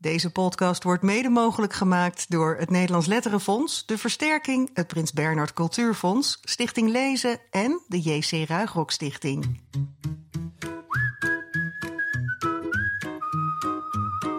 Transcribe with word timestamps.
Deze 0.00 0.30
podcast 0.30 0.82
wordt 0.82 1.02
mede 1.02 1.28
mogelijk 1.28 1.72
gemaakt 1.72 2.30
door 2.30 2.56
het 2.58 2.70
Nederlands 2.70 3.06
Letterenfonds, 3.06 3.86
de 3.86 3.98
Versterking, 3.98 4.70
het 4.74 4.86
Prins 4.86 5.12
Bernhard 5.12 5.52
Cultuurfonds, 5.52 6.38
Stichting 6.42 6.90
Lezen 6.90 7.40
en 7.50 7.80
de 7.86 8.00
JC 8.00 8.48
Ruigrok 8.48 8.90
Stichting. 8.90 9.60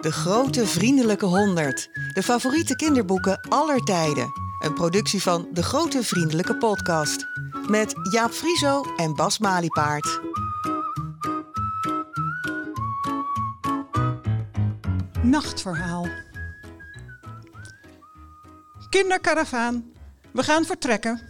De 0.00 0.12
Grote 0.12 0.66
Vriendelijke 0.66 1.26
Honderd. 1.26 1.90
De 2.12 2.22
favoriete 2.22 2.76
kinderboeken 2.76 3.40
aller 3.48 3.80
tijden. 3.80 4.32
Een 4.64 4.74
productie 4.74 5.22
van 5.22 5.48
De 5.52 5.62
Grote 5.62 6.02
Vriendelijke 6.02 6.56
Podcast. 6.56 7.26
Met 7.68 7.94
Jaap 8.12 8.30
Frieso 8.30 8.82
en 8.96 9.14
Bas 9.14 9.38
Maliepaard. 9.38 10.20
Nachtverhaal. 15.22 16.08
Kinderkaravaan, 18.90 19.92
we 20.32 20.42
gaan 20.42 20.64
vertrekken. 20.64 21.20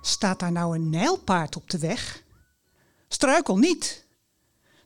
Staat 0.00 0.38
daar 0.38 0.52
nou 0.52 0.74
een 0.74 0.90
nijlpaard 0.90 1.56
op 1.56 1.70
de 1.70 1.78
weg? 1.78 2.22
Struikel 3.08 3.58
niet. 3.58 4.06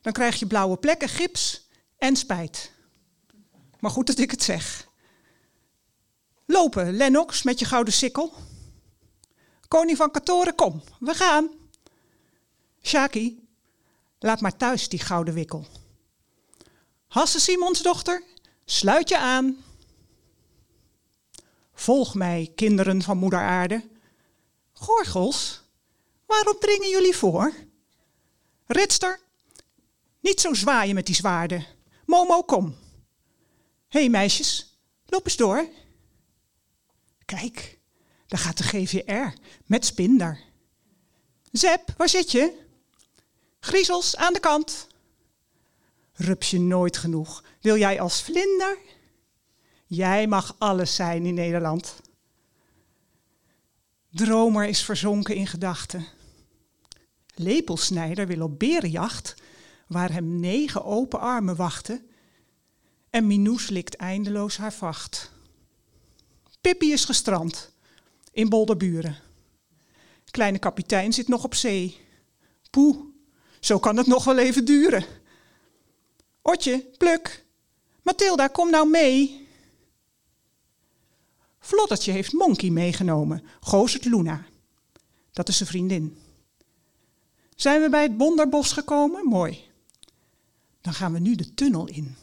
Dan 0.01 0.13
krijg 0.13 0.39
je 0.39 0.47
blauwe 0.47 0.77
plekken, 0.77 1.09
gips 1.09 1.69
en 1.99 2.17
spijt. 2.17 2.73
Maar 3.81 3.91
goed 3.91 4.07
dat 4.07 4.19
ik 4.19 4.31
het 4.31 4.43
zeg. 4.43 4.89
Lopen, 6.47 6.97
Lennox, 6.97 7.43
met 7.43 7.59
je 7.59 7.65
gouden 7.65 7.93
sikkel. 7.95 8.33
Koning 9.69 9.97
van 9.97 10.11
Katoren, 10.11 10.55
kom, 10.55 10.83
we 11.01 11.15
gaan. 11.15 11.49
Shaki, 12.83 13.49
laat 14.19 14.41
maar 14.41 14.57
thuis 14.57 14.89
die 14.89 15.01
gouden 15.01 15.35
wikkel. 15.35 15.67
Hasse 17.15 17.41
Simonsdochter, 17.41 18.23
sluit 18.65 19.09
je 19.09 19.19
aan. 19.19 19.65
Volg 21.75 22.15
mij, 22.15 22.53
kinderen 22.55 23.03
van 23.03 23.19
moeder 23.19 23.39
aarde. 23.39 23.89
Gorgels, 24.73 25.63
waarom 26.27 26.59
dringen 26.59 26.89
jullie 26.89 27.17
voor? 27.17 27.53
Ritster, 28.67 29.21
niet 30.21 30.41
zo 30.41 30.55
zwaaien 30.55 30.95
met 30.95 31.07
die 31.07 31.15
zwaarden. 31.15 31.67
Momo, 32.07 32.43
kom. 32.43 32.77
Hé 33.89 34.01
hey, 34.01 34.09
meisjes, 34.09 34.79
loop 35.07 35.25
eens 35.25 35.37
door. 35.37 35.69
Kijk, 37.25 37.79
daar 38.27 38.41
gaat 38.41 38.59
de 38.59 38.65
GVR 38.65 39.39
met 39.67 39.85
Spinder. 39.85 40.41
Zep, 41.53 41.95
waar 41.97 42.09
zit 42.09 42.31
je? 42.31 42.67
Griezels, 43.61 44.17
aan 44.17 44.33
de 44.33 44.41
kant. 44.41 44.87
Rups 46.15 46.51
je 46.51 46.61
nooit 46.61 46.97
genoeg? 46.97 47.45
Wil 47.61 47.77
jij 47.77 48.01
als 48.01 48.23
vlinder? 48.23 48.79
Jij 49.87 50.27
mag 50.27 50.57
alles 50.59 50.95
zijn 50.95 51.27
in 51.27 51.35
Nederland. 51.35 52.01
Dromer 54.11 54.67
is 54.67 54.85
verzonken 54.85 55.35
in 55.35 55.47
gedachten. 55.47 56.07
Lepelsnijder 57.35 58.27
wil 58.27 58.43
op 58.43 58.59
berenjacht, 58.59 59.35
waar 59.87 60.13
hem 60.13 60.41
negen 60.41 60.85
open 60.85 61.21
armen 61.21 61.57
wachten. 61.57 62.07
En 63.11 63.27
Minoes 63.27 63.69
likt 63.69 63.97
eindeloos 63.97 64.57
haar 64.57 64.73
vacht. 64.73 65.33
Pippi 66.61 66.93
is 66.93 67.05
gestrand 67.05 67.73
in 68.33 68.49
Bolderburen. 68.49 69.19
Kleine 70.31 70.59
kapitein 70.59 71.13
zit 71.13 71.29
nog 71.29 71.45
op 71.45 71.55
zee. 71.55 72.01
Poe, 72.71 73.05
zo 73.61 73.79
kan 73.79 73.97
het 73.97 74.07
nog 74.07 74.25
wel 74.25 74.39
even 74.39 74.65
duren. 74.65 75.05
Otje, 76.47 76.79
Pluk, 76.99 77.45
Mathilda, 78.03 78.49
kom 78.49 78.71
nou 78.71 78.89
mee. 78.89 79.49
Vloddertje 81.59 82.13
heeft 82.13 82.33
Monkey 82.33 82.71
meegenomen, 82.71 83.45
Gozert 83.61 84.05
Luna. 84.05 84.47
Dat 85.33 85.49
is 85.49 85.57
zijn 85.57 85.69
vriendin. 85.69 86.19
Zijn 87.57 87.81
we 87.81 87.89
bij 87.89 88.03
het 88.03 88.17
Bonderbos 88.17 88.73
gekomen? 88.73 89.27
Mooi. 89.27 89.71
Dan 90.81 90.95
gaan 90.95 91.13
we 91.13 91.19
nu 91.19 91.35
de 91.35 91.55
tunnel 91.55 91.87
in. 91.87 92.17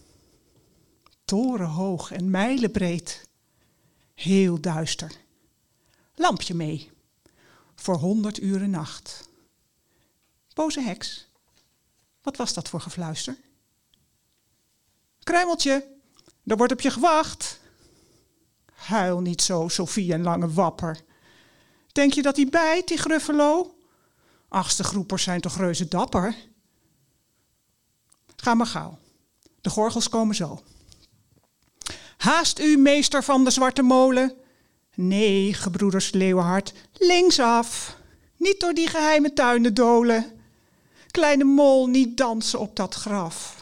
Torenhoog 1.25 2.11
en 2.11 2.29
mijlenbreed. 2.29 3.29
Heel 4.13 4.59
duister. 4.59 5.11
Lampje 6.15 6.53
mee. 6.53 6.91
Voor 7.75 7.95
honderd 7.95 8.41
uren 8.41 8.69
nacht. 8.69 9.29
Boze 10.53 10.81
heks. 10.81 11.27
Wat 12.21 12.37
was 12.37 12.53
dat 12.53 12.69
voor 12.69 12.81
gefluister? 12.81 13.37
Kruimeltje, 15.23 15.87
er 16.45 16.57
wordt 16.57 16.73
op 16.73 16.81
je 16.81 16.91
gewacht. 16.91 17.59
Huil 18.73 19.19
niet 19.19 19.41
zo, 19.41 19.67
Sofie 19.67 20.13
en 20.13 20.23
Lange 20.23 20.49
Wapper. 20.49 21.01
Denk 21.91 22.13
je 22.13 22.21
dat 22.21 22.35
hij 22.35 22.47
bijt, 22.49 22.87
die 22.87 22.97
gruffelo? 22.97 23.75
Achtste 24.49 24.83
groepers 24.83 25.23
zijn 25.23 25.41
toch 25.41 25.57
reuze 25.57 25.87
dapper? 25.87 26.35
Ga 28.35 28.53
maar 28.53 28.65
gauw. 28.65 28.97
De 29.61 29.69
gorgels 29.69 30.09
komen 30.09 30.35
zo. 30.35 30.61
Haast 32.17 32.59
u, 32.59 32.77
meester 32.77 33.23
van 33.23 33.43
de 33.43 33.51
zwarte 33.51 33.81
molen. 33.81 34.35
Nee, 34.95 35.53
gebroeders 35.53 36.11
Leeuwenhart, 36.11 36.73
linksaf. 36.93 37.97
Niet 38.37 38.59
door 38.59 38.73
die 38.73 38.87
geheime 38.87 39.33
tuinen 39.33 39.73
dolen. 39.73 40.39
Kleine 41.11 41.43
mol, 41.43 41.87
niet 41.87 42.17
dansen 42.17 42.59
op 42.59 42.75
dat 42.75 42.93
graf. 42.93 43.60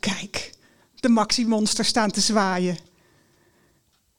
Kijk, 0.00 0.54
de 0.94 1.08
Maxi-monsters 1.08 1.88
staan 1.88 2.10
te 2.10 2.20
zwaaien. 2.20 2.78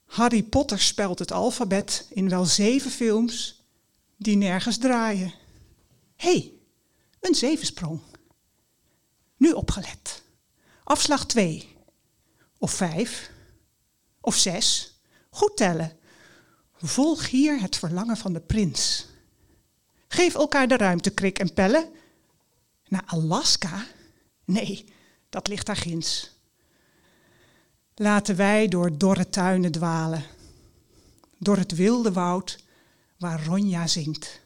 Harry 0.06 0.44
Potter 0.44 0.80
spelt 0.80 1.20
het 1.20 1.32
alfabet 1.32 2.08
in 2.10 2.30
wel 2.30 2.46
zeven 2.46 2.92
films 2.92 3.64
die 4.18 4.36
nergens 4.36 4.78
draaien. 4.78 5.34
Hé, 6.16 6.32
hey, 6.32 6.54
een 7.20 7.36
zevensprong. 7.36 8.00
Nu 9.38 9.52
opgelet. 9.52 10.24
Afslag 10.84 11.26
2. 11.26 11.76
Of 12.58 12.72
5. 12.72 13.32
Of 14.22 14.36
6. 14.36 15.00
Goed 15.30 15.58
tellen. 15.58 15.98
Volg 16.78 17.30
hier 17.30 17.62
het 17.62 17.78
verlangen 17.78 18.18
van 18.18 18.34
de 18.34 18.40
prins. 18.40 19.08
Geef 20.08 20.36
elkaar 20.36 20.68
de 20.68 20.78
ruimte, 20.78 21.10
Krik 21.10 21.40
en 21.40 21.54
Pelle. 21.54 21.92
Naar 22.88 23.04
Alaska? 23.06 23.86
Nee, 24.46 24.86
dat 25.32 25.48
ligt 25.48 25.66
daar 25.66 25.76
ginds. 25.76 26.32
Laten 27.96 28.36
wij 28.36 28.68
door 28.68 28.98
dorre 28.98 29.30
tuinen 29.30 29.72
dwalen, 29.72 30.24
door 31.38 31.58
het 31.58 31.76
wilde 31.76 32.12
woud 32.12 32.64
waar 33.18 33.46
Ronja 33.46 33.88
zingt. 33.88 34.40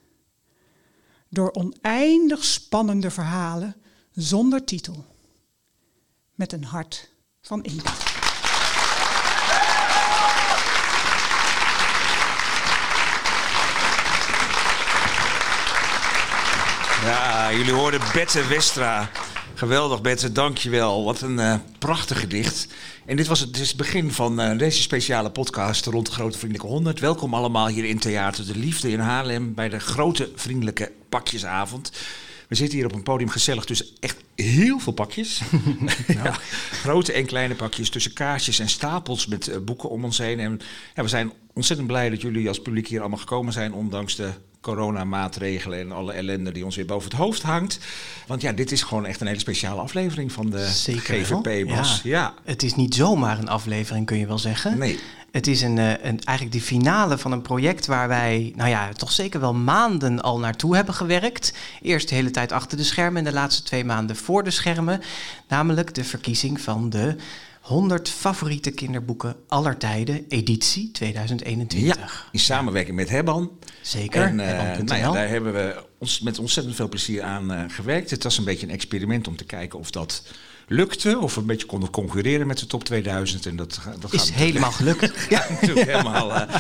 Door 1.30 1.54
oneindig 1.54 2.44
spannende 2.44 3.12
verhalen 3.12 3.76
zonder 4.12 4.64
titel, 4.64 5.06
met 6.36 6.52
een 6.52 6.64
hart 6.64 7.10
van 7.42 7.64
inkt. 7.64 8.04
Ja, 17.04 17.54
jullie 17.54 17.74
hoorden 17.74 18.02
Bette 18.14 18.48
Westra. 18.48 19.10
Geweldig, 19.56 20.02
Bette, 20.02 20.32
dankjewel. 20.32 21.04
Wat 21.04 21.22
een 21.22 21.38
uh, 21.38 21.56
prachtig 21.80 22.20
gedicht. 22.20 22.68
En 23.06 23.16
dit 23.16 23.28
was 23.28 23.40
het, 23.40 23.54
dit 23.54 23.62
is 23.62 23.68
het 23.68 23.78
begin 23.78 24.12
van 24.12 24.42
uh, 24.42 24.58
deze 24.58 24.82
speciale 24.82 25.32
podcast 25.32 25.86
rond 25.86 26.06
de 26.06 26.12
Grote 26.12 26.38
Vriendelijke 26.38 26.72
100. 26.72 27.00
Welkom 27.00 27.34
allemaal 27.34 27.68
hier 27.68 27.86
in 27.86 28.00
Theater 28.00 28.46
de 28.46 28.56
Liefde 28.58 28.90
in 28.90 29.00
Haarlem 29.00 29.54
bij 29.54 29.70
de 29.70 29.80
Grote 29.80 30.30
Vriendelijke 30.36 30.92
Pakjesavond. 31.10 31.92
We 32.48 32.56
zitten 32.56 32.78
hier 32.78 32.88
op 32.88 32.94
een 32.94 33.04
podium 33.04 33.30
gezellig 33.30 33.66
tussen 33.66 33.88
echt 34.00 34.18
heel 34.36 34.80
veel 34.80 34.94
pakjes. 34.94 35.42
ja, 36.08 36.32
grote 36.72 37.14
en 37.14 37.26
kleine 37.26 37.56
pakjes 37.56 37.90
tussen 37.90 38.14
kaarsjes 38.14 38.60
en 38.60 38.70
stapels 38.70 39.28
met 39.28 39.48
uh, 39.48 39.58
boeken 39.58 39.90
om 39.90 40.04
ons 40.04 40.18
heen. 40.18 40.40
En 40.40 40.60
ja, 40.96 41.04
we 41.04 41.10
zijn 41.10 41.32
ontzettend 41.54 41.88
blij 41.88 42.10
dat 42.10 42.22
jullie 42.22 42.48
als 42.48 42.62
publiek 42.62 42.88
hier 42.88 43.00
allemaal 43.00 43.20
gekomen 43.20 43.54
zijn, 43.54 43.74
ondanks 43.74 44.16
de 44.16 44.32
coronamaatregelen 44.66 45.80
en 45.80 45.92
alle 45.92 46.14
ellende 46.14 46.52
die 46.52 46.66
ons 46.66 46.76
weer 46.76 46.86
boven 46.86 47.10
het 47.10 47.20
hoofd 47.20 47.42
hangt. 47.42 47.80
Want 48.28 48.42
ja, 48.42 48.52
dit 48.52 48.72
is 48.72 48.82
gewoon 48.84 49.06
echt 49.06 49.22
een 49.22 49.28
hele 49.28 49.40
speciale 49.40 49.82
aflevering 49.82 50.32
van 50.32 50.50
de 50.50 50.68
Zeker 50.68 51.26
GVP. 51.26 51.68
Ja. 51.68 51.84
ja. 52.04 52.34
Het 52.44 52.64
is 52.64 52.76
niet 52.76 52.96
zomaar 52.96 53.40
een 53.40 53.50
aflevering, 53.50 54.06
kun 54.06 54.18
je 54.18 54.28
wel 54.28 54.40
zeggen. 54.40 54.78
Nee. 54.78 55.00
Het 55.32 55.48
is 55.48 55.62
een, 55.62 55.78
een, 55.78 56.20
eigenlijk 56.24 56.52
de 56.52 56.62
finale 56.62 57.18
van 57.18 57.32
een 57.32 57.42
project 57.42 57.86
waar 57.86 58.08
wij, 58.08 58.54
nou 58.56 58.70
ja, 58.70 58.94
toch 58.94 59.12
zeker 59.12 59.40
wel 59.40 59.54
maanden 59.54 60.22
al 60.22 60.40
naartoe 60.40 60.76
hebben 60.76 60.94
gewerkt. 60.94 61.54
Eerst 61.82 62.10
de 62.10 62.16
hele 62.16 62.32
tijd 62.32 62.52
achter 62.52 62.78
de 62.78 62.84
schermen 62.84 63.18
en 63.18 63.24
de 63.24 63.40
laatste 63.40 63.64
twee 63.64 63.86
maanden 63.86 64.16
voor 64.16 64.44
de 64.44 64.52
schermen. 64.52 65.02
Namelijk 65.48 65.94
de 65.94 66.04
verkiezing 66.04 66.62
van 66.62 66.90
de 66.90 67.16
100 67.66 68.10
favoriete 68.10 68.72
kinderboeken 68.72 69.36
aller 69.48 69.78
tijden, 69.78 70.26
editie 70.30 70.92
2021. 70.92 72.24
Ja, 72.24 72.30
in 72.32 72.40
samenwerking 72.40 72.96
met 72.96 73.10
Hebban. 73.10 73.52
Zeker, 73.82 74.22
En 74.22 74.40
uh, 74.40 74.46
Hebban.nl. 74.46 74.84
nou 74.84 75.00
ja, 75.00 75.12
daar 75.12 75.28
hebben 75.28 75.54
we 75.54 75.84
ons 75.98 76.20
met 76.20 76.40
ontzettend 76.40 76.76
veel 76.76 76.90
plezier 76.90 77.24
aan 77.24 77.52
uh, 77.52 77.64
gewerkt. 77.68 78.10
Het 78.10 78.24
was 78.24 78.38
een 78.38 78.44
beetje 78.44 78.68
een 78.68 78.74
experiment 78.74 79.28
om 79.28 79.36
te 79.36 79.44
kijken 79.44 79.80
of 79.80 79.92
dat 79.92 80.24
lukte. 80.68 81.20
Of 81.20 81.36
we 81.36 81.42
een 81.42 81.48
beetje 81.48 81.66
konden 81.66 81.90
concurreren 81.90 82.48
met 82.48 82.58
de 82.58 82.68
top 82.68 82.84
2000. 82.84 83.46
En 83.46 83.56
dat, 83.56 83.80
dat 84.00 84.14
Is 84.14 84.20
gaat 84.20 84.32
helemaal 84.32 84.72
gelukt. 84.72 85.26
ja, 85.30 85.46
natuurlijk 85.50 85.92
helemaal 85.92 86.34
eh, 86.34 86.56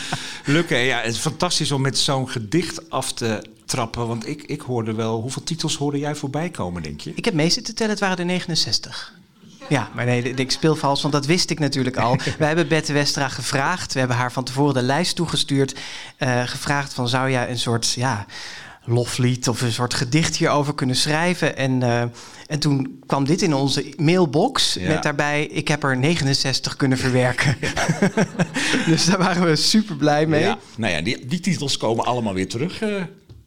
lukken. 0.46 0.78
Ja, 0.78 1.01
het 1.01 1.13
is 1.13 1.19
fantastisch 1.19 1.72
om 1.72 1.81
met 1.81 1.98
zo'n 1.98 2.30
gedicht 2.30 2.90
af 2.90 3.13
te 3.13 3.46
trappen. 3.66 4.08
Want 4.08 4.28
ik, 4.28 4.44
ik 4.44 4.62
hoorde 4.62 4.94
wel... 4.94 5.22
Hoeveel 5.22 5.44
titels 5.44 5.75
hoorde 5.75 6.00
jij 6.00 6.16
voorbij 6.16 6.50
komen, 6.50 6.81
denk 6.81 7.01
je? 7.01 7.12
Ik 7.16 7.25
heb 7.25 7.34
mee 7.34 7.50
zitten 7.50 7.75
tellen, 7.75 7.92
het 7.92 8.01
waren 8.01 8.18
er 8.18 8.25
69. 8.25 9.14
Ja, 9.69 9.89
maar 9.94 10.06
nee, 10.06 10.21
ik 10.33 10.51
speel 10.51 10.75
vals, 10.75 11.01
want 11.01 11.13
dat 11.13 11.25
wist 11.25 11.50
ik 11.50 11.59
natuurlijk 11.59 11.97
al. 11.97 12.17
Wij 12.38 12.47
hebben 12.47 12.67
Bette 12.67 12.94
Westra 12.94 13.27
gevraagd. 13.29 13.94
We 13.94 14.00
hebben 14.00 14.17
haar 14.17 14.31
van 14.31 14.44
tevoren 14.44 14.73
de 14.73 14.81
lijst 14.81 15.15
toegestuurd. 15.15 15.75
eh, 16.17 16.41
gevraagd 16.45 16.94
van, 16.94 17.09
zou 17.09 17.31
jij 17.31 17.50
een 17.50 17.59
soort... 17.59 17.91
Ja, 17.91 18.25
loflied 18.88 19.47
of 19.47 19.62
een 19.62 19.71
soort 19.71 19.94
gedicht 19.94 20.35
hierover 20.35 20.75
kunnen 20.75 20.95
schrijven. 20.95 21.57
En, 21.57 21.83
eh, 21.83 22.01
en 22.47 22.59
toen 22.59 23.00
kwam 23.06 23.25
dit 23.25 23.41
in 23.41 23.53
onze 23.53 23.94
mailbox 23.97 24.73
Ja. 24.73 24.88
met 24.88 25.03
daarbij... 25.03 25.45
ik 25.45 25.67
heb 25.67 25.83
er 25.83 25.97
69 25.97 26.75
kunnen 26.75 26.97
verwerken. 26.97 27.57
dus 28.88 29.06
daar 29.06 29.17
waren 29.17 29.45
we 29.45 29.56
super 29.56 29.95
blij 29.95 30.25
mee. 30.25 30.41
Ja, 30.41 30.57
nou 30.77 30.94
ja, 30.94 31.01
die, 31.01 31.25
die 31.25 31.39
titels 31.39 31.77
komen 31.77 32.06
allemaal 32.06 32.33
weer 32.33 32.50
terug. 32.50 32.81
eh. 32.81 33.01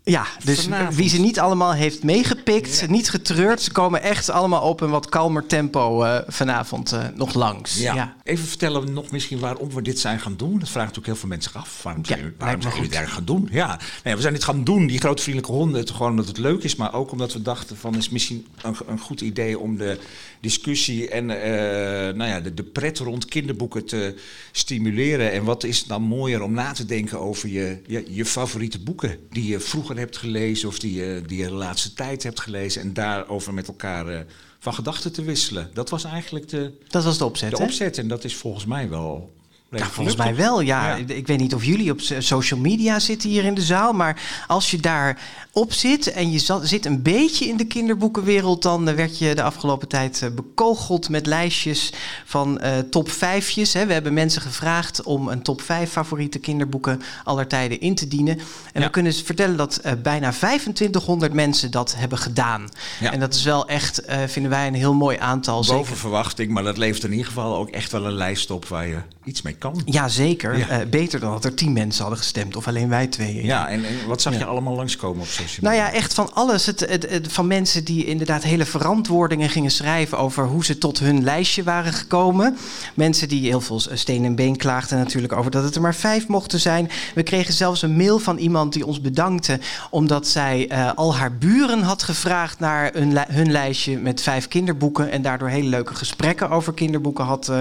Ja, 0.09 0.27
dus 0.45 0.61
Vanavond. 0.63 0.95
wie 0.95 1.09
ze 1.09 1.21
niet 1.21 1.39
allemaal 1.41 1.73
heeft 1.73 2.03
meegepikt, 2.03 2.89
niet 2.89 3.11
getreurd, 3.11 3.61
ze 3.63 3.73
komen 3.73 4.03
echt 4.03 4.31
allemaal 4.31 4.63
op 4.63 4.81
een 4.81 4.91
wat 4.91 5.09
kalmer 5.09 5.47
tempo 5.47 6.03
eh, 6.03 6.19
vanavond 6.27 6.93
eh, 6.93 7.05
nog 7.15 7.35
langs. 7.35 7.79
Ja. 7.79 8.15
Even 8.23 8.47
vertellen 8.47 8.93
nog 8.93 9.11
misschien 9.11 9.39
waarom 9.39 9.71
we 9.75 9.83
dit 9.83 9.99
zijn 9.99 10.21
gaan 10.21 10.37
doen. 10.37 10.59
Dat 10.59 10.69
vragen 10.69 10.81
natuurlijk 10.81 11.07
heel 11.07 11.17
veel 11.17 11.29
mensen 11.29 11.53
af. 11.55 11.83
Waarom 11.83 12.05
zijn, 12.05 12.35
waarom 12.39 12.63
zijn 12.63 12.75
jullie 12.75 12.89
dit 12.89 12.99
eigenlijk 12.99 13.29
gaan 13.29 13.37
doen? 13.37 13.49
Ja, 13.53 13.79
nee, 14.05 14.15
we 14.15 14.21
zijn 14.21 14.33
dit 14.35 14.45
gaan 14.45 14.65
doen, 14.65 14.87
die 14.87 14.99
grote 14.99 15.23
vriendelijke 15.23 15.57
honden. 15.57 15.81
het- 15.81 15.91
Gewoon 15.91 16.11
omdat 16.11 16.27
het 16.27 16.39
leuk 16.39 16.63
is, 16.63 16.77
maar 16.77 16.95
ook 16.95 17.13
omdat 17.13 17.33
we 17.33 17.43
dachten 17.43 17.77
van... 17.77 17.95
is 17.97 18.09
misschien 18.09 18.47
een, 18.63 18.77
een 18.87 18.99
goed 19.01 19.21
idee 19.21 19.59
om 19.59 19.77
de 19.77 19.99
discussie 20.41 21.09
en 21.09 21.31
eh, 21.31 22.15
nou 22.15 22.31
ja, 22.31 22.41
de, 22.41 22.55
de 22.55 22.63
pret 22.63 22.99
rond 22.99 23.25
kinderboeken 23.25 23.85
te 23.85 24.15
stimuleren. 24.53 25.33
En 25.33 25.45
wat 25.45 25.65
is 25.65 25.85
dan 25.85 26.03
mooier 26.03 26.43
om 26.43 26.53
na 26.53 26.73
te 26.73 26.85
denken 26.85 27.21
over 27.21 27.49
je, 27.49 27.81
je, 27.87 28.05
je 28.09 28.25
favoriete 28.25 28.81
boeken... 28.81 29.19
die 29.31 29.49
je 29.49 29.61
vroeger 29.61 29.99
hebt 29.99 30.17
gelezen 30.17 30.69
of 30.69 30.79
die 30.79 30.95
je, 30.95 31.23
die 31.27 31.39
je 31.39 31.45
de 31.45 31.53
laatste 31.53 31.95
tijd 31.95 32.23
hebt 32.23 32.41
gelezen... 32.41 32.83
en 32.83 32.93
daarover 32.93 33.55
met 33.55 33.69
elkaar 33.69 34.09
eh, 34.09 34.21
van 34.59 34.75
gedachten 34.75 35.13
te 35.13 35.23
wisselen. 35.23 35.71
Dat 35.73 35.91
was 35.91 36.05
eigenlijk 36.05 36.49
de, 36.49 36.73
Dat 36.89 37.05
was 37.05 37.19
de 37.19 37.25
opzet, 37.25 37.51
de 37.51 37.57
hè? 37.57 37.65
opzet. 37.65 37.99
En 37.99 38.09
dat 38.09 38.25
is 38.25 38.35
volgens 38.35 38.67
mij 38.67 38.89
wel. 38.89 39.37
Ja, 39.71 39.87
volgens 39.87 40.17
mij 40.17 40.35
wel, 40.37 40.61
ja. 40.61 40.97
Ja. 40.97 41.05
Ik 41.15 41.27
weet 41.27 41.39
niet 41.39 41.55
of 41.55 41.65
jullie 41.65 41.91
op 41.91 42.01
so- 42.01 42.21
social 42.21 42.61
media 42.61 42.99
zitten 42.99 43.31
hier 43.31 43.45
in 43.45 43.55
de 43.55 43.61
zaal, 43.63 43.93
maar 43.93 44.23
als 44.47 44.71
je 44.71 44.77
daar 44.79 45.21
op 45.53 45.73
zit 45.73 46.13
en 46.13 46.31
je 46.31 46.39
zat- 46.39 46.67
zit 46.69 46.87
een 46.87 47.03
beetje 47.03 47.45
in 47.49 47.57
de 47.57 47.65
kinderboekenwereld, 47.67 48.63
dan 48.63 48.89
eh, 48.89 48.95
werd 48.95 49.19
je 49.19 49.35
de 49.35 49.43
afgelopen 49.43 49.89
tijd 49.89 50.23
eh, 50.23 50.31
bekogeld 50.31 51.09
met 51.09 51.27
lijstjes 51.27 51.93
van 52.25 52.59
eh, 52.61 52.79
top 52.79 53.11
vijfjes. 53.11 53.73
Hè. 53.73 53.87
We 53.87 53.93
hebben 53.93 54.15
mensen 54.15 54.43
gevraagd 54.43 55.03
om 55.03 55.29
een 55.29 55.43
top 55.43 55.61
vijf 55.61 55.91
favoriete 55.91 56.39
kinderboeken 56.39 57.03
aller 57.25 57.47
tijden 57.47 57.81
in 57.81 57.95
te 57.95 58.09
dienen. 58.09 58.39
En 58.73 58.81
Ja. 58.81 58.87
we 58.87 58.91
kunnen 58.93 59.15
vertellen 59.15 59.57
dat 59.57 59.81
bijna 60.03 60.31
2500 60.31 61.33
mensen 61.33 61.71
dat 61.71 61.95
hebben 61.97 62.19
gedaan. 62.19 62.69
En 63.01 63.21
dat 63.21 63.35
is 63.35 63.43
wel 63.45 63.69
echt, 63.69 64.03
vinden 64.27 64.51
wij, 64.51 64.67
een 64.67 64.75
heel 64.75 64.95
mooi 64.95 65.17
aantal. 65.21 65.57
Boven 65.57 65.79
zeker 65.85 65.97
verwachting, 65.97 66.51
maar 66.53 66.63
dat 66.63 66.77
levert 66.77 67.05
in 67.05 67.11
ieder 67.11 67.27
geval 67.27 67.57
ook 67.57 67.69
echt 67.71 67.93
wel 67.93 68.07
een 68.07 68.13
lijst 68.13 68.51
op 68.51 68.67
waar 68.69 68.87
je 68.87 68.99
iets 69.25 69.43
mee 69.43 69.57
kan. 69.59 69.83
Ja, 69.85 70.09
zeker. 70.09 70.59
Ja. 70.59 70.69
Eh, 70.69 70.87
beter 70.87 71.21
dan 71.21 71.33
dat 71.33 71.45
er 71.45 71.55
tien 71.55 71.73
mensen 71.73 72.01
hadden 72.01 72.19
gestemd. 72.19 72.57
Of 72.57 72.67
alleen 72.69 72.89
wij 72.89 73.07
tweeën. 73.07 73.45
Ja, 73.45 73.69
en, 73.69 73.85
en 73.85 73.95
wat 74.07 74.23
zag 74.23 74.33
Ja. 74.33 74.39
je 74.39 74.45
allemaal 74.45 74.75
langskomen 74.75 75.21
op 75.21 75.27
social 75.29 75.47
Nou 75.61 75.75
media? 75.77 75.87
ja, 75.91 75.93
echt 75.93 76.15
van 76.15 76.33
alles. 76.35 76.67
Het, 76.67 76.81
het, 76.81 77.11
het- 77.11 77.33
van 77.33 77.47
mensen 77.47 77.85
die 77.85 78.05
inderdaad 78.05 78.43
hele 78.43 78.65
verantwoordingen 78.65 79.49
gingen 79.49 79.71
schrijven 79.71 80.19
over 80.19 80.45
hoe 80.47 80.65
ze 80.65 80.79
tot 80.79 80.99
hun 80.99 81.23
lijstje 81.25 81.63
waren 81.63 81.93
gekomen. 81.93 82.57
Mensen 82.95 83.29
die 83.29 83.43
heel 83.49 83.61
veel 83.61 83.81
steen 83.93 84.25
en 84.25 84.35
been 84.35 84.57
klaagden 84.57 84.99
natuurlijk 84.99 85.33
over 85.33 85.51
dat 85.51 85.65
het 85.65 85.75
er 85.75 85.81
maar 85.81 85.95
vijf 85.95 86.29
mochten 86.29 86.61
zijn. 86.61 86.91
We 87.15 87.23
kregen 87.23 87.55
zelfs 87.55 87.83
een 87.83 87.97
mail 87.97 88.19
van 88.19 88.37
iemand 88.37 88.73
die 88.73 88.87
ons 88.87 89.01
bedankte 89.01 89.59
omdat 89.91 90.27
zij 90.29 90.69
eh, 90.69 90.91
al 90.95 91.17
haar 91.17 91.33
buren 91.37 91.83
had 91.83 92.03
gevraagd 92.03 92.59
naar 92.59 92.91
hun, 92.93 93.13
li- 93.13 93.25
hun 93.29 93.51
lijstje 93.51 93.99
met 93.99 94.23
vijf 94.23 94.49
kinderboeken. 94.49 95.11
En 95.11 95.23
daardoor 95.23 95.49
hele 95.49 95.69
leuke 95.69 95.95
gesprekken 95.95 96.51
over 96.51 96.73
kinderboeken 96.75 97.25
had, 97.25 97.49
eh, 97.49 97.59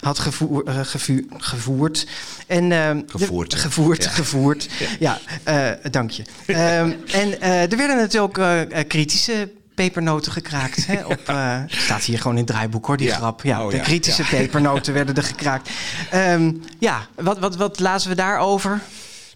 had 0.00 0.18
gevoer, 0.18 0.64
eh, 0.66 0.78
gevu- 0.82 1.26
gevoerd. 1.38 2.06
En, 2.46 2.62
eh, 2.72 2.90
de- 2.90 3.02
Gevoerd, 3.06 3.54
gevoerd, 3.54 4.04
Ja. 4.04 4.10
gevoerd. 4.10 4.68
Ja, 4.98 5.18
eh, 5.42 5.70
dank 5.90 6.10
je. 6.10 6.22
Ehm, 6.46 6.92
en 7.22 7.40
eh, 7.40 7.70
er 7.72 7.76
werden 7.76 7.96
natuurlijk 7.96 8.38
ook 8.38 8.44
eh, 8.72 8.84
kritische 8.88 9.50
pepernoten 9.74 10.32
gekraakt. 10.32 10.86
Hè, 10.86 11.04
op, 11.04 11.20
staat 11.66 12.02
hier 12.04 12.18
gewoon 12.18 12.36
in 12.36 12.42
het 12.42 12.52
draaiboek 12.52 12.86
hoor, 12.86 12.96
die 12.96 13.06
Ja. 13.06 13.16
grap. 13.16 13.42
Ja, 13.42 13.64
Oh, 13.64 13.70
de 13.70 13.80
kritische 13.80 14.22
pepernoten 14.22 14.92
werden 14.94 15.14
er 15.14 15.22
gekraakt. 15.34 15.70
Ehm, 16.10 16.52
ja, 16.78 17.06
wat, 17.14 17.38
wat, 17.38 17.56
wat 17.56 17.80
lazen 17.80 18.10
we 18.10 18.16
daarover? 18.16 18.80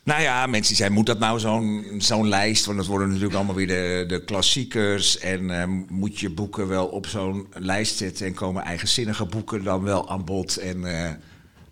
Nou 0.03 0.23
ja, 0.23 0.47
mensen 0.47 0.67
die 0.67 0.77
zeiden, 0.77 0.99
moet 0.99 1.07
dat 1.07 1.19
nou 1.19 1.39
zo'n 1.41 1.85
zo'n 1.99 2.29
lijst? 2.29 2.65
Want 2.65 2.79
dat 2.79 2.87
worden 2.87 3.09
natuurlijk 3.09 3.35
allemaal 3.35 3.55
weer 3.55 3.67
de, 3.67 4.05
de 4.09 4.25
klassiekers. 4.25 5.19
En 5.19 5.85
moet 5.89 6.19
je 6.21 6.31
boeken 6.31 6.69
wel 6.69 6.87
op 6.87 7.07
zo'n 7.07 7.47
lijst 7.53 7.97
zetten... 7.97 8.27
en 8.27 8.35
komen 8.35 8.63
eigenzinnige 8.65 9.25
boeken 9.25 9.65
dan 9.65 9.83
wel 9.83 10.11
aan 10.11 10.25
bod? 10.25 10.57
En 10.57 10.85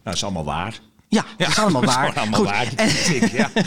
dat 0.08 0.16
is 0.16 0.24
allemaal 0.24 0.44
waar. 0.44 0.80
Ja, 1.10 1.24
dat 1.36 1.48
is 1.48 1.58
allemaal 1.58 1.84
waar. 1.94 2.12
allemaal 2.16 2.38
Goed. 2.40 2.48
waar, 2.48 2.72
ja. 3.32 3.50
Nee, 3.54 3.64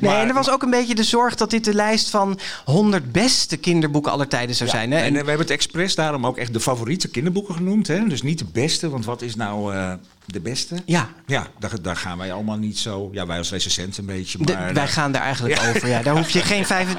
Maar- 0.00 0.20
en 0.20 0.28
er 0.28 0.34
was 0.34 0.50
ook 0.50 0.62
een 0.62 0.70
beetje 0.70 0.94
de 0.94 1.02
zorg 1.04 1.34
dat 1.34 1.50
dit 1.50 1.64
de 1.64 1.74
lijst 1.74 2.10
van 2.10 2.38
100 2.64 3.12
beste 3.12 3.56
kinderboeken 3.56 4.12
aller 4.12 4.28
tijden 4.28 4.56
zou 4.56 4.70
Ja, 4.70 4.76
zijn. 4.76 4.90
Hè? 4.90 4.98
En, 4.98 5.04
En- 5.04 5.10
we 5.12 5.16
hebben 5.18 5.38
het 5.38 5.50
expres 5.50 5.94
daarom 5.94 6.26
ook 6.26 6.36
echt 6.38 6.52
de 6.52 6.60
favoriete 6.60 7.08
kinderboeken 7.08 7.54
genoemd. 7.54 7.86
Hè? 7.86 8.06
Dus 8.08 8.22
niet 8.22 8.38
de 8.38 8.46
beste, 8.52 8.88
want 8.90 9.04
wat 9.04 9.22
is 9.22 9.34
nou 9.34 9.74
eh, 9.74 9.92
de 10.32 10.40
beste? 10.40 10.76
ja, 10.84 11.08
Ja, 11.26 11.46
daar, 11.58 11.82
daar 11.82 11.96
gaan 11.96 12.18
wij 12.18 12.32
allemaal 12.32 12.56
niet 12.56 12.78
zo... 12.78 13.08
Ja, 13.12 13.26
wij 13.26 13.38
als 13.38 13.50
recensent 13.50 13.98
een 13.98 14.06
beetje, 14.06 14.38
de- 14.44 14.52
maar... 14.52 14.74
wij 14.74 14.84
eh, 14.84 14.88
gaan 14.90 15.12
daar 15.12 15.22
eigenlijk 15.22 15.60
Ja. 15.60 15.68
over. 15.68 15.88
Ja. 15.88 16.02
Daar 16.02 16.16
hoef 16.16 16.30
je 16.30 16.40
geen 16.40 16.66
vijf, 16.66 16.88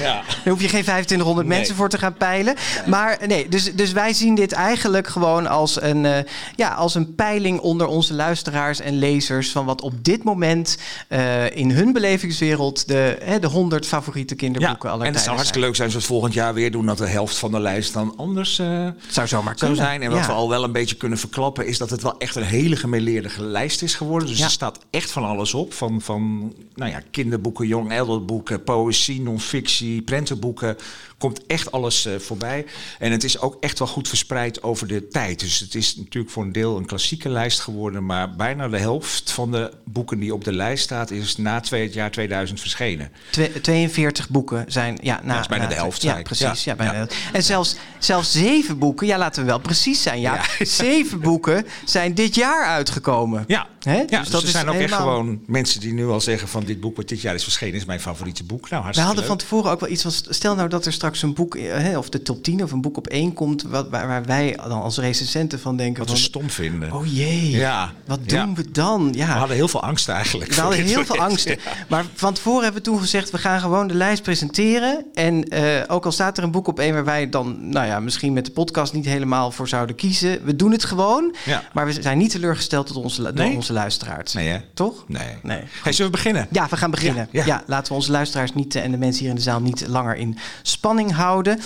ja. 0.00 0.12
Daar 0.12 0.24
hoef 0.44 0.60
je 0.62 0.68
geen 0.68 0.82
2500 0.82 1.46
Nee. 1.46 1.56
mensen 1.56 1.76
voor 1.76 1.88
te 1.88 1.98
gaan 1.98 2.14
peilen. 2.14 2.54
Maar 2.86 3.18
nee, 3.26 3.48
dus, 3.48 3.74
dus 3.74 3.92
wij 3.92 4.12
zien 4.12 4.34
dit 4.34 4.52
eigenlijk 4.52 5.06
gewoon 5.06 5.46
als 5.46 5.82
een, 5.82 6.04
eh, 6.06 6.18
ja, 6.56 6.68
als 6.74 6.94
een 6.94 7.14
peiling 7.14 7.60
onder 7.60 7.86
onze 7.86 8.14
luisteraars 8.14 8.80
en 8.80 8.98
lezers. 8.98 9.50
van 9.50 9.64
wat 9.64 9.80
op 9.80 10.04
dit 10.04 10.24
moment 10.24 10.78
eh, 11.08 11.56
in 11.56 11.70
hun 11.70 11.92
belevingswereld 11.92 12.88
de, 12.88 13.18
hè, 13.22 13.38
de 13.38 13.46
100 13.46 13.86
favoriete 13.86 14.34
kinderboeken 14.34 14.88
Ja, 14.88 14.94
aller 14.94 15.06
en 15.06 15.12
het 15.12 15.22
zou 15.22 15.34
hartstikke 15.34 15.66
leuk 15.66 15.76
zijn 15.76 15.86
als 15.88 15.96
we 15.96 16.02
het 16.02 16.10
volgend 16.12 16.34
jaar 16.34 16.54
weer 16.54 16.70
doen... 16.70 16.86
dat 16.86 16.98
de 16.98 17.06
helft 17.06 17.36
van 17.38 17.50
de 17.50 17.60
lijst 17.60 17.92
dan 17.92 18.14
anders 18.16 18.54
zijn. 18.54 18.96
Zou 19.08 19.26
zomaar 19.26 19.58
zou 19.58 19.70
kunnen. 19.72 19.76
zijn. 19.76 20.02
En 20.02 20.10
wat 20.10 20.26
we 20.26 20.32
al 20.32 20.48
wel 20.48 20.64
een 20.64 20.72
beetje 20.72 20.96
kunnen 20.96 21.18
verklappen... 21.18 21.66
is 21.66 21.78
dat 21.78 21.90
het 21.90 22.02
wel 22.02 22.18
echt 22.18 22.25
een 22.34 22.42
hele 22.42 22.76
gemeleerde 22.76 23.30
lijst 23.42 23.82
is 23.82 23.94
geworden. 23.94 24.28
Dus 24.28 24.38
Ja. 24.38 24.44
er 24.44 24.50
staat 24.50 24.78
echt 24.90 25.10
van 25.10 25.24
alles 25.24 25.54
op. 25.54 25.72
Van, 25.72 26.00
van 26.00 26.52
nou 26.74 26.90
ja, 26.90 27.02
kinderboeken, 27.10 27.66
young 27.66 27.92
adult 27.92 28.26
boeken, 28.26 28.62
poëzie, 28.64 29.20
non-fictie, 29.20 30.02
prentenboeken. 30.02 30.76
Komt 31.18 31.46
echt 31.46 31.72
alles 31.72 32.06
eh, 32.06 32.18
voorbij. 32.18 32.66
En 32.98 33.12
het 33.12 33.24
is 33.24 33.40
ook 33.40 33.56
echt 33.60 33.78
wel 33.78 33.88
goed 33.88 34.08
verspreid 34.08 34.62
over 34.62 34.86
de 34.86 35.08
tijd. 35.08 35.40
Dus 35.40 35.58
het 35.58 35.74
is 35.74 35.96
natuurlijk 35.96 36.32
voor 36.32 36.42
een 36.42 36.52
deel 36.52 36.76
een 36.76 36.86
klassieke 36.86 37.28
lijst 37.28 37.60
geworden. 37.60 38.06
Maar 38.06 38.36
bijna 38.36 38.68
de 38.68 38.78
helft 38.78 39.30
van 39.30 39.50
de 39.50 39.72
boeken 39.84 40.18
die 40.18 40.34
op 40.34 40.44
de 40.44 40.52
lijst 40.52 40.84
staat... 40.84 41.10
is 41.10 41.36
na 41.36 41.60
twee, 41.60 41.82
het 41.82 41.94
jaar 41.94 42.10
2000 42.10 42.60
verschenen. 42.60 43.12
Twe- 43.30 43.60
42 43.60 44.28
boeken 44.28 44.64
zijn. 44.68 44.98
Ja, 45.02 45.20
na, 45.22 45.32
dat 45.32 45.42
is 45.42 45.48
bijna 45.48 45.64
na- 45.64 45.70
de 45.70 45.76
helft, 45.76 46.02
Ja, 46.02 46.22
precies. 46.22 46.64
Ja. 46.64 46.72
Ja. 46.72 46.76
bijna 46.76 46.92
Ja. 46.92 47.06
En 47.32 47.42
zelfs, 47.42 47.76
zelfs 47.98 48.32
zeven 48.32 48.78
boeken, 48.78 49.06
ja, 49.06 49.18
laten 49.18 49.42
we 49.42 49.48
wel 49.48 49.60
precies 49.60 50.02
zijn. 50.02 50.20
Ja, 50.20 50.44
zeven 50.58 51.20
boeken 51.20 51.66
zijn 51.84 52.14
dit 52.14 52.34
jaar 52.34 52.64
uitgekomen. 52.64 53.44
Ja, 53.46 53.66
Hè? 53.86 54.04
Dus 54.04 54.18
dus, 54.18 54.28
dat 54.28 54.42
er 54.42 54.48
zijn 54.48 54.68
ook 54.68 54.74
echt 54.74 54.94
gewoon 54.94 55.40
mensen 55.46 55.80
die 55.80 55.92
nu 55.92 56.06
al 56.06 56.20
zeggen 56.20 56.48
van 56.48 56.64
dit 56.64 56.80
boek 56.80 56.96
wat 56.96 57.08
dit 57.08 57.20
jaar 57.20 57.34
is 57.34 57.42
verschenen 57.42 57.74
is 57.74 57.84
mijn 57.84 58.00
favoriete 58.00 58.44
boek. 58.44 58.70
Nou, 58.70 58.84
We 58.92 59.00
hadden 59.00 59.24
van 59.24 59.36
tevoren 59.36 59.70
ook 59.70 59.80
wel 59.80 59.88
iets 59.88 60.02
van. 60.02 60.10
Stel 60.12 60.54
nou 60.54 60.68
dat 60.68 60.86
er 60.86 60.92
straks 60.92 61.05
een 61.14 61.34
boek, 61.34 61.54
eh, 61.54 61.72
hè, 61.76 61.98
of 61.98 62.08
de 62.08 62.22
top 62.22 62.42
10 62.42 62.62
of 62.62 62.72
een 62.72 62.80
boek 62.80 62.96
op 62.96 63.06
één 63.06 63.32
komt. 63.32 63.62
Wat, 63.62 63.88
waar, 63.88 64.06
waar 64.06 64.24
wij 64.24 64.58
dan 64.68 64.82
als 64.82 64.98
recensenten 64.98 65.60
van 65.60 65.76
denken: 65.76 65.98
Wat 65.98 66.10
we 66.10 66.16
van, 66.16 66.24
stom 66.24 66.50
vinden. 66.50 66.92
Oh 66.92 67.06
jee, 67.14 67.50
Ja, 67.50 67.92
wat 68.06 68.18
ja. 68.24 68.44
doen 68.44 68.54
we 68.54 68.70
dan? 68.70 69.08
Ja. 69.12 69.26
We 69.26 69.32
hadden 69.32 69.56
heel 69.56 69.68
veel 69.68 69.82
angst 69.82 70.08
eigenlijk. 70.08 70.52
We 70.52 70.60
hadden 70.60 70.84
heel 70.84 71.04
veel 71.04 71.16
angsten. 71.18 71.52
Ja. 71.64 71.72
Maar 71.88 72.04
van 72.14 72.34
tevoren 72.34 72.62
hebben 72.64 72.82
we 72.82 72.88
toen 72.88 73.00
gezegd: 73.00 73.30
we 73.30 73.38
gaan 73.38 73.60
gewoon 73.60 73.86
de 73.86 73.94
lijst 73.94 74.22
presenteren. 74.22 75.04
En 75.14 75.44
eh, 75.48 75.82
ook 75.86 76.04
al 76.04 76.12
staat 76.12 76.38
er 76.38 76.44
een 76.44 76.50
boek 76.50 76.66
op 76.66 76.80
één 76.80 76.92
waar 76.94 77.04
wij 77.04 77.28
dan, 77.28 77.68
nou 77.68 77.86
ja, 77.86 78.00
misschien 78.00 78.32
met 78.32 78.44
de 78.44 78.52
podcast 78.52 78.92
niet 78.92 79.04
helemaal 79.04 79.50
voor 79.50 79.68
zouden 79.68 79.96
kiezen. 79.96 80.44
We 80.44 80.56
doen 80.56 80.72
het 80.72 80.84
gewoon. 80.84 81.34
Maar 81.72 81.86
we 81.86 82.02
zijn 82.02 82.18
niet 82.18 82.30
teleurgesteld 82.30 82.94
door 82.94 83.02
onze, 83.02 83.22
door 83.22 83.32
Nee? 83.32 83.54
onze 83.56 83.72
luisteraars. 83.72 84.32
Nee, 84.32 84.48
hè? 84.48 84.58
Toch? 84.74 85.04
Nee. 85.08 85.36
Nee. 85.42 85.60
Hey, 85.82 85.92
zullen 85.92 86.10
we 86.10 86.16
beginnen? 86.16 86.46
Ja, 86.50 86.66
we 86.70 86.76
gaan 86.76 86.90
beginnen. 86.90 87.28
Ja, 87.30 87.62
laten 87.66 87.88
we 87.88 87.94
onze 87.94 88.10
luisteraars 88.10 88.54
niet 88.54 88.74
en 88.74 88.90
de 88.90 88.96
mensen 88.96 89.20
hier 89.20 89.30
in 89.30 89.36
de 89.36 89.42
zaal 89.42 89.60
niet 89.60 89.86
langer 89.88 90.16
in 90.16 90.38
spanning 90.62 90.95
spanning 90.96 91.16
houden. 91.16 91.60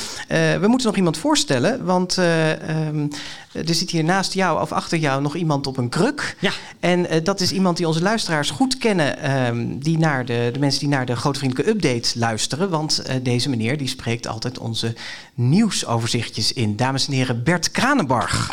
we 0.61 0.67
moeten 0.67 0.87
nog 0.87 0.97
iemand 0.97 1.19
voorstellen, 1.19 1.85
want 1.85 2.19
ehm, 2.19 3.07
er 3.53 3.75
zit 3.75 3.91
hier 3.91 4.05
naast 4.05 4.33
jou 4.33 4.61
of 4.61 4.73
achter 4.73 4.99
jou 4.99 5.23
nog 5.23 5.37
iemand 5.37 5.67
op 5.67 5.77
een 5.77 5.89
kruk. 5.89 6.37
Ja. 6.39 6.51
En 6.81 7.07
dat 7.25 7.41
is 7.41 7.53
iemand 7.53 7.77
die 7.77 7.87
onze 7.87 8.03
luisteraars 8.03 8.51
goed 8.51 8.79
kennen, 8.79 9.19
ehm, 9.19 9.79
die 9.79 9.99
naar 9.99 10.25
de, 10.25 10.51
de 10.53 10.59
mensen 10.59 10.81
die 10.81 10.89
naar 10.89 11.07
de 11.07 11.17
Grote 11.17 11.39
Vriendelijke 11.39 11.71
Update 11.71 12.19
luisteren. 12.19 12.71
Want 12.71 13.03
deze 13.23 13.49
meneer 13.49 13.79
die 13.79 13.89
spreekt 13.89 14.27
altijd 14.27 14.59
onze 14.59 14.95
nieuwsoverzichtjes 15.35 16.53
in. 16.53 16.77
Dames 16.77 17.07
en 17.07 17.13
heren, 17.13 17.43
Bert 17.43 17.71
Kranenbarg. 17.71 18.51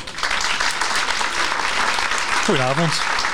Goedenavond. 2.46 3.27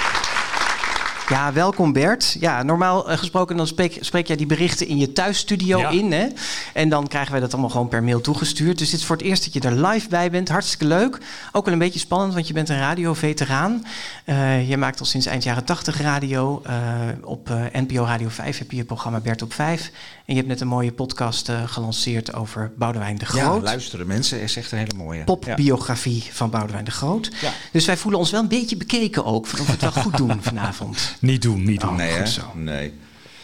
Ja, 1.34 1.54
welkom 1.54 1.94
Bert. 1.94 2.36
Ja, 2.40 2.64
normaal 2.64 3.10
eh, 3.10 3.18
gesproken 3.18 3.58
dan 3.58 3.68
spreek, 3.68 3.98
spreek 4.00 4.28
jij 4.28 4.36
die 4.36 4.46
berichten 4.46 4.88
in 4.88 4.98
je 4.98 5.14
thuisstudio 5.14 5.90
in. 5.90 6.12
Hè? 6.12 6.28
En 6.74 6.90
dan 6.90 7.08
krijgen 7.08 7.32
wij 7.32 7.42
dat 7.42 7.52
allemaal 7.52 7.70
gewoon 7.70 7.88
per 7.88 8.04
mail 8.04 8.22
toegestuurd. 8.22 8.78
Dus 8.78 8.90
dit 8.90 9.00
is 9.00 9.06
voor 9.06 9.16
het 9.16 9.26
eerst 9.26 9.44
dat 9.44 9.54
je 9.54 9.70
er 9.70 9.88
live 9.88 10.10
bij 10.10 10.32
bent. 10.32 10.50
Hartstikke 10.50 10.86
leuk. 10.86 11.18
Ook 11.52 11.66
wel 11.66 11.74
een 11.74 11.80
beetje 11.80 12.00
spannend, 12.00 12.34
want 12.34 12.48
je 12.48 12.54
bent 12.54 12.70
een 12.70 12.78
radioveteraan. 12.78 13.86
Uh, 14.26 14.70
je 14.70 14.78
maakt 14.78 15.00
al 15.00 15.06
sinds 15.06 15.26
eind 15.26 15.44
jaren 15.44 15.64
80 15.64 16.02
radio. 16.02 16.62
Uh, 16.68 16.74
op 17.22 17.50
NPO 17.72 18.04
Radio 18.04 18.28
5 18.30 18.58
heb 18.58 18.72
je 18.72 18.78
je 18.78 18.84
programma 18.84 19.20
Bert 19.20 19.42
op 19.42 19.54
5. 19.54 19.92
En 20.26 20.34
je 20.34 20.36
hebt 20.36 20.48
net 20.48 20.62
een 20.62 20.68
mooie 20.68 20.92
podcast 20.92 21.52
gelanceerd 21.66 22.34
over 22.34 22.72
Boudewijn 22.78 23.18
de 23.18 23.26
Groot. 23.26 23.56
Ja, 23.56 23.62
luisteren 23.62 24.08
mensen. 24.08 24.42
is 24.42 24.56
echt 24.56 24.72
een 24.72 24.78
hele 24.78 24.96
mooie. 24.98 25.24
Popbiografie 25.24 26.24
van 26.32 26.50
Boudewijn 26.50 26.86
de 26.86 26.92
Groot. 26.92 27.32
Ja. 27.42 27.52
Dus 27.72 27.86
wij 27.86 27.98
voelen 27.98 28.20
ons 28.20 28.32
wel 28.32 28.42
een 28.42 28.48
beetje 28.48 28.78
bekeken 28.78 29.26
ook. 29.26 29.44
Of 29.44 29.52
we 29.52 29.72
het 29.72 29.82
wel 29.82 29.92
goed 29.92 30.18
doen 30.18 30.38
vanavond. 30.52 31.16
Niet 31.24 31.42
doen, 31.42 31.64
niet 31.64 31.82
doen. 31.82 31.90
Oh, 31.90 31.96
nee, 31.96 32.28
Zo. 32.28 32.42
nee. 32.56 32.94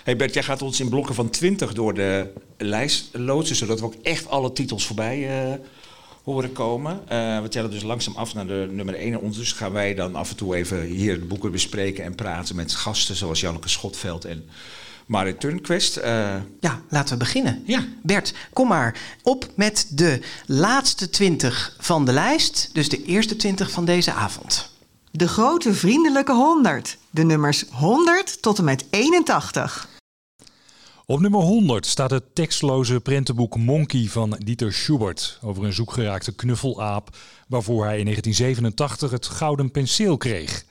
Hey 0.04 0.16
Bert, 0.16 0.34
jij 0.34 0.44
gaat 0.44 0.62
ons 0.62 0.80
in 0.80 0.90
blokken 0.90 1.16
van 1.16 1.30
20 1.30 1.74
door 1.74 1.94
de 1.94 2.34
lijst 2.58 3.10
loodsen, 3.12 3.56
zodat 3.56 3.80
we 3.80 3.86
ook 3.86 3.96
echt 4.04 4.30
alle 4.30 4.54
titels 4.54 4.86
voorbij 4.86 5.48
uh, 5.50 5.54
horen 6.24 6.52
komen. 6.52 7.00
Uh, 7.12 7.42
we 7.42 7.48
tellen 7.48 7.72
dus 7.72 7.84
langzaam 7.84 8.16
af 8.16 8.34
naar 8.34 8.48
de 8.48 8.68
nummer 8.72 8.96
1. 8.96 9.14
En 9.14 9.20
ondertussen 9.20 9.58
gaan 9.58 9.72
wij 9.72 9.96
dan 9.96 10.16
af 10.16 10.30
en 10.30 10.36
toe 10.36 10.56
even 10.56 10.82
hier 10.82 11.20
de 11.20 11.26
boeken 11.26 11.52
bespreken 11.52 12.04
en 12.04 12.16
praten 12.16 12.56
met 12.56 12.76
gasten 12.76 13.16
zoals 13.16 13.40
Janneke 13.40 13.70
Schotveld 13.70 14.26
en 14.26 14.50
Marit 15.06 15.40
Turnquist. 15.40 15.98
Uh... 15.98 16.04
Ja, 16.60 16.82
laten 16.90 17.14
we 17.14 17.20
beginnen. 17.20 17.64
Ja. 17.66 17.86
Bert, 18.04 18.34
kom 18.54 18.68
maar 18.68 19.00
op 19.24 19.48
met 19.56 19.88
de 19.90 20.20
laatste 20.46 21.10
20 21.10 21.76
van 21.80 22.06
de 22.06 22.14
lijst. 22.14 22.70
Dus 22.74 22.90
de 22.90 23.04
eerste 23.04 23.36
20 23.36 23.72
van 23.72 23.86
deze 23.86 24.12
avond. 24.12 24.69
De 25.12 25.28
grote 25.28 25.74
vriendelijke 25.74 26.34
100. 26.34 26.98
De 27.10 27.24
nummers 27.24 27.66
100 27.72 28.42
tot 28.42 28.58
en 28.58 28.64
met 28.64 28.86
81. 28.90 29.88
Op 31.06 31.20
nummer 31.20 31.42
100 31.42 31.86
staat 31.86 32.12
het 32.12 32.36
tekstloze 32.36 33.00
prentenboek 33.00 33.58
Monkey 33.58 34.06
van 34.06 34.36
Dieter 34.44 34.74
Schubert 34.74 35.40
over 35.42 35.64
een 35.64 35.74
zoekgeraakte 35.74 36.36
knuffelaap 36.36 37.18
waarvoor 37.48 37.86
hij 37.86 37.98
in 37.98 38.04
1987 38.04 39.12
het 39.12 39.26
Gouden 39.26 39.72
Penseel 39.72 40.18
kreeg. 40.18 40.66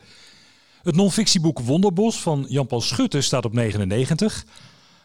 Het 0.83 0.97
non-fictieboek 0.97 1.59
Wonderbos 1.61 2.21
van 2.21 2.47
Jan-Paul 2.49 2.81
Schutte 2.81 3.21
staat 3.21 3.45
op 3.45 3.53
99. 3.53 4.45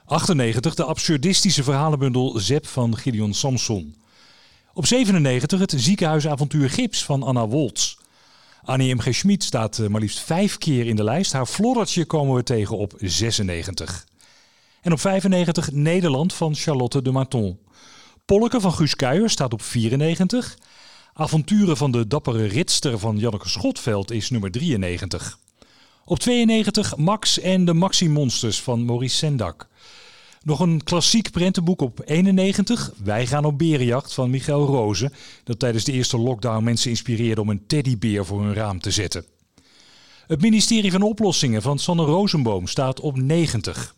98 0.06 0.76
de 0.76 0.84
absurdistische 0.84 1.64
verhalenbundel 1.64 2.40
Zep 2.40 2.68
van 2.68 2.98
Gideon 2.98 3.34
Samson. 3.34 3.96
Op 4.74 4.86
97 4.86 5.60
het 5.60 5.74
ziekenhuisavontuur 5.78 6.70
Gips 6.70 7.06
van 7.06 7.24
Anna 7.24 7.48
Woltz. 7.48 7.96
Annie 8.66 8.96
M.G. 8.96 9.16
Schmid 9.16 9.44
staat 9.44 9.80
eh, 9.80 9.88
maar 9.88 10.02
liefst 10.02 10.20
vijf 10.20 10.58
keer 10.58 10.88
in 10.88 10.96
de 10.96 11.04
lijst. 11.04 11.34
Haar 11.34 11.46
floddertje 11.46 12.06
komen 12.06 12.36
we 12.36 12.44
tegen 12.44 12.78
op 12.78 12.94
96. 12.98 14.06
En 14.82 14.92
op 14.92 15.00
95 15.00 15.72
Nederland 15.72 16.34
van 16.34 16.56
Charlotte 16.56 17.02
de 17.02 17.12
Maton. 17.12 17.60
Polken 18.26 18.62
van 18.62 18.74
Guus 18.74 18.96
Kuijer 18.96 19.30
staat 19.30 19.54
op 19.54 19.62
94. 19.62 20.58
Avonturen 21.14 21.78
van 21.78 21.92
de 21.92 22.08
dappere 22.08 22.46
ritster 22.46 23.00
van 23.00 23.18
Janneke 23.18 23.50
Schotveld 23.50 24.12
is 24.12 24.30
nummer 24.30 24.52
93. 24.52 25.38
Op 26.06 26.20
92 26.20 26.98
Max 26.98 27.40
en 27.40 27.66
de 27.66 27.74
Maxi 27.74 28.10
Monsters 28.10 28.62
van 28.62 28.86
Maurice 28.86 29.16
Sendak. 29.16 29.68
Nog 30.44 30.60
een 30.60 30.84
klassiek 30.84 31.32
prentenboek 31.32 31.82
op 31.82 32.02
91. 32.06 32.94
Wij 33.04 33.28
gaan 33.28 33.46
op 33.46 33.58
berenjacht 33.58 34.14
van 34.14 34.30
Michael 34.30 34.66
Rozen. 34.66 35.14
Dat 35.44 35.60
tijdens 35.60 35.84
de 35.84 35.92
eerste 35.92 36.18
lockdown 36.18 36.64
mensen 36.64 36.90
inspireerde 36.90 37.42
om 37.42 37.50
een 37.50 37.66
teddybeer 37.68 38.26
voor 38.26 38.44
hun 38.44 38.54
raam 38.54 38.80
te 38.80 38.92
zetten. 38.92 39.26
Het 40.28 40.42
ministerie 40.42 40.92
van 40.92 41.02
Oplossingen 41.02 41.62
van 41.62 41.80
Sanne 41.80 42.04
Rozenboom 42.04 42.68
staat 42.68 43.00
op 43.00 43.18
90. 43.18 43.96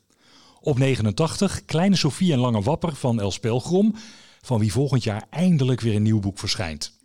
Op 0.62 0.78
89 0.78 1.66
Kleine 1.66 1.96
Sofie 1.96 2.34
en 2.34 2.40
Lange 2.40 2.62
Wapper 2.62 2.96
van 2.96 3.20
Els 3.20 3.40
Pelgrom. 3.40 3.96
Van 4.42 4.60
wie 4.60 4.72
volgend 4.72 5.04
jaar 5.04 5.28
eindelijk 5.30 5.82
weer 5.82 5.96
een 5.96 6.04
nieuw 6.04 6.20
boek 6.20 6.40
verschijnt. 6.40 6.98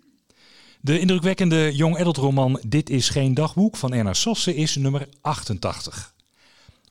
De 0.81 0.99
indrukwekkende 0.99 1.71
young 1.75 1.99
adult 1.99 2.17
roman 2.17 2.61
Dit 2.67 2.91
is 2.91 3.09
geen 3.09 3.35
dagboek 3.35 3.77
van 3.77 3.93
Erna 3.93 4.15
Sosse 4.15 4.55
is 4.55 4.77
nummer 4.77 5.09
88. 5.21 6.15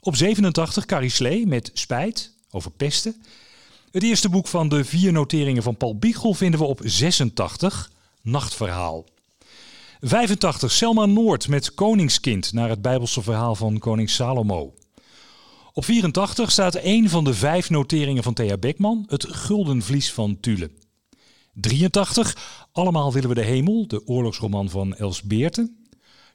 Op 0.01 0.15
87 0.15 0.85
Carrie 0.85 1.09
Slee 1.09 1.47
met 1.47 1.71
Spijt 1.73 2.37
over 2.51 2.71
pesten. 2.71 3.15
Het 3.91 4.03
eerste 4.03 4.29
boek 4.29 4.47
van 4.47 4.69
de 4.69 4.83
vier 4.83 5.11
noteringen 5.11 5.63
van 5.63 5.77
Paul 5.77 5.97
Biegel 5.97 6.33
vinden 6.33 6.59
we 6.59 6.65
op 6.65 6.81
86, 6.83 7.91
Nachtverhaal. 8.21 9.05
85, 10.01 10.71
Selma 10.71 11.05
Noord 11.05 11.47
met 11.47 11.73
Koningskind 11.73 12.53
naar 12.53 12.69
het 12.69 12.81
Bijbelse 12.81 13.21
verhaal 13.21 13.55
van 13.55 13.79
koning 13.79 14.09
Salomo. 14.09 14.73
Op 15.73 15.85
84 15.85 16.51
staat 16.51 16.77
een 16.83 17.09
van 17.09 17.23
de 17.23 17.33
vijf 17.33 17.69
noteringen 17.69 18.23
van 18.23 18.33
Thea 18.33 18.57
Beckman, 18.57 19.05
het 19.07 19.25
Gulden 19.29 19.81
Vlies 19.81 20.13
van 20.13 20.39
Tule. 20.39 20.71
83, 21.53 22.67
Allemaal 22.71 23.13
willen 23.13 23.29
we 23.29 23.35
de 23.35 23.41
hemel, 23.43 23.87
de 23.87 24.07
oorlogsroman 24.07 24.69
van 24.69 24.95
Els 24.95 25.21
Beerten. 25.21 25.78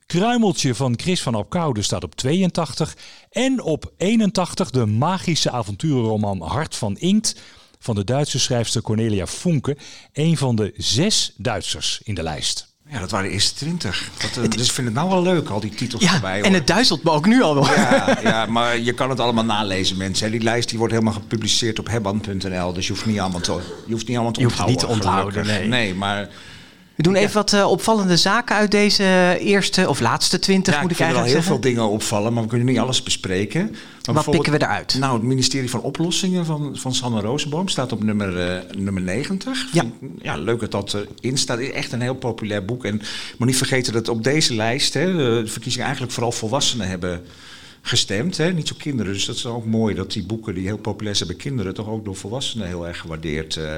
Kruimeltje 0.06 0.74
van 0.74 0.94
Chris 0.96 1.22
van 1.22 1.34
Apkoude 1.34 1.82
staat 1.82 2.04
op 2.04 2.14
82. 2.14 2.96
En 3.30 3.62
op 3.62 3.92
81 3.96 4.70
de 4.70 4.86
magische 4.86 5.50
avonturenroman 5.50 6.42
Hart 6.42 6.76
van 6.76 6.96
Inkt 6.98 7.40
van 7.78 7.94
de 7.94 8.04
Duitse 8.04 8.38
schrijfster 8.38 8.82
Cornelia 8.82 9.26
Funke. 9.26 9.76
Een 10.12 10.36
van 10.36 10.56
de 10.56 10.72
zes 10.76 11.32
Duitsers 11.36 12.00
in 12.02 12.14
de 12.14 12.22
lijst. 12.22 12.72
Ja, 12.88 12.98
dat 13.00 13.10
waren 13.10 13.26
de 13.26 13.32
eerste 13.32 13.54
twintig. 13.54 14.10
Uh, 14.38 14.50
dus 14.50 14.66
ik 14.66 14.72
vind 14.72 14.86
het 14.86 14.96
nou 14.96 15.08
wel 15.08 15.22
leuk, 15.22 15.48
al 15.48 15.60
die 15.60 15.74
titels 15.74 16.02
ja, 16.02 16.14
erbij. 16.14 16.42
En 16.42 16.52
het 16.52 16.66
duizelt 16.66 17.02
me 17.02 17.10
ook 17.10 17.26
nu 17.26 17.42
al 17.42 17.54
wel. 17.54 17.64
Ja, 17.64 18.18
ja, 18.22 18.46
maar 18.46 18.78
je 18.78 18.92
kan 18.92 19.10
het 19.10 19.20
allemaal 19.20 19.44
nalezen, 19.44 19.96
mensen. 19.96 20.30
Die 20.30 20.40
lijst 20.40 20.68
die 20.68 20.78
wordt 20.78 20.92
helemaal 20.92 21.14
gepubliceerd 21.14 21.78
op 21.78 21.88
hebban.nl. 21.88 22.72
Dus 22.72 22.86
je 22.86 22.92
hoeft 22.92 23.06
niet 23.06 23.20
allemaal 23.20 23.40
te, 23.40 23.52
je 23.86 23.92
hoeft 23.92 24.06
niet 24.06 24.16
allemaal 24.16 24.32
te 24.32 24.40
je 24.40 24.46
hoeft 24.46 24.66
niet 24.66 24.78
te 24.78 24.86
onthouden, 24.86 25.46
nee. 25.46 25.68
nee. 25.68 25.94
maar 25.94 26.28
we 26.94 27.02
doen 27.02 27.14
even 27.14 27.34
wat 27.34 27.52
uh, 27.52 27.70
opvallende 27.70 28.16
zaken 28.16 28.56
uit 28.56 28.70
deze 28.70 29.36
eerste 29.40 29.88
of 29.88 30.00
laatste 30.00 30.38
twintig, 30.38 30.82
moet 30.82 30.90
ik, 30.90 31.00
eigenlijk 31.00 31.30
zeggen. 31.30 31.52
Er 31.52 31.54
heel 31.54 31.60
veel 31.60 31.70
dingen 31.70 31.92
opvallen, 31.92 32.32
maar 32.32 32.42
we 32.42 32.48
kunnen 32.48 32.66
niet 32.66 32.78
alles 32.78 33.02
bespreken. 33.02 33.76
Maar 34.04 34.14
wat 34.14 34.30
pikken 34.30 34.52
we 34.52 34.62
eruit? 34.62 34.96
Nou, 34.98 35.14
het 35.14 35.22
ministerie 35.22 35.70
van 35.70 35.80
Oplossingen 35.80 36.46
van, 36.46 36.76
van 36.76 36.94
Sanne 36.94 37.20
Rozenboom 37.20 37.68
staat 37.68 37.92
op 37.92 38.02
nummer, 38.04 38.54
uh, 38.54 38.76
nummer 38.78 39.02
90. 39.02 39.66
Ja. 39.72 39.84
ja, 40.22 40.36
leuk 40.36 40.60
dat 40.60 40.70
dat 40.70 41.06
erin 41.20 41.38
staat. 41.38 41.58
Het 41.58 41.66
is 41.66 41.72
echt 41.72 41.92
een 41.92 42.00
heel 42.00 42.14
populair 42.14 42.64
boek. 42.64 42.84
En 42.84 43.02
moet 43.38 43.48
niet 43.48 43.56
vergeten 43.56 43.92
dat 43.92 44.08
op 44.08 44.24
deze 44.24 44.54
lijst 44.54 44.94
hè, 44.94 45.12
de 45.16 45.42
verkiezingen 45.46 45.86
eigenlijk 45.86 46.14
vooral 46.14 46.32
volwassenen 46.32 46.88
hebben 46.88 47.22
gestemd. 47.86 48.36
Hè? 48.36 48.52
Niet 48.52 48.68
zo 48.68 48.74
kinderen. 48.78 49.12
Dus 49.12 49.24
dat 49.24 49.36
is 49.36 49.46
ook 49.46 49.64
mooi 49.64 49.94
dat 49.94 50.12
die 50.12 50.22
boeken 50.22 50.54
die 50.54 50.66
heel 50.66 50.78
populair 50.78 51.16
zijn 51.16 51.28
bij 51.28 51.38
kinderen... 51.38 51.74
toch 51.74 51.88
ook 51.88 52.04
door 52.04 52.16
volwassenen 52.16 52.66
heel 52.66 52.86
erg 52.86 52.98
gewaardeerd 52.98 53.56
uh, 53.56 53.76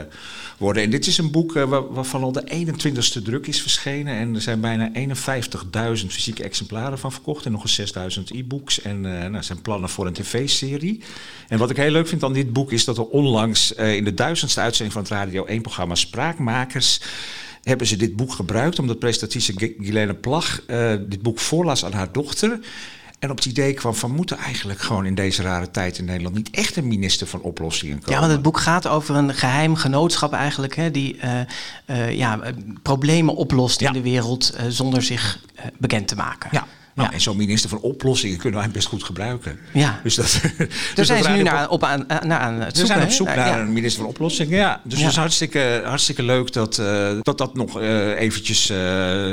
worden. 0.59 0.83
En 0.83 0.91
dit 0.91 1.07
is 1.07 1.19
een 1.19 1.31
boek 1.31 1.57
uh, 1.57 1.83
waarvan 1.91 2.23
al 2.23 2.33
de 2.33 2.67
21ste 2.67 3.23
druk 3.23 3.47
is 3.47 3.63
verschenen. 3.63 4.15
En 4.15 4.35
er 4.35 4.41
zijn 4.41 4.61
bijna 4.61 4.93
51.000 4.95 6.07
fysieke 6.07 6.43
exemplaren 6.43 6.99
van 6.99 7.13
verkocht. 7.13 7.47
En 7.47 7.53
nog 7.53 7.63
eens 7.63 8.19
6.000 8.19 8.23
e-books. 8.37 8.83
En 8.83 9.05
uh, 9.05 9.27
nou, 9.27 9.43
zijn 9.43 9.63
plannen 9.63 9.89
voor 9.89 10.07
een 10.07 10.13
tv-serie. 10.13 11.01
En 11.49 11.59
wat 11.59 11.71
ik 11.71 11.77
heel 11.77 11.91
leuk 11.91 12.09
vind 12.09 12.23
aan 12.23 12.33
dit 12.33 12.53
boek 12.53 12.73
is 12.73 12.85
dat 12.85 12.99
er 12.99 13.07
onlangs... 13.07 13.73
in 13.73 14.05
de 14.05 14.15
duizendste 14.15 14.61
uitzending 14.61 14.93
van 14.93 15.03
het 15.03 15.13
Radio 15.13 15.47
1-programma 15.47 15.95
Spraakmakers 15.95 17.01
hebben 17.63 17.87
ze 17.87 17.97
dit 17.97 18.17
boek 18.17 18.33
gebruikt 18.33 18.79
omdat 18.79 18.99
presentatrice 18.99 19.75
Gilene 19.79 20.15
Plag 20.15 20.63
dit 21.09 21.23
boek 21.23 21.39
voorlas 21.39 21.85
aan 21.85 21.93
haar 21.93 22.13
dochter. 22.13 22.61
En 23.27 23.33
op 23.33 23.39
het 23.39 23.47
idee 23.47 23.75
kwam 23.75 23.95
van 23.95 24.11
moeten 24.11 24.39
eigenlijk 24.39 24.81
gewoon 24.81 25.07
in 25.07 25.15
deze 25.15 25.43
rare 25.43 25.71
tijd 25.71 25.99
in 25.99 26.05
Nederland 26.05 26.35
niet 26.35 26.51
echt 26.51 26.77
een 26.77 26.87
minister 26.87 27.27
van 27.27 27.41
oplossingen 27.41 27.99
komen. 27.99 28.13
Ja, 28.13 28.21
want 28.21 28.33
het 28.33 28.43
boek 28.43 28.59
gaat 28.59 28.87
over 28.87 29.15
een 29.15 29.35
geheim 29.35 29.75
genootschap 29.75 30.33
eigenlijk, 30.33 30.77
hè, 30.77 30.91
die 30.91 31.17
uh, 31.17 31.41
uh, 31.87 32.13
ja, 32.13 32.41
problemen 32.83 33.37
oplost 33.37 33.81
in 33.81 33.93
de 33.93 34.01
wereld 34.01 34.55
uh, 34.55 34.67
zonder 34.69 35.03
zich 35.03 35.39
bekend 35.79 36.09
te 36.09 36.17
maken. 36.17 36.49
Ja. 36.53 36.67
Nou, 36.97 37.09
Ja. 37.09 37.15
en 37.15 37.21
zo'n 37.21 37.37
minister 37.37 37.69
van 37.71 37.81
oplossingen 37.81 38.39
kunnen 38.39 38.61
wij 38.61 38.71
best 38.71 38.89
goed 38.89 39.05
gebruiken. 39.05 39.59
Ja. 39.73 40.01
Dus 40.03 40.15
dat, 40.15 40.41
Daar 40.43 40.53
dus 40.95 41.07
zijn 41.07 41.23
dat 41.23 41.31
ze 41.31 41.37
nu 41.37 41.43
naar, 41.43 41.69
op 41.69 41.85
aan, 41.85 42.11
aan- 42.11 42.27
naar 42.29 42.39
aan 42.39 42.55
het 42.55 42.71
We 42.73 42.77
zoeken. 42.79 42.87
zijn 42.97 43.03
op 43.09 43.11
zoek 43.15 43.27
naar 43.27 43.37
ja. 43.37 43.59
een 43.59 43.73
minister 43.73 44.01
van 44.01 44.11
oplossingen. 44.11 44.59
Ja, 44.59 44.81
dus 44.85 44.99
Ja. 44.99 45.05
het 45.05 45.13
is 45.13 45.19
hartstikke, 45.19 45.83
hartstikke 45.85 46.23
leuk 46.23 46.53
dat, 46.53 46.79
eh, 46.79 47.09
dat 47.23 47.39
dat 47.39 47.55
nog 47.55 47.81
eh, 47.81 48.21
eventjes 48.21 48.71
eh, 48.71 48.77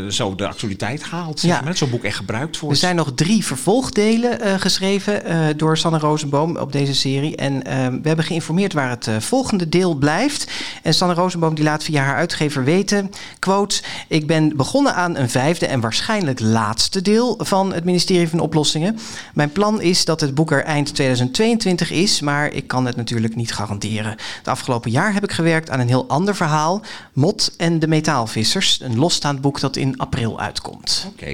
zo 0.10 0.36
de 0.36 0.48
actualiteit 0.48 1.04
haalt. 1.04 1.40
Zeg 1.40 1.50
Ja. 1.52 1.58
maar. 1.58 1.66
Dat 1.68 1.78
zo'n 1.78 1.90
boek 1.90 2.04
echt 2.04 2.16
gebruikt 2.18 2.60
wordt. 2.60 2.76
Er 2.76 2.82
zijn 2.82 2.96
nog 2.96 3.12
drie 3.16 3.46
vervolgdelen 3.46 4.42
eh, 4.42 4.54
geschreven 4.60 5.26
eh, 5.26 5.40
door 5.58 5.78
Sanne 5.78 6.00
Rosenboom 6.00 6.58
op 6.58 6.72
deze 6.72 6.96
serie. 6.96 7.36
En 7.36 7.64
eh, 7.64 7.88
we 7.88 8.08
hebben 8.08 8.26
geïnformeerd 8.26 8.74
waar 8.74 8.90
het 8.90 9.08
eh, 9.08 9.20
volgende 9.20 9.70
deel 9.70 9.96
blijft. 9.96 10.52
En 10.84 10.94
Sanne 10.94 11.14
Rosenboom 11.14 11.56
die 11.56 11.64
laat 11.64 11.84
via 11.84 12.04
haar 12.04 12.16
uitgever 12.16 12.64
weten, 12.64 13.10
quote... 13.40 13.82
Ik 14.08 14.28
ben 14.28 14.56
begonnen 14.58 14.96
aan 14.96 15.16
een 15.18 15.30
vijfde 15.30 15.66
en 15.68 15.80
waarschijnlijk 15.80 16.40
laatste 16.40 17.02
deel 17.02 17.36
van 17.44 17.52
het 17.62 17.84
ministerie 17.84 18.28
van 18.30 18.40
Oplossingen. 18.40 18.98
Mijn 19.34 19.52
plan 19.52 19.82
is 19.82 20.06
dat 20.06 20.22
het 20.22 20.36
boek 20.36 20.52
er 20.52 20.64
eind 20.64 20.94
2022 20.96 21.92
is, 21.92 22.20
maar 22.22 22.54
ik 22.54 22.68
kan 22.68 22.86
het 22.86 22.96
natuurlijk 22.96 23.36
niet 23.36 23.54
garanderen. 23.54 24.16
Het 24.38 24.48
afgelopen 24.48 24.92
jaar 24.92 25.14
heb 25.14 25.24
ik 25.24 25.32
gewerkt 25.32 25.70
aan 25.70 25.80
een 25.80 25.88
heel 25.88 26.08
ander 26.08 26.36
verhaal. 26.36 26.82
Mot 27.14 27.54
en 27.58 27.80
de 27.80 27.88
metaalvissers, 27.88 28.80
een 28.82 28.98
losstaand 28.98 29.42
boek 29.42 29.60
dat 29.60 29.76
in 29.76 29.98
april 29.98 30.40
uitkomt. 30.40 31.06
Oké. 31.14 31.26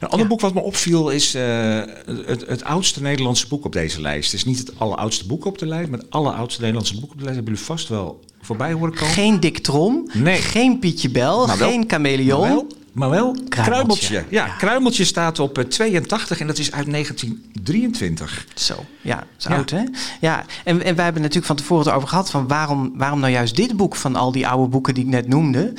Een 0.00 0.08
ander 0.08 0.18
Ja. 0.20 0.26
boek 0.26 0.40
wat 0.40 0.54
me 0.54 0.60
opviel 0.60 1.10
is 1.10 1.34
eh, 1.34 1.80
het, 2.26 2.44
het 2.46 2.64
oudste 2.64 3.02
Nederlandse 3.02 3.48
boek 3.48 3.64
op 3.64 3.72
deze 3.72 4.00
lijst. 4.00 4.30
Het 4.30 4.40
is 4.40 4.44
niet 4.46 4.58
het 4.58 4.72
alleroudste 4.78 5.26
boek 5.26 5.44
op 5.44 5.58
de 5.58 5.66
lijst, 5.66 5.90
maar 5.90 5.98
het 5.98 6.10
alleroudste 6.10 6.60
Nederlandse 6.60 7.00
boek 7.00 7.10
op 7.10 7.18
de 7.18 7.24
lijst. 7.24 7.34
Hebben 7.36 7.52
jullie 7.54 7.66
vast 7.68 7.88
wel 7.88 8.20
voorbij 8.40 8.72
horen 8.72 8.94
komen? 8.94 9.14
Geen 9.14 9.40
Dick 9.40 9.58
Trom, 9.58 10.10
Nee. 10.12 10.36
geen 10.36 10.78
Pietje 10.78 11.10
Bel, 11.10 11.46
geen 11.46 11.84
Chameleon. 11.88 12.66
Maar 12.94 13.10
wel 13.10 13.32
Kruimeltje. 13.48 13.70
Kruimeltje. 13.72 14.14
Ja, 14.14 14.46
Ja. 14.46 14.54
Kruimeltje 14.56 15.04
staat 15.04 15.38
op 15.38 15.58
eh, 15.58 15.64
82 15.64 16.40
en 16.40 16.46
dat 16.46 16.58
is 16.58 16.72
uit 16.72 16.90
1923. 16.90 18.46
Zo, 18.54 18.84
ja, 19.00 19.16
dat 19.16 19.26
is 19.38 19.44
Ja. 19.44 19.54
oud 19.56 19.70
hè? 19.70 19.82
Ja, 20.20 20.44
en, 20.64 20.82
en 20.82 20.94
wij 20.94 21.04
hebben 21.04 21.22
natuurlijk 21.22 21.46
van 21.46 21.56
tevoren 21.56 21.84
het 21.86 21.94
over 21.94 22.08
gehad 22.08 22.30
van 22.30 22.48
waarom, 22.48 22.92
waarom 22.96 23.20
nou 23.20 23.32
juist 23.32 23.56
dit 23.56 23.76
boek 23.76 23.96
van 23.96 24.16
al 24.16 24.32
die 24.32 24.48
oude 24.48 24.68
boeken 24.68 24.94
die 24.94 25.04
ik 25.04 25.10
net 25.10 25.28
noemde. 25.28 25.72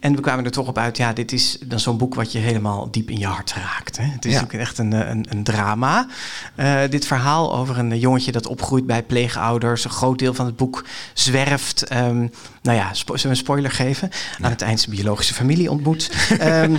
En 0.00 0.14
we 0.16 0.20
kwamen 0.20 0.44
er 0.44 0.50
toch 0.50 0.68
op 0.68 0.78
uit, 0.78 0.96
ja, 0.96 1.12
dit 1.12 1.32
is 1.32 1.58
dan 1.66 1.80
zo'n 1.80 1.96
boek 1.98 2.14
wat 2.14 2.32
je 2.32 2.38
helemaal 2.38 2.90
diep 2.90 3.10
in 3.10 3.18
je 3.18 3.26
hart 3.26 3.52
raakt. 3.54 3.96
Hè? 3.96 4.04
Het 4.04 4.24
is 4.24 4.32
Ja. 4.32 4.40
natuurlijk 4.40 4.68
echt 4.68 4.78
een, 4.78 4.92
eh, 4.92 5.08
een, 5.08 5.26
een 5.28 5.42
drama. 5.42 6.06
Eh, 6.54 6.80
dit 6.90 7.06
verhaal 7.06 7.54
over 7.56 7.78
een 7.78 7.98
jongetje 7.98 8.32
dat 8.32 8.46
opgroeit 8.46 8.86
bij 8.86 9.02
pleegouders. 9.02 9.84
Een 9.84 9.90
groot 9.90 10.18
deel 10.18 10.34
van 10.34 10.46
het 10.46 10.56
boek 10.56 10.84
zwerft. 11.14 11.82
Ehm, 11.82 12.26
nou 12.62 12.76
ja, 12.78 12.94
spo- 12.94 13.16
zullen 13.16 13.22
we 13.22 13.28
een 13.28 13.44
spoiler 13.44 13.70
geven? 13.70 14.10
Aan 14.40 14.50
het 14.50 14.62
eind 14.62 14.80
zijn 14.80 14.94
biologische 14.96 15.34
familie 15.34 15.70
ontmoet. 15.70 16.10
Ehm, 16.38 16.74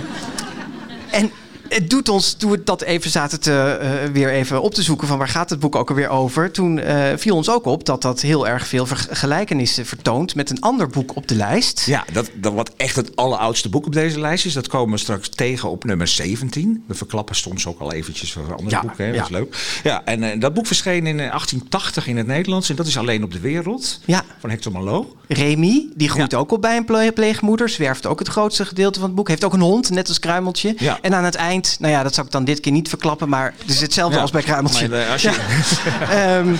en 1.10 1.30
het 1.74 1.90
doet 1.90 2.08
ons, 2.08 2.32
toen 2.32 2.50
we 2.50 2.62
dat 2.64 2.82
even 2.82 3.10
zaten 3.10 3.40
te, 3.40 3.52
eh, 3.80 4.10
weer 4.12 4.30
even 4.30 4.62
op 4.62 4.74
te 4.74 4.82
zoeken 4.82 5.08
van 5.08 5.18
waar 5.18 5.28
gaat 5.28 5.50
het 5.50 5.60
boek 5.60 5.74
ook 5.76 5.88
alweer 5.88 6.08
over, 6.08 6.50
toen 6.50 6.78
eh, 6.78 7.04
viel 7.16 7.36
ons 7.36 7.50
ook 7.50 7.64
op 7.64 7.84
dat 7.84 8.02
dat 8.02 8.20
heel 8.20 8.48
erg 8.48 8.66
veel 8.66 8.86
verg- 8.86 9.08
gelijkenissen 9.10 9.86
vertoont 9.86 10.34
met 10.34 10.50
een 10.50 10.60
ander 10.60 10.88
boek 10.88 11.16
op 11.16 11.28
de 11.28 11.34
lijst. 11.34 11.82
Ja, 11.86 12.04
dat, 12.12 12.30
dat 12.34 12.52
wat 12.52 12.70
echt 12.76 12.96
het 12.96 13.16
alleroudste 13.16 13.68
boek 13.68 13.86
op 13.86 13.92
deze 13.92 14.20
lijst 14.20 14.46
is, 14.46 14.52
dat 14.52 14.68
komen 14.68 14.94
we 14.94 15.00
straks 15.00 15.28
tegen 15.28 15.70
op 15.70 15.84
nummer 15.84 16.06
17. 16.08 16.84
We 16.86 16.94
verklappen 16.94 17.34
soms 17.36 17.66
ook 17.66 17.80
al 17.80 17.92
eventjes 17.92 18.32
voor 18.32 18.42
andere 18.56 18.70
Ja, 18.76 18.80
boeken, 18.80 19.04
hè? 19.04 19.10
ja. 19.10 19.16
dat 19.16 19.24
is 19.24 19.30
leuk. 19.36 19.80
Ja, 19.82 20.04
en 20.04 20.22
eh, 20.22 20.40
dat 20.40 20.54
boek 20.54 20.66
verscheen 20.66 21.06
in 21.06 21.20
eh, 21.20 21.26
1880 21.28 22.06
in 22.06 22.16
het 22.16 22.26
Nederlands 22.26 22.70
en 22.70 22.76
dat 22.76 22.86
is 22.86 22.98
alleen 22.98 23.24
op 23.24 23.32
de 23.32 23.40
wereld 23.40 24.00
Ja, 24.04 24.24
van 24.38 24.50
Hector 24.50 24.72
Malot. 24.72 25.14
Remy, 25.28 25.88
die 25.94 26.08
groeit 26.08 26.34
ook 26.34 26.52
op 26.52 26.60
bij 26.60 26.76
een 26.76 26.84
ple- 26.84 27.12
pleegmoeder, 27.12 27.68
zwerft 27.68 28.06
ook 28.06 28.18
het 28.18 28.28
grootste 28.28 28.64
gedeelte 28.66 28.98
van 28.98 29.08
het 29.08 29.16
boek, 29.16 29.28
heeft 29.28 29.44
ook 29.44 29.52
een 29.52 29.60
hond, 29.60 29.90
net 29.90 30.08
als 30.08 30.18
Kruimeltje. 30.18 30.74
En 31.02 31.14
aan 31.14 31.24
het 31.24 31.34
eind, 31.34 31.59
nou 31.80 31.92
ja, 31.92 32.02
dat 32.02 32.14
zal 32.14 32.24
ik 32.24 32.30
dan 32.30 32.44
dit 32.44 32.60
keer 32.60 32.72
niet 32.72 32.88
verklappen, 32.88 33.28
maar 33.28 33.54
het 33.58 33.70
is 33.70 33.80
hetzelfde 33.80 34.14
Ja, 34.16 34.22
als 34.22 34.30
bij 34.30 34.42
Kruimeltje. 34.42 34.88
maar, 34.88 35.00
eh, 35.00 35.10
als 35.12 35.22
je, 35.22 35.28
Ehm, 36.10 36.54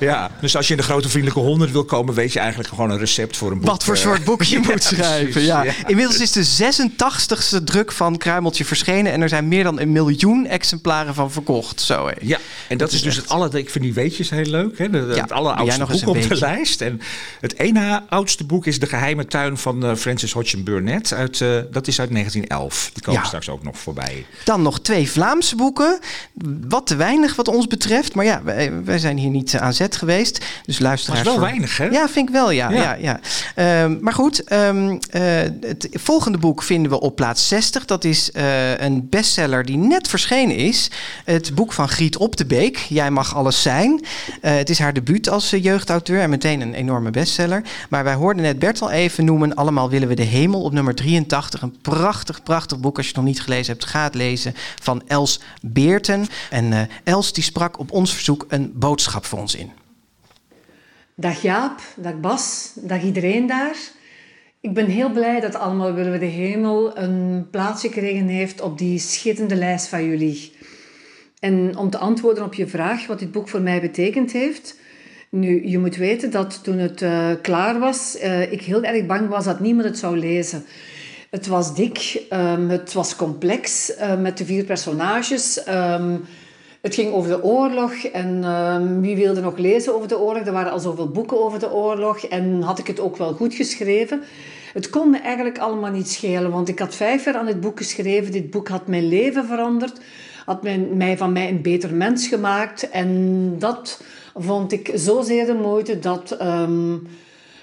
ja, 0.00 0.30
dus 0.40 0.56
als 0.56 0.66
je 0.66 0.72
in 0.72 0.78
de 0.78 0.86
grote 0.86 1.08
vriendelijke 1.08 1.40
honderd 1.40 1.70
wil 1.72 1.84
komen, 1.84 2.14
weet 2.14 2.32
je 2.32 2.38
eigenlijk 2.38 2.68
gewoon 2.68 2.90
een 2.90 2.98
recept 2.98 3.36
voor 3.36 3.50
een 3.50 3.58
boek. 3.58 3.66
Wat 3.66 3.84
voor 3.84 3.94
eh, 3.94 4.00
soort 4.00 4.24
boek 4.24 4.42
je 4.42 4.58
moet 4.68 4.82
schrijven. 4.82 5.42
Ja. 5.42 5.64
Inmiddels 5.86 6.20
is 6.20 6.32
de 6.32 6.72
86ste 7.60 7.64
druk 7.64 7.92
van 7.92 8.16
Kruimeltje 8.16 8.64
verschenen. 8.64 9.12
En 9.12 9.22
er 9.22 9.28
zijn 9.28 9.48
meer 9.48 9.64
dan 9.64 9.80
een 9.80 9.92
miljoen 9.92 10.46
exemplaren 10.46 11.14
van 11.14 11.30
verkocht. 11.30 11.80
Zo. 11.80 12.10
Ja, 12.20 12.38
en 12.68 12.78
dat, 12.78 12.88
is, 12.88 12.94
is 12.94 13.02
dus 13.02 13.12
echt- 13.12 13.22
het 13.22 13.32
alle. 13.32 13.50
Ik 13.52 13.70
vind 13.70 13.84
die 13.84 13.94
weetjes 13.94 14.30
heel 14.30 14.44
leuk. 14.44 14.78
Hè? 14.78 14.90
De, 14.90 14.98
het 14.98 15.32
alleroudste 15.32 15.86
boek 15.86 16.06
op 16.06 16.28
de 16.28 16.36
lijst. 16.36 16.80
En 16.80 17.00
het 17.40 17.58
ene 17.58 18.02
oudste 18.08 18.44
boek 18.44 18.66
is 18.66 18.78
De 18.78 18.86
Geheime 18.86 19.26
Tuin 19.26 19.56
van 19.58 19.84
eh, 19.84 19.94
Francis 19.94 20.32
Hodgson 20.32 20.62
Burnett. 20.64 21.12
Uit, 21.12 21.40
eh, 21.40 21.48
dat 21.70 21.86
is 21.86 22.00
uit 22.00 22.10
1911. 22.10 22.90
Die 22.92 23.02
komen 23.02 23.26
straks 23.26 23.48
ook 23.48 23.62
nog 23.62 23.78
voorbij. 23.78 24.26
Dan 24.44 24.62
nog 24.62 24.80
twee 24.80 25.10
Vlaamse 25.10 25.56
boeken. 25.56 25.98
Wat 26.68 26.86
te 26.86 26.96
weinig 26.96 27.36
wat 27.36 27.48
ons 27.48 27.66
betreft. 27.66 28.14
Maar 28.14 28.24
ja, 28.24 28.42
wij, 28.44 28.72
wij 28.84 28.98
zijn 28.98 29.16
hier 29.16 29.30
niet 29.30 29.56
aan 29.56 29.74
zet 29.74 29.87
geweest. 29.96 30.44
Dus 30.64 30.78
luisteraars... 30.78 31.22
Dat 31.22 31.32
is 31.32 31.38
wel 31.38 31.48
voor- 31.48 31.58
weinig, 31.58 31.76
hè? 31.76 31.84
Ja, 31.84 32.08
vind 32.08 32.28
ik 32.28 32.34
wel, 32.34 32.50
ja. 32.50 32.70
ja. 32.70 32.76
Ja. 32.76 32.94
ja, 32.94 33.20
Ehm, 33.54 33.96
maar 34.00 34.12
goed, 34.12 34.44
ehm, 34.44 34.96
eh, 35.10 35.22
het 35.60 35.88
volgende 35.92 36.38
boek 36.38 36.62
vinden 36.62 36.90
we 36.90 37.00
op 37.00 37.16
plaats 37.16 37.48
60. 37.48 37.84
Dat 37.84 38.04
is 38.04 38.30
eh, 38.30 38.78
een 38.80 39.08
bestseller 39.08 39.64
die 39.64 39.76
net 39.76 40.08
verschenen 40.08 40.56
is. 40.56 40.90
Het 41.24 41.54
boek 41.54 41.72
van 41.72 41.88
Griet 41.88 42.16
Op 42.16 42.36
de 42.36 42.46
Beek, 42.46 42.76
Jij 42.76 43.10
mag 43.10 43.34
alles 43.36 43.62
zijn. 43.62 44.04
Eh, 44.40 44.54
het 44.56 44.70
is 44.70 44.78
haar 44.78 44.92
debuut 44.92 45.28
als 45.28 45.50
jeugdauteur 45.50 46.20
en 46.20 46.30
meteen 46.30 46.60
een 46.60 46.74
enorme 46.74 47.10
bestseller. 47.10 47.62
Maar 47.88 48.04
wij 48.04 48.14
hoorden 48.14 48.42
net 48.42 48.58
Bert 48.58 48.80
al 48.82 48.90
even 48.90 49.24
noemen. 49.24 49.54
Allemaal 49.54 49.90
willen 49.90 50.08
we 50.08 50.14
de 50.14 50.22
hemel 50.22 50.62
op 50.62 50.72
nummer 50.72 50.94
83. 50.94 51.62
Een 51.62 51.76
prachtig, 51.82 52.42
prachtig 52.42 52.78
boek. 52.78 52.96
Als 52.96 53.06
je 53.06 53.12
het 53.12 53.20
nog 53.20 53.30
niet 53.30 53.40
gelezen 53.42 53.72
hebt, 53.72 53.84
ga 53.84 54.02
het 54.02 54.14
lezen. 54.14 54.54
Van 54.82 55.02
Els 55.06 55.40
Beerten. 55.62 56.26
En 56.50 56.88
Els 57.04 57.32
die 57.32 57.44
sprak 57.44 57.78
op 57.78 57.92
ons 57.92 58.12
verzoek 58.14 58.44
een 58.48 58.72
boodschap 58.74 59.24
voor 59.24 59.38
ons 59.38 59.54
in. 59.54 59.72
Dag 61.20 61.42
Jaap, 61.42 61.80
dag 61.96 62.20
Bas, 62.20 62.72
dag 62.74 63.02
iedereen 63.02 63.46
daar. 63.46 63.76
Ik 64.60 64.74
ben 64.74 64.86
heel 64.86 65.10
blij 65.10 65.40
dat 65.40 65.54
Allemaal 65.54 65.94
Willen 65.94 66.12
We 66.12 66.18
de 66.18 66.26
Hemel 66.26 66.98
een 66.98 67.46
plaats 67.50 67.80
gekregen 67.80 68.26
heeft 68.26 68.60
op 68.60 68.78
die 68.78 68.98
schitterende 68.98 69.56
lijst 69.56 69.88
van 69.88 70.04
jullie. 70.04 70.52
En 71.40 71.76
om 71.76 71.90
te 71.90 71.98
antwoorden 71.98 72.44
op 72.44 72.54
je 72.54 72.66
vraag 72.66 73.06
wat 73.06 73.18
dit 73.18 73.32
boek 73.32 73.48
voor 73.48 73.60
mij 73.60 73.80
betekend 73.80 74.32
heeft. 74.32 74.78
Nu, 75.30 75.68
je 75.68 75.78
moet 75.78 75.96
weten 75.96 76.30
dat 76.30 76.64
toen 76.64 76.78
het 76.78 77.02
eh, 77.02 77.30
klaar 77.42 77.78
was, 77.78 78.16
eh, 78.16 78.52
ik 78.52 78.62
heel 78.62 78.82
erg 78.82 79.06
bang 79.06 79.28
was 79.28 79.44
dat 79.44 79.60
niemand 79.60 79.88
het 79.88 79.98
zou 79.98 80.18
lezen. 80.18 80.64
Het 81.30 81.46
was 81.46 81.74
dik, 81.74 82.22
ehm, 82.28 82.68
het 82.68 82.92
was 82.92 83.16
complex 83.16 83.94
eh, 83.94 84.20
met 84.20 84.38
de 84.38 84.44
vier 84.44 84.64
personages. 84.64 85.62
Ehm, 85.64 86.16
het 86.80 86.94
ging 86.94 87.12
over 87.12 87.30
de 87.30 87.42
oorlog 87.42 87.92
en 87.92 88.44
ehm, 88.44 89.00
wie 89.00 89.16
wilde 89.16 89.40
nog 89.40 89.56
lezen 89.56 89.94
over 89.94 90.08
de 90.08 90.18
oorlog? 90.18 90.46
Er 90.46 90.52
waren 90.52 90.72
al 90.72 90.78
zoveel 90.78 91.08
boeken 91.08 91.44
over 91.44 91.58
de 91.58 91.72
oorlog 91.72 92.24
en 92.24 92.62
had 92.62 92.78
ik 92.78 92.86
het 92.86 93.00
ook 93.00 93.16
wel 93.16 93.32
goed 93.32 93.54
geschreven. 93.54 94.22
Het 94.72 94.90
kon 94.90 95.10
me 95.10 95.18
eigenlijk 95.18 95.58
allemaal 95.58 95.90
niet 95.90 96.08
schelen, 96.08 96.50
want 96.50 96.68
ik 96.68 96.78
had 96.78 96.94
vijf 96.94 97.24
jaar 97.24 97.36
aan 97.36 97.46
het 97.46 97.60
boek 97.60 97.78
geschreven. 97.78 98.32
Dit 98.32 98.50
boek 98.50 98.68
had 98.68 98.86
mijn 98.86 99.08
leven 99.08 99.46
veranderd, 99.46 100.00
had 100.44 100.62
mijn, 100.62 100.96
mij, 100.96 101.16
van 101.16 101.32
mij 101.32 101.48
een 101.48 101.62
beter 101.62 101.94
mens 101.94 102.26
gemaakt. 102.26 102.90
En 102.90 103.54
dat 103.58 104.02
vond 104.34 104.72
ik 104.72 104.90
zozeer 104.94 105.46
de 105.46 105.54
moeite 105.54 105.98
dat, 105.98 106.30
ehm, 106.30 106.96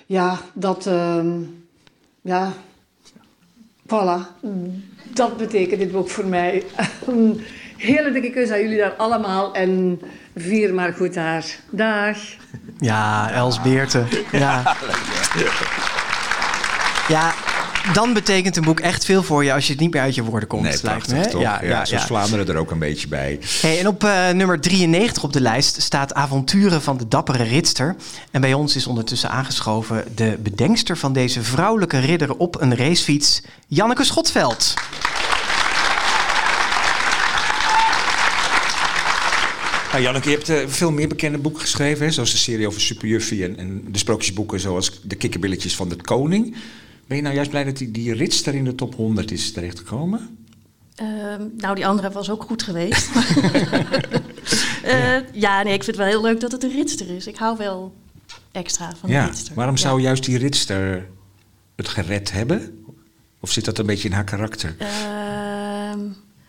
ja, 0.06 0.38
dat, 0.54 0.86
ehm, 0.86 1.39
ja, 2.21 2.54
voilà, 3.88 4.41
dat 5.13 5.38
betekent 5.38 5.80
dit 5.80 5.91
boek 5.91 6.10
voor 6.10 6.25
mij. 6.25 6.63
Hele 7.86 8.12
dikke 8.12 8.30
kus 8.30 8.52
aan 8.52 8.62
jullie 8.62 8.78
daar 8.78 8.93
allemaal 8.93 9.54
en 9.54 10.02
vier 10.36 10.74
maar 10.74 10.93
goed 10.93 11.13
daar. 11.13 11.45
Dag. 11.69 12.17
Ja, 12.80 13.32
Els 13.32 13.62
Beerten. 13.62 14.08
Ja. 14.32 14.76
ja, 17.08 17.34
dan 17.93 18.13
betekent 18.13 18.58
een 18.58 18.63
boek 18.63 18.80
echt 18.80 19.06
veel 19.06 19.24
voor 19.24 19.43
je 19.43 19.54
als 19.54 19.65
je 19.65 19.71
het 19.71 19.82
niet 19.82 19.93
meer 19.93 20.02
uit 20.02 20.15
je 20.15 20.24
woorden 20.24 20.50
komt. 20.50 20.63
Nee, 20.63 20.78
lijkt 20.82 21.12
me, 21.12 21.28
toch? 21.28 21.41
Ja, 21.41 21.60
ja, 21.63 21.86
zoals 21.86 21.89
ja. 21.89 22.08
Vlaanderen 22.08 22.48
er 22.48 22.58
ook 22.58 22.71
een 22.71 22.80
beetje 22.80 23.08
bij. 23.08 23.39
Hey, 23.62 23.80
en 23.80 23.88
op 23.88 24.04
eh, 24.04 24.30
nummer 24.30 24.62
93 24.62 25.24
op 25.24 25.34
de 25.34 25.41
lijst 25.41 25.82
staat 25.82 26.13
Avonturen 26.13 26.82
van 26.82 26.98
de 26.98 27.08
Dappere 27.08 27.43
Ridster. 27.43 27.95
En 28.32 28.41
bij 28.41 28.54
ons 28.54 28.76
is 28.76 28.88
ondertussen 28.88 29.30
aangeschoven 29.30 30.04
de 30.15 30.38
bedenkster 30.39 30.98
van 30.98 31.13
deze 31.13 31.43
vrouwelijke 31.43 32.00
ridder 32.00 32.36
op 32.38 32.62
een 32.62 32.76
racefiets, 32.76 33.41
Janneke 33.67 34.04
Schotveld. 34.04 34.74
Nou, 39.95 40.08
Janneke, 40.08 40.29
je 40.29 40.36
hebt 40.36 40.49
eh, 40.49 40.67
veel 40.67 40.91
meer 40.91 41.08
bekende 41.08 41.38
boeken 41.38 41.62
geschreven, 41.62 42.05
hè? 42.05 42.12
zoals 42.12 42.31
de 42.31 42.38
serie 42.38 42.67
over 42.67 42.81
Superjuffie 42.81 43.43
en, 43.43 43.58
en 43.58 43.84
de 43.91 43.97
sprookjesboeken 43.97 44.60
zoals 44.60 45.01
De 45.03 45.15
Kikkerbilletjes 45.15 45.75
van 45.75 45.89
de 45.89 45.95
Koning. 45.95 46.55
Ben 47.08 47.17
je 47.17 47.23
nou 47.23 47.36
juist 47.36 47.49
blij 47.49 47.63
dat 47.63 47.77
die, 47.77 47.91
die 47.91 48.13
ritster 48.13 48.55
in 48.55 48.63
de 48.63 48.75
top 48.75 48.95
100 48.95 49.31
is 49.31 49.51
terechtgekomen? 49.51 50.38
Ehm, 50.95 51.41
nou, 51.58 51.75
die 51.75 51.88
andere 51.88 52.12
was 52.12 52.29
ook 52.29 52.43
goed 52.43 52.63
geweest. 52.63 53.10
Eh, 54.84 55.15
ja. 55.31 55.63
nee, 55.63 55.73
ik 55.73 55.84
vind 55.84 55.97
het 55.97 56.05
wel 56.05 56.05
heel 56.05 56.21
leuk 56.21 56.39
dat 56.39 56.51
het 56.51 56.63
een 56.63 56.71
ritster 56.71 57.10
is. 57.15 57.27
Ik 57.27 57.36
hou 57.38 57.58
wel 57.58 57.93
extra 58.51 58.95
van 58.99 59.10
de 59.10 59.15
Ja, 59.15 59.25
ritster. 59.25 59.55
waarom 59.55 59.75
Ja. 59.75 59.81
zou 59.81 60.01
juist 60.01 60.23
die 60.25 60.38
ritster 60.38 61.08
het 61.75 61.88
gered 61.88 62.31
hebben? 62.31 62.84
Of 63.39 63.51
zit 63.51 63.65
dat 63.65 63.77
een 63.77 63.86
beetje 63.86 64.08
in 64.08 64.13
haar 64.13 64.23
karakter? 64.23 64.75
Ehm, 64.77 65.99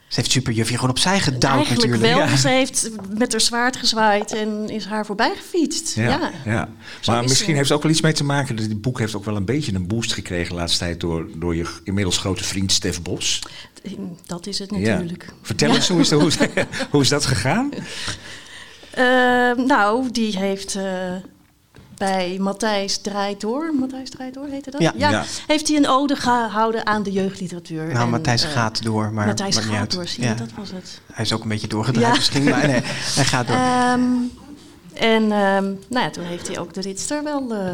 Ze 0.09 0.15
heeft 0.21 0.31
superjufje 0.31 0.75
gewoon 0.75 0.91
opzij 0.91 1.21
gedouwd 1.21 1.55
Eigenlijk 1.55 1.93
natuurlijk. 1.93 2.27
wel. 2.29 2.37
Ze 2.37 2.49
heeft 2.49 2.91
met 3.19 3.33
haar 3.33 3.41
zwaard 3.41 3.77
gezwaaid 3.77 4.33
en 4.35 4.69
is 4.71 4.85
haar 4.85 5.07
voorbij 5.07 5.33
gefietst. 5.37 5.95
Ja. 5.95 6.31
Ja, 6.45 6.69
Maar 7.07 7.23
is 7.23 7.29
misschien 7.29 7.55
heeft 7.55 7.69
het 7.69 7.77
ook 7.77 7.83
wel 7.83 7.93
iets 7.93 8.01
mee 8.01 8.13
te 8.13 8.25
maken. 8.25 8.57
dat 8.57 8.69
Dit 8.69 8.81
boek 8.81 8.99
heeft 8.99 9.15
ook 9.15 9.25
wel 9.25 9.37
een 9.37 9.45
beetje 9.45 9.75
een 9.75 9.87
boost 9.87 10.13
gekregen 10.13 10.49
de 10.49 10.55
laatste 10.61 10.79
tijd 10.79 11.01
door, 11.01 11.27
door 11.35 11.57
je 11.57 11.67
inmiddels 11.85 12.19
grote 12.19 12.45
vriend 12.45 12.73
Stef 12.73 13.03
Bos. 13.03 13.43
Dat 14.27 14.47
is 14.47 14.59
het 14.59 14.71
Ja. 14.71 14.77
natuurlijk. 14.79 15.29
Vertel 15.43 15.75
eens, 15.75 15.89
hoe 15.89 16.01
is, 16.01 16.11
hoe, 16.11 16.27
is, 16.27 16.37
hoe 16.91 17.01
is 17.03 17.09
dat 17.09 17.27
gegaan? 17.27 17.71
Eh, 18.91 19.05
nou, 19.67 20.11
die 20.11 20.39
heeft 20.39 20.75
eh, 20.75 21.15
bij 21.97 22.37
Matthijs 22.41 22.99
Draait 22.99 23.41
Door, 23.41 23.75
Matthijs 23.75 24.11
Draait 24.11 24.35
Door 24.35 24.47
heette 24.47 24.71
dat? 24.71 24.81
Ja. 24.81 24.93
Ja. 24.97 25.25
Heeft 25.47 25.69
hij 25.69 25.77
een 25.77 25.89
ode 25.89 26.17
gehouden 26.17 26.87
aan 26.87 27.03
de 27.03 27.13
jeugdliteratuur. 27.13 27.87
Nou, 27.87 27.99
En, 27.99 28.11
Matthijs 28.11 28.45
eh, 28.45 28.51
gaat 28.51 28.83
door, 28.83 29.13
maar 29.13 29.27
Matthijs 29.27 29.57
gaat 29.57 29.75
uit. 29.79 29.93
door, 29.93 30.07
zie 30.09 30.23
je, 30.23 30.29
Ja. 30.29 30.35
dat 30.35 30.51
was 30.57 30.71
het. 30.71 31.01
Hij 31.13 31.25
is 31.25 31.33
ook 31.33 31.43
een 31.43 31.49
beetje 31.49 31.67
doorgedraaid 31.69 32.07
Ja. 32.09 32.15
misschien, 32.17 32.45
maar 32.45 32.67
nee, 32.67 32.81
hij 33.15 33.25
gaat 33.25 33.47
door. 33.47 33.57
Ehm, 33.57 34.03
en 34.95 35.23
ehm, 35.23 35.65
nou 35.89 36.05
ja, 36.05 36.11
toen 36.11 36.25
heeft 36.25 36.49
hij 36.49 36.59
ook 36.59 36.75
de 36.75 36.81
ritster 36.81 37.23
wel... 37.25 37.55
eh, 37.55 37.71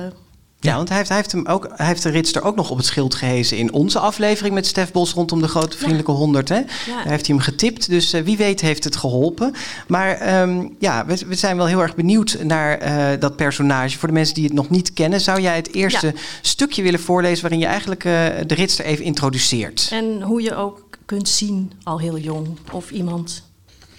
Ja, 0.62 0.76
want 0.76 0.88
hij 0.88 0.96
heeft, 0.96 1.08
hij, 1.08 1.18
heeft 1.18 1.32
hem 1.32 1.46
ook, 1.46 1.68
hij 1.74 1.86
heeft 1.86 2.02
de 2.02 2.08
ritster 2.10 2.42
ook 2.42 2.56
nog 2.56 2.70
op 2.70 2.76
het 2.76 2.86
schild 2.86 3.14
gehezen 3.14 3.56
in 3.58 3.72
onze 3.72 3.98
aflevering 3.98 4.54
met 4.54 4.66
Stef 4.66 4.92
Bos 4.92 5.12
rondom 5.12 5.40
de 5.40 5.48
grote 5.48 5.76
vriendelijke 5.76 6.10
100. 6.10 6.48
Hè? 6.48 6.60
Daar 6.86 7.08
heeft 7.08 7.26
hij 7.26 7.34
hem 7.34 7.44
getipt, 7.44 7.88
dus 7.88 8.12
eh, 8.12 8.22
wie 8.22 8.36
weet 8.36 8.60
heeft 8.60 8.84
het 8.84 8.96
geholpen. 8.96 9.54
Maar 9.86 10.16
ehm, 10.16 10.68
ja, 10.78 11.06
we, 11.06 11.18
we 11.26 11.34
zijn 11.34 11.56
wel 11.56 11.66
heel 11.66 11.80
erg 11.80 11.94
benieuwd 11.94 12.36
naar 12.42 12.78
eh, 12.78 13.20
dat 13.20 13.36
personage. 13.36 13.98
Voor 13.98 14.08
de 14.08 14.14
mensen 14.14 14.34
die 14.34 14.44
het 14.44 14.52
nog 14.52 14.70
niet 14.70 14.92
kennen, 14.92 15.20
zou 15.20 15.40
jij 15.40 15.56
het 15.56 15.74
eerste 15.74 16.06
Ja. 16.06 16.12
stukje 16.42 16.82
willen 16.82 17.00
voorlezen 17.00 17.40
waarin 17.42 17.60
je 17.60 17.66
eigenlijk 17.66 18.04
eh, 18.04 18.12
de 18.46 18.54
ritster 18.54 18.84
even 18.84 19.04
introduceert? 19.04 19.88
en 19.90 20.22
hoe 20.22 20.42
je 20.42 20.54
ook 20.54 20.88
kunt 21.06 21.28
zien, 21.28 21.72
al 21.82 22.00
heel 22.00 22.18
jong, 22.18 22.48
of 22.72 22.90
iemand 22.90 23.42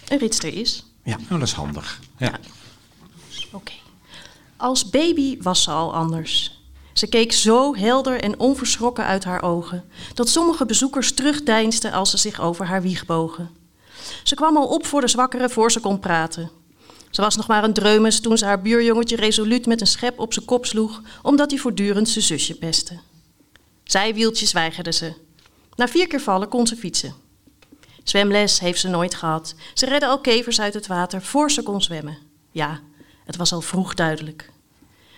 een 0.07 0.17
ritster 0.19 0.57
is. 0.57 0.85
Nou, 1.03 1.19
dat 1.29 1.41
is 1.41 1.53
handig. 1.53 1.99
Ja. 2.17 2.27
Ja. 2.27 2.39
Oké. 3.51 3.71
Als 4.63 4.89
baby 4.89 5.37
was 5.41 5.63
ze 5.63 5.71
al 5.71 5.93
anders. 5.93 6.59
Ze 6.93 7.07
keek 7.07 7.31
zo 7.31 7.75
helder 7.75 8.21
en 8.21 8.39
onverschrokken 8.39 9.05
uit 9.05 9.23
haar 9.23 9.41
ogen 9.41 9.83
dat 10.13 10.29
sommige 10.29 10.65
bezoekers 10.65 11.13
terugdeinsden 11.13 11.91
als 11.91 12.09
ze 12.09 12.17
zich 12.17 12.41
over 12.41 12.65
haar 12.65 12.81
wieg 12.81 13.05
bogen. 13.05 13.49
Ze 14.23 14.35
kwam 14.35 14.57
al 14.57 14.67
op 14.67 14.85
voor 14.85 15.01
de 15.01 15.07
zwakkere 15.07 15.49
voor 15.49 15.71
ze 15.71 15.79
kon 15.79 15.99
praten. 15.99 16.51
Ze 17.09 17.21
was 17.21 17.35
nog 17.35 17.47
maar 17.47 17.63
een 17.63 17.73
dreumes 17.73 18.19
toen 18.19 18.37
ze 18.37 18.45
haar 18.45 18.61
buurjongetje 18.61 19.15
resoluut 19.15 19.65
met 19.65 19.81
een 19.81 19.87
schep 19.87 20.19
op 20.19 20.33
zijn 20.33 20.45
kop 20.45 20.65
sloeg, 20.65 21.01
omdat 21.21 21.51
hij 21.51 21.59
voortdurend 21.59 22.09
zijn 22.09 22.25
zusje 22.25 22.55
pestte. 22.55 22.99
Zijwieltjes 23.83 24.51
weigerde 24.51 24.91
ze. 24.91 25.13
Na 25.75 25.87
vier 25.87 26.07
keer 26.07 26.21
vallen 26.21 26.47
kon 26.47 26.67
ze 26.67 26.75
fietsen. 26.75 27.13
Zwemles 28.03 28.59
heeft 28.59 28.79
ze 28.79 28.87
nooit 28.87 29.15
gehad. 29.15 29.55
Ze 29.73 29.85
redde 29.85 30.07
al 30.07 30.19
kevers 30.19 30.61
uit 30.61 30.73
het 30.73 30.87
water 30.87 31.21
voor 31.21 31.51
ze 31.51 31.63
kon 31.63 31.81
zwemmen. 31.81 32.17
Ja, 32.51 32.79
het 33.25 33.35
was 33.35 33.53
al 33.53 33.61
vroeg 33.61 33.93
duidelijk. 33.93 34.51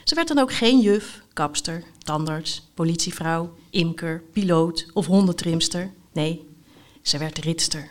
Ze 0.06 0.16
werd 0.16 0.28
dan 0.28 0.40
ook 0.40 0.54
geen 0.54 0.80
juf, 0.80 1.22
kapster, 1.34 1.84
tandarts, 1.98 2.68
politievrouw, 2.74 3.54
imker, 3.70 4.24
piloot 4.32 4.86
of 4.94 5.06
hondentrimster. 5.06 5.94
Nee, 6.14 6.48
ze 7.02 7.18
werd 7.18 7.38
ritster. 7.38 7.90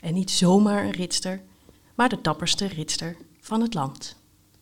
En 0.00 0.14
niet 0.14 0.30
zomaar 0.30 0.84
een 0.84 0.90
ritster, 0.90 1.42
maar 1.94 2.08
de 2.08 2.18
dapperste 2.22 2.66
ritster 2.66 3.16
van 3.40 3.60
het 3.60 3.74
land. 3.74 4.16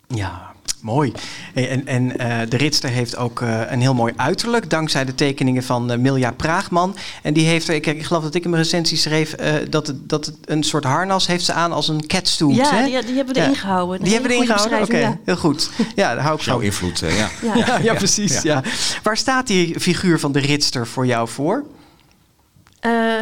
Ja, 0.08 0.54
mooi. 0.80 1.12
En, 1.54 1.86
en 1.86 2.18
eh, 2.18 2.48
de 2.48 2.56
ritster 2.56 2.90
heeft 2.90 3.16
ook 3.16 3.40
eh, 3.42 3.60
een 3.68 3.80
heel 3.80 3.94
mooi 3.94 4.12
uiterlijk, 4.16 4.70
dankzij 4.70 5.04
de 5.04 5.14
tekeningen 5.14 5.62
van 5.62 5.90
eh, 5.90 5.98
Milja 5.98 6.30
Praagman. 6.32 6.96
En 7.22 7.34
die 7.34 7.46
heeft, 7.46 7.68
ik, 7.68 7.86
ik 7.86 8.04
geloof 8.04 8.22
dat 8.22 8.34
ik 8.34 8.44
in 8.44 8.50
mijn 8.50 8.62
recensie 8.62 8.96
schreef, 8.98 9.32
eh, 9.32 9.54
dat, 9.70 9.86
het, 9.86 10.08
dat 10.08 10.26
het 10.26 10.36
een 10.44 10.62
soort 10.62 10.84
harnas 10.84 11.26
heeft 11.26 11.44
ze 11.44 11.52
aan 11.52 11.72
als 11.72 11.88
een 11.88 12.06
catsuit. 12.06 12.56
ja, 12.56 12.74
hè? 12.74 12.84
die, 12.84 13.04
die 13.04 13.14
hebben 13.16 13.34
we 13.34 13.40
Ja. 13.40 13.46
erin 13.46 13.56
gehouden. 13.58 14.02
Die 14.04 14.12
hebben 14.12 14.30
we 14.30 14.36
erin 14.36 14.46
gehouden? 14.46 14.82
Oké, 14.82 15.18
heel 15.24 15.36
goed. 15.36 15.70
Ja, 15.94 16.14
daar 16.14 16.22
hou 16.24 16.36
ik 16.38 16.42
Jouw 16.42 16.58
invloed, 16.58 17.02
eh, 17.02 17.18
ja. 17.18 17.28
Ja. 17.54 17.78
Ja, 17.82 17.94
precies. 17.94 18.32
ja. 18.32 18.40
Ja. 18.42 18.62
Waar 19.02 19.16
staat 19.16 19.46
die 19.46 19.80
figuur 19.80 20.20
van 20.20 20.32
de 20.32 20.38
ritster 20.38 20.86
voor 20.86 21.06
jou 21.06 21.28
voor? 21.28 21.64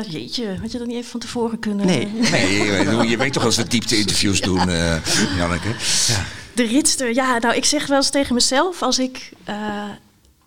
Jeetje, 0.08 0.56
had 0.60 0.72
je 0.72 0.78
dat 0.78 0.86
niet 0.86 0.96
even 0.96 1.10
van 1.10 1.20
tevoren 1.20 1.58
kunnen... 1.58 1.86
Nee. 1.86 2.08
Nee, 2.30 2.56
je- 2.56 3.06
je 3.08 3.16
weet 3.16 3.32
toch 3.32 3.44
als 3.44 3.56
we 3.56 3.66
diepte-interviews 3.66 4.40
doen, 4.40 4.68
eh 4.68 4.96
Janneke? 5.36 5.68
Ja. 6.06 6.24
De 6.56 6.62
ritster, 6.62 7.14
ja, 7.14 7.38
nou, 7.38 7.54
ik 7.54 7.64
zeg 7.64 7.86
wel 7.86 7.96
eens 7.96 8.10
tegen 8.10 8.34
mezelf 8.34 8.82
als 8.82 8.98
ik. 8.98 9.30
eh, 9.44 9.84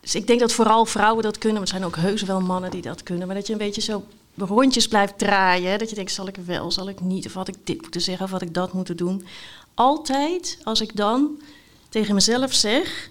dus 0.02 0.16
ik 0.16 0.28
denk 0.28 0.40
dat 0.40 0.54
vooral 0.54 0.86
vrouwen 0.86 1.24
dat 1.24 1.38
kunnen, 1.38 1.58
maar 1.60 1.68
er 1.68 1.74
zijn 1.76 1.86
ook 1.86 1.96
heus 1.96 2.22
wel 2.22 2.42
mannen 2.42 2.72
die 2.72 2.82
dat 2.82 3.04
kunnen. 3.04 3.28
Maar 3.28 3.36
dat 3.36 3.48
je 3.48 3.54
een 3.54 3.60
beetje 3.60 3.82
zo 3.82 4.04
rondjes 4.38 4.88
blijft 4.88 5.18
draaien. 5.18 5.80
Dat 5.80 5.90
je 5.90 5.96
denkt, 5.96 6.12
zal 6.12 6.28
ik 6.28 6.36
wel, 6.46 6.72
zal 6.72 6.90
ik 6.90 7.02
niet? 7.02 7.26
Of 7.26 7.34
had 7.34 7.48
ik 7.48 7.56
dit 7.64 7.82
moeten 7.82 8.02
zeggen, 8.02 8.26
of 8.26 8.32
had 8.32 8.42
ik 8.42 8.54
dat 8.54 8.74
moeten 8.74 8.98
doen? 8.98 9.26
Altijd 9.74 10.58
als 10.64 10.82
ik 10.82 10.96
dan 10.96 11.42
tegen 11.90 12.14
mezelf 12.16 12.54
zeg, 12.54 13.10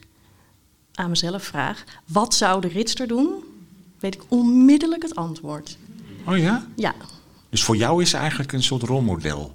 aan 0.95 1.09
mezelf 1.11 1.43
vraag, 1.43 1.85
wat 2.07 2.35
zou 2.35 2.61
de 2.61 2.69
ritster 2.69 3.07
doen? 3.07 3.31
Weet 4.01 4.15
ik 4.15 4.23
onmiddellijk 4.29 5.03
het 5.03 5.15
antwoord. 5.15 5.77
Oh 6.27 6.39
ja? 6.39 6.67
Ja, 6.77 6.95
Dus 7.51 7.65
voor 7.65 7.77
jou 7.77 8.03
is 8.03 8.11
ze 8.11 8.17
eigenlijk 8.17 8.53
een 8.53 8.63
soort 8.63 8.83
rolmodel. 8.83 9.55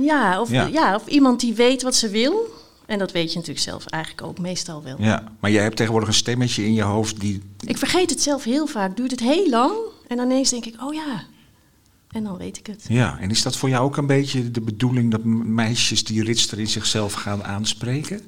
ja, 0.00 0.40
of, 0.40 0.50
Ja. 0.50 0.66
ja. 0.66 0.94
of 0.94 1.06
iemand 1.06 1.40
die 1.40 1.54
weet 1.54 1.82
wat 1.82 1.94
ze 1.94 2.08
wil. 2.08 2.54
En 2.86 2.98
dat 2.98 3.12
weet 3.12 3.28
je 3.30 3.38
natuurlijk 3.38 3.64
zelf 3.64 3.86
eigenlijk 3.86 4.26
ook 4.26 4.38
meestal 4.38 4.82
wel. 4.82 4.96
Ja. 4.98 5.32
Maar 5.40 5.50
jij 5.50 5.62
hebt 5.62 5.76
tegenwoordig 5.76 6.08
een 6.08 6.14
stemmetje 6.14 6.64
in 6.64 6.74
je 6.74 6.82
hoofd 6.82 7.20
die... 7.20 7.42
Ik 7.66 7.78
vergeet 7.78 8.10
het 8.10 8.22
zelf 8.22 8.44
heel 8.44 8.66
vaak. 8.66 8.96
Duurt 8.96 9.10
het 9.10 9.20
heel 9.20 9.48
lang. 9.48 9.72
En 10.06 10.16
dan 10.16 10.30
ineens 10.30 10.50
denk 10.50 10.64
ik, 10.64 10.82
oh 10.82 10.94
ja. 10.94 11.24
En 12.10 12.24
dan 12.24 12.36
weet 12.36 12.58
ik 12.58 12.66
het. 12.66 12.84
Ja, 12.88 13.18
en 13.20 13.30
is 13.30 13.42
dat 13.42 13.56
voor 13.56 13.68
jou 13.68 13.84
ook 13.84 13.96
een 13.96 14.06
beetje 14.06 14.50
de 14.50 14.60
bedoeling 14.60 15.10
dat 15.10 15.24
meisjes 15.24 16.04
die 16.04 16.24
ritster 16.24 16.58
in 16.58 16.68
zichzelf 16.68 17.12
gaan 17.12 17.44
aanspreken? 17.44 18.20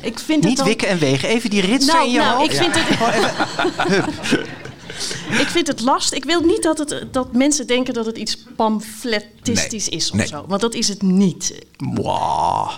Ik 0.00 0.18
vind 0.18 0.28
het 0.28 0.44
Niet 0.44 0.56
dan... 0.56 0.66
wikken 0.66 0.88
en 0.88 0.98
wegen, 0.98 1.28
even 1.28 1.50
die 1.50 1.60
ritster 1.60 1.94
Nou, 1.94 2.06
in 2.06 2.12
je 2.12 2.18
nou, 2.18 2.38
hoofd. 2.38 2.52
ik 2.52 2.58
vind 2.58 2.74
het... 2.76 4.48
ik 5.30 5.46
vind 5.48 5.66
het 5.66 5.80
lastig. 5.80 6.18
Ik 6.18 6.24
wil 6.24 6.40
niet 6.40 6.62
dat, 6.62 6.78
het, 6.78 7.06
dat 7.12 7.32
mensen 7.32 7.66
denken 7.66 7.94
dat 7.94 8.06
het 8.06 8.18
iets 8.18 8.36
pamfletistisch 8.56 9.88
Nee, 9.88 9.98
is 9.98 10.10
of 10.10 10.16
nee. 10.16 10.26
zo. 10.26 10.44
Want 10.48 10.60
dat 10.60 10.74
is 10.74 10.88
het 10.88 11.02
niet. 11.02 11.58
Wow. 11.76 12.70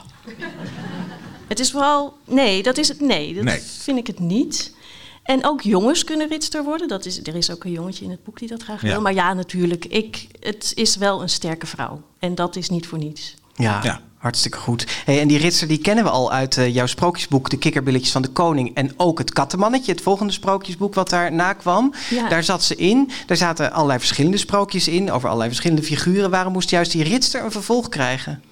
Het 1.48 1.60
is 1.60 1.70
vooral... 1.70 2.16
Nee, 2.24 2.62
dat 2.62 2.78
is 2.78 2.88
het. 2.88 3.00
Nee, 3.00 3.34
dat 3.34 3.44
Nee. 3.44 3.60
vind 3.60 3.98
ik 3.98 4.06
het 4.06 4.18
niet. 4.18 4.74
En 5.22 5.44
ook 5.46 5.60
jongens 5.60 6.04
kunnen 6.04 6.28
ritster 6.28 6.64
worden. 6.64 6.88
Dat 6.88 7.04
is, 7.06 7.20
er 7.22 7.34
is 7.36 7.50
ook 7.50 7.64
een 7.64 7.70
jongetje 7.72 8.04
in 8.04 8.10
het 8.10 8.24
boek 8.24 8.38
die 8.38 8.48
dat 8.48 8.62
graag 8.62 8.82
Ja. 8.82 8.88
wil. 8.88 9.00
Maar 9.00 9.14
ja, 9.14 9.32
natuurlijk. 9.34 9.84
Ik, 9.84 10.26
het 10.40 10.72
is 10.74 10.96
wel 10.96 11.22
een 11.22 11.28
sterke 11.28 11.66
vrouw. 11.66 12.02
En 12.18 12.34
dat 12.34 12.56
is 12.56 12.68
niet 12.68 12.86
voor 12.86 12.98
niets. 12.98 13.34
Ja, 13.54 13.80
Ja. 13.82 14.00
Hartstikke 14.22 14.58
goed. 14.58 14.86
Hey, 15.04 15.20
en 15.20 15.28
die 15.28 15.38
ritser 15.38 15.68
die 15.68 15.78
kennen 15.78 16.04
we 16.04 16.10
al 16.10 16.32
uit 16.32 16.56
eh, 16.56 16.74
jouw 16.74 16.86
sprookjesboek 16.86 17.50
De 17.50 17.58
Kikkerbilletjes 17.58 18.12
van 18.12 18.22
de 18.22 18.28
Koning. 18.28 18.74
En 18.74 18.92
ook 18.96 19.18
het 19.18 19.32
Kattenmannetje, 19.32 19.92
het 19.92 20.00
volgende 20.00 20.32
sprookjesboek 20.32 20.94
wat 20.94 21.10
daarna 21.10 21.52
kwam. 21.52 21.94
Ja. 22.10 22.28
Daar 22.28 22.44
zat 22.44 22.62
ze 22.64 22.76
in. 22.76 23.10
Daar 23.26 23.36
zaten 23.36 23.72
allerlei 23.72 23.98
verschillende 23.98 24.36
sprookjes 24.36 24.88
in, 24.88 25.10
over 25.12 25.26
allerlei 25.26 25.48
verschillende 25.50 25.82
figuren. 25.82 26.30
Waarom 26.30 26.52
moest 26.52 26.70
juist 26.70 26.92
die 26.92 27.02
ritster 27.04 27.44
een 27.44 27.50
vervolg 27.50 27.88
krijgen? 27.88 28.42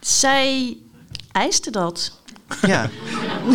Zij 0.00 0.76
eiste 1.32 1.70
dat. 1.70 2.12
Ja. 2.66 2.90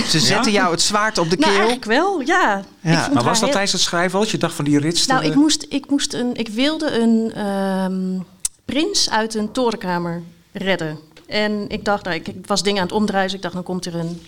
Ze 0.08 0.20
zetten 0.20 0.52
jou 0.52 0.72
het 0.72 0.82
zwaard 0.82 1.18
op 1.18 1.30
de 1.30 1.36
Nou, 1.36 1.52
keel. 1.52 1.60
eigenlijk 1.62 1.86
wel, 1.86 2.20
ja. 2.22 2.58
Ik 2.58 2.66
Ja. 2.92 3.10
Maar 3.14 3.24
was 3.24 3.34
dat 3.34 3.40
heel- 3.40 3.50
tijdens 3.50 3.72
het 3.72 3.82
schrijven 3.82 4.14
al? 4.18 4.24
dat 4.24 4.32
Je 4.32 4.38
dacht 4.38 4.56
van 4.56 4.66
die 4.66 4.80
ritster... 4.80 5.14
Nou, 5.14 5.26
ik, 5.26 5.32
eh, 5.32 5.38
moest, 5.38 5.66
ik, 5.70 5.90
moest 5.90 6.14
een, 6.14 6.36
ik 6.36 6.48
wilde 6.48 7.00
een 7.00 7.32
ehm, 7.36 8.20
prins 8.66 9.10
uit 9.10 9.36
een 9.36 9.52
torenkamer 9.52 10.22
redden. 10.52 11.00
En 11.34 11.70
ik 11.70 11.86
dacht, 11.86 12.04
nou, 12.04 12.16
ik, 12.16 12.28
ik 12.28 12.46
was 12.48 12.64
dingen 12.64 12.82
aan 12.82 12.88
het 12.88 12.96
omdraaien, 12.96 13.26
dus 13.26 13.36
ik 13.36 13.42
dacht, 13.42 13.54
dan 13.54 13.64
komt 13.64 13.86
er 13.86 13.96
een 13.96 14.22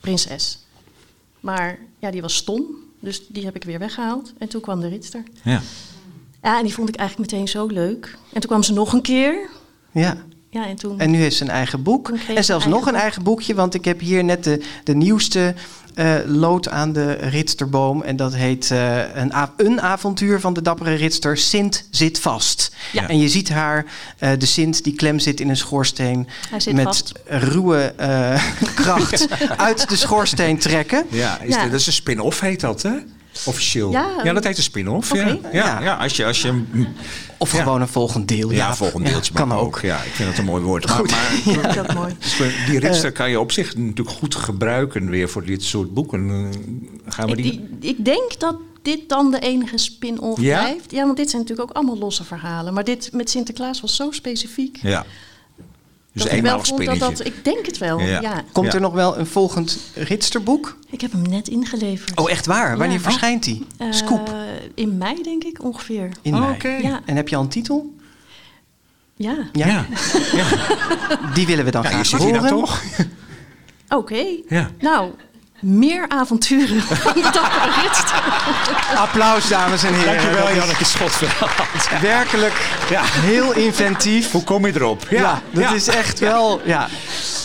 prinses. 0.00 0.58
Maar 1.40 1.78
ja, 1.98 2.10
die 2.10 2.22
was 2.22 2.34
stom, 2.34 2.64
dus 3.00 3.26
die 3.28 3.44
heb 3.44 3.56
ik 3.56 3.64
weer 3.64 3.78
weggehaald. 3.78 4.32
En 4.38 4.48
toen 4.48 4.60
kwam 4.60 4.80
de 4.80 4.88
ritster. 4.88 5.22
Ja. 5.42 5.60
Ja, 6.42 6.58
en 6.58 6.64
die 6.64 6.74
vond 6.74 6.88
ik 6.88 6.96
eigenlijk 6.96 7.30
meteen 7.30 7.48
zo 7.48 7.66
leuk. 7.66 8.18
En 8.32 8.40
toen 8.40 8.50
kwam 8.50 8.62
ze 8.62 8.72
nog 8.72 8.92
een 8.92 9.02
keer. 9.02 9.48
Ja. 9.92 10.16
Ja, 10.50 10.66
en 10.66 10.76
toen... 10.76 11.00
En 11.00 11.10
nu 11.10 11.18
heeft 11.18 11.36
ze 11.36 11.42
een 11.42 11.50
eigen 11.50 11.82
boek. 11.82 12.08
En 12.08 12.36
ze 12.36 12.42
zelfs 12.42 12.64
een 12.64 12.70
nog 12.70 12.86
een 12.86 12.94
eigen 12.94 13.22
boekje, 13.22 13.54
want 13.54 13.74
ik 13.74 13.84
heb 13.84 14.00
hier 14.00 14.24
net 14.24 14.44
de, 14.44 14.64
de 14.84 14.94
nieuwste 14.94 15.54
eh, 15.94 16.14
lood 16.26 16.68
aan 16.68 16.92
de 16.92 17.12
ritsterboom. 17.12 18.02
En 18.02 18.16
dat 18.16 18.34
heet 18.34 18.70
eh, 18.70 18.98
een, 19.14 19.32
een 19.56 19.80
avontuur 19.80 20.40
van 20.40 20.52
de 20.52 20.62
dappere 20.62 20.94
ritster. 20.94 21.36
Sint 21.36 21.88
zit 21.90 22.18
vast. 22.20 22.74
Ja. 22.92 23.08
En 23.08 23.18
je 23.18 23.28
ziet 23.28 23.48
haar, 23.48 23.84
eh, 24.18 24.30
de 24.38 24.46
Sint, 24.46 24.84
die 24.84 24.94
klem 24.94 25.18
zit 25.18 25.40
in 25.40 25.48
een 25.48 25.56
schoorsteen. 25.56 26.28
Hij 26.50 26.60
zit 26.60 26.74
met 26.74 26.84
vast. 26.84 27.12
ruwe 27.26 27.82
eh, 27.96 28.42
kracht 28.74 29.26
uit 29.56 29.88
de 29.88 29.96
schoorsteen 29.96 30.58
trekken. 30.58 31.04
Ja, 31.08 31.40
is 31.40 31.54
Ja. 31.54 31.64
de- 31.64 31.70
dat 31.70 31.80
is 31.80 31.86
een 31.86 31.92
spin-off 31.92 32.40
heet 32.40 32.60
dat, 32.60 32.82
hè? 32.82 32.92
Officieel. 33.46 33.90
Ja, 33.90 34.32
dat 34.32 34.44
heet 34.44 34.56
een 34.56 34.62
spin-off. 34.62 35.14
Ja. 35.14 35.26
Ja, 35.26 35.38
Ja. 35.52 35.80
ja. 35.82 35.94
als 35.94 36.16
je... 36.16 36.24
Als 36.24 36.42
je 36.42 36.62
Of 37.38 37.52
Ja. 37.52 37.62
gewoon 37.62 37.80
een 37.80 37.88
volgend 37.88 38.28
deel. 38.28 38.50
ja, 38.50 38.74
volgend 38.76 39.06
deeltje 39.06 39.32
kan 39.32 39.48
mag 39.48 39.58
ook. 39.58 39.80
Ja, 39.82 39.96
ik 40.02 40.12
vind 40.12 40.28
dat 40.28 40.38
een 40.38 40.44
mooi 40.44 40.62
woord. 40.62 40.86
Maar, 40.86 41.02
maar 41.84 41.94
mooi. 41.94 42.16
die 42.66 42.78
ritster 42.78 43.12
kan 43.12 43.30
je 43.30 43.40
op 43.40 43.52
zich 43.52 43.76
natuurlijk 43.76 44.16
goed 44.16 44.34
gebruiken 44.34 45.10
weer 45.10 45.28
voor 45.28 45.44
dit 45.44 45.62
soort 45.62 45.94
boeken. 45.94 46.52
Gaan 47.06 47.26
we 47.30 47.36
Ik, 47.36 47.42
die... 47.42 47.52
ik, 47.80 47.98
ik 47.98 48.04
denk 48.04 48.40
dat 48.40 48.56
dit 48.82 49.08
dan 49.08 49.30
de 49.30 49.38
enige 49.38 49.78
spin-off 49.78 50.40
Ja? 50.40 50.60
blijft. 50.62 50.90
Ja, 50.90 51.04
want 51.04 51.16
dit 51.16 51.30
zijn 51.30 51.42
natuurlijk 51.42 51.70
ook 51.70 51.76
allemaal 51.76 51.98
losse 51.98 52.24
verhalen. 52.24 52.74
Maar 52.74 52.84
dit 52.84 53.08
met 53.12 53.30
Sinterklaas 53.30 53.80
was 53.80 53.96
zo 53.96 54.10
specifiek. 54.10 54.78
Ja. 54.82 55.04
Dus 56.14 56.22
dat 56.22 56.32
eenmalig 56.32 56.66
vond 56.66 56.84
dat 56.84 56.94
spinnetje. 56.96 57.24
dat... 57.24 57.32
Ik 57.34 57.44
denk 57.44 57.66
het 57.66 57.78
wel, 57.78 58.00
Ja. 58.00 58.20
ja. 58.20 58.44
Komt 58.52 58.66
Ja. 58.66 58.72
er 58.72 58.80
nog 58.80 58.92
wel 58.92 59.18
een 59.18 59.26
volgend 59.26 59.78
ritsterboek? 59.94 60.76
Ik 60.90 61.00
heb 61.00 61.12
hem 61.12 61.22
net 61.22 61.48
ingeleverd. 61.48 62.18
Oh, 62.20 62.30
echt 62.30 62.46
waar? 62.46 62.76
Wanneer 62.78 62.96
Ja. 62.96 63.02
verschijnt 63.02 63.42
die? 63.44 63.66
Eh, 63.78 63.86
Scoop. 63.92 64.34
in 64.74 64.98
mei, 64.98 65.22
denk 65.22 65.44
ik, 65.44 65.62
ongeveer. 65.64 66.08
In 66.22 66.34
Oh, 66.34 66.40
mei. 66.40 66.52
oké. 66.52 66.68
Ja. 66.68 67.00
En 67.04 67.16
heb 67.16 67.28
je 67.28 67.36
al 67.36 67.42
een 67.42 67.48
titel? 67.48 67.94
Ja, 69.16 69.34
Ja. 69.52 69.86
Die 71.34 71.46
willen 71.46 71.64
we 71.64 71.70
dan 71.70 71.82
Ja, 71.82 71.88
je 71.88 71.94
graag 71.94 72.06
zit 72.06 72.18
hier 72.22 72.28
horen. 72.36 72.42
nou 72.42 72.60
toch? 72.60 72.82
oké. 73.88 74.24
Ja. 74.48 74.70
Nou, 74.80 75.10
meer 75.64 76.04
avonturen 76.08 76.80
van 77.02 77.12
de 77.12 77.20
dappere 77.22 77.70
ritster. 77.82 78.22
Applaus, 78.96 79.48
dames 79.48 79.82
en 79.82 79.94
heren. 79.94 80.14
Dankjewel, 80.16 80.48
is 80.48 80.54
Janneke 80.56 80.84
Schotveld. 80.84 81.32
Werkelijk 82.00 82.52
Ja. 82.90 83.00
heel 83.04 83.52
inventief. 83.52 84.30
Hoe 84.30 84.44
kom 84.44 84.66
je 84.66 84.72
erop? 84.74 85.06
Ja, 85.10 85.42
dat 85.50 85.72
is 85.72 85.86
echt 85.88 86.18
wel... 86.18 86.60
Ja. 86.64 86.88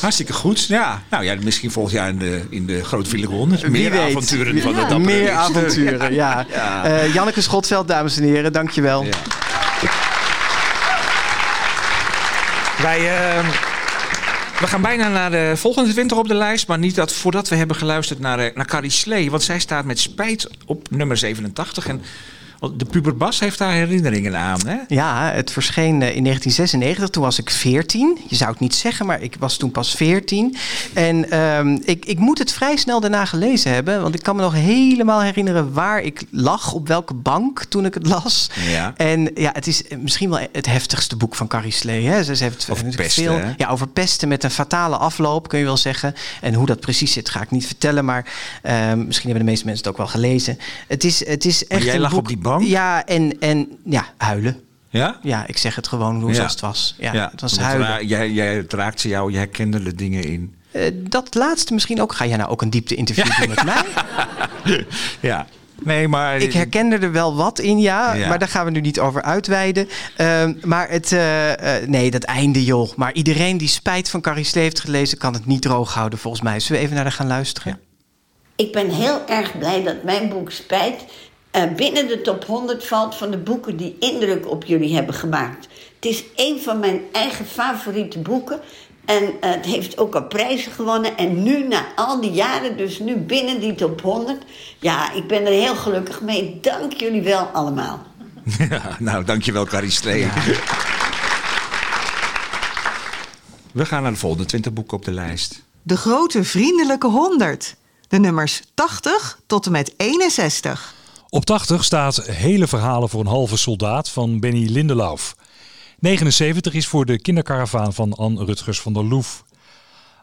Hartstikke 0.01 0.33
goed. 0.33 0.65
Ja, 0.67 1.01
nou 1.09 1.23
ja, 1.23 1.35
misschien 1.43 1.71
volgend 1.71 1.95
jaar 1.95 2.07
in 2.07 2.17
de, 2.17 2.41
in 2.49 2.65
de 2.65 2.83
Grote. 2.83 3.09
Wie 3.09 3.69
Meer 3.71 3.91
weet. 3.91 4.09
avonturen 4.09 4.61
van 4.61 4.71
de 4.73 4.79
Ja. 4.79 4.87
dappere 4.87 4.99
Meer 4.99 5.31
avonturen, 5.31 6.13
ja. 6.13 6.45
Ja. 6.53 6.83
Eh, 6.83 7.13
Janneke 7.13 7.41
Schotveld, 7.41 7.87
dames 7.87 8.17
en 8.17 8.23
heren, 8.23 8.53
dankjewel. 8.53 9.03
Ja. 9.03 9.09
Wij, 12.81 13.17
eh, 13.17 13.45
we 14.59 14.67
gaan 14.67 14.81
bijna 14.81 15.09
naar 15.09 15.31
de 15.31 15.51
volgende 15.55 15.93
winter 15.93 16.17
op 16.17 16.27
de 16.27 16.33
lijst. 16.33 16.67
Maar 16.67 16.79
niet 16.79 16.95
dat 16.95 17.13
voordat 17.13 17.49
we 17.49 17.55
hebben 17.55 17.75
geluisterd 17.75 18.19
naar, 18.19 18.39
eh, 18.39 18.55
naar 18.55 18.65
Carrie 18.65 18.89
Slee. 18.91 19.31
Want 19.31 19.43
zij 19.43 19.59
staat 19.59 19.85
met 19.85 19.99
spijt 19.99 20.49
op 20.65 20.87
nummer 20.89 21.17
87. 21.17 21.87
En 21.87 22.01
de 22.59 22.85
puber 22.85 23.17
Bas 23.17 23.39
heeft 23.39 23.57
daar 23.57 23.71
herinneringen 23.71 24.37
aan. 24.37 24.67
Hè? 24.67 24.75
Ja, 24.87 25.31
het 25.31 25.51
verscheen 25.51 26.01
eh, 26.01 26.15
in 26.15 26.23
1996. 26.23 27.09
Toen 27.09 27.23
was 27.23 27.39
ik 27.39 27.49
14. 27.49 28.17
Je 28.27 28.35
zou 28.35 28.51
het 28.51 28.59
niet 28.59 28.75
zeggen, 28.75 29.05
maar 29.05 29.21
ik 29.21 29.35
was 29.39 29.57
toen 29.57 29.71
pas 29.71 29.95
14. 29.95 30.55
En 30.93 31.29
ehm, 31.31 31.77
ik, 31.83 32.05
ik 32.05 32.19
moet 32.19 32.37
het 32.37 32.51
vrij 32.53 32.75
snel 32.75 32.99
daarna 32.99 33.25
gelezen 33.25 33.73
hebben. 33.73 34.01
Want 34.01 34.15
ik 34.15 34.23
kan 34.23 34.35
me 34.35 34.41
nog 34.41 34.53
helemaal 34.53 35.21
herinneren 35.21 35.73
waar 35.73 36.01
ik 36.01 36.23
lag, 36.31 36.73
op 36.73 36.87
welke 36.87 37.13
bank 37.13 37.63
toen 37.63 37.85
ik 37.85 37.93
het 37.93 38.07
las. 38.07 38.49
Ja. 38.67 38.93
En 38.97 39.31
ja, 39.35 39.49
het 39.53 39.67
is 39.67 39.83
misschien 39.99 40.29
wel 40.29 40.47
het 40.51 40.65
heftigste 40.65 41.15
boek 41.15 41.35
van 41.35 41.47
Carrie 41.47 41.71
Slee. 41.71 42.07
Hè? 42.07 42.23
Ze, 42.23 42.43
heeft 42.43 42.67
Over 42.69 42.95
pesten, 42.95 43.23
veel, 43.23 43.33
hè? 43.33 43.51
ja, 43.57 43.67
over 43.69 43.87
pesten 43.87 44.27
met 44.27 44.43
een 44.43 44.51
fatale 44.51 44.97
afloop, 44.97 45.47
kun 45.47 45.59
je 45.59 45.65
wel 45.65 45.77
zeggen. 45.77 46.13
En 46.41 46.53
hoe 46.53 46.65
dat 46.65 46.79
precies 46.79 47.11
zit, 47.11 47.29
ga 47.29 47.41
ik 47.41 47.51
niet 47.51 47.65
vertellen. 47.65 48.05
Maar 48.05 48.25
ehm, 48.61 49.05
misschien 49.05 49.29
hebben 49.29 49.45
de 49.45 49.51
meeste 49.51 49.65
mensen 49.65 49.83
het 49.83 49.93
ook 49.93 49.97
wel 49.97 50.07
gelezen. 50.07 50.57
Het 50.87 51.03
is, 51.03 51.27
het 51.27 51.45
is 51.45 51.67
echt 51.67 51.83
jij 51.83 51.95
een 51.95 52.01
lag 52.01 52.09
boek- 52.11 52.19
op 52.19 52.27
die 52.27 52.37
bank? 52.37 52.47
Ja, 52.57 53.05
en, 53.05 53.39
en 53.39 53.67
ja, 53.85 54.05
huilen. 54.17 54.61
Ja? 54.89 55.19
Ja, 55.21 55.47
ik 55.47 55.57
zeg 55.57 55.75
het 55.75 55.87
gewoon 55.87 56.21
hoe 56.21 56.33
Ja. 56.33 56.43
het 56.43 56.59
was. 56.59 56.95
Ja, 56.99 57.29
het 57.31 57.41
was 57.41 57.57
huilen. 57.57 57.87
ra- 57.87 58.01
jij, 58.01 58.29
jij, 58.31 58.55
het 58.55 58.73
raakte 58.73 59.07
jou, 59.07 59.31
jij 59.31 59.39
herkende 59.39 59.83
de 59.83 59.95
dingen 59.95 60.23
in. 60.23 60.55
Eh, 60.71 60.91
dat 60.95 61.35
laatste 61.35 61.73
misschien 61.73 62.01
ook. 62.01 62.13
Ga 62.13 62.25
jij 62.25 62.37
nou 62.37 62.49
ook 62.49 62.61
een 62.61 62.69
diepte-interview 62.69 63.37
doen 63.39 63.47
met 63.49 63.63
mij? 63.65 63.83
Ja. 65.19 65.47
Nee, 65.83 66.07
maar... 66.07 66.37
Ik 66.37 66.53
herkende 66.53 66.97
er 66.97 67.11
wel 67.11 67.35
wat 67.35 67.59
in, 67.59 67.79
ja, 67.79 68.13
Ja. 68.13 68.27
Maar 68.27 68.39
daar 68.39 68.47
gaan 68.47 68.65
we 68.65 68.71
nu 68.71 68.81
niet 68.81 68.99
over 68.99 69.21
uitweiden. 69.21 69.89
Ehm, 70.15 70.53
maar 70.63 70.89
het... 70.89 71.11
eh, 71.11 71.77
eh, 71.81 71.87
nee, 71.87 72.11
dat 72.11 72.23
einde, 72.23 72.63
joh. 72.65 72.89
Maar 72.95 73.13
iedereen 73.13 73.57
die 73.57 73.67
Spijt 73.67 74.09
van 74.09 74.21
Carrie 74.21 74.43
Slee 74.43 74.63
heeft 74.63 74.79
gelezen... 74.79 75.17
kan 75.17 75.33
het 75.33 75.45
niet 75.45 75.61
droog 75.61 75.93
houden, 75.93 76.19
volgens 76.19 76.43
mij. 76.43 76.59
Zullen 76.59 76.77
we 76.77 76.83
even 76.83 76.95
naar 76.95 77.03
haar 77.05 77.13
gaan 77.13 77.27
luisteren? 77.27 77.79
Ik 78.55 78.71
ben 78.71 78.89
heel 78.89 79.21
erg 79.27 79.57
blij 79.57 79.83
dat 79.83 80.03
mijn 80.03 80.29
boek 80.29 80.51
Spijt 80.51 81.03
eh, 81.51 81.63
binnen 81.75 82.07
de 82.07 82.21
top 82.21 82.45
100 82.45 82.87
valt 82.87 83.15
van 83.15 83.31
de 83.31 83.37
boeken 83.37 83.77
die 83.77 83.95
indruk 83.99 84.49
op 84.49 84.65
jullie 84.65 84.95
hebben 84.95 85.15
gemaakt. 85.15 85.67
Het 85.95 86.05
is 86.05 86.23
een 86.35 86.61
van 86.61 86.79
mijn 86.79 87.01
eigen 87.11 87.45
favoriete 87.45 88.19
boeken. 88.19 88.59
En 89.05 89.23
eh, 89.41 89.51
het 89.51 89.65
heeft 89.65 89.97
ook 89.97 90.15
al 90.15 90.23
prijzen 90.23 90.71
gewonnen. 90.71 91.17
En 91.17 91.43
nu, 91.43 91.67
na 91.67 91.85
al 91.95 92.21
die 92.21 92.31
jaren, 92.31 92.77
dus 92.77 92.99
nu 92.99 93.17
binnen 93.17 93.59
die 93.59 93.75
top 93.75 94.01
100. 94.01 94.37
Ja, 94.79 95.13
ik 95.13 95.27
ben 95.27 95.45
er 95.45 95.51
heel 95.51 95.75
gelukkig 95.75 96.21
mee. 96.21 96.57
Dank 96.61 96.93
jullie 96.93 97.21
wel 97.21 97.43
allemaal. 97.43 98.03
Ja, 98.69 98.95
nou, 98.99 99.23
dankjewel 99.23 99.65
Carrie 99.65 99.91
Slee. 99.91 100.27
We 103.71 103.85
gaan 103.85 104.01
naar 104.01 104.11
de 104.11 104.17
volgende 104.17 104.45
20 104.45 104.73
boeken 104.73 104.97
op 104.97 105.05
de 105.05 105.11
lijst. 105.11 105.63
De 105.81 105.97
grote 105.97 106.43
vriendelijke 106.43 107.07
100. 107.07 107.75
De 108.07 108.19
nummers 108.19 108.61
80 108.73 109.39
tot 109.47 109.65
en 109.65 109.71
met 109.71 109.93
61. 109.97 110.93
Op 111.29 111.45
80 111.45 111.83
staat 111.83 112.25
Hele 112.25 112.67
verhalen 112.67 113.09
voor 113.09 113.19
een 113.19 113.27
halve 113.27 113.57
soldaat 113.57 114.09
van 114.09 114.39
Benny 114.39 114.69
Lindelauf. 114.69 115.35
79 115.99 116.73
is 116.73 116.87
voor 116.87 117.05
de 117.05 117.19
kinderkaravaan 117.21 117.93
van 117.93 118.13
Anne 118.13 118.45
Rutgers 118.45 118.79
van 118.79 118.93
der 118.93 119.03
Loef. 119.03 119.43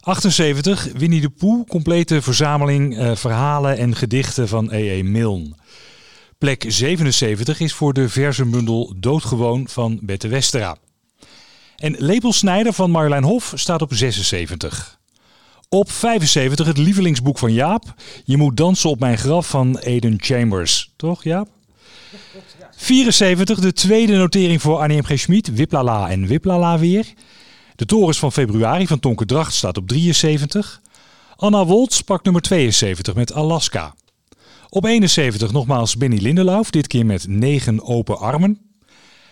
78 0.00 0.88
Winnie 0.96 1.20
de 1.20 1.28
Poe, 1.28 1.66
complete 1.66 2.22
verzameling 2.22 2.98
eh, 2.98 3.16
verhalen 3.16 3.78
en 3.78 3.96
gedichten 3.96 4.48
van 4.48 4.70
E.E. 4.72 5.02
Milne. 5.02 5.54
Plek 6.38 6.64
77 6.68 7.60
is 7.60 7.72
voor 7.72 7.92
de 7.92 8.08
verzenbundel 8.08 8.94
Doodgewoon 8.96 9.68
van 9.68 9.98
Bette 10.02 10.28
Westera. 10.28 10.76
En 11.76 11.94
Lepelsnijder 11.98 12.72
van 12.72 12.90
Marjolein 12.90 13.24
Hof 13.24 13.52
staat 13.54 13.82
op 13.82 13.94
76. 13.94 14.98
Op 15.68 15.90
75 15.90 16.66
het 16.66 16.78
lievelingsboek 16.78 17.38
van 17.38 17.52
Jaap. 17.52 17.94
Je 18.24 18.36
moet 18.36 18.56
dansen 18.56 18.90
op 18.90 19.00
mijn 19.00 19.18
graf 19.18 19.48
van 19.48 19.78
Eden 19.78 20.14
Chambers. 20.18 20.92
Toch 20.96 21.24
Jaap? 21.24 21.48
74 22.76 23.60
de 23.60 23.72
tweede 23.72 24.16
notering 24.16 24.62
voor 24.62 24.78
Annie 24.78 24.98
M. 24.98 25.04
G. 25.04 25.18
Schmid. 25.18 25.54
Wiplala 25.54 26.10
en 26.10 26.26
Wiplala 26.26 26.78
weer. 26.78 27.06
De 27.76 27.86
torens 27.86 28.18
van 28.18 28.32
februari 28.32 28.86
van 28.86 29.00
Tonke 29.00 29.26
Dracht 29.26 29.54
staat 29.54 29.76
op 29.76 29.88
73. 29.88 30.80
Anna 31.36 31.64
Woltz 31.64 32.00
pakt 32.00 32.24
nummer 32.24 32.42
72 32.42 33.14
met 33.14 33.32
Alaska. 33.32 33.94
Op 34.68 34.84
71 34.84 35.52
nogmaals 35.52 35.96
Benny 35.96 36.18
Lindelauf, 36.18 36.70
dit 36.70 36.86
keer 36.86 37.06
met 37.06 37.28
9 37.28 37.82
open 37.82 38.18
armen. 38.18 38.60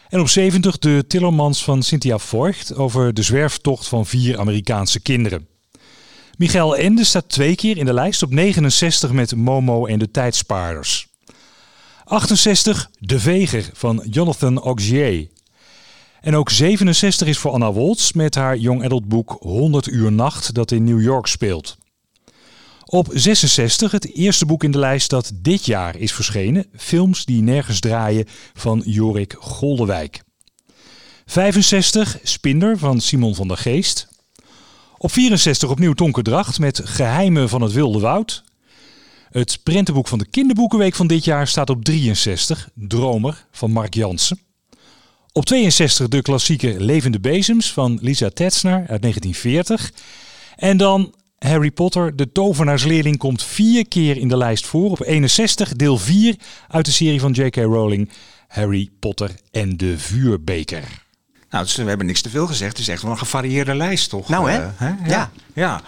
En 0.08 0.20
op 0.20 0.28
70 0.28 0.78
de 0.78 1.04
Tillermans 1.06 1.64
van 1.64 1.82
Cynthia 1.82 2.18
Voigt 2.18 2.74
over 2.74 3.14
de 3.14 3.22
zwerftocht 3.22 3.88
van 3.88 4.06
vier 4.06 4.38
Amerikaanse 4.38 5.00
kinderen. 5.00 5.53
Michael 6.38 6.76
Ende 6.76 7.04
staat 7.04 7.28
twee 7.28 7.54
keer 7.54 7.76
in 7.76 7.84
de 7.84 7.92
lijst 7.92 8.22
op 8.22 8.30
69 8.30 9.12
met 9.12 9.34
Momo 9.36 9.86
en 9.86 9.98
de 9.98 10.10
Tijdspaarders. 10.10 11.06
68 12.04 12.90
De 12.98 13.20
Veger 13.20 13.70
van 13.72 14.06
Jonathan 14.10 14.58
Auxier. 14.58 15.28
En 16.20 16.36
ook 16.36 16.50
67 16.50 17.28
is 17.28 17.38
voor 17.38 17.50
Anna 17.50 17.72
Woltz 17.72 18.12
met 18.12 18.34
haar 18.34 18.56
young 18.56 18.84
adult 18.84 19.08
boek 19.08 19.36
100 19.40 19.86
uur 19.86 20.12
nacht 20.12 20.54
dat 20.54 20.70
in 20.70 20.84
New 20.84 21.02
York 21.02 21.26
speelt. 21.26 21.76
Op 22.84 23.08
66 23.12 23.92
het 23.92 24.14
eerste 24.14 24.46
boek 24.46 24.64
in 24.64 24.70
de 24.70 24.78
lijst 24.78 25.10
dat 25.10 25.32
dit 25.34 25.66
jaar 25.66 25.96
is 25.96 26.12
verschenen, 26.12 26.66
Films 26.76 27.24
die 27.24 27.42
nergens 27.42 27.80
draaien 27.80 28.26
van 28.54 28.82
Jorik 28.84 29.36
Goldewijk. 29.38 30.22
65 31.26 32.18
Spinder 32.22 32.78
van 32.78 33.00
Simon 33.00 33.34
van 33.34 33.48
der 33.48 33.56
Geest. 33.56 34.13
Op 35.04 35.12
64 35.12 35.70
opnieuw 35.70 35.92
Tonke 35.92 36.22
Dracht 36.22 36.58
met 36.58 36.80
Geheimen 36.84 37.48
van 37.48 37.62
het 37.62 37.72
Wilde 37.72 37.98
Woud. 37.98 38.44
Het 39.30 39.58
prentenboek 39.62 40.08
van 40.08 40.18
de 40.18 40.26
Kinderboekenweek 40.26 40.94
van 40.94 41.06
dit 41.06 41.24
jaar 41.24 41.46
staat 41.46 41.70
op 41.70 41.84
63, 41.84 42.68
Dromer 42.74 43.46
van 43.50 43.70
Mark 43.70 43.94
Jansen. 43.94 44.38
Op 45.32 45.44
62 45.44 46.08
de 46.08 46.22
klassieke 46.22 46.80
Levende 46.80 47.20
Bezems 47.20 47.72
van 47.72 47.98
Lisa 48.02 48.30
Tetzner 48.30 48.74
uit 48.74 49.02
1940. 49.02 49.92
En 50.56 50.76
dan 50.76 51.14
Harry 51.38 51.70
Potter, 51.70 52.16
de 52.16 52.32
tovenaarsleerling, 52.32 53.18
komt 53.18 53.42
vier 53.42 53.88
keer 53.88 54.16
in 54.16 54.28
de 54.28 54.36
lijst 54.36 54.66
voor. 54.66 54.90
Op 54.90 55.02
61 55.02 55.72
deel 55.72 55.98
4 55.98 56.36
uit 56.68 56.84
de 56.84 56.92
serie 56.92 57.20
van 57.20 57.32
J.K. 57.32 57.56
Rowling, 57.56 58.10
Harry 58.48 58.90
Potter 58.98 59.30
en 59.50 59.76
de 59.76 59.98
Vuurbeker. 59.98 61.03
Nou, 61.54 61.66
dus 61.66 61.76
we 61.76 61.84
hebben 61.84 62.06
niks 62.06 62.20
te 62.20 62.30
veel 62.30 62.46
gezegd. 62.46 62.70
Het 62.70 62.80
is 62.80 62.88
echt 62.88 63.02
wel 63.02 63.10
een 63.10 63.18
gevarieerde 63.18 63.74
lijst, 63.74 64.10
toch? 64.10 64.28
Nou, 64.28 64.50
hè? 64.50 64.58
Eh, 64.58 64.72
Ja. 64.78 64.96
Ja. 65.06 65.30
ja. 65.52 65.80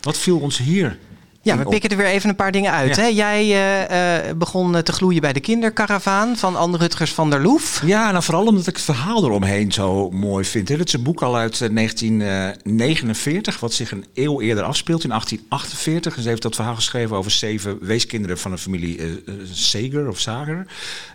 Wat 0.00 0.18
viel 0.18 0.38
ons 0.38 0.58
hier? 0.58 0.98
Ja, 1.42 1.58
we 1.58 1.64
pikken 1.64 1.90
er 1.90 1.96
weer 1.96 2.06
even 2.06 2.28
een 2.28 2.36
paar 2.36 2.52
dingen 2.52 2.72
uit. 2.72 2.96
Ja. 2.96 3.02
Hè? 3.02 3.08
Jij 3.08 3.42
eh, 3.42 4.28
eh, 4.28 4.36
begon 4.36 4.82
te 4.82 4.92
gloeien 4.92 5.20
bij 5.20 5.32
de 5.32 5.40
kinderkaravaan 5.40 6.36
van 6.36 6.56
Anne 6.56 6.76
Rutgers 6.76 7.12
van 7.12 7.30
der 7.30 7.40
Loef. 7.40 7.82
Ja, 7.84 8.10
nou 8.10 8.22
vooral 8.22 8.46
omdat 8.46 8.66
ik 8.66 8.74
het 8.76 8.84
verhaal 8.84 9.24
eromheen 9.24 9.72
zo 9.72 10.10
mooi 10.10 10.44
vind. 10.44 10.68
hè. 10.68 10.76
Het 10.76 10.86
is 10.86 10.92
een 10.92 11.02
boek 11.02 11.22
al 11.22 11.36
uit 11.36 11.60
eh, 11.60 11.68
1949, 11.74 13.60
wat 13.60 13.72
zich 13.72 13.90
een 13.90 14.04
eeuw 14.14 14.40
eerder 14.40 14.64
afspeelt, 14.64 15.02
in 15.02 15.08
1848. 15.08 16.16
En 16.16 16.22
ze 16.22 16.28
heeft 16.28 16.42
dat 16.42 16.54
verhaal 16.54 16.74
geschreven 16.74 17.16
over 17.16 17.30
zeven 17.30 17.78
weeskinderen 17.80 18.38
van 18.38 18.52
een 18.52 18.58
familie 18.58 19.22
Seger 19.52 20.08
of 20.08 20.20
Sager. 20.20 20.66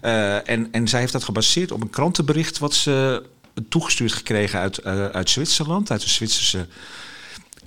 Eh, 0.01 0.49
en, 0.49 0.67
en 0.71 0.87
zij 0.87 0.99
heeft 0.99 1.13
dat 1.13 1.23
gebaseerd 1.23 1.71
op 1.71 1.81
een 1.81 1.89
krantenbericht 1.89 2.59
wat 2.59 2.73
ze 2.73 3.23
toegestuurd 3.69 4.11
gekregen 4.11 4.59
uit, 4.59 4.77
eh, 4.77 5.05
uit 5.05 5.29
Zwitserland, 5.29 5.91
uit 5.91 6.01
de 6.01 6.09
Zwitserse 6.09 6.67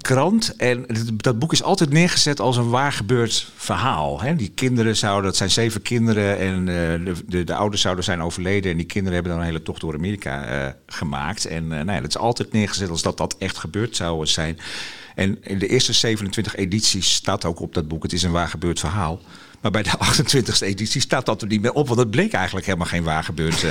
krant. 0.01 0.57
En 0.57 0.87
dat 1.15 1.39
boek 1.39 1.53
is 1.53 1.63
altijd 1.63 1.91
neergezet 1.91 2.41
als 2.41 2.57
een 2.57 2.71
waar 2.71 2.93
gebeurd 2.93 3.53
verhaal. 3.57 4.21
Hè? 4.21 4.37
Die 4.37 4.53
kinderen 4.55 4.97
zouden, 4.97 5.25
dat 5.25 5.37
zijn 5.37 5.51
zeven 5.51 5.83
kinderen 5.83 6.39
en 6.39 6.59
uh, 6.59 6.67
de, 7.05 7.15
de, 7.27 7.45
de, 7.45 7.55
ouders 7.55 7.83
zouden 7.83 8.05
zijn 8.05 8.23
overleden. 8.23 8.71
En 8.71 8.77
die 8.77 8.87
kinderen 8.87 9.15
hebben 9.15 9.33
dan 9.33 9.41
een 9.41 9.47
hele 9.47 9.63
tocht 9.63 9.81
door 9.81 9.95
Amerika 9.95 10.65
uh, 10.65 10.73
gemaakt. 10.87 11.45
En 11.45 11.63
uh, 11.65 11.71
nou 11.71 11.93
ja, 11.93 12.01
dat 12.01 12.09
is 12.09 12.19
altijd 12.19 12.53
neergezet 12.53 12.91
als 12.91 13.03
dat 13.03 13.17
dat 13.17 13.37
echt 13.39 13.59
gebeurd 13.59 13.97
zou 13.97 14.27
zijn. 14.27 14.59
En 15.15 15.39
in 15.43 15.59
de 15.59 15.67
eerste 15.67 15.93
27 15.93 16.57
edities 16.57 17.15
staat 17.15 17.45
ook 17.45 17.61
op 17.61 17.75
dat 17.75 17.89
boek: 17.89 18.03
het 18.03 18.13
is 18.13 18.23
een 18.23 18.33
waar 18.33 18.49
gebeurd 18.49 18.81
verhaal. 18.81 19.21
Maar 19.65 19.73
bij 19.73 19.83
de 19.83 19.91
28e 19.91 20.67
editie 20.67 21.01
staat 21.01 21.27
dat 21.27 21.43
er 21.43 21.49
niet 21.49 21.61
meer 21.61 21.73
op. 21.73 21.87
Want 21.87 22.01
het 22.01 22.11
bleek 22.11 22.33
eigenlijk 22.33 22.67
helemaal 22.67 22.87
geen 22.87 23.03
waar 23.03 23.25
gebeurd 23.25 23.63
uh, 23.63 23.71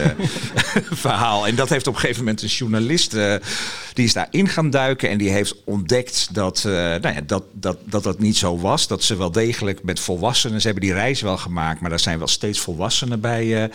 verhaal. 1.06 1.47
En 1.47 1.56
dat 1.56 1.69
heeft 1.69 1.88
op 1.88 1.93
een 1.93 1.99
gegeven 1.99 2.23
moment 2.23 2.41
een 2.41 2.47
journalist. 2.47 3.13
Uh, 3.13 3.36
die 3.93 4.06
is 4.06 4.13
daarin 4.13 4.47
gaan 4.47 4.69
duiken. 4.69 5.10
En 5.10 5.17
die 5.17 5.29
heeft 5.29 5.56
ontdekt 5.63 6.27
dat, 6.32 6.63
uh, 6.67 6.73
nou 6.73 7.08
ja, 7.08 7.21
dat, 7.25 7.43
dat, 7.51 7.77
dat 7.84 8.03
dat 8.03 8.19
niet 8.19 8.38
zo 8.38 8.60
was. 8.60 8.88
Dat 8.88 9.03
ze 9.03 9.15
wel 9.15 9.32
degelijk 9.32 9.84
met 9.84 9.99
volwassenen. 9.99 10.62
Ze 10.62 10.67
hebben 10.67 10.86
die 10.86 10.93
reis 10.93 11.21
wel 11.21 11.38
gemaakt. 11.38 11.82
Maar 11.82 11.89
daar 11.89 11.99
zijn 11.99 12.17
wel 12.17 12.27
steeds 12.27 12.60
volwassenen 12.60 13.19
bij, 13.19 13.71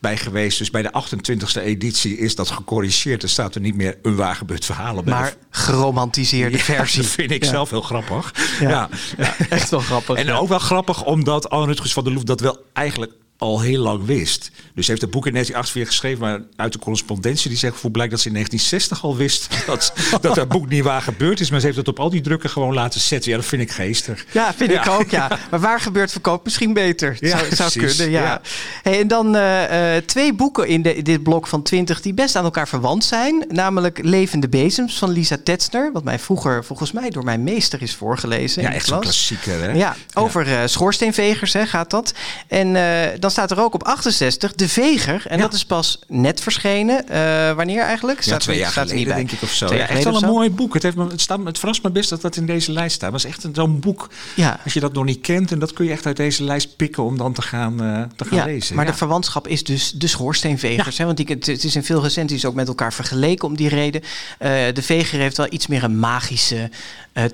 bij 0.00 0.16
geweest. 0.16 0.58
Dus 0.58 0.70
bij 0.70 0.82
de 0.82 0.92
28e 1.04 1.62
editie 1.62 2.18
is 2.18 2.34
dat 2.34 2.50
gecorrigeerd. 2.50 3.22
Er 3.22 3.28
staat 3.28 3.54
er 3.54 3.60
niet 3.60 3.76
meer 3.76 3.98
een 4.02 4.16
waar 4.16 4.36
gebeurd 4.36 4.64
verhaal 4.64 4.96
op. 4.96 5.04
Maar 5.04 5.34
geromantiseerde 5.50 6.56
ja, 6.56 6.62
versie. 6.74 7.02
Dat 7.02 7.10
vind 7.10 7.30
ik 7.30 7.44
ja. 7.44 7.50
zelf 7.50 7.70
heel 7.70 7.82
grappig. 7.82 8.34
Ja, 8.60 8.88
echt 9.48 9.70
wel 9.70 9.80
grappig. 9.80 10.16
En 10.16 10.32
ook 10.32 10.48
wel 10.48 10.58
grappig 10.58 11.04
omdat 11.04 11.50
Rutgers 11.66 11.92
van 11.92 12.04
der 12.04 12.12
Loef 12.12 12.22
dat 12.22 12.40
wel 12.40 12.64
eigenlijk 12.72 13.12
al 13.38 13.60
heel 13.60 13.82
lang 13.82 14.04
wist. 14.04 14.50
Dus 14.74 14.84
ze 14.84 14.90
heeft 14.90 15.02
het 15.02 15.10
boek 15.10 15.26
in 15.26 15.32
1948 15.32 15.88
geschreven, 15.88 16.20
maar 16.20 16.40
uit 16.56 16.72
de 16.72 16.78
correspondentie 16.78 17.48
die 17.48 17.58
zegt 17.58 17.76
voor 17.76 17.90
blijkt 17.90 18.10
dat 18.10 18.20
ze 18.20 18.26
in 18.26 18.34
1960 18.34 19.04
al 19.04 19.16
wist 19.16 19.48
dat, 19.66 19.92
dat 20.20 20.34
dat 20.34 20.48
boek 20.48 20.68
niet 20.68 20.84
waar 20.84 21.02
gebeurd 21.02 21.40
is. 21.40 21.50
Maar 21.50 21.60
ze 21.60 21.66
heeft 21.66 21.78
het 21.78 21.88
op 21.88 22.00
al 22.00 22.10
die 22.10 22.20
drukken 22.20 22.50
gewoon 22.50 22.74
laten 22.74 23.00
zetten. 23.00 23.30
Ja, 23.30 23.36
dat 23.36 23.46
vind 23.46 23.62
ik 23.62 23.70
geestig. 23.70 24.24
Ja, 24.30 24.54
vind 24.54 24.70
ik 24.70 24.88
ook, 24.88 25.10
ja. 25.10 25.38
Maar 25.50 25.60
waar 25.60 25.80
gebeurt 25.80 26.12
verkoop 26.12 26.44
misschien 26.44 26.72
beter? 26.72 27.16
Ja, 27.20 27.38
zou, 27.38 27.54
zou 27.54 27.86
kunnen, 27.86 28.10
ja. 28.10 28.40
Hey, 28.82 29.00
en 29.00 29.08
dan 29.08 29.36
eh, 29.36 29.96
eh, 29.96 30.04
twee 30.04 30.34
boeken 30.34 30.68
in, 30.68 30.82
de, 30.82 30.94
in 30.94 31.04
dit 31.04 31.22
blok 31.22 31.46
van 31.46 31.62
20 31.62 32.00
die 32.00 32.14
best 32.14 32.36
aan 32.36 32.44
elkaar 32.44 32.68
verwant 32.68 33.04
zijn. 33.04 33.44
Namelijk 33.48 34.00
Levende 34.02 34.48
Bezems 34.48 34.98
van 34.98 35.10
Lisa 35.10 35.36
Tetzner. 35.44 35.92
Wat 35.92 36.04
mij 36.04 36.18
vroeger 36.18 36.64
volgens 36.64 36.92
mij 36.92 37.10
door 37.10 37.24
mijn 37.24 37.42
meester 37.42 37.82
is 37.82 37.94
voorgelezen. 37.94 38.62
Ja, 38.62 38.72
echt 38.72 38.86
klas. 38.86 39.00
klassieker. 39.00 39.62
Hè? 39.62 39.72
Ja, 39.72 39.96
over 40.14 40.46
eh, 40.46 40.66
schoorsteenvegers 40.66 41.52
hè, 41.52 41.66
gaat 41.66 41.90
dat. 41.90 42.14
En 42.48 42.76
eh, 42.76 43.18
dan 43.18 43.27
staat 43.30 43.50
er 43.50 43.60
ook 43.60 43.74
op 43.74 43.84
68 43.84 44.54
De 44.54 44.68
Veger. 44.68 45.22
En 45.26 45.36
Ja. 45.36 45.42
dat 45.42 45.52
is 45.54 45.64
pas 45.64 45.98
net 46.08 46.40
verschenen. 46.40 47.08
Eh, 47.08 47.52
wanneer 47.52 47.82
eigenlijk? 47.82 48.18
Ja, 48.18 48.24
Staat 48.24 48.34
er 48.36 48.42
twee 48.42 48.58
jaar 48.58 48.70
staat 48.70 48.88
geleden 48.88 48.98
niet 48.98 49.14
bij. 49.14 49.16
denk 49.16 49.30
ik 49.32 49.42
of 49.42 49.50
zo. 49.54 49.66
Twee 49.66 49.78
Ja, 49.78 49.84
jaar 49.86 49.94
echt 49.96 50.04
wel 50.04 50.22
een 50.22 50.28
mooi 50.28 50.50
boek. 50.50 50.74
Het, 50.74 50.82
heeft 50.82 50.96
me, 50.96 51.06
het, 51.08 51.20
staat, 51.20 51.38
het 51.44 51.58
verrast 51.58 51.82
me 51.82 51.90
best 51.90 52.10
dat 52.10 52.20
dat 52.20 52.36
in 52.36 52.46
deze 52.46 52.72
lijst 52.72 52.94
staat. 52.94 53.10
Maar 53.10 53.20
het 53.20 53.28
is 53.28 53.34
echt 53.36 53.46
zo'n 53.56 53.80
boek, 53.80 54.08
Ja. 54.36 54.60
als 54.64 54.72
je 54.72 54.80
dat 54.80 54.92
nog 54.92 55.04
niet 55.04 55.20
kent... 55.20 55.52
en 55.52 55.58
dat 55.58 55.72
kun 55.72 55.84
je 55.84 55.90
echt 55.90 56.06
uit 56.06 56.16
deze 56.16 56.44
lijst 56.44 56.76
pikken 56.76 57.02
om 57.02 57.16
dan 57.18 57.32
te 57.32 57.42
gaan, 57.42 57.82
eh, 57.82 58.02
te 58.16 58.24
gaan 58.24 58.38
Ja, 58.38 58.44
lezen. 58.44 58.76
maar 58.76 58.84
ja. 58.84 58.90
de 58.90 58.96
verwantschap 58.96 59.48
is 59.48 59.64
dus 59.64 59.90
de 59.92 60.06
schoorsteenvegers. 60.06 60.98
Hè? 60.98 61.04
Want 61.04 61.16
die, 61.16 61.26
het, 61.28 61.64
is 61.64 61.76
in 61.76 61.84
veel 61.84 62.02
recensies 62.02 62.44
ook 62.44 62.54
met 62.54 62.68
elkaar 62.68 62.92
vergeleken 62.92 63.48
om 63.48 63.56
die 63.56 63.68
reden. 63.68 64.02
Eh, 64.38 64.50
de 64.72 64.82
veger 64.82 65.18
heeft 65.20 65.36
wel 65.36 65.46
iets 65.50 65.66
meer 65.66 65.84
een 65.84 65.98
magische 65.98 66.70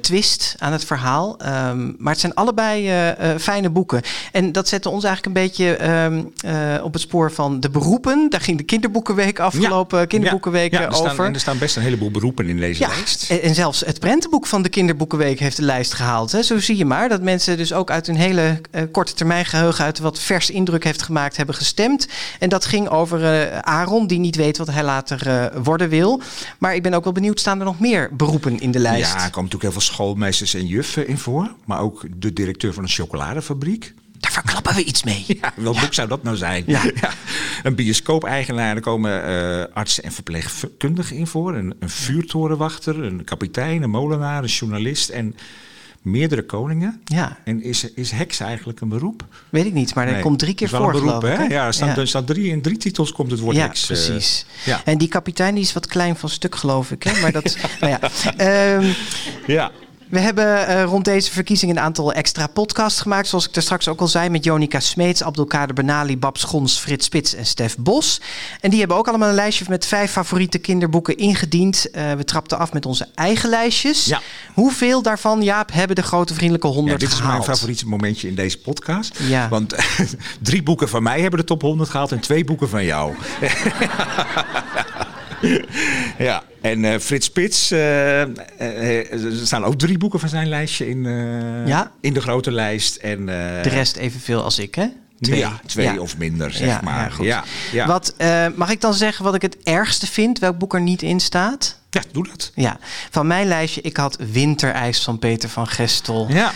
twist 0.01 0.55
aan 0.59 0.73
het 0.73 0.85
verhaal. 0.85 1.39
Ehm, 1.39 1.93
maar 1.99 2.13
het 2.13 2.21
zijn 2.21 2.35
allebei 2.35 2.91
fijne 3.39 3.71
boeken. 3.71 4.03
En 4.33 4.53
dat 4.53 4.69
zette 4.69 4.89
ons 4.89 5.05
eigenlijk 5.05 5.37
een 5.37 5.43
beetje 5.43 5.77
ehm, 5.85 6.23
eh, 6.45 6.85
op 6.85 6.93
het 6.93 7.03
spoor 7.03 7.33
van 7.33 7.61
de 7.61 7.71
beroepen. 7.71 8.27
Daar 8.31 8.41
ging 8.41 8.59
de 8.59 8.65
kinderboekenweek 8.65 9.39
afgelopen 9.39 10.07
kinderboekenweek 10.07 10.73
ja, 10.73 10.81
er 10.81 10.95
staan, 10.95 11.11
over. 11.11 11.25
En 11.25 11.35
er 11.35 11.41
staan 11.41 11.59
best 11.59 11.77
een 11.77 11.83
heleboel 11.83 12.11
beroepen 12.11 12.49
in 12.49 12.57
deze 12.57 12.81
Ja, 12.81 12.89
lijst. 12.89 13.31
en, 13.31 13.43
en 13.43 13.55
zelfs 13.55 13.81
het 13.81 14.01
prentenboek 14.01 14.47
van 14.47 14.63
de 14.63 14.69
Kinderboekenweek 14.69 15.39
heeft 15.39 15.57
de 15.57 15.63
lijst 15.63 15.95
gehaald. 15.95 16.33
Hè. 16.33 16.43
Zo 16.43 16.59
zie 16.59 16.77
je 16.77 16.85
maar 16.85 17.09
dat 17.09 17.23
mensen 17.23 17.57
dus 17.57 17.73
ook 17.73 17.91
uit 17.91 18.09
een 18.09 18.17
hele 18.17 18.61
eh, 18.71 18.83
korte 18.93 19.15
termijn 19.15 19.45
geheugen... 19.45 19.85
uit 19.85 19.99
wat 19.99 20.19
vers 20.19 20.51
indruk 20.51 20.85
heeft 20.85 21.03
gemaakt, 21.03 21.37
hebben 21.37 21.55
gestemd. 21.55 22.09
En 22.39 22.49
dat 22.49 22.65
ging 22.65 22.89
over 22.89 23.25
eh, 23.25 23.59
Aaron, 23.59 24.07
die 24.07 24.19
niet 24.19 24.37
weet 24.37 24.59
wat 24.59 24.71
hij 24.71 24.85
later 24.85 25.53
worden 25.63 25.89
wil. 25.89 26.21
Maar 26.59 26.75
ik 26.75 26.83
ben 26.83 26.95
ook 26.95 27.05
wel 27.05 27.13
benieuwd, 27.13 27.41
staan 27.41 27.59
er 27.59 27.65
nog 27.65 27.81
meer 27.81 28.11
beroepen 28.13 28.61
in 28.61 28.71
de 28.71 28.79
lijst? 28.79 29.13
Ja, 29.13 29.15
er 29.15 29.31
komen 29.31 29.35
natuurlijk 29.35 29.63
heel 29.63 29.73
veel 29.73 29.81
schoolmeesters 29.81 30.55
en 30.55 30.67
juffen 30.67 31.09
in 31.09 31.19
voor. 31.19 31.55
Maar 31.65 31.81
ook 31.81 32.07
de 32.17 32.33
directeur 32.33 32.73
van 32.75 32.83
een 32.83 32.89
chocoladefabriek. 32.89 33.95
Daar 34.25 34.33
verklappen 34.33 34.75
we 34.75 34.85
iets 34.85 35.03
mee. 35.03 35.25
Ja, 35.41 35.53
welk 35.57 35.81
boek 35.81 35.95
zou 35.95 36.09
dat 36.09 36.23
nou 36.23 36.37
zijn? 36.37 36.65
Ja. 36.67 36.83
Een 37.63 37.75
bioscoop-eigenaar, 37.75 38.75
er 38.77 38.81
komen 38.83 39.25
eh, 39.25 39.65
artsen 39.75 40.05
en 40.05 40.13
verpleegkundigen 40.13 41.17
in 41.17 41.27
voor. 41.27 41.55
Een, 41.55 41.75
een 41.79 41.91
vuurtorenwachter, 41.91 43.03
een 43.05 43.25
kapitein, 43.25 43.83
een 43.83 43.91
molenaar, 43.91 44.43
een 44.43 44.49
journalist 44.49 45.09
en 45.09 45.37
meerdere 46.03 46.43
koningen. 46.43 47.01
Ja, 47.05 47.39
En 47.45 47.63
is, 47.63 47.85
is 47.95 48.11
heks 48.11 48.41
eigenlijk 48.41 48.81
een 48.81 48.89
beroep? 48.89 49.25
weet 49.51 49.65
ik 49.67 49.73
niet, 49.73 49.95
maar 49.95 50.07
Nee, 50.07 50.21
komt 50.23 50.39
drie 50.39 50.55
keer 50.55 50.69
voor, 50.69 50.93
beroep, 50.93 51.21
geloof 51.23 51.39
ik. 51.41 51.51
Ja, 51.51 51.67
er 51.67 51.75
staan, 51.75 51.89
Ja. 51.89 51.97
er 51.97 52.09
staan 52.09 52.25
drie, 52.25 52.51
in 52.51 52.63
drie 52.63 52.77
titels 52.77 53.13
komt 53.13 53.31
het 53.31 53.41
woord 53.41 53.57
Ja, 53.57 53.63
heks. 53.63 53.81
eh, 53.83 53.87
precies. 53.87 54.47
ja. 54.65 54.81
En 54.85 54.99
die 54.99 55.09
kapitein 55.09 55.55
die 55.55 55.65
is 55.65 55.73
wat 55.73 55.87
klein 55.87 56.17
van 56.17 56.29
stuk, 56.29 56.55
geloof 56.55 56.91
ik. 56.91 57.03
Hè? 57.03 57.21
Maar 57.21 57.33
dat, 57.33 57.57
nou 57.81 57.93
ja. 58.01 58.01
Ehm, 58.37 58.91
ja. 59.47 59.71
We 60.15 60.21
hebben 60.21 60.67
eh, 60.67 60.85
rond 60.85 61.05
deze 61.05 61.33
verkiezing 61.33 61.73
een 61.73 61.81
aantal 61.81 62.13
extra 62.13 62.47
podcasts 62.47 63.01
gemaakt. 63.01 63.29
Zoals 63.29 63.49
ik 63.49 63.57
er 63.57 63.63
straks 63.63 63.89
ook 63.89 64.01
al 64.01 64.09
zei. 64.09 64.29
Met 64.29 64.45
Jonica 64.45 64.81
Smeets, 64.81 65.23
Abdelkader 65.23 65.75
Benali, 65.75 66.19
Bab 66.19 66.37
Schons, 66.37 66.79
Frits 66.79 67.07
Spits 67.07 67.35
en 67.35 67.47
Stef 67.47 67.77
Bos. 67.79 68.21
En 68.61 68.71
die 68.71 68.79
hebben 68.79 68.97
ook 68.97 69.09
allemaal 69.09 69.29
een 69.29 69.35
lijstje 69.35 69.65
met 69.69 69.87
vijf 69.87 70.11
favoriete 70.11 70.59
kinderboeken 70.59 71.17
ingediend. 71.17 71.91
Eh, 71.91 72.13
we 72.13 72.25
trapten 72.25 72.59
af 72.59 72.73
met 72.73 72.87
onze 72.87 73.09
eigen 73.15 73.49
lijstjes. 73.49 74.05
Ja. 74.05 74.21
Hoeveel 74.53 75.03
daarvan, 75.03 75.43
Jaap, 75.43 75.73
hebben 75.73 75.97
de 75.97 76.03
grote 76.03 76.35
vriendelijke 76.35 76.69
Ja, 76.69 76.75
honderd 76.75 77.01
dit 77.01 77.13
is 77.13 77.23
mijn 77.23 77.43
favoriete 77.43 77.87
momentje 77.87 78.29
in 78.29 78.35
deze 78.35 78.59
podcast. 78.59 79.19
Ja. 79.19 79.49
Want 79.49 79.75
drie 80.41 80.63
boeken 80.63 80.89
van 80.89 81.03
mij 81.03 81.21
hebben 81.21 81.41
de 81.41 81.47
top 81.47 81.63
100 81.63 81.91
gehaald 81.91 82.13
en 82.13 82.21
twee 82.21 82.45
boeken 82.45 82.69
van 82.69 82.85
jou. 82.85 83.15
ja, 86.19 86.43
en 86.61 86.85
eh, 86.85 86.99
Frits 86.99 87.27
Spits, 87.27 87.71
eh, 87.71 88.23
eh, 88.23 89.13
er 89.13 89.47
staan 89.47 89.65
ook 89.65 89.79
drie 89.79 89.99
boeken 89.99 90.21
van 90.21 90.29
zijn 90.29 90.49
lijstje 90.49 90.89
in, 90.89 91.03
Ja. 91.67 91.93
in 92.01 92.13
de 92.13 92.21
grote 92.21 92.51
lijst. 92.53 92.97
En, 92.97 93.27
De 93.27 93.61
rest 93.69 93.97
evenveel 93.97 94.43
als 94.43 94.59
ik, 94.59 94.75
hè? 94.75 94.87
Twee. 95.21 95.39
Ja, 95.39 95.61
twee 95.67 95.87
Ja. 95.87 95.99
of 95.99 96.17
minder, 96.19 96.53
zeg 96.53 96.69
Ja, 96.69 96.81
maar. 96.85 97.23
ja, 97.23 97.45
goed. 97.73 97.87
Wat, 97.87 98.15
mag 98.57 98.71
ik 98.71 98.81
dan 98.81 98.95
zeggen 98.95 99.25
wat 99.25 99.35
ik 99.35 99.43
het 99.43 99.57
ergste 99.63 100.07
vind? 100.07 100.39
Welk 100.39 100.59
boek 100.59 100.75
er 100.75 100.81
niet 100.81 101.03
in 101.03 101.21
staat? 101.21 101.79
Ja, 101.95 102.03
doe 102.13 102.27
dat. 102.29 102.51
Ja, 102.55 102.79
van 103.11 103.27
mijn 103.27 103.47
lijstje, 103.47 103.81
ik 103.81 103.97
had 103.97 104.17
Winterijs 104.33 105.03
van 105.03 105.19
Peter 105.19 105.49
van 105.49 105.67
Gestel 105.67 106.27
Ja. 106.29 106.53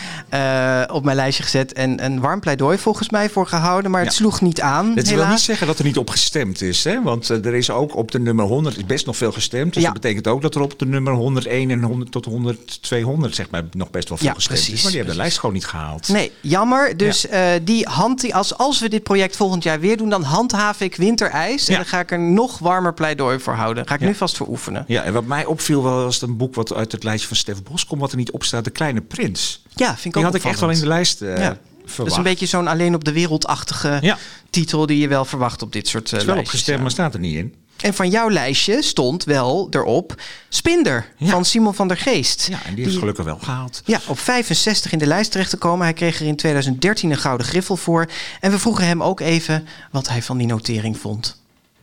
eh, 0.89 0.95
op 0.95 1.05
mijn 1.05 1.17
lijstje 1.17 1.43
gezet. 1.43 1.73
En 1.73 2.05
een 2.05 2.21
warm 2.21 2.41
pleidooi 2.41 2.79
volgens 2.79 3.11
mij 3.11 3.31
voor 3.31 3.47
gehouden, 3.47 3.91
maar 3.91 4.05
het 4.05 4.13
sloeg 4.13 4.41
niet 4.41 4.61
aan. 4.61 4.95
Dat 4.95 5.09
wil 5.09 5.27
niet 5.27 5.39
zeggen 5.41 5.67
dat 5.67 5.79
er 5.79 5.85
niet 5.85 5.97
op 5.99 6.11
gestemd 6.11 6.63
is. 6.63 6.85
Hè? 6.85 7.03
Want 7.03 7.31
eh, 7.31 7.45
er 7.45 7.55
is 7.55 7.71
ook 7.71 7.97
op 7.97 8.11
de 8.11 8.19
nummer 8.21 8.45
100 8.45 8.77
is 8.77 8.87
best 8.87 9.07
nog 9.07 9.17
veel 9.17 9.33
gestemd. 9.33 9.75
Dus 9.75 9.83
Ja. 9.83 9.91
dat 9.93 10.01
betekent 10.01 10.27
ook 10.27 10.43
dat 10.43 10.55
er 10.55 10.61
op 10.61 10.79
de 10.79 10.87
nummer 10.87 11.13
101 11.13 11.71
en 11.71 11.83
100 11.83 12.13
tot 12.13 12.25
100, 12.25 12.83
200 12.83 13.35
zeg 13.35 13.51
maar, 13.51 13.63
nog 13.73 13.91
best 13.91 14.09
wel 14.09 14.19
veel 14.19 14.35
gestemd 14.35 14.59
precies, 14.59 14.75
is. 14.75 14.83
Maar 14.83 14.91
die 14.91 14.97
hebben 15.01 15.17
de 15.17 15.23
lijst 15.23 15.39
gewoon 15.39 15.55
niet 15.55 15.67
gehaald. 15.67 16.09
Nee, 16.09 16.33
jammer. 16.41 16.97
Dus 16.97 17.27
eh, 17.29 17.49
die 17.63 17.87
hand, 17.87 18.21
die, 18.21 18.35
als, 18.35 18.57
als 18.57 18.81
we 18.81 18.89
dit 18.89 19.03
project 19.03 19.37
volgend 19.37 19.63
jaar 19.63 19.81
weer 19.81 19.97
doen, 19.97 20.09
dan 20.11 20.23
handhaaf 20.23 20.81
ik 20.81 20.97
winterijs. 20.97 21.69
En 21.69 21.75
dan 21.75 21.85
ga 21.87 22.01
ik 22.01 22.11
er 22.11 22.19
nog 22.21 22.59
warmer 22.59 22.95
pleidooi 22.95 23.39
voor 23.39 23.55
houden. 23.55 23.87
Ga 23.89 23.95
ik 23.95 24.01
nu 24.01 24.15
vast 24.15 24.37
voor 24.37 24.49
oefenen. 24.49 24.85
Ja, 24.87 25.03
en 25.03 25.13
wat 25.13 25.25
mij 25.29 25.45
opviel 25.45 25.83
wel 25.83 26.03
was 26.05 26.21
het 26.21 26.29
een 26.31 26.37
boek 26.37 26.55
wat 26.55 26.75
uit 26.75 26.93
het 26.93 27.05
lijstje 27.05 27.29
van 27.29 27.37
Stef 27.37 27.63
Bos 27.63 27.87
komt, 27.87 28.01
wat 28.01 28.11
er 28.11 28.17
niet 28.17 28.31
op 28.31 28.45
staat, 28.45 28.65
De 28.65 28.71
Kleine 28.71 29.01
Prins. 29.01 29.63
Ja, 29.75 29.87
vind 29.87 30.05
ik 30.05 30.13
Die 30.13 30.21
ook 30.25 30.33
had 30.33 30.35
ik 30.41 30.45
echt 30.45 30.61
wel 30.61 30.71
in 30.71 30.81
de 30.81 30.87
lijst 30.87 31.23
eh 31.23 31.39
Ja. 31.39 31.49
Dat 31.49 31.59
verwacht. 31.97 32.11
is 32.11 32.17
een 32.17 32.31
beetje 32.33 32.47
zo'n 32.47 32.67
alleen 32.69 32.95
op 32.95 33.05
de 33.05 33.13
wereldachtige 33.13 33.99
Ja, 34.01 34.19
titel 34.51 34.87
die 34.87 34.99
je 34.99 35.09
wel 35.09 35.25
verwacht 35.25 35.63
op 35.63 35.73
dit 35.73 35.89
soort 35.89 36.05
uh, 36.07 36.11
het 36.13 36.21
is 36.21 36.27
wel 36.27 36.35
lijstjes, 36.35 36.61
opgestemd, 36.61 36.77
ja. 36.77 36.83
maar 36.83 36.93
staat 36.93 37.15
er 37.15 37.21
niet 37.21 37.37
in. 37.37 37.55
En 37.79 37.95
van 37.95 38.11
jouw 38.11 38.31
lijstje 38.31 38.83
stond 38.83 39.25
wel 39.25 39.67
erop 39.71 40.15
Spinder 40.49 41.13
Ja. 41.17 41.31
van 41.31 41.45
Simon 41.45 41.75
van 41.75 41.89
der 41.89 41.97
Geest. 41.97 42.47
Ja, 42.51 42.59
en 42.65 42.75
die 42.75 42.85
heeft 42.85 42.97
gelukkig 42.99 43.25
wel 43.25 43.39
gehaald. 43.39 43.83
Ja, 43.85 44.01
op 44.09 44.19
65 44.19 44.93
in 44.93 44.99
de 44.99 45.07
lijst 45.07 45.31
terecht 45.31 45.51
te 45.51 45.57
komen. 45.57 45.85
Hij 45.85 45.93
kreeg 45.95 46.21
er 46.21 46.27
in 46.27 46.37
2013 46.37 47.11
een 47.11 47.17
gouden 47.19 47.47
griffel 47.47 47.77
voor. 47.77 48.07
En 48.41 48.51
we 48.51 48.59
vroegen 48.59 48.87
hem 48.87 49.03
ook 49.03 49.21
even 49.21 49.67
wat 49.91 50.09
hij 50.09 50.23
van 50.23 50.39
die 50.39 50.47
notering 50.47 50.99
vond. 50.99 51.43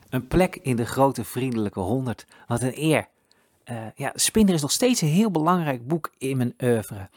Een 0.10 0.28
plek 0.28 0.60
in 0.62 0.76
de 0.76 0.86
grote 0.86 1.24
vriendelijke 1.24 1.80
honderd. 1.80 2.26
Wat 2.48 2.62
een 2.62 2.74
eer. 2.82 3.08
Eh, 3.66 3.86
ja, 3.96 4.12
Spinder 4.16 4.56
is 4.56 4.62
nog 4.62 4.72
steeds 4.72 5.02
een 5.02 5.08
heel 5.08 5.32
belangrijk 5.32 5.88
boek 5.88 6.12
in 6.18 6.38
mijn 6.38 6.54
oeuvre. 6.64 7.10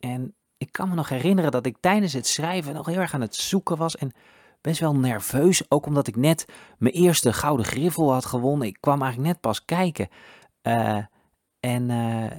En 0.00 0.34
ik 0.56 0.72
kan 0.72 0.88
me 0.88 0.94
nog 0.94 1.08
herinneren 1.08 1.50
dat 1.50 1.66
ik 1.66 1.76
tijdens 1.80 2.12
het 2.12 2.26
schrijven 2.26 2.74
nog 2.74 2.86
heel 2.86 2.98
erg 2.98 3.14
aan 3.14 3.20
het 3.20 3.34
zoeken 3.34 3.76
was. 3.76 3.96
En 3.96 4.12
best 4.60 4.80
wel 4.80 4.96
nerveus, 4.96 5.70
ook 5.70 5.86
omdat 5.86 6.06
ik 6.06 6.16
net 6.16 6.44
mijn 6.78 6.94
eerste 6.94 7.32
gouden 7.32 7.66
griffel 7.66 8.12
had 8.12 8.24
gewonnen. 8.24 8.66
Ik 8.66 8.76
kwam 8.80 9.02
eigenlijk 9.02 9.32
net 9.32 9.40
pas 9.40 9.64
kijken. 9.64 10.08
Eh, 10.62 10.98
en 11.60 11.90
eh, 11.90 12.30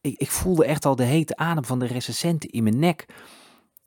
ik, 0.00 0.18
ik 0.18 0.30
voelde 0.30 0.64
echt 0.64 0.84
al 0.84 0.96
de 0.96 1.04
hete 1.04 1.36
adem 1.36 1.64
van 1.64 1.78
de 1.78 1.86
recensenten 1.86 2.50
in 2.50 2.62
mijn 2.62 2.78
nek. 2.78 3.06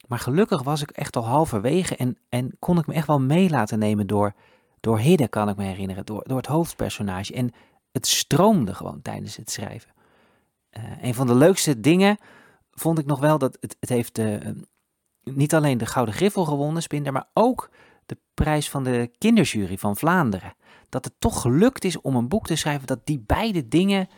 Maar 0.08 0.19
gelukkig 0.19 0.63
was 0.63 0.82
ik 0.82 0.91
echt 0.91 1.15
al 1.15 1.25
halverwege 1.25 1.95
en, 1.95 2.17
en 2.30 2.56
kon 2.60 2.77
ik 2.77 2.88
me 2.88 2.93
echt 2.93 3.08
wel 3.08 3.19
mee 3.19 3.49
laten 3.49 3.80
nemen 3.80 4.08
door, 4.08 4.34
door 4.80 4.99
Hidde, 4.99 5.27
kan 5.27 5.49
ik 5.49 5.56
me 5.56 5.63
herinneren, 5.63 6.06
door, 6.06 6.23
door 6.27 6.38
het 6.38 6.45
hoofdpersonage. 6.45 7.34
En 7.34 7.53
het 7.97 8.07
stroomde 8.07 8.73
gewoon 8.73 9.01
tijdens 9.01 9.36
het 9.36 9.51
schrijven. 9.51 9.91
eh, 10.69 10.83
een 11.01 11.13
van 11.13 11.27
de 11.27 11.36
leukste 11.36 11.79
dingen 11.79 12.17
vond 12.71 13.00
ik 13.00 13.06
nog 13.06 13.19
wel 13.19 13.37
dat 13.37 13.58
het, 13.60 13.75
het 13.79 13.89
heeft 13.89 14.17
eh, 14.17 14.35
niet 15.23 15.54
alleen 15.54 15.77
de 15.77 15.85
Gouden 15.85 16.15
Griffel 16.15 16.45
gewonnen, 16.45 16.81
Spinder, 16.81 17.13
maar 17.13 17.27
ook 17.33 17.69
de 18.06 18.17
prijs 18.33 18.69
van 18.69 18.83
de 18.83 19.12
kinderjury 19.17 19.77
van 19.77 19.98
Vlaanderen. 19.98 20.54
Dat 20.89 21.06
het 21.06 21.13
toch 21.19 21.41
gelukt 21.41 21.83
is 21.83 22.02
om 22.02 22.15
een 22.15 22.27
boek 22.27 22.48
te 22.48 22.56
schrijven 22.56 22.87
dat 22.87 23.00
die 23.04 23.23
beide 23.25 23.67
dingen, 23.67 24.10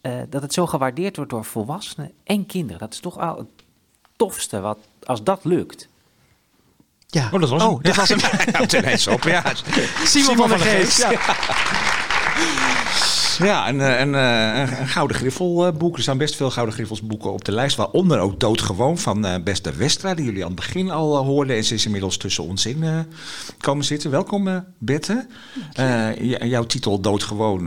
eh, 0.00 0.12
dat 0.28 0.42
het 0.42 0.52
zo 0.52 0.66
gewaardeerd 0.66 1.16
wordt 1.16 1.30
door 1.30 1.44
volwassenen 1.44 2.12
en 2.24 2.46
kinderen. 2.46 2.78
Dat 2.80 2.92
is 2.92 3.00
toch 3.00 3.18
al 3.18 3.38
het 3.38 3.48
tofste 4.16 4.60
wat, 4.60 4.78
als 5.02 5.22
dat 5.22 5.44
lukt. 5.44 5.88
Ja. 7.06 7.24
Oh, 7.32 7.40
dat 7.40 7.50
was 7.50 7.62
oh, 7.62 7.72
hem. 7.72 7.82
dit 7.82 7.96
was 7.96 8.08
hem. 8.08 8.18
Ja, 8.18 9.12
op, 9.14 9.22
ja. 9.22 9.54
Simon, 10.04 10.36
van 10.36 10.48
der 10.48 10.58
Geest. 10.58 10.98
Ja, 10.98 11.10
eh, 13.80 13.98
een, 13.98 14.14
eh, 14.14 14.58
een, 14.58 14.80
een 14.80 14.88
Gouden 14.88 15.16
eh, 15.66 15.72
boek. 15.72 15.96
Er 15.96 16.02
staan 16.02 16.18
best 16.18 16.36
veel 16.36 16.50
Gouden 16.50 16.74
Griffels 16.74 17.02
boeken 17.02 17.32
op 17.32 17.44
de 17.44 17.52
lijst. 17.52 17.76
Waaronder 17.76 18.18
ook 18.18 18.40
Doodgewoon 18.40 18.98
van 18.98 19.26
eh 19.26 19.42
Beste 19.42 19.72
Westra, 19.72 20.14
die 20.14 20.24
jullie 20.24 20.42
aan 20.42 20.50
het 20.50 20.56
begin 20.56 20.90
al 20.90 21.24
hoorden. 21.24 21.56
En 21.56 21.64
ze 21.64 21.74
is 21.74 21.84
inmiddels 21.84 22.16
tussen 22.16 22.44
ons 22.44 22.66
in 22.66 22.84
komen 23.58 23.84
zitten. 23.84 24.10
Welkom, 24.10 24.64
Bette. 24.78 25.26
Jouw 26.40 26.64
titel 26.64 27.00
Doodgewoon 27.00 27.64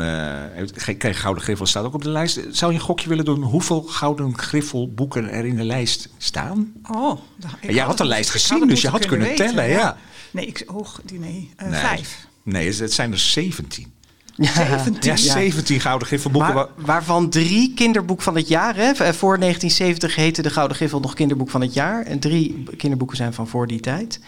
kreeg 0.97 1.22
Gouden 1.22 1.43
Griffel, 1.43 1.65
staat 1.65 1.84
ook 1.86 1.93
op 1.93 2.03
de 2.03 2.09
lijst. 2.09 2.39
Zou 2.51 2.72
je 2.72 2.78
een 2.78 2.84
gokje 2.84 3.09
willen 3.09 3.26
doen 3.26 3.41
hoeveel 3.43 3.82
Gouden 3.82 4.38
Griffel 4.38 4.91
boeken 4.93 5.30
er 5.30 5.45
in 5.45 5.55
de 5.55 5.63
lijst 5.63 6.09
staan? 6.17 6.74
Oh, 6.91 7.20
ik 7.61 7.72
jij 7.72 7.84
had 7.84 7.97
de 7.97 8.05
lijst 8.05 8.30
gezien, 8.30 8.67
dus 8.67 8.82
je 8.82 8.89
had 8.89 9.05
kunnen 9.05 9.36
tellen, 9.36 9.70
ja. 9.70 9.97
Nee, 10.32 10.45
ik, 10.45 10.63
die- 11.05 11.20
nee, 11.20 11.53
Nee. 11.57 11.74
vijf. 11.80 12.28
Nee, 12.43 12.67
het- 12.67 12.80
het 12.80 12.93
zijn 12.93 13.11
er 13.11 13.20
17. 13.20 13.93
17. 14.40 14.98
Ja, 15.02 15.16
17 15.16 15.80
Gouden 15.80 16.08
Griffelboeken. 16.08 16.54
Maar, 16.54 16.68
waarvan 16.76 17.30
drie 17.30 17.74
kinderboek 17.74 18.22
van 18.22 18.36
het 18.36 18.48
jaar. 18.48 18.76
Hè? 18.76 18.94
Voor 18.96 19.40
1970 19.40 20.16
heette 20.16 20.42
de 20.42 20.50
Gouden 20.50 20.76
Griffel 20.78 21.00
nog 21.00 21.14
kinderboek 21.14 21.50
van 21.50 21.62
het 21.62 21.74
jaar. 21.74 22.04
En 22.06 22.20
drie 22.20 22.64
kinderboeken 22.78 23.18
zijn 23.18 23.34
van 23.34 23.48
voor 23.48 23.68
die 23.68 23.80
tijd. 23.80 24.20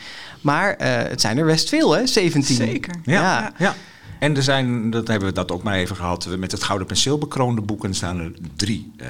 Maar 0.42 0.74
eh, 0.74 1.10
het 1.10 1.22
zijn 1.22 1.38
er 1.38 1.46
best 1.46 1.70
veel, 1.70 1.92
hè? 1.92 2.08
17. 2.08 2.56
Zeker. 2.56 2.96
Ja, 3.04 3.22
Ja. 3.22 3.54
ja. 3.58 3.76
En 4.20 4.36
er 4.36 4.44
zijn, 4.44 4.90
dat 4.90 5.08
hebben 5.08 5.28
we 5.28 5.34
dat 5.34 5.52
ook 5.52 5.64
maar 5.64 5.76
even 5.76 5.96
gehad, 5.96 6.28
met 6.38 6.52
het 6.52 6.64
Gouden 6.64 6.88
Penseel 6.88 7.18
bekroonde 7.18 7.62
boeken 7.62 7.94
staan 7.94 8.20
er 8.20 8.32
drie. 8.56 8.92
eh, 8.98 9.08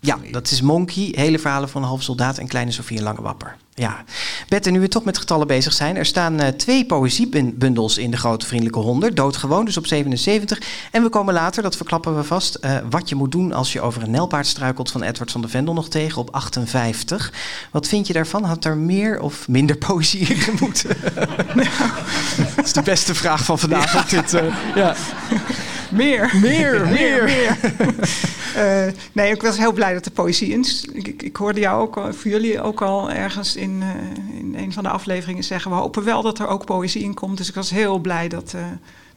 Ja, 0.00 0.18
dat 0.30 0.50
is 0.50 0.60
Monkey, 0.60 1.08
hele 1.12 1.38
verhalen 1.38 1.68
van 1.68 1.82
een 1.82 1.88
half 1.88 2.02
soldaat 2.02 2.38
en 2.38 2.46
kleine 2.48 2.70
Sofie 2.70 2.98
en 2.98 3.02
Lange 3.04 3.22
Wapper. 3.22 3.56
Ja. 3.76 4.04
Bette, 4.48 4.70
nu 4.70 4.80
we 4.80 4.88
toch 4.88 5.04
met 5.04 5.18
getallen 5.18 5.46
bezig 5.46 5.72
zijn. 5.72 5.96
Er 5.96 6.06
staan 6.06 6.40
eh, 6.40 6.48
twee 6.48 6.86
poëziebundels 6.86 7.98
in 7.98 8.10
de 8.10 8.16
Grote 8.16 8.46
Vriendelijke 8.46 8.78
Honder. 8.78 9.14
Doodgewoon, 9.14 9.64
dus 9.64 9.76
op 9.76 9.86
77. 9.86 10.60
En 10.90 11.02
we 11.02 11.08
komen 11.08 11.34
later, 11.34 11.62
dat 11.62 11.76
verklappen 11.76 12.16
we 12.16 12.24
vast, 12.24 12.54
eh, 12.54 12.76
wat 12.90 13.08
je 13.08 13.14
moet 13.14 13.32
doen 13.32 13.52
als 13.52 13.72
je 13.72 13.80
over 13.80 14.02
een 14.02 14.10
nelpaard 14.10 14.46
struikelt 14.46 14.90
van 14.90 15.02
Edward 15.02 15.30
van 15.30 15.40
de 15.40 15.48
Vendel 15.48 15.74
nog 15.74 15.88
tegen 15.88 16.20
op 16.20 16.30
58. 16.32 17.32
Wat 17.70 17.88
vind 17.88 18.06
je 18.06 18.12
daarvan? 18.12 18.44
Had 18.44 18.64
er 18.64 18.76
meer 18.76 19.20
of 19.20 19.48
minder 19.48 19.76
poëzie 19.76 20.20
in 20.20 20.36
gemoeten? 20.36 20.96
dat 22.56 22.64
is 22.64 22.72
de 22.72 22.82
beste 22.82 23.14
vraag 23.14 23.44
van 23.44 23.58
vanavond. 23.58 24.10
Dit, 24.10 24.34
eh, 24.34 24.44
ja. 24.74 24.94
Meer. 25.90 26.30
Meer, 26.40 26.86
meer. 26.86 27.30
Nee, 29.12 29.32
ik 29.32 29.42
was 29.42 29.58
heel 29.58 29.72
blij 29.72 29.92
dat 29.94 30.04
de 30.04 30.10
poëzie 30.10 30.48
in. 30.50 30.66
Ik, 30.92 31.08
ik, 31.08 31.22
ik 31.22 31.36
hoorde 31.36 31.60
jou 31.60 31.80
ook, 31.82 31.96
al- 31.96 32.12
voor 32.12 32.30
jullie 32.30 32.60
ook 32.62 32.82
al 32.82 33.10
ergens 33.10 33.56
in, 33.64 33.82
eh, 33.82 34.38
in 34.38 34.54
een 34.56 34.72
van 34.72 34.82
de 34.82 34.88
afleveringen 34.88 35.44
zeggen. 35.44 35.70
We 35.70 35.76
hopen 35.76 36.04
wel 36.04 36.22
dat 36.22 36.38
er 36.38 36.46
ook 36.46 36.64
poëzie 36.64 37.02
in 37.02 37.14
komt. 37.14 37.36
Dus 37.36 37.48
ik 37.48 37.54
was 37.54 37.70
heel 37.70 37.98
blij 37.98 38.28
dat, 38.28 38.52
eh, 38.54 38.64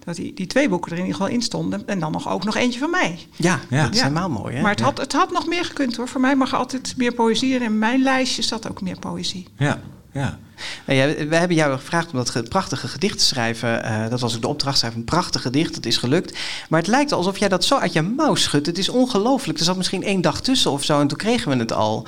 dat 0.04 0.16
die, 0.16 0.34
die 0.34 0.48
twee 0.48 0.70
boeken 0.70 0.92
er 0.92 0.98
in 0.98 1.04
ieder 1.04 1.20
geval 1.20 1.34
in 1.36 1.42
stonden. 1.42 1.88
En 1.88 2.00
dan 2.00 2.12
nog 2.12 2.30
ook 2.30 2.44
nog 2.44 2.56
eentje 2.56 2.80
van 2.80 2.90
mij. 2.90 3.20
Ja, 3.36 3.60
Ja. 3.70 3.84
dat 3.84 3.92
is 3.94 3.98
Ja. 4.00 4.04
helemaal 4.08 4.30
mooi. 4.30 4.56
Hè? 4.56 4.62
Maar 4.62 4.72
het 4.72 4.80
had, 4.82 4.98
het 4.98 5.14
had 5.14 5.32
nog 5.32 5.48
meer 5.48 5.66
gekund 5.66 5.96
hoor. 5.98 6.08
Voor 6.08 6.22
mij 6.22 6.36
mag 6.36 6.52
er 6.52 6.58
altijd 6.58 6.94
meer 6.98 7.14
poëzie. 7.14 7.56
En 7.56 7.62
in 7.62 7.80
mijn 7.80 8.02
lijstje 8.02 8.42
zat 8.42 8.70
ook 8.70 8.82
meer 8.82 9.00
poëzie. 9.00 9.48
ja, 9.58 9.80
ja. 10.18 10.38
Nou 10.86 11.00
ja, 11.00 11.28
we 11.28 11.36
hebben 11.36 11.58
jou 11.58 11.78
gevraagd 11.78 12.12
om 12.12 12.18
dat 12.18 12.30
ge- 12.30 12.44
prachtige 12.44 12.88
gedicht 12.88 13.18
te 13.18 13.24
schrijven. 13.24 13.84
Eh, 13.84 14.10
dat 14.10 14.20
was 14.20 14.36
ook 14.36 14.42
de 14.42 14.48
opdracht, 14.48 14.78
schrijf 14.78 14.96
een 14.96 15.04
prachtig 15.04 15.42
gedicht. 15.42 15.76
Het 15.76 15.86
is 15.86 15.98
gelukt. 15.98 16.38
Maar 16.70 16.80
het 16.80 16.90
lijkt 16.90 17.12
alsof 17.12 17.38
jij 17.38 17.50
dat 17.50 17.66
zo 17.66 17.78
uit 17.78 17.94
je 17.94 18.02
mouw 18.02 18.36
schudt. 18.36 18.66
Het 18.66 18.78
is 18.78 18.90
ongelooflijk. 18.90 19.60
Er 19.60 19.66
zat 19.66 19.78
misschien 19.78 20.04
één 20.04 20.22
dag 20.22 20.42
tussen 20.42 20.72
of 20.72 20.84
zo 20.84 21.00
en 21.00 21.08
toen 21.08 21.18
kregen 21.18 21.52
we 21.52 21.58
het 21.58 21.74
al. 21.74 22.08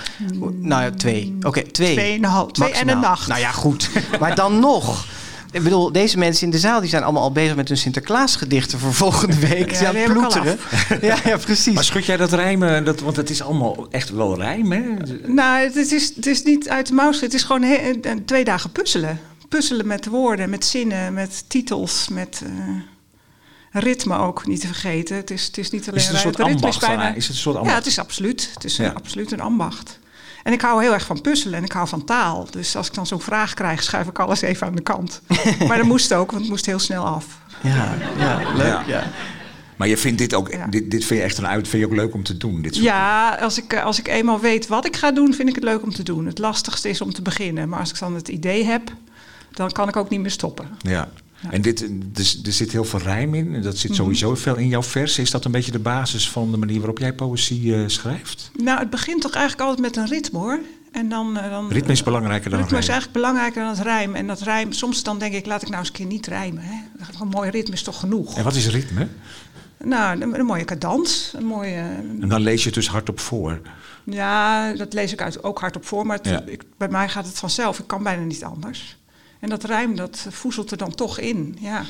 Nou 0.60 0.84
ja, 0.84 0.92
twee. 0.92 1.36
Oké, 1.42 1.62
twee. 1.62 1.94
Twee 1.94 2.16
en 2.18 2.24
een 2.24 2.30
half- 2.30 2.52
twee 2.52 2.72
en 2.74 2.90
een 2.90 3.00
nacht. 3.00 3.28
Nou 3.28 3.40
ja, 3.40 3.52
goed. 3.52 3.90
maar 4.20 4.36
dan 4.36 4.60
nog. 4.60 5.06
Ik 5.52 5.64
bedoel, 5.64 5.92
deze 5.92 6.18
mensen 6.18 6.46
in 6.46 6.52
de 6.52 6.60
zaal 6.60 6.80
die 6.80 6.90
zijn 6.90 7.04
allemaal 7.04 7.22
al 7.24 7.32
bezig 7.32 7.56
met 7.56 7.68
hun 7.68 7.78
Sinterklaasgedichten 7.78 8.80
voor 8.80 8.94
volgende 8.94 9.40
week. 9.48 9.72
Ja, 9.72 9.92
Ja, 9.92 10.04
ploeteren. 10.12 10.58
Ja, 11.02 11.18
ja, 11.26 11.38
precies. 11.38 11.74
Maar 11.74 11.84
schud 11.84 12.06
jij 12.06 12.18
dat 12.18 12.34
rijmen, 12.34 12.86
dat, 12.86 13.00
want 13.00 13.16
het 13.16 13.30
is 13.30 13.42
allemaal 13.42 13.88
echt 13.92 14.10
wel 14.10 14.38
rijm, 14.38 14.72
hè? 14.72 14.82
Nou, 15.28 15.60
het 15.64 15.76
is, 15.92 16.16
het 16.16 16.26
is 16.26 16.44
niet 16.44 16.70
uit 16.70 16.88
de 16.88 16.94
mouw. 16.94 17.12
Het 17.20 17.34
is 17.34 17.44
gewoon 17.44 17.62
he- 17.64 17.76
eh, 18.02 18.12
twee 18.26 18.44
dagen 18.44 18.72
puzzelen. 18.72 19.20
Puzzelen 19.50 19.88
met 19.88 20.06
woorden, 20.08 20.50
met 20.50 20.66
zinnen, 20.66 21.14
met 21.14 21.44
titels, 21.48 22.08
met 22.08 22.42
eh, 22.46 22.52
ritme 23.82 24.18
ook, 24.18 24.48
niet 24.48 24.62
te 24.62 24.68
vergeten. 24.68 25.16
Het 25.16 25.32
is, 25.32 25.46
het 25.46 25.58
is 25.58 25.70
niet 25.70 25.88
alleen 25.88 26.00
Is 26.00 26.08
het 26.08 26.14
een 26.16 26.22
rijmen. 26.22 26.36
soort 26.38 26.50
ritme 26.50 26.68
ambacht? 26.68 26.86
van- 27.06 27.16
Is 27.16 27.28
het 27.28 27.36
een 27.36 27.42
soort 27.42 27.56
Ja, 27.56 27.62
ambacht? 27.62 27.78
het 27.78 27.88
is 27.88 28.00
absoluut. 28.00 28.50
Het 28.54 28.64
is 28.64 28.76
Ja. 28.78 28.86
een, 28.86 28.96
absoluut 28.96 29.32
een 29.32 29.40
ambacht. 29.42 29.99
En 30.50 30.56
ik 30.56 30.62
hou 30.62 30.82
heel 30.82 30.94
erg 30.94 31.06
van 31.06 31.22
puzzelen 31.22 31.58
en 31.58 31.64
ik 31.64 31.72
hou 31.72 31.88
van 31.88 32.04
taal. 32.06 32.48
Dus 32.52 32.76
als 32.76 32.88
ik 32.88 32.94
dan 32.94 33.08
zo'n 33.08 33.22
vraag 33.22 33.54
krijg, 33.54 33.84
schuif 33.84 34.08
ik 34.08 34.20
alles 34.20 34.42
even 34.42 34.68
aan 34.68 34.76
de 34.76 34.82
kant. 34.82 35.22
maar 35.68 35.78
dat 35.78 35.86
moest 35.86 36.14
ook, 36.14 36.30
want 36.32 36.42
het 36.42 36.52
moest 36.52 36.66
heel 36.66 36.80
snel 36.80 37.06
af. 37.06 37.26
Ja, 37.62 37.94
ja, 38.18 38.38
leuk. 38.56 38.66
Ja. 38.68 38.84
Ja. 38.88 39.04
Maar 39.76 39.88
je 39.88 39.98
vindt 39.98 40.18
dit 40.18 40.34
ook, 40.34 40.52
Ja. 40.52 40.68
dit, 40.68 40.92
dit 40.92 41.06
vind 41.06 41.20
je 41.20 41.26
echt 41.26 41.38
een 41.38 41.48
uit, 41.48 41.68
vind 41.68 41.82
je 41.84 41.88
ook 41.90 41.96
leuk 41.96 42.14
om 42.14 42.24
te 42.24 42.38
doen? 42.38 42.62
Dit 42.62 42.74
soort 42.74 42.86
Ja, 42.86 43.36
als 43.36 43.58
ik, 43.58 43.74
eh, 43.74 43.84
als 43.84 44.00
ik 44.00 44.08
eenmaal 44.08 44.40
weet 44.40 44.68
wat 44.68 44.86
ik 44.86 44.96
ga 44.96 45.12
doen, 45.12 45.34
vind 45.34 45.50
ik 45.50 45.56
het 45.56 45.64
leuk 45.64 45.84
om 45.84 45.94
te 45.94 46.04
doen. 46.04 46.26
Het 46.26 46.38
lastigste 46.38 46.90
is 46.90 47.02
om 47.02 47.14
te 47.14 47.22
beginnen. 47.22 47.70
Maar 47.70 47.80
als 47.80 47.90
ik 47.92 48.00
dan 48.00 48.16
het 48.16 48.28
idee 48.28 48.66
heb, 48.66 48.92
dan 49.52 49.72
kan 49.72 49.88
ik 49.88 49.96
ook 49.96 50.10
niet 50.10 50.20
meer 50.20 50.32
stoppen. 50.32 50.68
Ja. 50.82 51.10
En 51.50 51.62
dit, 51.62 51.82
er 52.46 52.52
zit 52.54 52.72
heel 52.72 52.84
veel 52.86 53.00
rijm 53.00 53.34
in. 53.36 53.46
En 53.56 53.62
dat 53.62 53.72
Mhm. 53.74 53.82
zit 53.82 53.96
sowieso 53.96 54.36
veel 54.36 54.56
in 54.56 54.68
jouw 54.68 54.84
vers. 54.84 55.18
Is 55.20 55.32
dat 55.32 55.46
een 55.46 55.52
beetje 55.52 55.72
de 55.72 55.80
basis 55.80 56.30
van 56.30 56.52
de 56.52 56.58
manier 56.58 56.78
waarop 56.78 56.98
jij 56.98 57.14
poëzie 57.14 57.76
eh, 57.76 57.84
schrijft? 57.88 58.52
Nou, 58.64 58.80
het 58.80 58.90
begint 58.90 59.22
toch 59.22 59.34
eigenlijk 59.34 59.70
altijd 59.70 59.88
met 59.88 59.98
een 59.98 60.08
ritme 60.16 60.40
hoor. 60.40 60.60
En 60.92 61.10
dan, 61.10 61.38
eh, 61.38 61.50
dan, 61.50 61.70
Ritme 61.72 61.92
is 61.92 62.04
belangrijker 62.04 62.50
dan 62.50 62.60
ritme 62.60 62.78
is 62.78 62.86
rijm. 62.86 63.00
eigenlijk 63.00 63.22
belangrijker 63.26 63.62
dan 63.62 63.70
het 63.72 63.82
rijm. 63.82 64.16
En 64.16 64.28
dat 64.28 64.42
rijm, 64.42 64.72
soms 64.72 65.04
dan 65.04 65.20
denk 65.20 65.34
ik, 65.34 65.46
laat 65.46 65.62
ik 65.62 65.68
nou 65.68 65.80
eens 65.80 65.88
een 65.88 65.94
keer 65.96 66.06
niet 66.06 66.28
rijmen. 66.28 66.64
Hè? 66.64 66.74
Een 67.22 67.28
mooi 67.28 67.50
ritme 67.50 67.74
is 67.74 67.84
toch 67.84 68.00
genoeg? 68.00 68.38
En 68.38 68.44
wat 68.44 68.56
is 68.56 68.68
ritme? 68.70 69.08
Nou, 69.84 70.22
een, 70.22 70.40
een 70.40 70.46
mooie 70.46 70.66
cadans. 70.66 71.34
Een 71.36 71.46
mooie, 71.46 71.76
En 72.22 72.28
dan 72.28 72.42
lees 72.42 72.60
je 72.60 72.66
het 72.66 72.76
dus 72.76 72.88
hardop 72.88 73.20
voor. 73.20 73.62
ja, 74.04 74.74
dat 74.74 74.94
lees 74.94 75.12
ik 75.14 75.22
uit, 75.22 75.44
ook 75.44 75.60
hardop 75.60 75.86
voor. 75.86 76.06
Maar 76.06 76.18
het- 76.18 76.28
Ja. 76.28 76.42
ik, 76.46 76.64
bij 76.78 76.88
mij 76.90 77.10
gaat 77.10 77.26
het 77.26 77.40
vanzelf. 77.40 77.80
Ik 77.80 77.88
kan 77.88 78.04
bijna 78.04 78.24
niet 78.24 78.44
anders. 78.44 78.98
En 79.40 79.50
dat 79.50 79.64
rijm, 79.64 79.96
dat 79.96 80.26
voezelt 80.30 80.72
er 80.72 80.78
dan 80.78 80.96
toch 80.96 81.20
in. 81.20 81.58
Ja. 81.60 81.84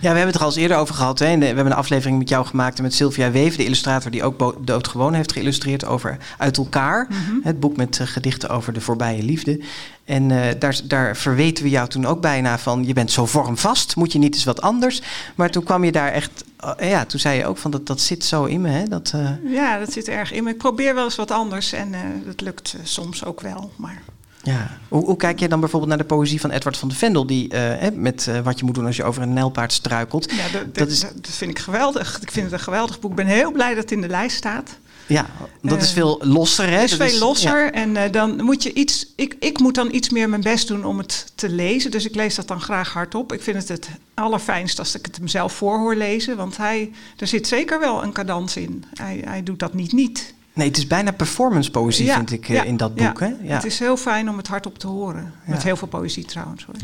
Ja, 0.00 0.12
we 0.12 0.18
hebben 0.18 0.26
het 0.26 0.34
er 0.34 0.40
al 0.40 0.46
eens 0.46 0.56
eerder 0.56 0.76
over 0.76 0.94
gehad. 0.94 1.18
Hè. 1.18 1.38
We 1.38 1.44
hebben 1.44 1.66
een 1.66 1.72
aflevering 1.72 2.18
met 2.18 2.28
jou 2.28 2.46
gemaakt 2.46 2.76
en 2.76 2.82
met 2.82 2.94
Sylvia 2.94 3.30
Weven, 3.30 3.58
de 3.58 3.64
illustrator 3.64 4.10
die 4.10 4.24
ook 4.24 4.66
Doodgewoon 4.66 5.14
heeft 5.14 5.32
geïllustreerd 5.32 5.84
over 5.84 6.16
Uit 6.38 6.56
elkaar. 6.56 7.08
Het 7.42 7.60
boek 7.60 7.76
met 7.76 8.00
eh, 8.00 8.06
gedichten 8.06 8.48
over 8.48 8.72
de 8.72 8.80
voorbije 8.80 9.22
liefde. 9.22 9.60
En 10.04 10.30
eh, 10.30 10.54
daar, 10.58 10.80
daar 10.84 11.16
verweten 11.16 11.64
we 11.64 11.70
jou 11.70 11.88
toen 11.88 12.06
ook 12.06 12.20
bijna 12.20 12.58
van, 12.58 12.86
je 12.86 12.92
bent 12.92 13.10
zo 13.10 13.26
vormvast, 13.26 13.96
moet 13.96 14.12
je 14.12 14.18
niet 14.18 14.34
eens 14.34 14.44
wat 14.44 14.62
anders. 14.62 15.02
Maar 15.34 15.50
toen 15.50 15.64
kwam 15.64 15.84
je 15.84 15.92
daar 15.92 16.12
echt, 16.12 16.44
eh, 16.56 16.90
ja, 16.90 17.04
toen 17.04 17.20
zei 17.20 17.38
je 17.38 17.46
ook 17.46 17.58
van, 17.58 17.70
dat, 17.70 17.86
dat 17.86 18.00
zit 18.00 18.24
zo 18.24 18.44
in 18.44 18.60
me. 18.60 18.68
Hè. 18.68 18.84
Dat, 18.84 19.14
ja, 19.44 19.78
dat 19.78 19.92
zit 19.92 20.08
er 20.08 20.14
erg 20.14 20.32
in. 20.32 20.42
Maar 20.42 20.52
ik 20.52 20.58
probeer 20.58 20.94
wel 20.94 21.04
eens 21.04 21.16
wat 21.16 21.30
anders. 21.30 21.72
En 21.72 21.94
dat 22.26 22.40
lukt 22.40 22.76
soms 22.82 23.24
ook 23.24 23.40
wel. 23.40 23.72
Maar 23.76 24.02
Ja. 24.46 24.78
Hoe, 24.88 25.04
hoe 25.04 25.16
kijk 25.16 25.38
jij 25.38 25.48
dan 25.48 25.60
bijvoorbeeld 25.60 25.90
naar 25.90 26.00
de 26.08 26.14
poëzie 26.14 26.40
van 26.40 26.50
Edward 26.50 26.76
van 26.76 26.88
de 26.88 26.94
Vendel, 26.94 27.26
die 27.26 27.48
eh, 27.48 27.88
met 27.94 28.26
eh, 28.28 28.40
wat 28.40 28.58
je 28.58 28.64
moet 28.64 28.74
doen 28.74 28.86
als 28.86 28.96
je 28.96 29.04
over 29.04 29.22
een 29.22 29.32
nijlpaard 29.32 29.72
struikelt? 29.72 30.30
Ja, 30.32 30.42
dat, 30.52 30.52
Dat 30.64 30.74
dat, 30.74 30.88
is- 30.88 31.00
dat 31.00 31.14
vind 31.30 31.50
ik 31.50 31.58
geweldig. 31.58 32.18
Ik 32.22 32.30
vind 32.30 32.44
het 32.44 32.54
een 32.54 32.60
geweldig 32.64 33.00
boek. 33.00 33.10
Ik 33.10 33.16
ben 33.16 33.26
heel 33.26 33.52
blij 33.52 33.68
dat 33.74 33.82
het 33.82 33.92
in 33.92 34.00
de 34.00 34.08
lijst 34.08 34.36
staat. 34.36 34.78
Ja, 35.06 35.26
dat 35.62 35.82
is 35.82 35.88
Eh, 35.88 35.94
veel 35.94 36.20
losser. 36.22 36.66
Hè? 36.68 36.72
Het 36.78 36.90
is 36.90 36.98
Dat 36.98 37.10
veel 37.10 37.18
losser. 37.18 37.64
ja. 37.64 37.72
En 37.72 38.12
dan 38.12 38.44
moet 38.44 38.62
je 38.62 38.72
iets. 38.72 39.06
Ik, 39.16 39.36
ik 39.40 39.58
moet 39.58 39.74
dan 39.74 39.94
iets 39.94 40.10
meer 40.10 40.28
mijn 40.28 40.40
best 40.42 40.68
doen 40.68 40.84
om 40.84 40.98
het 40.98 41.32
te 41.34 41.48
lezen. 41.48 41.90
Dus 41.90 42.04
ik 42.04 42.14
lees 42.14 42.34
dat 42.34 42.48
dan 42.48 42.60
graag 42.60 42.92
hardop. 42.92 43.32
Ik 43.32 43.42
vind 43.42 43.56
het 43.56 43.68
het 43.68 43.88
allerfijnst 44.14 44.78
als 44.78 44.94
ik 44.94 45.06
het 45.06 45.16
hem 45.16 45.28
zelf 45.28 45.52
voor 45.52 45.78
hoor 45.78 45.94
lezen. 45.94 46.36
Want 46.36 46.56
hij, 46.56 46.90
er 47.16 47.26
zit 47.26 47.46
zeker 47.46 47.80
wel 47.80 48.02
een 48.02 48.12
cadans 48.12 48.56
in. 48.56 48.84
Hij, 48.94 49.22
hij 49.24 49.42
doet 49.42 49.58
dat 49.58 49.74
niet 49.74 49.92
niet. 49.92 50.34
Nee, 50.56 50.66
het 50.68 50.76
is 50.76 50.86
bijna 50.86 51.10
performance 51.10 51.70
poëzie, 51.70 52.04
Ja, 52.06 52.16
vind 52.16 52.32
ik, 52.32 52.48
eh, 52.48 52.54
ja, 52.54 52.62
in 52.62 52.76
dat 52.76 52.92
ja. 52.94 53.06
boek. 53.08 53.20
Hè? 53.20 53.26
Ja. 53.26 53.54
Het 53.54 53.64
is 53.64 53.78
heel 53.78 53.96
fijn 53.96 54.30
om 54.30 54.36
het 54.36 54.46
hardop 54.48 54.78
te 54.78 54.86
horen. 54.86 55.32
Met 55.46 55.62
heel 55.62 55.76
veel 55.76 55.88
poëzie 55.88 56.24
trouwens. 56.24 56.64
Hoor. 56.64 56.74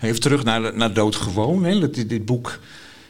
Even 0.00 0.20
terug 0.20 0.44
naar, 0.44 0.76
naar 0.76 0.92
Doodgewoon. 0.94 1.64
Hè. 1.64 1.90
Dit, 1.90 2.08
dit 2.08 2.24
boek, 2.24 2.58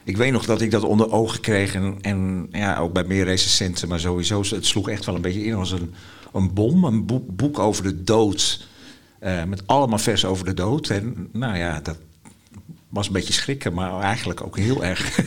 ik 0.04 0.16
weet 0.16 0.32
nog 0.32 0.44
dat 0.44 0.60
ik 0.60 0.70
dat 0.70 0.82
onder 0.82 1.12
ogen 1.12 1.40
kreeg. 1.40 1.74
En, 1.74 1.98
en 2.00 2.48
ja, 2.52 2.78
ook 2.78 2.92
bij 2.92 3.04
meer 3.04 3.24
recensenten, 3.24 3.88
maar 3.88 4.00
sowieso. 4.00 4.42
Het 4.48 4.66
sloeg 4.66 4.88
echt 4.88 5.04
wel 5.04 5.14
een 5.14 5.20
beetje 5.20 5.44
in 5.44 5.54
als 5.54 5.70
een, 5.70 5.94
een 6.32 6.52
bom. 6.54 6.84
Een 6.84 7.06
boek, 7.06 7.36
boek 7.36 7.58
over 7.58 7.82
de 7.82 8.02
dood. 8.04 8.66
eh, 9.18 9.44
met 9.44 9.66
allemaal 9.66 9.98
versen 9.98 10.28
over 10.28 10.44
de 10.44 10.54
dood. 10.54 10.88
En 10.88 11.28
nou 11.32 11.56
ja, 11.56 11.80
dat 11.80 11.96
was 12.92 13.06
een 13.06 13.12
beetje 13.12 13.32
schrikken, 13.32 13.74
maar 13.74 14.00
eigenlijk 14.00 14.44
ook 14.44 14.56
heel 14.56 14.84
erg 14.84 15.16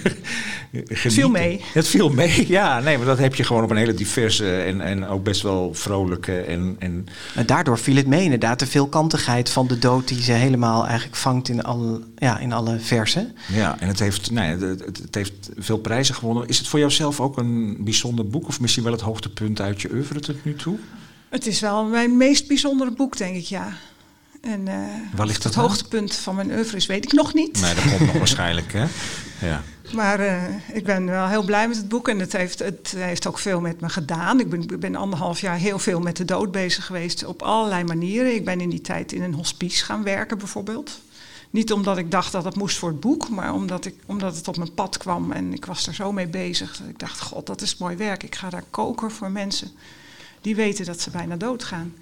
Het 0.72 1.13
viel 1.13 1.30
mee. 1.30 1.61
Het 1.74 1.88
viel 1.88 2.09
mee, 2.09 2.47
ja. 2.57 2.80
Nee, 2.80 2.97
maar 2.97 3.05
dat 3.05 3.18
heb 3.18 3.36
je 3.36 3.43
gewoon 3.43 3.63
op 3.63 3.70
een 3.70 3.78
hele 3.78 3.93
diverse 3.93 4.57
en, 4.61 4.82
en 4.82 5.07
ook 5.07 5.24
best 5.24 5.41
wel 5.41 5.74
vrolijke 5.74 6.39
en... 6.39 6.76
en 6.80 7.07
En 7.36 7.45
daardoor 7.45 7.80
viel 7.80 7.95
het 7.95 8.07
mee 8.07 8.24
inderdaad, 8.24 8.59
de 8.59 8.68
veelkantigheid 8.68 9.49
van 9.49 9.68
de 9.68 9.80
dood 9.80 10.07
die 10.07 10.22
ze 10.22 10.32
helemaal 10.32 10.86
eigenlijk 10.86 11.18
vangt 11.18 11.49
in 11.49 11.63
alle, 11.63 12.01
ja, 12.16 12.39
in 12.39 12.53
alle 12.53 12.80
versen. 12.80 13.36
Ja, 13.47 13.80
en 13.80 13.88
het 13.88 13.99
heeft, 13.99 14.32
nee, 14.32 14.49
het, 14.49 14.80
het, 14.80 14.97
het 14.97 15.16
heeft 15.16 15.49
veel 15.57 15.78
prijzen 15.78 16.16
gewonnen. 16.16 16.47
Is 16.47 16.57
het 16.57 16.68
voor 16.68 16.80
jouzelf 16.80 17.20
ook 17.20 17.38
een 17.38 17.78
bijzonder 17.80 18.28
boek 18.28 18.47
of 18.47 18.59
misschien 18.59 18.84
wel 18.84 18.91
het 18.91 19.01
hoogtepunt 19.01 19.61
uit 19.61 19.82
je 19.82 19.91
oeuvre 19.93 20.20
tot 20.20 20.45
nu 20.45 20.55
toe? 20.55 20.78
Het 21.30 21.47
is 21.47 21.59
wel 21.59 21.86
mijn 21.86 22.18
meest 22.18 22.47
bijzondere 22.47 22.91
boek, 22.91 23.18
denk 23.18 23.36
ik, 23.36 23.45
ja. 23.45 23.74
En 24.46 24.68
eh, 24.68 24.76
Waar 25.16 25.26
ligt 25.26 25.43
het 25.43 25.56
hoogtepunt 25.56 26.16
van 26.16 26.36
mijn 26.36 26.52
oeuvre 26.52 26.78
is, 26.78 26.86
weet 26.86 27.06
ik 27.06 27.12
nog 27.12 27.34
niet. 27.34 27.62
Nee, 27.62 27.74
dat 27.76 27.84
komt 27.84 28.00
nog 28.00 28.18
waarschijnlijk, 28.26 28.74
hè? 28.74 28.86
Ja. 29.48 29.64
Maar 29.93 30.20
eh, 30.20 30.43
ik 30.74 30.84
ben 30.84 31.06
wel 31.06 31.28
heel 31.28 31.43
blij 31.43 31.68
met 31.68 31.78
het 31.78 31.88
boek 31.88 32.08
en 32.08 32.20
het 32.20 32.34
heeft, 32.34 32.60
het 32.60 32.93
heeft 32.98 33.28
ook 33.28 33.39
veel 33.39 33.60
met 33.60 33.82
me 33.82 33.89
gedaan. 33.89 34.39
Ik 34.39 34.50
ben, 34.50 34.62
ik 34.62 34.80
ben 34.80 34.96
anderhalf 34.96 35.41
jaar 35.41 35.58
heel 35.58 35.80
veel 35.80 36.00
met 36.00 36.18
de 36.18 36.26
dood 36.26 36.52
bezig 36.52 36.86
geweest 36.86 37.26
op 37.26 37.41
allerlei 37.41 37.84
manieren. 37.84 38.36
Ik 38.36 38.46
ben 38.46 38.62
in 38.62 38.70
die 38.70 38.82
tijd 38.82 39.12
in 39.12 39.22
een 39.22 39.34
hospice 39.34 39.86
gaan 39.86 40.04
werken 40.04 40.38
bijvoorbeeld. 40.38 41.00
Niet 41.50 41.72
omdat 41.72 41.98
ik 41.98 42.12
dacht 42.12 42.32
dat 42.32 42.43
het 42.43 42.56
moest 42.56 42.78
voor 42.78 42.89
het 42.89 43.00
boek, 43.00 43.30
maar 43.30 43.54
omdat, 43.54 43.86
ik, 43.86 43.96
omdat 44.06 44.36
het 44.36 44.48
op 44.48 44.58
mijn 44.58 44.74
pad 44.74 44.98
kwam 44.98 45.32
en 45.32 45.54
ik 45.54 45.66
was 45.66 45.88
er 45.88 45.93
zo 45.93 46.12
mee 46.12 46.28
bezig. 46.28 46.78
Dat 46.78 46.88
ik 46.88 47.00
dacht, 47.00 47.20
god, 47.20 47.48
dat 47.48 47.62
is 47.62 47.78
mooi 47.78 47.96
werk. 47.96 48.24
Ik 48.24 48.36
ga 48.36 48.50
daar 48.50 48.64
koken 48.70 49.12
voor 49.12 49.32
mensen 49.32 49.72
die 50.41 50.56
weten 50.56 50.86
dat 50.86 51.02
ze 51.02 51.10
bijna 51.10 51.36
doodgaan. 51.36 51.93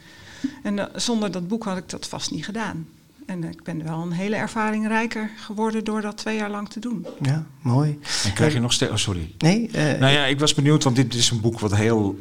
En 0.63 0.79
eh, 0.79 0.85
zonder 0.95 1.31
dat 1.31 1.47
boek 1.47 1.63
had 1.63 1.77
ik 1.77 1.89
dat 1.89 2.07
vast 2.07 2.31
niet 2.31 2.45
gedaan. 2.45 2.87
En 3.25 3.43
ik 3.43 3.63
ben 3.63 3.83
wel 3.83 4.01
een 4.01 4.11
hele 4.11 4.35
ervaring 4.35 4.87
rijker 4.87 5.29
geworden 5.37 5.83
door 5.83 6.01
dat 6.01 6.17
twee 6.17 6.37
jaar 6.37 6.49
lang 6.49 6.69
te 6.69 6.79
doen. 6.79 7.05
Ja, 7.21 7.45
mooi. 7.61 7.99
En 8.23 8.33
krijg 8.33 8.53
je 8.53 8.59
nog 8.59 8.73
steeds... 8.73 8.91
Oh, 8.91 8.97
sorry. 8.97 9.33
Nee, 9.37 9.69
eh, 9.71 9.99
Nou 9.99 10.13
ja, 10.13 10.25
ik 10.25 10.39
was 10.39 10.53
benieuwd, 10.53 10.83
want 10.83 10.95
dit 10.95 11.13
is 11.13 11.29
een 11.29 11.41
boek 11.41 11.59
wat 11.59 11.75
heel, 11.75 12.19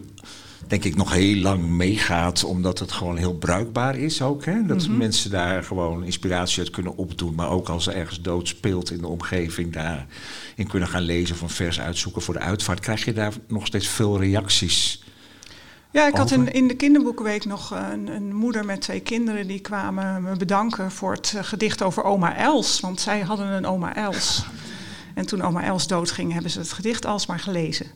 denk 0.67 0.85
ik, 0.85 0.97
nog 0.97 1.13
heel 1.13 1.37
lang 1.37 1.63
meegaat. 1.69 2.45
Omdat 2.45 2.79
het 2.79 2.93
gewoon 2.93 3.17
heel 3.17 3.35
bruikbaar 3.35 3.97
is 3.97 4.23
ook. 4.23 4.45
Hè? 4.45 4.67
Dat 4.67 4.89
Mhm. 4.89 4.97
mensen 4.97 5.31
daar 5.31 5.63
gewoon 5.65 6.05
inspiratie 6.05 6.59
uit 6.63 6.71
kunnen 6.71 6.97
opdoen. 6.97 7.35
Maar 7.35 7.51
ook 7.51 7.69
als 7.69 7.87
er 7.87 7.95
ergens 7.95 8.21
dood 8.21 8.49
speelt 8.49 8.91
in 8.91 8.99
de 8.99 9.07
omgeving, 9.09 9.73
daarin 9.73 10.69
kunnen 10.69 10.89
gaan 10.89 11.03
lezen 11.03 11.35
of 11.35 11.41
een 11.41 11.49
vers 11.49 11.81
uitzoeken 11.81 12.23
voor 12.23 12.35
de 12.35 12.41
uitvaart. 12.41 12.81
Krijg 12.81 13.05
je 13.05 13.13
daar 13.13 13.33
nog 13.49 13.67
steeds 13.67 13.89
veel 13.89 14.19
reacties? 14.21 15.03
Ja, 15.93 16.07
ik 16.07 16.17
had 16.17 16.31
in, 16.31 16.53
in 16.53 16.69
de 16.69 16.75
kinderboekenweek 16.75 17.45
nog 17.45 17.73
eh, 17.73 17.89
een, 17.91 18.07
een 18.07 18.35
moeder 18.35 18.65
met 18.65 18.81
twee 18.81 19.01
kinderen 19.01 19.47
die 19.47 19.61
kwamen 19.61 20.23
me 20.23 20.37
bedanken 20.37 20.91
voor 20.91 21.13
het 21.13 21.33
eh, 21.37 21.45
gedicht 21.45 21.83
over 21.83 22.03
oma 22.05 22.37
Els. 22.37 22.81
Want 22.81 23.01
zij 23.01 23.21
hadden 23.21 23.47
een 23.47 23.67
oma 23.67 23.95
Els. 23.95 24.45
En 25.15 25.27
toen 25.27 25.43
oma 25.43 25.63
Els 25.63 25.87
doodging, 25.87 26.33
hebben 26.33 26.51
ze 26.51 26.59
het 26.59 26.73
gedicht 26.73 27.05
alsmaar 27.05 27.39
gelezen. 27.39 27.87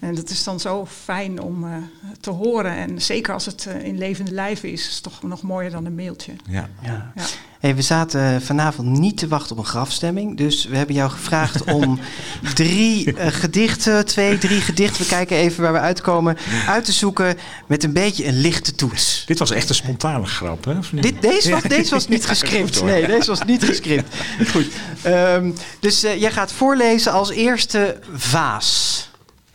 En 0.00 0.14
dat 0.14 0.30
is 0.30 0.44
dan 0.44 0.60
zo 0.60 0.86
fijn 0.86 1.40
om 1.40 1.64
eh, 1.64 1.72
te 2.20 2.30
horen. 2.30 2.76
En 2.76 3.02
zeker 3.02 3.34
als 3.34 3.46
het 3.46 3.66
eh, 3.66 3.84
in 3.84 3.98
levende 3.98 4.32
lijven 4.32 4.72
is, 4.72 4.88
is 4.88 4.94
het 4.94 5.02
toch 5.02 5.22
nog 5.22 5.42
mooier 5.42 5.70
dan 5.70 5.84
een 5.84 5.94
mailtje. 5.94 6.32
Ja. 6.48 6.68
ja. 6.82 7.12
Ja. 7.14 7.24
Hey, 7.60 7.74
we 7.74 7.82
zaten 7.82 8.42
vanavond 8.42 8.88
niet 8.98 9.18
te 9.18 9.28
wachten 9.28 9.56
op 9.56 9.58
een 9.58 9.68
grafstemming. 9.68 10.36
Dus 10.36 10.64
we 10.64 10.76
hebben 10.76 10.94
jou 10.94 11.10
gevraagd 11.10 11.64
om 11.64 11.98
drie 12.54 13.14
eh, 13.14 13.26
gedichten, 13.26 14.06
twee, 14.06 14.38
drie 14.38 14.60
gedichten, 14.60 15.02
we 15.02 15.08
kijken 15.08 15.36
even 15.36 15.62
waar 15.62 15.72
we 15.72 15.78
uitkomen, 15.78 16.36
uit 16.66 16.84
te 16.84 16.92
zoeken 16.92 17.38
met 17.66 17.84
een 17.84 17.92
beetje 17.92 18.26
een 18.26 18.40
lichte 18.40 18.74
toets. 18.74 19.24
Dit 19.26 19.38
was 19.38 19.50
echt 19.50 19.68
een 19.68 19.74
spontane 19.74 20.26
grap, 20.26 20.64
hè? 20.64 20.74
Dit, 20.92 21.22
deze, 21.22 21.50
was, 21.50 21.62
deze 21.78 21.90
was 21.90 22.08
niet 22.08 22.26
gescript. 22.26 22.82
Nee, 22.82 23.06
deze 23.06 23.30
was 23.30 23.44
niet 23.44 23.64
gescript. 23.64 24.14
Goed. 24.50 24.66
Ehm, 25.02 25.50
dus 25.80 26.02
eh, 26.02 26.20
jij 26.20 26.32
gaat 26.32 26.52
voorlezen 26.52 27.12
als 27.12 27.30
eerste 27.30 27.98
Vaas. 28.14 29.09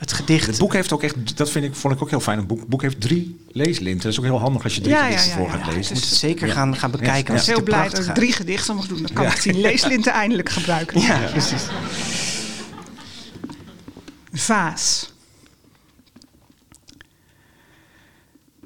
Het 0.06 0.14
gedicht. 0.14 0.46
Het 0.48 0.58
boek 0.58 0.74
heeft 0.74 0.94
ook 0.94 1.04
echt, 1.04 1.38
dat 1.38 1.50
vind 1.52 1.66
ik, 1.66 1.76
vond 1.76 1.94
ik 1.94 2.02
ook 2.02 2.10
heel 2.10 2.20
fijn. 2.20 2.38
Het 2.38 2.48
boek, 2.48 2.68
boek 2.68 2.82
heeft 2.82 3.02
drie 3.02 3.46
leeslinten. 3.52 4.04
Dat 4.04 4.12
is 4.12 4.18
ook 4.20 4.26
heel 4.26 4.40
handig 4.40 4.64
als 4.64 4.76
je 4.76 4.82
drie 4.82 4.94
Ja, 4.96 5.00
ja, 5.00 5.06
gedichten 5.18 5.30
ja, 5.30 5.36
voor 5.38 5.46
ja, 5.46 5.52
gaat 5.52 5.66
ja. 5.66 5.74
lezen. 5.74 5.94
Dus 5.94 6.02
moet 6.02 6.10
het 6.10 6.20
zeker 6.20 6.48
Ja. 6.48 6.54
gaan, 6.54 6.76
gaan 6.76 6.92
bekijken. 6.92 7.34
Ik 7.34 7.40
het 7.40 7.48
heel 7.50 7.64
blij 7.64 7.90
dat 7.90 8.06
ik 8.06 8.14
drie 8.14 8.32
gedichten 8.32 8.76
mag 8.76 8.88
doen. 8.88 9.02
Dan 9.02 9.14
kan 9.14 9.24
Ja. 9.24 9.34
ik 9.36 9.42
die 9.44 9.54
leeslinten 9.58 10.12
eindelijk 10.24 10.50
gebruiken. 10.50 11.02
Ja, 11.02 11.20
precies. 11.32 11.64
Vaas. 14.32 15.14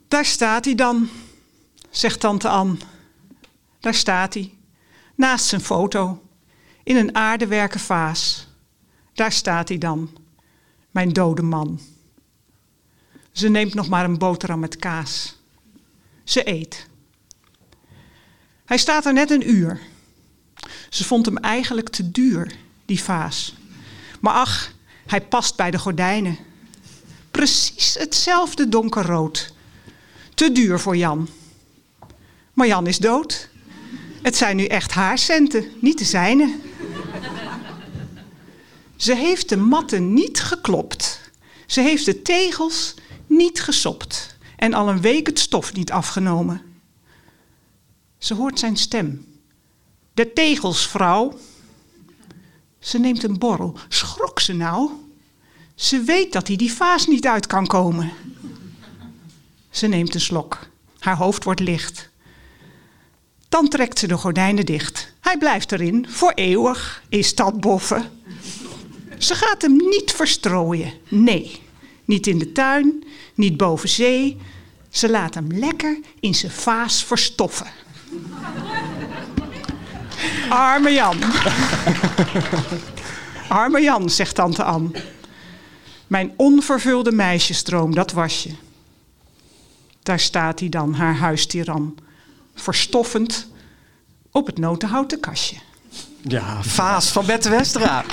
Daar 0.07 0.25
staat 0.25 0.65
hij 0.65 0.75
dan, 0.75 1.09
zegt 1.89 2.19
tante 2.19 2.47
Ann. 2.47 2.81
Daar 3.79 3.93
staat 3.93 4.33
hij, 4.33 4.51
naast 5.15 5.45
zijn 5.45 5.61
foto, 5.61 6.21
in 6.83 6.95
een 6.95 7.15
aardewerken 7.15 7.79
vaas. 7.79 8.47
Daar 9.13 9.31
staat 9.31 9.67
hij 9.67 9.77
dan, 9.77 10.09
mijn 10.91 11.13
dode 11.13 11.41
man. 11.41 11.79
Ze 13.31 13.49
neemt 13.49 13.73
nog 13.73 13.89
maar 13.89 14.05
een 14.05 14.17
boterham 14.17 14.59
met 14.59 14.75
kaas. 14.75 15.37
Ze 16.23 16.49
eet. 16.49 16.87
Hij 18.65 18.77
staat 18.77 19.05
er 19.05 19.13
net 19.13 19.31
een 19.31 19.49
uur. 19.49 19.81
Ze 20.89 21.03
vond 21.03 21.25
hem 21.25 21.37
eigenlijk 21.37 21.89
te 21.89 22.11
duur, 22.11 22.55
die 22.85 23.03
vaas. 23.03 23.55
Maar 24.19 24.33
ach, 24.33 24.71
hij 25.05 25.21
past 25.21 25.55
bij 25.55 25.71
de 25.71 25.79
gordijnen. 25.79 26.37
Precies 27.31 27.93
hetzelfde 27.93 28.69
donkerrood. 28.69 29.53
Te 30.33 30.51
duur 30.51 30.79
voor 30.79 30.97
Jan. 30.97 31.29
Maar 32.53 32.67
Jan 32.67 32.87
is 32.87 32.97
dood. 32.97 33.49
Het 34.21 34.35
zijn 34.35 34.55
nu 34.55 34.65
echt 34.65 34.91
haar 34.91 35.17
centen, 35.17 35.65
niet 35.81 35.97
de 35.97 36.05
zijne. 36.05 36.55
Ze 38.99 39.15
heeft 39.15 39.49
de 39.49 39.57
matten 39.57 40.13
niet 40.13 40.39
geklopt. 40.39 41.31
Ze 41.65 41.81
heeft 41.81 42.05
de 42.05 42.21
tegels 42.21 42.93
niet 43.27 43.61
gesopt. 43.61 44.37
En 44.55 44.73
al 44.73 44.89
een 44.89 45.01
week 45.01 45.27
het 45.27 45.39
stof 45.39 45.73
niet 45.73 45.91
afgenomen. 45.91 46.61
Ze 48.17 48.33
hoort 48.33 48.59
zijn 48.59 48.77
stem. 48.77 49.25
De 50.13 50.33
tegels, 50.33 50.87
vrouw. 50.87 51.39
Ze 52.79 52.99
neemt 52.99 53.23
een 53.23 53.37
borrel. 53.37 53.77
Schrok 53.87 54.39
ze 54.39 54.53
nou? 54.53 54.89
Ze 55.75 56.01
weet 56.01 56.33
dat 56.33 56.47
hij 56.47 56.55
die 56.55 56.73
vaas 56.73 57.07
niet 57.07 57.27
uit 57.27 57.47
kan 57.47 57.67
komen. 57.67 58.11
Ze 59.69 59.87
neemt 59.87 60.13
een 60.13 60.21
slok. 60.21 60.59
Haar 60.99 61.17
hoofd 61.17 61.43
wordt 61.43 61.59
licht. 61.59 62.09
Dan 63.49 63.67
trekt 63.67 63.99
ze 63.99 64.07
de 64.07 64.17
gordijnen 64.17 64.65
dicht. 64.65 65.13
Hij 65.19 65.37
blijft 65.37 65.71
erin, 65.71 66.05
voor 66.09 66.31
eeuwig, 66.31 67.03
is 67.09 67.35
dat 67.35 67.59
boffen. 67.59 68.11
Ze 69.19 69.35
gaat 69.35 69.61
hem 69.61 69.75
niet 69.75 70.11
verstrooien. 70.11 70.93
Nee, 71.07 71.61
niet 72.05 72.27
in 72.27 72.37
de 72.39 72.51
tuin, 72.51 73.03
niet 73.33 73.57
boven 73.57 73.89
zee. 73.89 74.37
Ze 74.89 75.09
laat 75.09 75.33
hem 75.33 75.47
lekker 75.51 75.99
in 76.19 76.35
zijn 76.35 76.51
vaas 76.51 77.03
verstoffen. 77.03 77.67
Arme 80.49 80.91
Jan. 80.91 81.17
Arme 83.49 83.81
Jan, 83.81 84.09
zegt 84.09 84.35
tante 84.35 84.63
Ann. 84.63 84.95
Mijn 86.07 86.33
onvervulde 86.35 87.11
meisjesdroom, 87.11 87.95
dat 87.95 88.11
was 88.11 88.43
je. 88.43 88.53
Daar 90.03 90.19
staat 90.19 90.59
hij 90.59 90.69
dan, 90.69 90.93
haar 90.93 91.15
huistiran, 91.15 91.97
verstoffend 92.55 93.47
op 94.31 94.45
het 94.45 94.57
notenhouten 94.57 95.19
kastje. 95.19 95.55
Ja, 96.21 96.63
Vaas 96.63 97.11
van 97.11 97.25
Bette 97.25 97.49
Westra. 97.49 98.05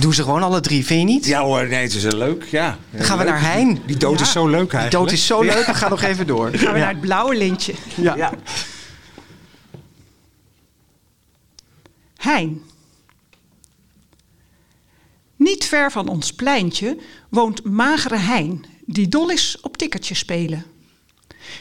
We 0.00 0.06
doen 0.06 0.14
ze 0.14 0.22
gewoon 0.22 0.42
alle 0.42 0.60
drie, 0.60 0.84
vind 0.86 1.00
je 1.00 1.06
niet? 1.14 1.24
Ja 1.26 1.42
hoor, 1.42 1.68
nee, 1.68 1.82
het 1.82 1.94
is 1.94 2.02
leuk. 2.02 2.44
Ja. 2.44 2.78
Dan 2.90 3.04
gaan 3.04 3.18
we 3.18 3.24
Leuk. 3.24 3.32
naar 3.32 3.42
Hein. 3.52 3.82
Die 3.86 3.96
dood 3.96 4.18
Ja. 4.18 4.24
is 4.24 4.32
zo 4.32 4.46
leuk 4.46 4.70
Die 4.70 4.78
eigenlijk. 4.78 5.04
dood 5.04 5.12
is 5.18 5.26
zo 5.26 5.42
leuk, 5.42 5.66
we 5.66 5.74
gaan 5.74 5.90
nog 5.90 6.02
even 6.02 6.26
door. 6.26 6.50
Dan 6.50 6.60
gaan 6.60 6.72
we 6.72 6.78
Ja. 6.78 6.84
naar 6.84 6.92
het 6.92 7.00
blauwe 7.00 7.36
lintje. 7.36 7.74
Ja. 7.96 8.16
Ja. 8.16 8.32
Hein. 12.16 12.62
Niet 15.36 15.64
ver 15.64 15.90
van 15.92 16.08
ons 16.08 16.32
pleintje 16.32 16.98
woont 17.28 17.64
magere 17.64 18.16
Hein, 18.16 18.64
die 18.84 19.08
dol 19.08 19.30
is 19.30 19.58
op 19.60 19.76
tikkertje 19.76 20.14
spelen. 20.14 20.64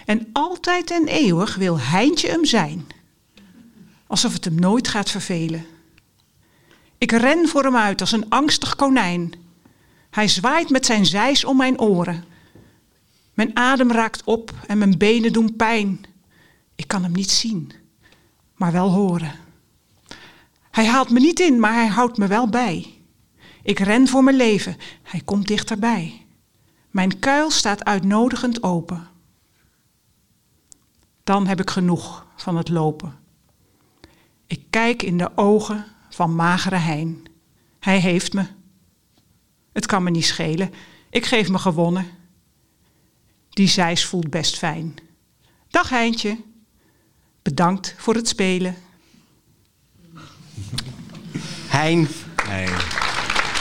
En 0.05 0.29
altijd 0.33 0.91
en 0.91 1.07
eeuwig 1.07 1.55
wil 1.55 1.79
Heintje 1.79 2.27
hem 2.29 2.45
zijn. 2.45 2.87
Alsof 4.07 4.33
het 4.33 4.45
hem 4.45 4.55
nooit 4.59 4.87
gaat 4.87 5.09
vervelen. 5.09 5.65
Ik 6.99 7.11
ren 7.11 7.47
voor 7.47 7.63
hem 7.63 7.75
uit 7.75 8.01
als 8.01 8.11
een 8.11 8.29
angstig 8.29 8.75
konijn. 8.75 9.33
Hij 10.09 10.27
zwaait 10.27 10.69
met 10.69 10.85
zijn 10.85 11.05
zeis 11.05 11.45
om 11.45 11.57
mijn 11.57 11.79
oren. 11.79 12.23
Mijn 13.33 13.55
adem 13.55 13.91
raakt 13.91 14.23
op 14.23 14.53
en 14.67 14.77
mijn 14.77 14.97
benen 14.97 15.33
doen 15.33 15.55
pijn. 15.55 16.05
Ik 16.75 16.87
kan 16.87 17.03
hem 17.03 17.11
niet 17.11 17.31
zien, 17.31 17.71
maar 18.55 18.71
wel 18.71 18.89
horen. 18.89 19.33
Hij 20.71 20.85
haalt 20.87 21.09
me 21.09 21.19
niet 21.19 21.39
in, 21.39 21.59
maar 21.59 21.73
hij 21.73 21.87
houdt 21.87 22.17
me 22.17 22.27
wel 22.27 22.49
bij. 22.49 22.93
Ik 23.63 23.79
ren 23.79 24.07
voor 24.07 24.23
mijn 24.23 24.35
leven. 24.35 24.77
Hij 25.03 25.21
komt 25.25 25.47
dichterbij. 25.47 26.25
Mijn 26.89 27.19
kuil 27.19 27.51
staat 27.51 27.85
uitnodigend 27.85 28.63
open. 28.63 29.07
Dan 31.23 31.47
heb 31.47 31.59
ik 31.59 31.69
genoeg 31.69 32.27
van 32.35 32.57
het 32.57 32.69
lopen. 32.69 33.19
Ik 34.47 34.63
kijk 34.69 35.03
in 35.03 35.17
de 35.17 35.37
ogen 35.37 35.85
van 36.19 36.35
magere 36.35 36.75
Hein. 36.75 37.25
Hij 37.79 37.99
heeft 37.99 38.33
me. 38.33 38.45
Het 39.73 39.85
kan 39.85 40.03
me 40.03 40.09
niet 40.09 40.25
schelen. 40.25 40.73
Ik 41.09 41.25
geef 41.25 41.49
me 41.49 41.57
gewonnen. 41.57 42.07
Die 43.49 43.67
zeis 43.67 44.05
voelt 44.05 44.29
best 44.29 44.57
fijn. 44.57 44.95
Dag 45.69 45.89
Heintje. 45.89 46.37
Bedankt 47.41 47.95
voor 47.97 48.15
het 48.15 48.27
spelen. 48.27 48.75
Hein. 51.67 52.07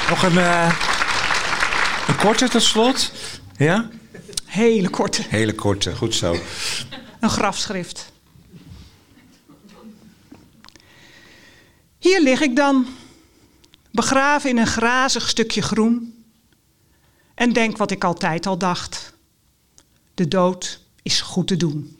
Nog 0.09 0.22
een, 0.22 0.32
uh, 0.32 0.78
een 2.09 2.16
korte 2.16 2.48
tot 2.48 2.62
slot. 2.62 3.12
Ja? 3.56 3.90
Hele 4.44 4.88
korte. 4.88 5.22
Hele 5.28 5.54
korte, 5.54 5.96
goed 5.96 6.14
zo. 6.14 6.36
Een 7.20 7.30
grafschrift. 7.30 8.12
Hier 11.99 12.22
lig 12.22 12.40
ik 12.40 12.57
dan, 12.57 12.86
begraven 13.90 14.51
in 14.51 14.59
een 14.59 14.66
grazig 14.66 15.28
stukje 15.28 15.62
groen. 15.62 16.14
En 17.34 17.53
denk 17.53 17.76
wat 17.76 17.90
ik 17.90 18.05
altijd 18.05 18.46
al 18.46 18.59
dacht. 18.59 19.12
De 20.14 20.28
dood 20.28 20.80
is 21.03 21.20
goed 21.20 21.46
te 21.46 21.57
doen. 21.57 21.96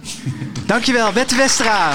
Dankjewel, 0.66 1.12
Bette 1.12 1.36
Westra. 1.36 1.92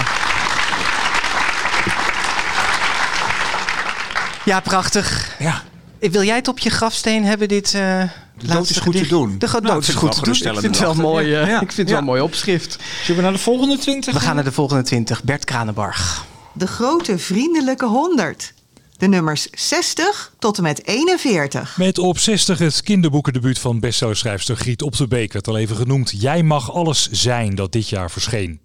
Ja, 4.45 4.60
prachtig. 4.60 5.36
Ja. 5.39 5.64
Wil 5.99 6.24
jij 6.24 6.36
het 6.36 6.47
op 6.47 6.60
je 6.60 6.70
grafsteen 6.70 7.26
hebben, 7.26 7.47
dit 7.47 7.66
uh, 7.74 8.04
De 8.38 8.47
dood 8.47 8.70
is 8.70 8.78
goed 8.78 8.97
te 8.97 9.08
doen. 9.08 9.36
De 9.39 9.47
Nou, 9.47 9.62
dood 9.62 9.82
is 9.82 9.89
ik 9.89 9.99
vind 9.99 10.16
goed 10.16 10.26
het 10.26 10.38
te 10.38 10.43
wel 10.43 10.54
doen. 10.54 10.54
Ik 10.54 10.60
vind 10.60 10.78
het 10.78 10.95
wel 10.97 11.06
mooi, 11.12 11.34
eh, 11.36 11.47
Ja. 11.47 11.54
ik 11.62 11.72
vind 11.72 11.78
het 11.78 11.88
Ja. 11.88 11.91
wel 11.91 11.97
een 11.97 12.04
mooi 12.06 12.22
opschrift. 12.22 12.78
Zullen 13.02 13.16
we 13.16 13.22
naar 13.22 13.32
de 13.32 13.43
volgende 13.43 13.78
twintig? 13.78 14.14
We 14.14 14.20
gaan 14.20 14.36
naar 14.36 14.43
de 14.43 14.52
volgende 14.52 14.84
20. 14.84 15.24
Bert 15.24 15.45
Kranenbarg. 15.45 16.26
De 16.54 16.68
grote 16.68 17.18
vriendelijke 17.18 17.86
100. 17.86 18.54
De 18.97 19.08
nummers 19.08 19.47
60 19.52 20.34
tot 20.39 20.58
en 20.58 20.64
met 20.64 20.88
41. 20.88 21.78
Met 21.78 21.99
op 21.99 22.18
60 22.18 22.58
het 22.58 22.82
kinderboekendebuut 22.82 23.60
van 23.60 23.80
bestsellerschrijfster 23.80 24.56
Griet 24.56 24.82
Op 24.82 24.97
de 24.97 25.08
Beek 25.08 25.34
werd 25.34 25.47
al 25.47 25.58
even 25.58 25.76
genoemd. 25.76 26.14
Jij 26.22 26.43
mag 26.43 26.72
alles 26.72 27.10
zijn 27.12 27.56
dat 27.56 27.72
dit 27.72 27.89
jaar 27.89 28.12
verscheen. 28.12 28.60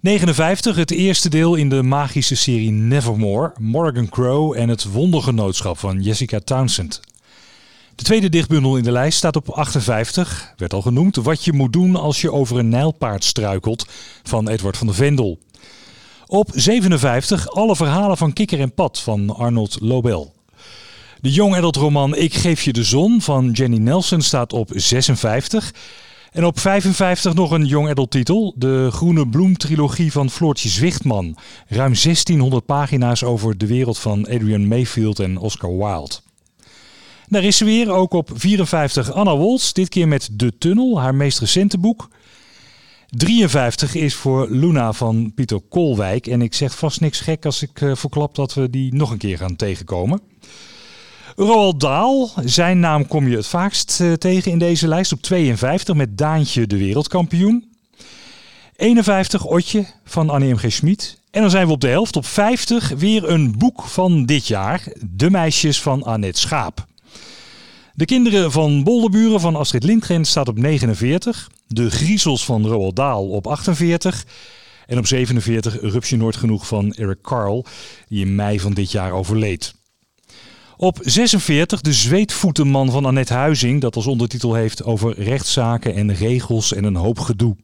59 0.00 0.76
het 0.76 0.90
eerste 0.90 1.28
deel 1.28 1.54
in 1.54 1.68
de 1.68 1.82
magische 1.82 2.36
serie 2.36 2.70
Nevermore, 2.70 3.52
Morgan 3.58 4.08
Crow 4.08 4.56
en 4.56 4.68
het 4.68 4.84
wondergenootschap 4.84 5.78
van 5.78 6.02
Jessica 6.02 6.40
Townsend. 6.44 7.00
De 7.94 8.04
tweede 8.04 8.28
dichtbundel 8.28 8.76
in 8.76 8.84
de 8.84 8.92
lijst 8.92 9.18
staat 9.18 9.36
op 9.36 9.50
58, 9.50 10.54
werd 10.56 10.72
al 10.72 10.82
genoemd, 10.82 11.16
Wat 11.16 11.44
je 11.44 11.52
moet 11.52 11.72
doen 11.72 11.96
als 11.96 12.20
je 12.20 12.32
over 12.32 12.58
een 12.58 12.68
nijlpaard 12.68 13.24
struikelt 13.24 13.86
van 14.22 14.48
Edward 14.48 14.76
van 14.76 14.86
de 14.86 14.92
Vendel. 14.92 15.38
Op 16.28 16.50
57 16.54 17.50
alle 17.50 17.76
verhalen 17.76 18.16
van 18.16 18.32
Kikker 18.32 18.60
en 18.60 18.74
Pat 18.74 19.00
van 19.00 19.36
Arnold 19.36 19.76
Lobel. 19.80 20.34
De 21.20 21.30
young 21.32 21.56
adult 21.56 21.76
roman 21.76 22.16
Ik 22.16 22.34
geef 22.34 22.62
je 22.62 22.72
de 22.72 22.82
zon 22.82 23.20
van 23.20 23.50
Jenny 23.50 23.76
Nelson 23.76 24.20
staat 24.20 24.52
op 24.52 24.70
56. 24.74 25.74
En 26.32 26.44
op 26.44 26.58
55 26.58 27.34
nog 27.34 27.50
een 27.50 27.66
young 27.66 27.88
adult 27.88 28.10
titel. 28.10 28.54
De 28.56 28.88
Groene 28.92 29.28
Bloem 29.28 29.56
trilogie 29.56 30.12
van 30.12 30.30
Floortje 30.30 30.68
Zwichtman. 30.68 31.36
Ruim 31.68 31.94
1600 31.94 32.66
pagina's 32.66 33.22
over 33.22 33.58
de 33.58 33.66
wereld 33.66 33.98
van 33.98 34.26
Adrian 34.26 34.68
Mayfield 34.68 35.18
en 35.18 35.38
Oscar 35.38 35.76
Wilde. 35.76 36.14
Daar 37.28 37.44
is 37.44 37.56
ze 37.56 37.64
weer, 37.64 37.90
ook 37.90 38.12
op 38.12 38.30
54 38.34 39.12
Anna 39.12 39.36
Woltz. 39.36 39.72
Dit 39.72 39.88
keer 39.88 40.08
met 40.08 40.28
De 40.32 40.58
Tunnel, 40.58 41.00
haar 41.00 41.14
meest 41.14 41.38
recente 41.38 41.78
boek. 41.78 42.08
53 43.16 43.94
is 43.94 44.14
voor 44.14 44.50
Luna 44.50 44.92
van 44.92 45.32
Pieter 45.34 45.60
Kolwijk. 45.68 46.26
En 46.26 46.42
ik 46.42 46.54
zeg 46.54 46.78
vast 46.78 47.00
niks 47.00 47.20
gek 47.20 47.44
als 47.44 47.62
ik 47.62 47.80
eh, 47.80 47.94
verklap 47.94 48.34
dat 48.34 48.54
we 48.54 48.70
die 48.70 48.94
nog 48.94 49.10
een 49.10 49.18
keer 49.18 49.38
gaan 49.38 49.56
tegenkomen. 49.56 50.20
Roald 51.36 51.80
Dahl, 51.80 52.28
zijn 52.44 52.80
naam 52.80 53.06
kom 53.06 53.28
je 53.28 53.36
het 53.36 53.46
vaakst 53.46 54.00
eh, 54.00 54.12
tegen 54.12 54.50
in 54.50 54.58
deze 54.58 54.88
lijst 54.88 55.12
op 55.12 55.22
52 55.22 55.94
met 55.94 56.18
Daantje 56.18 56.66
de 56.66 56.76
wereldkampioen. 56.76 57.64
51 58.76 59.44
Otje 59.44 59.86
van 60.04 60.30
Annie 60.30 60.54
M. 60.54 60.56
G. 60.56 60.72
Schmid. 60.72 61.20
En 61.30 61.40
dan 61.40 61.50
zijn 61.50 61.66
we 61.66 61.72
op 61.72 61.80
de 61.80 61.88
helft 61.88 62.16
op 62.16 62.26
50 62.26 62.88
weer 62.88 63.28
een 63.30 63.58
boek 63.58 63.82
van 63.82 64.26
dit 64.26 64.46
jaar. 64.46 64.82
De 65.10 65.30
meisjes 65.30 65.82
van 65.82 66.02
Annette 66.02 66.40
Schaap. 66.40 66.86
De 67.96 68.04
kinderen 68.04 68.52
van 68.52 68.84
Bolderburen 68.84 69.40
van 69.40 69.56
Astrid 69.56 69.84
Lindgren 69.84 70.24
staat 70.24 70.48
op 70.48 70.58
49. 70.58 71.50
De 71.66 71.90
griezels 71.90 72.44
van 72.44 72.66
Roald 72.66 72.96
Dahl 72.96 73.28
op 73.28 73.46
48. 73.46 74.26
En 74.86 74.98
op 74.98 75.06
47 75.06 75.80
Rupsje 75.80 76.16
Nooit 76.16 76.36
Genoeg 76.36 76.66
van 76.66 76.92
Eric 76.92 77.22
Carle, 77.22 77.64
die 78.08 78.24
in 78.24 78.34
mei 78.34 78.60
van 78.60 78.74
dit 78.74 78.90
jaar 78.90 79.12
overleed. 79.12 79.74
Op 80.76 80.98
46 81.02 81.80
de 81.80 81.92
zweetvoetenman 81.92 82.90
van 82.90 83.04
Annette 83.04 83.34
Huizing, 83.34 83.80
dat 83.80 83.96
als 83.96 84.06
ondertitel 84.06 84.54
heeft 84.54 84.84
over 84.84 85.22
rechtszaken 85.22 85.94
en 85.94 86.14
regels 86.14 86.72
en 86.72 86.84
een 86.84 86.96
hoop 86.96 87.18
gedoe. 87.18 87.56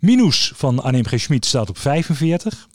Minus 0.00 0.52
van 0.54 0.82
Annie 0.82 1.02
M. 1.02 1.18
G. 1.18 1.26
Staat 1.40 1.68
op 1.68 1.78
45. 1.78 2.68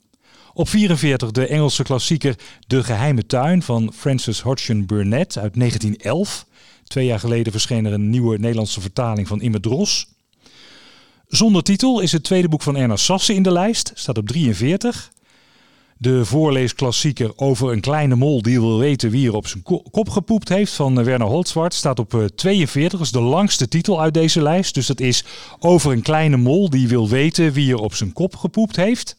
Op 0.55 0.69
44 0.69 1.31
de 1.31 1.47
Engelse 1.47 1.83
klassieker 1.83 2.35
De 2.67 2.83
Geheime 2.83 3.25
Tuin 3.25 3.61
van 3.61 3.93
Francis 3.95 4.39
Hodgson 4.41 4.85
Burnett 4.85 5.37
uit 5.37 5.53
1911. 5.53 6.45
Twee 6.83 7.05
jaar 7.05 7.19
geleden 7.19 7.51
verscheen 7.51 7.85
er 7.85 7.93
een 7.93 8.09
nieuwe 8.09 8.37
Nederlandse 8.37 8.81
vertaling 8.81 9.27
van 9.27 9.41
Imme 9.41 9.59
Dros. 9.59 10.07
Zonder 11.27 11.63
titel 11.63 11.99
is 11.99 12.11
het 12.11 12.23
tweede 12.23 12.49
boek 12.49 12.61
van 12.61 12.75
Erna 12.75 12.95
Sassen 12.95 13.35
in 13.35 13.43
de 13.43 13.51
lijst, 13.51 13.91
staat 13.95 14.17
op 14.17 14.27
43. 14.27 15.11
De 15.97 16.25
voorleesklassieker 16.25 17.31
over 17.35 17.71
een 17.71 17.81
kleine 17.81 18.15
mol 18.15 18.41
die 18.41 18.59
wil 18.59 18.77
weten 18.79 19.09
wie 19.09 19.27
er 19.27 19.35
op 19.35 19.47
zijn 19.47 19.63
ko- 19.63 19.83
kop 19.91 20.09
gepoept 20.09 20.49
heeft 20.49 20.73
van 20.73 20.99
eh, 20.99 21.05
Werner 21.05 21.27
Holtzwart 21.27 21.73
staat 21.73 21.99
op 21.99 22.13
eh, 22.13 22.25
42. 22.25 22.91
Dat 22.91 23.07
is 23.07 23.13
de 23.13 23.21
langste 23.21 23.67
titel 23.67 24.01
uit 24.01 24.13
deze 24.13 24.41
lijst. 24.41 24.73
Dus 24.73 24.87
dat 24.87 24.99
is 24.99 25.23
over 25.59 25.91
een 25.91 26.01
kleine 26.01 26.37
mol 26.37 26.69
die 26.69 26.87
wil 26.87 27.09
weten 27.09 27.53
wie 27.53 27.71
er 27.71 27.79
op 27.79 27.93
zijn 27.93 28.13
kop 28.13 28.35
gepoept 28.35 28.75
heeft. 28.75 29.15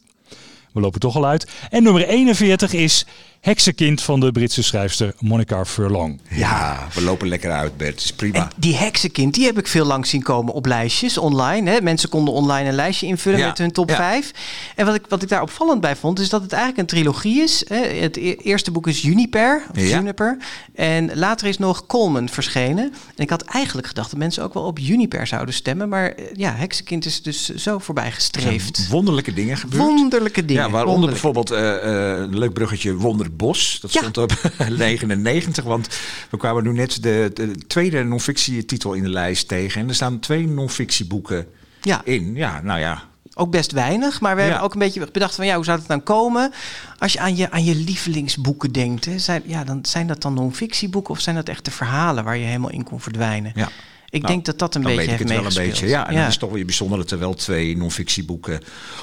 We 0.75 0.81
lopen 0.81 0.99
toch 0.99 1.15
al 1.15 1.25
uit. 1.25 1.51
En 1.69 1.83
nummer 1.83 2.07
41 2.07 2.73
is 2.73 3.05
Heksenkind 3.45 4.01
van 4.01 4.19
de 4.19 4.31
Britse 4.31 4.63
schrijfster 4.63 5.13
Monica 5.19 5.65
Furlong. 5.65 6.19
Ja, 6.29 6.87
we 6.93 7.01
lopen 7.01 7.27
lekker 7.27 7.51
uit, 7.51 7.77
Bert. 7.77 8.03
is 8.03 8.13
prima. 8.13 8.37
En 8.37 8.47
die 8.57 8.75
heksenkind, 8.75 9.33
die 9.33 9.45
heb 9.45 9.57
ik 9.57 9.67
veel 9.67 9.85
langs 9.85 10.09
zien 10.09 10.23
komen 10.23 10.53
op 10.53 10.65
lijstjes 10.65 11.17
online. 11.17 11.69
Hè. 11.71 11.81
Mensen 11.81 12.09
konden 12.09 12.33
online 12.33 12.69
een 12.69 12.75
lijstje 12.75 13.07
invullen 13.07 13.39
Ja, 13.39 13.47
met 13.47 13.57
hun 13.57 13.71
top 13.71 13.89
ja. 13.89 13.95
5. 13.95 14.31
En 14.75 14.85
wat 14.85 14.95
ik, 14.95 15.05
wat 15.09 15.21
ik 15.21 15.29
daar 15.29 15.41
opvallend 15.41 15.81
bij 15.81 15.95
vond, 15.95 16.19
is 16.19 16.29
dat 16.29 16.41
het 16.41 16.51
eigenlijk 16.51 16.81
een 16.81 16.97
trilogie 16.97 17.41
is. 17.41 17.63
Hè. 17.67 17.77
Het 17.77 18.17
e- 18.17 18.35
eerste 18.35 18.71
boek 18.71 18.87
is 18.87 19.01
Juniper, 19.01 19.63
of 19.71 19.81
Ja. 19.81 19.97
Juniper. 19.97 20.37
En 20.75 21.17
later 21.17 21.47
is 21.47 21.57
nog 21.57 21.85
Coleman 21.85 22.29
verschenen. 22.29 22.93
En 23.15 23.23
ik 23.23 23.29
had 23.29 23.41
eigenlijk 23.41 23.87
gedacht 23.87 24.09
dat 24.09 24.19
mensen 24.19 24.43
ook 24.43 24.53
wel 24.53 24.63
op 24.63 24.79
Juniper 24.79 25.27
zouden 25.27 25.53
stemmen. 25.53 25.89
Maar 25.89 26.09
eh, 26.11 26.25
ja, 26.33 26.53
heksenkind 26.55 27.05
is 27.05 27.21
dus 27.21 27.49
zo 27.55 27.79
voorbij 27.79 28.11
gestreefd. 28.11 28.87
Wonderlijke 28.89 29.33
dingen 29.33 29.57
gebeurd. 29.57 29.83
Wonderlijke 29.83 30.45
dingen. 30.45 30.63
Ja, 30.63 30.69
waaronder 30.69 31.09
wonderlijke. 31.09 31.21
bijvoorbeeld 31.51 31.83
eh, 31.83 32.13
eh, 32.13 32.19
een 32.19 32.37
leuk 32.37 32.53
bruggetje 32.53 32.97
Wonderbos. 33.37 33.77
Dat 33.81 33.93
Ja. 33.93 33.99
stond 34.01 34.17
op 34.17 34.51
99, 34.77 35.63
want 35.63 35.87
we 36.29 36.37
kwamen 36.37 36.63
nu 36.63 36.71
net 36.73 37.03
de, 37.03 37.31
de 37.33 37.51
tweede 37.67 38.03
non-fictietitel 38.03 38.93
in 38.93 39.03
de 39.03 39.09
lijst 39.09 39.47
tegen. 39.47 39.81
En 39.81 39.87
er 39.89 39.95
staan 39.95 40.19
twee 40.19 40.47
non-fictieboeken 40.47 41.47
Ja. 41.81 42.01
in. 42.03 42.35
Ja, 42.35 42.61
nou 42.61 42.79
ja. 42.79 43.03
Ook 43.37 43.51
best 43.51 43.71
weinig, 43.71 44.21
maar 44.21 44.35
we 44.35 44.41
Ja. 44.41 44.47
hebben 44.47 44.65
ook 44.65 44.73
een 44.73 44.79
beetje 44.79 45.07
bedacht 45.11 45.35
van 45.35 45.45
ja, 45.45 45.55
hoe 45.55 45.63
zou 45.65 45.77
het 45.79 45.87
dan 45.87 46.03
komen? 46.03 46.51
Als 46.97 47.13
je 47.13 47.19
aan 47.19 47.35
je, 47.35 47.51
aan 47.51 47.63
je 47.63 47.75
lievelingsboeken 47.75 48.71
denkt, 48.71 49.05
hè, 49.05 49.19
zijn, 49.19 49.41
ja, 49.45 49.63
dan 49.63 49.79
zijn 49.85 50.07
dat 50.07 50.21
dan 50.21 50.33
non-fictieboeken 50.33 51.13
of 51.13 51.19
zijn 51.19 51.35
dat 51.35 51.49
echt 51.49 51.65
de 51.65 51.71
verhalen 51.71 52.23
waar 52.23 52.37
je 52.37 52.45
helemaal 52.45 52.71
in 52.71 52.83
kon 52.83 53.01
verdwijnen? 53.01 53.51
ja. 53.55 53.69
Ik 54.15 54.21
Nou, 54.21 54.33
denk 54.33 54.45
dat 54.45 54.59
dat 54.59 54.75
een 54.75 54.81
beetje 54.81 54.97
weet 54.97 55.05
ik 55.05 55.17
heeft 55.17 55.29
het 55.29 55.55
wel 55.55 55.63
een 55.63 55.69
beetje. 55.69 55.87
Ja, 55.87 56.07
en 56.07 56.15
dan 56.15 56.27
is 56.27 56.37
toch 56.37 56.51
weer 56.51 56.65
bijzonder 56.65 56.97
dat 56.97 57.11
er 57.11 57.19
wel 57.19 57.33
twee 57.33 57.77
non-fictieboeken 57.77 58.59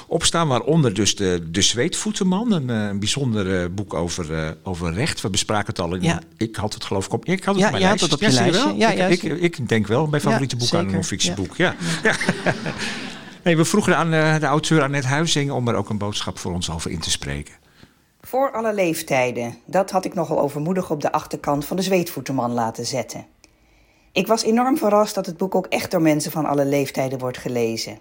op 0.07 0.23
staan. 0.23 0.47
Waaronder 0.47 0.93
dus 0.93 1.15
de, 1.15 1.47
de 1.51 1.61
Zweetvoetenman, 1.61 2.51
een, 2.51 2.69
eh, 2.69 2.87
een 2.87 2.99
bijzonder 2.99 3.61
eh, 3.61 3.69
boek 3.71 3.93
over, 3.93 4.33
eh, 4.33 4.49
over 4.63 4.93
recht. 4.93 5.21
We 5.21 5.29
bespraken 5.29 5.67
het 5.67 5.79
al. 5.79 5.95
In, 5.95 6.01
Ja. 6.01 6.21
Ik 6.37 6.55
had 6.55 6.73
het 6.73 6.83
geloof 6.83 7.05
ik 7.05 7.13
op, 7.13 7.25
ik 7.25 7.43
had 7.43 7.55
het 7.55 7.63
Ja, 7.63 7.69
op 7.69 7.79
mijn 7.79 7.99
het 7.99 8.13
op 8.13 8.19
je 8.19 8.31
zie 8.31 8.43
je 8.43 8.51
lijstje. 8.51 8.67
wel? 8.67 8.75
Ja, 8.75 8.89
ik, 8.89 9.23
ik, 9.23 9.69
denk 9.69 9.87
wel 9.87 10.07
mijn 10.07 10.21
favoriete 10.21 10.55
Ja, 10.55 10.61
boek 10.61 10.73
aan 10.73 10.85
een 10.85 10.91
non-fictieboek. 10.91 11.55
Ja. 11.55 11.75
Ja. 12.03 12.15
Nee, 13.43 13.57
we 13.61 13.65
vroegen 13.65 13.97
aan 13.97 14.11
de 14.39 14.45
auteur 14.45 14.81
Annette 14.81 15.07
Huizing 15.07 15.51
om 15.51 15.67
er 15.67 15.75
ook 15.75 15.89
een 15.89 15.97
boodschap 15.97 16.39
voor 16.39 16.53
ons 16.53 16.69
over 16.71 16.91
in 16.91 16.99
te 16.99 17.09
spreken. 17.11 17.53
Voor 18.21 18.51
alle 18.51 18.73
leeftijden. 18.73 19.57
Dat 19.65 19.91
had 19.91 20.05
ik 20.05 20.13
nogal 20.13 20.39
overmoedig 20.39 20.91
op 20.91 21.01
de 21.01 21.11
achterkant 21.11 21.65
van 21.65 21.77
de 21.77 21.83
zweetvoeterman 21.83 22.51
laten 22.51 22.85
zetten. 22.85 23.25
Ik 24.13 24.27
was 24.27 24.43
enorm 24.43 24.77
verrast 24.77 25.15
dat 25.15 25.25
het 25.25 25.37
boek 25.37 25.55
ook 25.55 25.65
echt 25.65 25.91
door 25.91 26.01
mensen 26.01 26.31
van 26.31 26.45
alle 26.45 26.65
leeftijden 26.65 27.19
wordt 27.19 27.37
gelezen. 27.37 27.99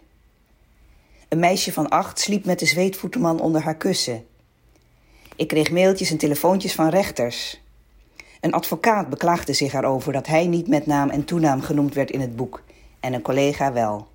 Een 1.29 1.39
meisje 1.39 1.73
van 1.73 1.89
acht 1.89 2.21
sliep 2.21 2.45
met 2.45 2.59
de 2.59 2.67
zweetvoeterman 2.67 3.41
onder 3.41 3.63
haar 3.63 3.77
kussen. 3.77 4.25
Ik 5.37 5.49
kreeg 5.49 5.71
mailtjes 5.71 6.11
en 6.11 6.17
telefoontjes 6.17 6.75
van 6.75 6.89
rechters. 6.89 7.61
Een 8.41 8.53
advocaat 8.53 9.09
beklaagde 9.09 9.53
zich 9.53 9.75
erover 9.75 10.13
dat 10.13 10.27
hij 10.27 10.47
niet 10.47 10.69
met 10.69 10.87
naam 10.87 11.11
en 11.11 11.25
toenaam 11.25 11.61
genoemd 11.61 11.95
werd 11.95 12.11
in 12.11 12.21
het 12.21 12.37
boek, 12.37 12.63
en 13.01 13.13
een 13.13 13.23
collega 13.23 13.73
wel. 13.73 14.07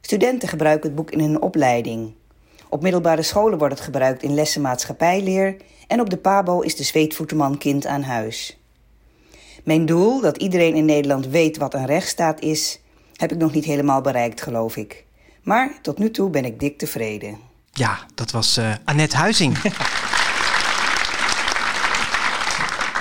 Studenten 0.00 0.48
gebruiken 0.48 0.86
het 0.86 0.96
boek 0.96 1.10
in 1.10 1.20
hun 1.20 1.42
opleiding. 1.42 2.14
Op 2.68 2.82
middelbare 2.82 3.22
scholen 3.22 3.58
wordt 3.58 3.74
het 3.74 3.84
gebruikt 3.84 4.22
in 4.22 4.34
lessen 4.34 4.60
maatschappijleer 4.60 5.56
en 5.86 6.00
op 6.00 6.10
de 6.10 6.16
PABO 6.16 6.60
is 6.60 6.76
de 6.76 6.84
zweetvoeterman 6.84 7.58
kind 7.58 7.86
aan 7.86 8.02
huis. 8.02 8.61
Mijn 9.62 9.86
doel, 9.86 10.20
dat 10.20 10.36
iedereen 10.36 10.74
in 10.74 10.84
Nederland 10.84 11.26
weet 11.26 11.56
wat 11.56 11.74
een 11.74 11.86
rechtsstaat 11.86 12.40
is, 12.40 12.80
heb 13.16 13.32
ik 13.32 13.38
nog 13.38 13.52
niet 13.52 13.64
helemaal 13.64 14.00
bereikt, 14.00 14.42
geloof 14.42 14.76
ik. 14.76 15.04
Maar 15.42 15.78
tot 15.82 15.98
nu 15.98 16.10
toe 16.10 16.30
ben 16.30 16.44
ik 16.44 16.60
dik 16.60 16.78
tevreden. 16.78 17.38
Ja, 17.72 17.98
dat 18.14 18.30
was 18.30 18.58
uh, 18.58 18.74
Annette 18.84 19.16
Huizing. 19.16 19.58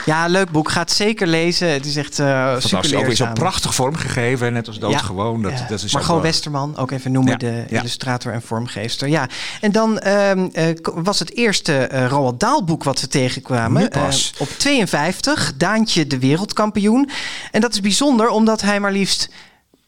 Ja, 0.05 0.27
leuk 0.27 0.51
boek. 0.51 0.71
Ga 0.71 0.79
het 0.79 0.91
zeker 0.91 1.27
lezen. 1.27 1.71
Het 1.71 1.85
is 1.85 1.95
echt 1.95 2.19
uh, 2.19 2.55
super 2.59 2.97
Ook 2.97 3.05
weer 3.05 3.15
zo 3.15 3.27
prachtig 3.33 3.75
vormgegeven, 3.75 4.53
net 4.53 4.67
als 4.67 4.79
Doodgewoon. 4.79 5.41
Dat, 5.41 5.51
ja. 5.51 5.65
dat 5.67 5.83
is 5.83 5.93
maar 5.93 6.03
gewoon 6.03 6.21
Westerman, 6.21 6.77
ook 6.77 6.91
even 6.91 7.11
noemen, 7.11 7.39
de 7.39 7.65
illustrator 7.67 8.33
en 8.33 8.41
vormgeefster. 8.41 9.07
Ja, 9.07 9.27
en 9.61 9.71
dan 9.71 10.01
uh, 10.05 10.35
uh, 10.35 10.43
was 10.83 11.19
het 11.19 11.35
eerste 11.35 11.89
uh, 11.93 12.07
Roald 12.07 12.39
Dahl 12.39 12.63
boek 12.63 12.83
wat 12.83 13.01
we 13.01 13.07
tegenkwamen. 13.07 13.89
op 14.37 14.49
52, 14.57 15.53
Daantje 15.57 16.07
de 16.07 16.19
wereldkampioen. 16.19 17.09
En 17.51 17.61
dat 17.61 17.73
is 17.73 17.81
bijzonder, 17.81 18.29
omdat 18.29 18.61
hij 18.61 18.79
maar 18.79 18.91
liefst 18.91 19.29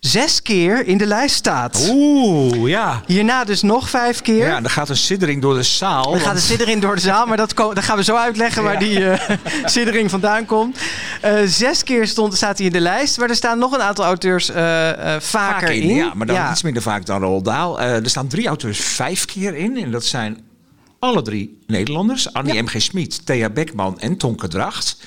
zes 0.05 0.41
keer 0.41 0.87
in 0.87 0.97
de 0.97 1.05
lijst 1.05 1.35
staat. 1.35 1.87
Oeh, 1.89 2.69
ja. 2.69 3.01
Hierna 3.07 3.43
dus 3.43 3.61
nog 3.61 3.89
vijf 3.89 4.21
keer. 4.21 4.47
Ja, 4.47 4.63
er 4.63 4.69
gaat 4.69 4.89
een 4.89 4.97
siddering 4.97 5.41
door 5.41 5.53
de 5.53 5.63
zaal. 5.63 6.03
Er 6.03 6.09
want... 6.09 6.21
gaat 6.21 6.35
een 6.35 6.41
siddering 6.41 6.81
door 6.81 6.95
de 6.95 7.01
zaal, 7.01 7.25
maar 7.25 7.37
dat, 7.37 7.55
dat 7.55 7.79
gaan 7.83 7.97
we 7.97 8.03
zo 8.03 8.15
uitleggen 8.15 8.63
waar 8.63 8.79
die 8.79 8.99
uh, 8.99 9.19
siddering 9.65 10.09
vandaan 10.09 10.45
komt. 10.45 10.77
Uh, 11.25 11.39
zes 11.45 11.83
keer 11.83 12.07
stond, 12.07 12.35
staat 12.35 12.57
hij 12.57 12.67
in 12.67 12.73
de 12.73 12.79
lijst, 12.79 13.17
maar 13.17 13.29
er 13.29 13.35
staan 13.35 13.59
nog 13.59 13.71
een 13.71 13.81
aantal 13.81 14.05
auteurs 14.05 14.49
uh, 14.49 14.55
vaker, 14.55 15.21
vaker 15.21 15.71
in, 15.71 15.81
in. 15.81 15.95
Ja, 15.95 16.11
maar 16.13 16.27
dan 16.27 16.35
ja. 16.35 16.51
iets 16.51 16.63
minder 16.63 16.81
vaak 16.81 17.05
dan 17.05 17.21
Roald 17.21 17.45
Dahl. 17.45 17.79
er 17.79 18.09
staan 18.09 18.27
drie 18.27 18.47
auteurs 18.47 18.79
vijf 18.79 19.25
keer 19.25 19.55
in 19.55 19.77
en 19.77 19.91
dat 19.91 20.05
zijn 20.05 20.39
alle 20.99 21.21
drie 21.21 21.59
Nederlanders. 21.67 22.33
Annie 22.33 22.53
ja. 22.53 22.61
M.G. 22.61 22.81
Smit, 22.81 23.25
Thea 23.25 23.49
Beckman 23.49 23.99
en 23.99 24.17
Tonke 24.17 24.47
Dracht. 24.47 24.97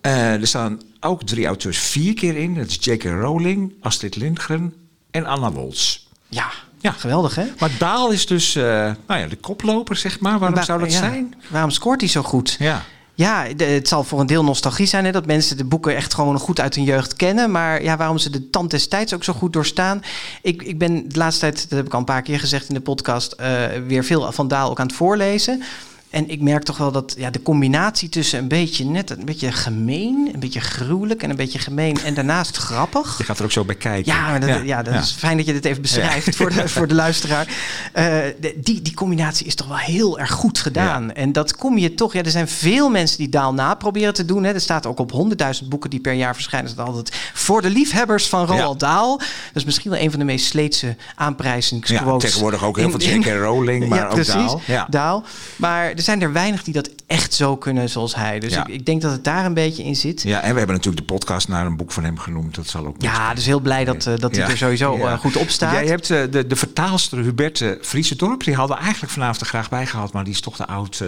er 0.00 0.46
staan 0.46 0.80
ook 1.06 1.22
drie 1.22 1.46
auteurs 1.46 1.78
vier 1.78 2.14
keer 2.14 2.36
in. 2.36 2.54
Dat 2.54 2.66
is 2.66 2.78
J.K. 2.80 3.04
Rowling, 3.04 3.72
Astrid 3.80 4.16
Lindgren 4.16 4.74
en 5.10 5.26
Anna 5.26 5.52
Woltz. 5.52 5.98
Ja, 6.28 6.50
ja, 6.80 6.92
geweldig 6.92 7.34
hè? 7.34 7.44
Maar 7.58 7.70
Daal 7.78 8.10
is 8.10 8.26
dus 8.26 8.56
uh, 8.56 8.64
nou 9.06 9.20
ja, 9.20 9.26
de 9.26 9.36
koploper, 9.36 9.96
zeg 9.96 10.20
maar. 10.20 10.38
Waarom 10.38 10.62
zou 10.62 10.80
dat 10.80 10.92
ja. 10.92 10.98
zijn? 10.98 11.34
Waarom 11.48 11.70
scoort 11.70 12.00
hij 12.00 12.10
zo 12.10 12.22
goed? 12.22 12.56
Ja. 12.58 12.84
Ja, 13.14 13.46
de, 13.56 13.64
het 13.64 13.88
zal 13.88 14.04
voor 14.04 14.20
een 14.20 14.26
deel 14.26 14.44
nostalgie 14.44 14.86
zijn. 14.86 15.04
Hè, 15.04 15.12
dat 15.12 15.26
mensen 15.26 15.56
de 15.56 15.64
boeken 15.64 15.96
echt 15.96 16.14
gewoon 16.14 16.38
goed 16.38 16.60
uit 16.60 16.74
hun 16.74 16.84
jeugd 16.84 17.14
kennen. 17.14 17.50
Maar 17.50 17.82
ja, 17.82 17.96
waarom 17.96 18.18
ze 18.18 18.30
de 18.30 18.50
tand 18.50 18.70
des 18.70 18.88
tijds 18.88 19.14
ook 19.14 19.24
zo 19.24 19.32
goed 19.32 19.52
doorstaan. 19.52 20.02
Ik, 20.42 20.62
ik 20.62 20.78
ben 20.78 21.08
de 21.08 21.18
laatste 21.18 21.40
tijd, 21.40 21.68
dat 21.68 21.78
heb 21.78 21.86
ik 21.86 21.92
al 21.92 21.98
een 21.98 22.04
paar 22.04 22.22
keer 22.22 22.38
gezegd 22.38 22.68
in 22.68 22.74
de 22.74 22.80
podcast... 22.80 23.34
Uh, 23.40 23.64
weer 23.86 24.04
veel 24.04 24.32
van 24.32 24.48
Daal 24.48 24.70
ook 24.70 24.80
aan 24.80 24.86
het 24.86 24.96
voorlezen. 24.96 25.62
En 26.10 26.28
ik 26.28 26.40
merk 26.40 26.62
toch 26.62 26.76
wel 26.76 26.92
dat 26.92 27.14
ja, 27.18 27.30
de 27.30 27.42
combinatie 27.42 28.08
tussen 28.08 28.38
een 28.38 28.48
beetje 28.48 28.84
net 28.84 29.10
een 29.10 29.24
beetje 29.24 29.52
gemeen, 29.52 30.30
een 30.32 30.40
beetje 30.40 30.60
gruwelijk 30.60 31.22
en 31.22 31.30
een 31.30 31.36
beetje 31.36 31.58
gemeen 31.58 31.98
en 32.04 32.14
daarnaast 32.14 32.56
grappig. 32.66 33.18
Je 33.18 33.24
gaat 33.24 33.38
er 33.38 33.44
ook 33.44 33.52
zo 33.52 33.64
bij 33.64 33.74
kijken. 33.74 34.12
Ja, 34.12 34.38
dat, 34.38 34.48
ja, 34.48 34.56
ja, 34.56 34.82
dat 34.82 34.94
ja. 34.94 35.00
is 35.00 35.10
fijn 35.10 35.36
dat 35.36 35.46
je 35.46 35.52
dit 35.52 35.64
even 35.64 35.82
beschrijft 35.82 36.36
voor, 36.36 36.50
de, 36.50 36.68
voor 36.68 36.88
de 36.88 36.94
luisteraar. 37.04 37.46
Uh, 37.46 38.04
de, 38.40 38.54
die, 38.56 38.82
die 38.82 38.94
combinatie 38.94 39.46
is 39.46 39.54
toch 39.54 39.68
wel 39.68 39.76
heel 39.76 40.18
erg 40.18 40.30
goed 40.30 40.58
gedaan. 40.58 41.12
En 41.12 41.32
dat 41.32 41.56
kom 41.56 41.78
je 41.78 41.94
toch, 41.94 42.12
ja, 42.12 42.22
er 42.22 42.30
zijn 42.30 42.48
veel 42.48 42.88
mensen 42.88 43.18
die 43.18 43.28
Daal 43.28 43.54
na 43.54 43.74
proberen 43.74 44.14
te 44.14 44.24
doen. 44.24 44.44
Hè. 44.44 44.52
Er 44.52 44.60
staat 44.60 44.86
ook 44.86 44.98
op 44.98 45.12
honderdduizend 45.12 45.68
boeken 45.68 45.90
die 45.90 46.00
per 46.00 46.12
jaar 46.12 46.34
verschijnen, 46.34 46.76
dat 46.76 46.86
altijd 46.86 47.14
voor 47.34 47.62
de 47.62 47.70
liefhebbers 47.70 48.28
van 48.28 48.46
Roald 48.46 48.80
Dahl. 48.80 49.16
Dat 49.16 49.26
is 49.52 49.64
misschien 49.64 49.90
wel 49.90 50.00
een 50.00 50.10
van 50.10 50.18
de 50.18 50.24
meest 50.24 50.46
sleetse 50.46 50.96
aanprijzingsquotes. 51.14 52.06
Ja, 52.06 52.18
tegenwoordig 52.18 52.64
ook 52.64 52.76
heel 52.76 52.90
veel 52.90 53.00
J.K. 53.00 53.26
Rowling, 53.26 53.86
maar 53.88 53.98
ja, 53.98 54.04
ook 54.04 54.14
precies, 54.14 54.32
Daal. 54.34 54.60
Ja. 54.66 54.86
Daal. 54.90 55.24
Maar 55.56 55.94
zijn 56.06 56.22
er 56.22 56.32
weinig 56.32 56.62
die 56.62 56.74
dat 56.74 56.90
echt 57.06 57.34
zo 57.34 57.56
kunnen 57.56 57.90
zoals 57.90 58.14
hij. 58.14 58.38
Dus 58.38 58.52
ja. 58.52 58.66
ik, 58.66 58.74
ik, 58.74 58.86
denk 58.86 59.02
dat 59.02 59.12
het 59.12 59.24
daar 59.24 59.44
een 59.44 59.54
beetje 59.54 59.82
in 59.82 59.96
zit. 59.96 60.22
Ja, 60.22 60.40
en 60.40 60.52
we 60.52 60.58
hebben 60.58 60.76
natuurlijk 60.76 61.06
de 61.06 61.14
podcast 61.14 61.48
naar 61.48 61.66
een 61.66 61.76
boek 61.76 61.92
van 61.92 62.04
hem 62.04 62.18
genoemd. 62.18 62.54
Dat 62.54 62.66
zal 62.66 62.86
ook. 62.86 62.96
Ja, 62.98 63.34
dus 63.34 63.46
heel 63.46 63.60
blij 63.60 63.84
dat, 63.84 64.06
uh, 64.06 64.16
dat 64.16 64.36
hij 64.36 64.46
er 64.46 64.56
sowieso 64.56 64.96
ja. 64.96 65.12
uh, 65.12 65.18
goed 65.18 65.36
op 65.36 65.48
staat. 65.48 65.72
Jij 65.72 65.86
hebt 65.86 66.10
uh, 66.10 66.22
de, 66.30 66.46
de 66.46 66.56
vertaalster 66.56 67.18
Huberte 67.18 67.78
Friesendorp. 67.82 68.44
Die 68.44 68.54
hadden 68.54 68.76
we 68.76 68.82
eigenlijk 68.82 69.12
vanavond 69.12 69.40
er 69.40 69.46
graag 69.46 69.68
bij 69.68 69.86
gehad, 69.86 70.12
maar 70.12 70.24
die 70.24 70.32
is 70.32 70.40
toch 70.40 70.56
te 70.56 70.66
oud 70.66 71.02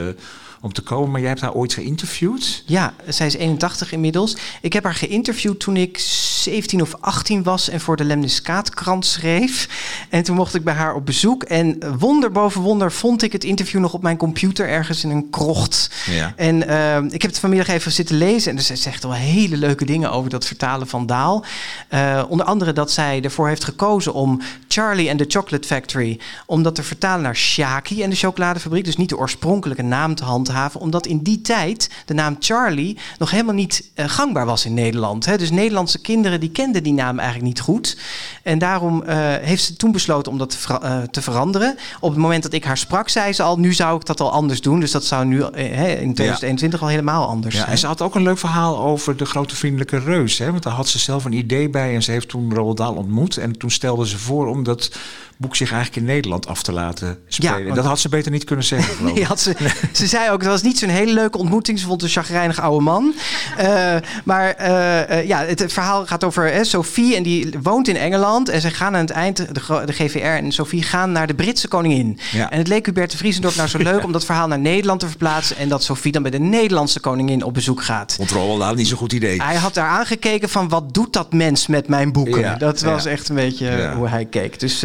om 0.61 0.73
te 0.73 0.83
komen. 0.83 1.11
Maar 1.11 1.21
jij 1.21 1.29
hebt 1.29 1.41
haar 1.41 1.53
ooit 1.53 1.73
geïnterviewd? 1.73 2.63
Ja, 2.67 2.95
zij 3.07 3.27
is 3.27 3.35
81 3.35 3.93
inmiddels. 3.93 4.37
Ik 4.61 4.73
heb 4.73 4.85
haar 4.85 4.95
geïnterviewd 4.95 5.61
toen 5.61 5.77
ik 5.77 5.99
17 6.43 6.83
of 6.83 6.95
18 7.01 7.43
was 7.43 7.69
en 7.69 7.81
voor 7.81 7.97
de 7.97 8.05
Lemniskaatkrant 8.05 9.07
schreef. 9.07 9.69
En 10.09 10.23
toen 10.23 10.37
mocht 10.37 10.55
ik 10.55 10.65
bij 10.65 10.75
haar 10.75 10.95
op 10.95 11.07
bezoek. 11.07 11.43
En 11.43 11.99
wonder 11.99 12.33
boven 12.33 12.61
wonder 12.61 12.93
vond 12.93 13.23
ik 13.23 13.33
het 13.33 13.45
interview 13.45 13.81
nog 13.81 13.93
op 13.93 14.03
mijn 14.03 14.17
computer 14.17 14.69
ergens 14.69 15.05
in 15.05 15.11
een 15.11 15.31
krocht. 15.31 15.91
Ja. 16.07 16.33
En 16.37 16.69
uh, 16.69 16.97
ik 16.97 17.23
heb 17.23 17.31
het 17.31 17.39
vanmiddag 17.39 17.69
even 17.69 17.93
zitten 17.93 18.17
lezen. 18.17 18.57
En 18.57 18.63
ze 18.63 18.77
zegt 18.77 19.03
wel 19.03 19.13
hele 19.13 19.57
leuke 19.57 19.85
dingen 19.85 20.11
over 20.11 20.31
dat 20.31 20.47
vertalen 20.47 20.87
van 20.87 21.07
Daal. 21.07 21.45
Uh, 21.91 22.25
onder 22.29 22.47
andere 22.47 22.73
dat 22.73 22.91
zij 22.91 23.23
ervoor 23.23 23.49
heeft 23.49 23.65
gekozen 23.65 24.15
om 24.15 24.41
Charlie 24.69 25.11
and 25.11 25.19
the 25.19 25.25
Chocolate 25.29 25.69
Factory... 25.69 26.21
om 26.47 26.63
dat 26.63 26.75
te 26.75 26.83
vertalen 26.83 27.23
naar 27.23 27.37
Shaki 27.37 28.03
en 28.03 28.11
de 28.11 28.17
chocoladefabriek. 28.17 28.85
Dus 28.85 28.97
niet 28.97 29.09
de 29.09 29.19
oorspronkelijke 29.19 29.83
naam 29.83 30.15
te 30.15 30.25
handhaven. 30.25 30.81
Omdat 30.81 31.07
in 31.07 31.19
die 31.19 31.41
tijd 31.41 31.91
de 32.05 32.15
naam 32.15 32.37
Charlie 32.39 32.99
nog 33.19 33.31
helemaal 33.31 33.55
niet 33.55 33.91
uh, 33.95 34.05
gangbaar 34.09 34.47
was 34.47 34.65
in 34.65 34.75
Nederland. 34.75 35.25
Hè? 35.25 35.39
Dus 35.39 35.51
Nederlandse 35.51 36.01
kinderen 36.01 36.28
die 36.37 36.51
kenden 36.51 36.83
die 36.83 36.93
naam 36.93 37.19
eigenlijk 37.19 37.49
niet 37.49 37.61
goed. 37.61 37.97
En 38.43 38.59
daarom 38.59 39.03
uh, 39.03 39.17
heeft 39.41 39.63
ze 39.63 39.77
toen 39.77 39.93
besloten 39.93 40.33
om 40.33 40.39
dat 40.39 40.51
te, 40.51 40.59
ver 40.59 40.79
uh, 40.83 41.03
te, 41.03 41.23
veranderen. 41.23 41.77
Op 42.01 42.11
het 42.11 42.19
moment 42.19 42.43
dat 42.43 42.53
ik 42.53 42.65
haar 42.65 42.79
sprak, 42.79 43.09
zei 43.09 43.33
ze 43.33 43.43
al... 43.43 43.59
nu 43.59 43.73
zou 43.73 43.97
ik 43.97 44.07
dat 44.07 44.21
al 44.21 44.33
anders 44.33 44.61
doen. 44.61 44.81
Dus 44.81 44.91
dat 44.91 45.05
zou 45.05 45.25
nu 45.25 45.37
in 45.45 46.15
2021 46.15 46.81
ja. 46.81 46.87
al 46.87 46.91
helemaal 46.91 47.29
anders 47.29 47.55
ja, 47.55 47.61
zijn. 47.61 47.73
En 47.73 47.79
ze 47.79 47.87
had 47.87 48.03
ook 48.03 48.15
een 48.15 48.23
leuk 48.23 48.39
verhaal 48.39 48.79
over 48.79 49.17
de 49.17 49.25
grote 49.25 49.57
vriendelijke 49.57 49.99
reus. 49.99 50.39
Hè? 50.39 50.51
Want 50.51 50.63
daar 50.63 50.73
had 50.73 50.89
ze 50.89 50.99
zelf 50.99 51.25
een 51.25 51.33
idee 51.33 51.69
bij. 51.69 51.95
En 51.95 52.03
ze 52.03 52.11
heeft 52.11 52.29
toen 52.29 52.55
Roald 52.55 52.77
Dahl 52.77 52.97
ontmoet. 52.97 53.37
En 53.37 53.59
toen 53.59 53.71
stelde 53.71 54.09
ze 54.09 54.19
voor 54.19 54.47
om 54.47 54.63
dat 54.63 54.91
boek 55.39 55.57
zich 55.57 55.73
eigenlijk 55.73 56.03
in 56.03 56.13
Nederland 56.15 56.47
af 56.47 56.63
te 56.63 56.73
laten 56.73 57.19
spelen. 57.29 57.67
Ja, 57.67 57.75
dat 57.75 57.85
had 57.85 57.99
ze 57.99 58.09
beter 58.09 58.31
niet 58.31 58.45
kunnen 58.45 58.65
zeggen. 58.65 59.05
nee, 59.05 59.25
had 59.35 59.41
ze, 59.41 59.55
ze 59.93 60.07
zei 60.07 60.31
ook, 60.31 60.41
dat 60.41 60.51
was 60.51 60.63
niet 60.63 60.79
zo'n 60.79 60.89
hele 60.89 61.13
leuke 61.13 61.39
ontmoeting. 61.39 61.79
Ze 61.79 61.87
vond 61.87 62.03
een 62.03 62.09
chagrijnig 62.09 62.61
oude 62.61 62.85
man. 62.85 63.15
Uh, 63.61 63.97
maar 64.25 64.55
uh, 64.61 65.27
ja, 65.27 65.45
het, 65.45 65.59
het, 65.59 65.73
verhaal 65.73 66.07
gaat 66.07 66.25
over 66.25 66.55
uh, 66.55 66.63
Sophie 66.63 67.17
en 67.17 67.23
die 67.23 67.51
woont 67.63 67.89
in 67.89 67.97
Engeland. 67.97 68.49
En 68.49 68.61
ze 68.61 68.71
gaan 68.71 68.95
aan 68.95 69.01
het 69.01 69.11
eind, 69.11 69.37
de, 69.37 69.83
de 69.85 69.93
GVR 69.93 70.19
en 70.19 70.53
Sophie 70.53 70.83
gaan 70.83 71.13
naar 71.13 71.27
de 71.27 71.35
Britse 71.35 71.69
koningin. 71.69 72.19
Ja. 72.33 72.51
En 72.51 72.59
het 72.59 72.69
leek 72.69 72.87
Hubert 72.87 73.11
de 73.11 73.17
Vriesendorp 73.17 73.55
nou 73.55 73.69
zo 73.69 73.79
leuk 73.93 74.05
om 74.05 74.13
dat 74.13 74.25
verhaal 74.25 74.49
naar 74.49 74.59
Nederland 74.59 75.01
te 75.01 75.09
verplaatsen. 75.09 75.57
En 75.57 75.69
dat 75.69 75.83
Sophie 75.83 76.13
dan 76.13 76.23
bij 76.23 76.31
de 76.31 76.39
Nederlandse 76.39 77.01
koningin 77.01 77.43
op 77.43 77.55
bezoek 77.55 77.83
gaat. 77.83 78.15
Controle, 78.17 78.59
nou, 78.59 78.77
niet 78.77 78.89
zo'n 78.89 78.99
goed 78.99 79.13
idee. 79.13 79.43
Hij 79.43 79.57
had 79.57 79.75
daar 79.75 79.89
aangekeken 79.89 80.49
van 80.49 80.69
wat 80.69 80.95
doet 80.95 81.13
dat 81.13 81.33
mens 81.33 81.67
met 81.67 81.89
mijn 81.89 82.13
boeken. 82.13 82.41
Ja, 82.41 82.55
dat 82.55 82.81
was 82.81 83.05
echt 83.05 83.29
een 83.29 83.35
beetje 83.35 83.93
hoe 83.97 84.09
hij 84.09 84.25
keek. 84.25 84.61
Dus 84.61 84.85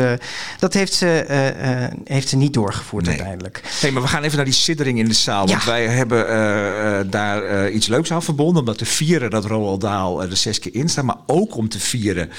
dat 0.59 0.73
heeft 0.73 0.93
ze, 0.93 1.07
eh, 1.23 1.83
eh, 1.83 1.91
heeft 2.03 2.29
ze 2.29 2.35
niet 2.35 2.53
doorgevoerd 2.53 3.05
Nee. 3.05 3.13
uiteindelijk. 3.15 3.61
Hey, 3.79 3.91
maar 3.91 4.01
we 4.01 4.07
gaan 4.07 4.23
even 4.23 4.35
naar 4.35 4.45
die 4.45 4.53
siddering 4.53 4.99
in 4.99 5.05
de 5.07 5.13
zaal. 5.13 5.47
Want 5.47 5.63
wij 5.63 5.87
hebben 5.87 6.27
eh, 6.29 6.99
daar 7.09 7.69
iets 7.69 7.87
leuks 7.87 8.11
aan 8.11 8.23
verbonden. 8.23 8.59
Om 8.59 8.65
dat 8.65 8.77
te 8.77 8.85
vieren 8.85 9.29
dat 9.29 9.45
Roald 9.45 9.81
Dahl 9.81 10.21
er 10.21 10.37
zes 10.37 10.59
keer 10.59 10.75
in 10.75 10.89
staat. 10.89 11.05
Maar 11.05 11.17
ook 11.27 11.55
om 11.55 11.69
te 11.69 11.79
vieren 11.79 12.29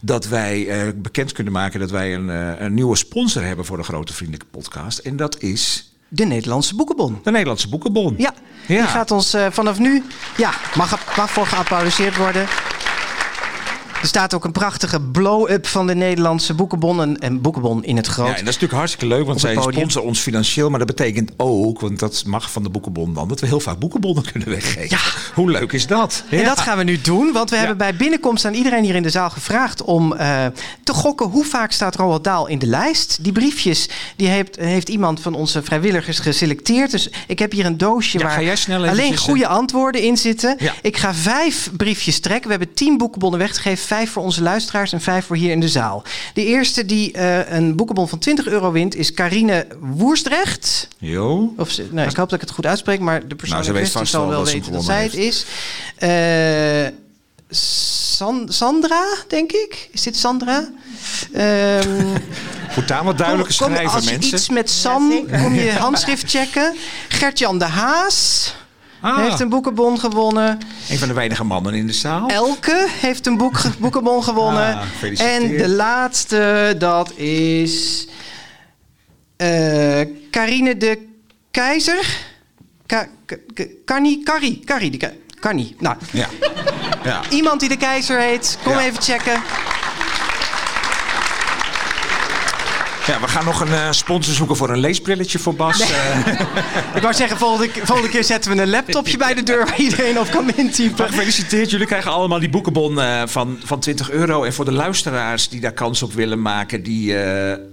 dat 0.00 0.26
wij 0.26 0.68
bekend 0.96 1.32
kunnen 1.32 1.52
maken... 1.52 1.80
dat 1.80 1.90
wij 1.90 2.14
een, 2.14 2.28
een 2.64 2.74
nieuwe 2.74 2.96
sponsor 2.96 3.42
hebben 3.42 3.64
voor 3.64 3.76
de 3.76 3.82
Grote 3.82 4.12
Vriendelijke 4.12 4.46
Podcast. 4.50 4.98
En 4.98 5.16
dat 5.16 5.40
is 5.40 5.92
De 6.08 6.24
Nederlandse 6.24 6.74
Boekenbon. 6.74 7.20
de 7.22 7.30
Nederlandse 7.30 7.68
Boekenbon. 7.68 8.14
Ja, 8.18 8.34
Ja. 8.66 8.76
die 8.76 8.86
gaat 8.86 9.10
ons 9.10 9.36
vanaf 9.50 9.78
nu... 9.78 10.02
Ja, 10.36 10.50
mag, 10.74 11.16
mag 11.16 11.30
voor 11.30 11.46
geapplaudiseerd 11.46 12.16
worden. 12.16 12.46
Er 14.02 14.08
staat 14.08 14.34
ook 14.34 14.44
een 14.44 14.52
prachtige 14.52 15.00
blow-up 15.00 15.66
van 15.66 15.86
de 15.86 15.94
Nederlandse 15.94 16.54
Boekenbon. 16.54 17.00
En, 17.00 17.18
en 17.18 17.40
Boekenbon 17.40 17.84
in 17.84 17.96
het 17.96 18.06
groot. 18.06 18.26
Ja, 18.26 18.32
en 18.32 18.38
dat 18.38 18.48
is 18.48 18.60
natuurlijk 18.60 18.72
hartstikke 18.72 19.06
leuk, 19.06 19.26
want 19.26 19.40
zij 19.40 19.56
sponsoren 19.60 20.08
ons 20.08 20.18
financieel. 20.18 20.70
Maar 20.70 20.78
dat 20.78 20.88
betekent 20.88 21.32
ook, 21.36 21.80
want 21.80 21.98
dat 21.98 22.22
mag 22.26 22.50
van 22.50 22.62
de 22.62 22.68
boekenbon 22.68 23.14
dan, 23.14 23.28
dat 23.28 23.40
we 23.40 23.46
heel 23.46 23.60
vaak 23.60 23.78
boekenbonnen 23.78 24.30
kunnen 24.30 24.48
weggeven. 24.48 24.88
Ja. 24.88 24.98
Hoe 25.34 25.50
leuk 25.50 25.72
is 25.72 25.86
dat? 25.86 26.24
En 26.30 26.44
dat 26.44 26.60
gaan 26.60 26.78
we 26.78 26.84
nu 26.84 27.00
doen, 27.00 27.32
want 27.32 27.50
we 27.50 27.56
hebben 27.56 27.76
bij 27.76 27.96
binnenkomst 27.96 28.44
aan 28.44 28.54
iedereen 28.54 28.84
hier 28.84 28.94
in 28.94 29.02
de 29.02 29.10
zaal 29.10 29.30
gevraagd 29.30 29.82
om 29.82 30.12
eh, 30.12 30.46
te 30.84 30.92
gokken 30.92 31.26
hoe 31.26 31.44
vaak 31.44 31.72
staat 31.72 31.96
Roald 31.96 32.24
Dahl 32.24 32.46
in 32.46 32.58
de 32.58 32.66
lijst. 32.66 33.18
Die 33.20 33.32
briefjes 33.32 33.88
die 34.16 34.28
heeft, 34.28 34.56
heeft 34.56 34.88
iemand 34.88 35.20
van 35.20 35.34
onze 35.34 35.62
vrijwilligers 35.62 36.18
geselecteerd. 36.18 36.90
Dus 36.90 37.10
ik 37.26 37.38
heb 37.38 37.52
hier 37.52 37.66
een 37.66 37.78
doosje 37.78 38.18
waar 38.18 38.58
alleen 38.66 39.16
goede 39.16 39.46
antwoorden 39.46 40.02
in 40.02 40.16
zitten. 40.16 40.56
Ik 40.82 40.96
ga 40.96 41.14
vijf 41.14 41.70
briefjes 41.76 42.20
trekken. 42.20 42.50
We 42.50 42.56
hebben 42.56 42.74
tien 42.74 42.98
boekenbonnen 42.98 43.38
weggegeven, 43.38 43.86
vijf 43.92 44.10
voor 44.10 44.22
onze 44.22 44.42
luisteraars 44.42 44.92
en 44.92 45.00
vijf 45.00 45.26
voor 45.26 45.36
hier 45.36 45.50
in 45.50 45.60
de 45.60 45.68
zaal. 45.68 46.02
De 46.34 46.44
eerste 46.44 46.86
die 46.86 47.12
eh, 47.12 47.52
een 47.56 47.76
boekenbon 47.76 48.08
van 48.08 48.18
20 48.18 48.46
euro 48.46 48.72
wint 48.72 48.94
is 48.94 49.12
Carine 49.12 49.66
Woerstrecht. 49.80 50.88
Jo. 50.98 51.54
Of 51.56 51.70
ze, 51.70 51.88
nou, 51.90 52.08
ik 52.08 52.16
hoop 52.16 52.28
dat 52.30 52.40
ik 52.40 52.46
het 52.46 52.54
goed 52.54 52.66
uitspreek, 52.66 53.00
maar 53.00 53.28
de 53.28 53.34
persoon 53.34 53.64
Nou, 53.64 53.86
zal 54.06 54.20
wel 54.20 54.30
wel 54.30 54.44
weten 54.44 54.72
dat 54.72 54.84
zij 54.84 55.02
het 55.02 55.14
is. 55.14 55.44
Eh, 55.98 56.86
San- 57.56 58.46
Sandra, 58.48 59.04
denk 59.28 59.52
ik. 59.52 59.88
Is 59.92 60.02
dit 60.02 60.16
Sandra? 60.16 60.68
Ehm 61.32 62.06
Moet 62.76 62.88
daar 62.88 63.04
wat 63.04 63.18
duidelijker 63.18 63.56
kom- 63.56 63.66
kom- 63.66 63.74
schrijven, 63.76 63.94
als 63.96 64.04
je 64.04 64.10
mensen. 64.10 64.34
iets 64.36 64.48
met 64.48 64.70
San, 64.70 65.26
kom 65.42 65.54
je 65.54 65.72
handschrift 65.86 66.30
checken. 66.30 66.74
Gertjan 67.08 67.58
de 67.58 67.64
Haas 67.64 68.54
Ah. 69.02 69.16
heeft 69.18 69.40
een 69.40 69.48
boekenbon 69.48 69.98
gewonnen. 70.00 70.58
Een 70.90 70.98
van 70.98 71.08
de 71.08 71.14
weinige 71.14 71.44
mannen 71.44 71.74
in 71.74 71.86
de 71.86 71.92
zaal. 71.92 72.28
Elke 72.28 72.86
heeft 72.88 73.26
een 73.26 73.36
boek, 73.36 73.60
boekenbon 73.80 74.22
gewonnen. 74.24 74.74
Ah, 75.02 75.20
en 75.20 75.56
de 75.56 75.68
laatste, 75.68 76.74
dat 76.78 77.12
is... 77.16 78.06
eh 79.36 80.00
Carine 80.30 80.76
de 80.76 81.06
Keizer. 81.50 82.16
Ka, 82.86 83.06
Carnie, 83.84 84.22
Carrie, 84.22 84.62
Carrie 84.64 84.90
de. 84.90 85.76
Nou, 85.78 85.96
Ja. 86.12 86.26
ja. 87.04 87.20
iemand 87.30 87.60
die 87.60 87.68
de 87.68 87.76
Keizer 87.76 88.18
heet, 88.20 88.58
kom 88.64 88.72
Ja. 88.72 88.80
even 88.80 89.02
checken. 89.02 89.42
Ja, 93.06 93.20
we 93.20 93.28
gaan 93.28 93.44
nog 93.44 93.60
een 93.60 93.72
eh, 93.72 93.90
sponsor 93.90 94.34
zoeken 94.34 94.56
voor 94.56 94.70
een 94.70 94.78
leesbrilletje 94.78 95.38
voor 95.38 95.54
Bas. 95.54 95.80
Eh, 95.80 96.16
Ik 96.96 97.02
wou 97.02 97.14
zeggen, 97.14 97.38
volgende, 97.38 97.70
volgende 97.82 98.10
keer 98.10 98.24
zetten 98.24 98.56
we 98.56 98.62
een 98.62 98.70
laptopje 98.70 99.16
bij 99.16 99.34
de 99.34 99.42
deur 99.42 99.64
waar 99.64 99.80
iedereen 99.80 100.18
op 100.18 100.30
kan 100.30 100.54
intypen. 100.54 101.06
gefeliciteerd, 101.06 101.70
jullie 101.70 101.86
krijgen 101.86 102.10
allemaal 102.10 102.38
die 102.38 102.50
boekenbon 102.50 103.00
eh, 103.00 103.22
van, 103.26 103.58
van 103.64 103.80
20 103.80 104.10
euro. 104.10 104.44
En 104.44 104.52
voor 104.52 104.64
de 104.64 104.72
luisteraars 104.72 105.48
die 105.48 105.60
daar 105.60 105.72
kans 105.72 106.02
op 106.02 106.12
willen 106.12 106.42
maken, 106.42 106.82
die, 106.82 107.14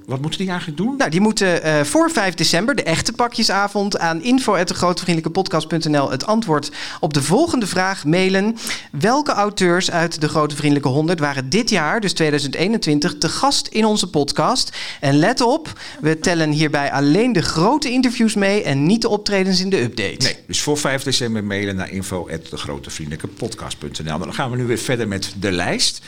wat 0.06 0.22
moeten 0.22 0.40
die 0.40 0.50
eigenlijk 0.50 0.78
doen? 0.78 0.96
Nou, 0.98 1.10
die 1.10 1.22
moeten 1.22 1.86
voor 1.86 2.12
5 2.12 2.34
december, 2.34 2.76
de 2.76 2.84
echte 2.84 3.12
pakjesavond, 3.12 4.00
aan 4.00 4.22
info.degrotevriendelijkepodcast.nl 4.22 6.12
het 6.12 6.26
antwoord 6.26 6.72
op 7.00 7.14
de 7.14 7.24
volgende 7.24 7.68
vraag 7.68 8.06
mailen. 8.06 8.58
Welke 8.92 9.32
auteurs 9.32 9.92
uit 9.92 10.22
De 10.22 10.30
Grote 10.30 10.56
Vriendelijke 10.56 10.90
100 10.90 11.20
waren 11.20 11.50
dit 11.50 11.70
jaar, 11.70 12.00
dus 12.02 12.14
2021, 12.14 13.18
te 13.18 13.30
gast 13.30 13.68
in 13.68 13.86
onze 13.86 14.10
podcast? 14.10 14.78
En 15.00 15.19
let 15.20 15.42
op, 15.42 15.80
we 16.02 16.20
tellen 16.20 16.52
hierbij 16.52 16.92
alleen 16.92 17.34
de 17.34 17.42
grote 17.42 17.90
interviews 17.90 18.36
mee 18.36 18.64
en 18.64 18.86
niet 18.86 19.02
de 19.02 19.10
optredens 19.10 19.62
in 19.62 19.70
de 19.70 19.82
update. 19.82 20.24
Nee, 20.24 20.36
dus 20.48 20.62
voor 20.62 20.78
5 20.78 21.04
december 21.04 21.44
mailen 21.44 21.76
naar 21.76 21.92
info.degrotevriendelijkepodcast.nl. 21.92 24.20
Dan 24.20 24.34
gaan 24.34 24.52
we 24.52 24.58
nu 24.58 24.66
weer 24.66 24.78
verder 24.78 25.08
met 25.08 25.34
de 25.40 25.52
lijst. 25.52 26.02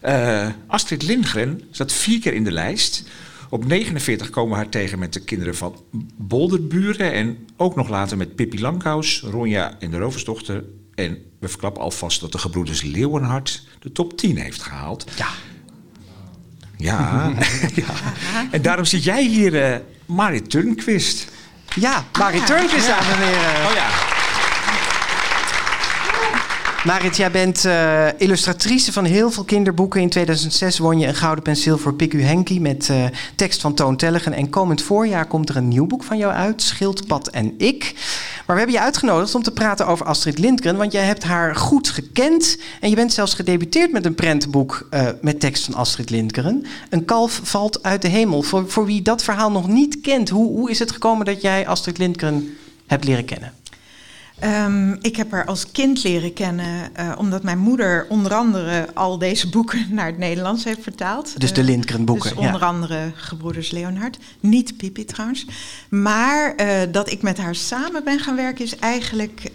Eh, 0.00 0.48
Astrid 0.66 1.02
Lindgren 1.02 1.62
zat 1.70 1.92
vier 1.92 2.20
keer 2.20 2.34
in 2.34 2.44
de 2.44 2.52
lijst. 2.52 3.04
Op 3.50 3.64
49 3.64 4.30
komen 4.30 4.50
we 4.50 4.56
haar 4.56 4.68
tegen 4.68 4.98
met 4.98 5.12
de 5.12 5.20
kinderen 5.20 5.56
van 5.56 5.82
Bolderburen. 6.16 7.12
En 7.12 7.46
ook 7.56 7.76
nog 7.76 7.88
later 7.88 8.16
met 8.16 8.34
Pippi 8.34 8.60
Langkous, 8.60 9.22
Ronja 9.30 9.76
en 9.78 9.90
de 9.90 9.98
Roversdochter. 9.98 10.64
En 10.94 11.18
we 11.40 11.48
verklappen 11.48 11.82
alvast 11.82 12.20
dat 12.20 12.32
de 12.32 12.38
gebroeders 12.38 12.82
Leeuwenhart 12.82 13.62
de 13.78 13.92
top 13.92 14.16
10 14.16 14.36
heeft 14.36 14.62
gehaald. 14.62 15.04
Ja. 15.16 15.28
Ja, 16.78 17.32
ja. 17.74 17.84
En 18.50 18.62
daarom 18.62 18.84
zit 18.84 19.04
jij 19.04 19.22
hier, 19.22 19.62
eh 19.64 19.78
Marit 20.06 20.50
Turnquist. 20.50 21.26
Ja, 21.74 22.04
Marit 22.18 22.46
Turnquist, 22.46 22.86
dames 22.86 23.06
en 23.06 23.18
heren. 23.18 23.66
Oh 23.68 23.74
ja. 23.74 24.07
Marit, 26.88 27.16
jij 27.16 27.30
bent 27.30 27.64
eh, 27.64 28.06
illustratrice 28.18 28.92
van 28.92 29.04
heel 29.04 29.30
veel 29.30 29.44
kinderboeken. 29.44 30.00
In 30.00 30.08
2006 30.08 30.78
won 30.78 30.98
je 30.98 31.06
een 31.06 31.14
gouden 31.14 31.44
penseel 31.44 31.78
voor 31.78 31.94
Piku 31.94 32.22
Henkie 32.22 32.60
met 32.60 32.88
eh, 32.88 33.04
tekst 33.34 33.60
van 33.60 33.74
Toon 33.74 33.96
Tellegen. 33.96 34.32
En 34.32 34.50
komend 34.50 34.82
voorjaar 34.82 35.26
komt 35.26 35.48
er 35.48 35.56
een 35.56 35.68
nieuw 35.68 35.86
boek 35.86 36.02
van 36.04 36.18
jou 36.18 36.32
uit, 36.32 36.62
Schildpad 36.62 37.28
en 37.28 37.54
ik. 37.58 37.92
Maar 38.46 38.56
we 38.56 38.62
hebben 38.62 38.72
je 38.72 38.80
uitgenodigd 38.80 39.34
om 39.34 39.42
te 39.42 39.50
praten 39.50 39.86
over 39.86 40.06
Astrid 40.06 40.38
Lindgren, 40.38 40.76
want 40.76 40.92
jij 40.92 41.04
hebt 41.04 41.24
haar 41.24 41.56
goed 41.56 41.88
gekend. 41.88 42.58
En 42.80 42.90
je 42.90 42.96
bent 42.96 43.12
zelfs 43.12 43.34
gedebuteerd 43.34 43.92
met 43.92 44.04
een 44.04 44.14
prentenboek 44.14 44.86
eh, 44.90 45.06
met 45.20 45.40
tekst 45.40 45.64
van 45.64 45.74
Astrid 45.74 46.10
Lindgren. 46.10 46.66
Een 46.90 47.04
kalf 47.04 47.40
valt 47.42 47.82
uit 47.82 48.02
de 48.02 48.08
hemel. 48.08 48.42
Voor, 48.42 48.70
voor 48.70 48.86
wie 48.86 49.02
dat 49.02 49.22
verhaal 49.22 49.50
nog 49.50 49.68
niet 49.68 50.00
kent, 50.00 50.28
hoe, 50.28 50.46
hoe 50.46 50.70
is 50.70 50.78
het 50.78 50.92
gekomen 50.92 51.26
dat 51.26 51.42
jij 51.42 51.66
Astrid 51.66 51.98
Lindgren 51.98 52.56
hebt 52.86 53.04
leren 53.04 53.24
kennen? 53.24 53.57
Ehm, 54.38 54.92
ik 54.92 55.16
heb 55.16 55.30
haar 55.30 55.44
als 55.44 55.70
kind 55.72 56.02
leren 56.02 56.32
kennen, 56.32 56.96
eh, 56.96 57.12
omdat 57.18 57.42
mijn 57.42 57.58
moeder 57.58 58.06
onder 58.08 58.34
andere 58.34 58.88
al 58.94 59.18
deze 59.18 59.48
boeken 59.48 59.86
naar 59.94 60.06
het 60.06 60.18
Nederlands 60.18 60.64
heeft 60.64 60.82
vertaald. 60.82 61.40
Dus 61.40 61.52
de 61.52 61.60
Eh, 61.60 61.66
Lindgren 61.66 62.04
boeken, 62.04 62.30
Dus 62.30 62.38
ja. 62.38 62.46
onder 62.46 62.64
andere 62.64 63.12
Gebroeders 63.14 63.70
Leonhard. 63.70 64.18
Niet 64.40 64.76
Pipi 64.76 65.04
trouwens. 65.04 65.46
Maar 65.90 66.54
eh, 66.54 66.92
dat 66.92 67.10
ik 67.10 67.22
met 67.22 67.38
haar 67.38 67.54
samen 67.54 68.04
ben 68.04 68.18
gaan 68.18 68.36
werken 68.36 68.64
is 68.64 68.76
eigenlijk... 68.76 69.50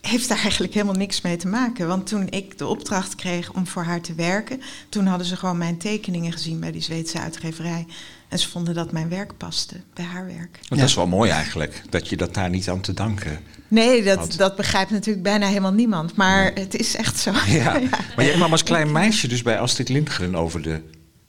heeft 0.00 0.28
daar 0.28 0.40
eigenlijk 0.48 0.74
helemaal 0.74 0.94
niks 0.94 1.20
mee 1.20 1.36
te 1.36 1.48
maken. 1.48 1.88
Want 1.88 2.06
toen 2.06 2.26
ik 2.30 2.58
de 2.58 2.66
opdracht 2.66 3.14
kreeg 3.14 3.52
om 3.52 3.66
voor 3.66 3.82
haar 3.82 4.00
te 4.00 4.14
werken... 4.14 4.60
toen 4.88 5.06
hadden 5.06 5.26
ze 5.26 5.36
gewoon 5.36 5.58
mijn 5.58 5.78
tekeningen 5.78 6.32
gezien 6.32 6.60
bij 6.60 6.72
die 6.72 6.82
Zweedse 6.82 7.20
uitgeverij. 7.20 7.86
En 8.28 8.38
ze 8.38 8.48
vonden 8.48 8.74
dat 8.74 8.92
mijn 8.92 9.08
werk 9.08 9.36
paste 9.36 9.80
bij 9.94 10.04
haar 10.04 10.26
werk. 10.26 10.58
Want 10.68 10.80
Dat 10.80 10.88
is 10.88 10.94
wel 10.94 11.06
mooi 11.06 11.30
eigenlijk, 11.30 11.82
dat 11.90 12.08
je 12.08 12.16
dat 12.16 12.34
daar 12.34 12.50
niet 12.50 12.68
aan 12.68 12.80
te 12.80 12.94
danken. 12.94 13.40
Nee, 13.68 14.02
dat, 14.02 14.18
Had. 14.18 14.34
dat 14.36 14.56
begrijpt 14.56 14.90
natuurlijk 14.90 15.22
bijna 15.24 15.46
helemaal 15.46 15.72
niemand. 15.72 16.16
Maar 16.16 16.52
het 16.54 16.74
is 16.74 16.96
echt 16.96 17.18
zo. 17.18 17.32
Ja. 17.46 17.80
Maar 18.16 18.24
jij 18.24 18.34
kwam 18.34 18.52
als 18.52 18.62
klein 18.62 18.92
meisje 18.92 19.28
dus 19.28 19.42
bij 19.42 19.58
Astrid 19.58 19.88
Lindgren 19.88 20.34
over 20.36 20.62
de... 20.62 20.80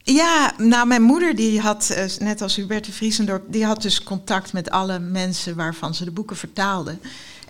Ja, 0.02 0.52
nou, 0.58 0.86
mijn 0.86 1.02
moeder 1.02 1.34
die 1.34 1.60
had, 1.60 1.90
eh, 1.90 2.04
net 2.18 2.42
als 2.42 2.56
Hubert 2.56 2.84
de 2.84 2.92
Vriesendorp, 2.92 3.44
die 3.48 3.64
had 3.64 3.82
dus 3.82 4.02
contact 4.02 4.52
met 4.52 4.70
alle 4.70 4.98
mensen 4.98 5.56
waarvan 5.56 5.94
ze 5.94 6.04
de 6.04 6.10
boeken 6.10 6.36
vertaalde. 6.36 6.98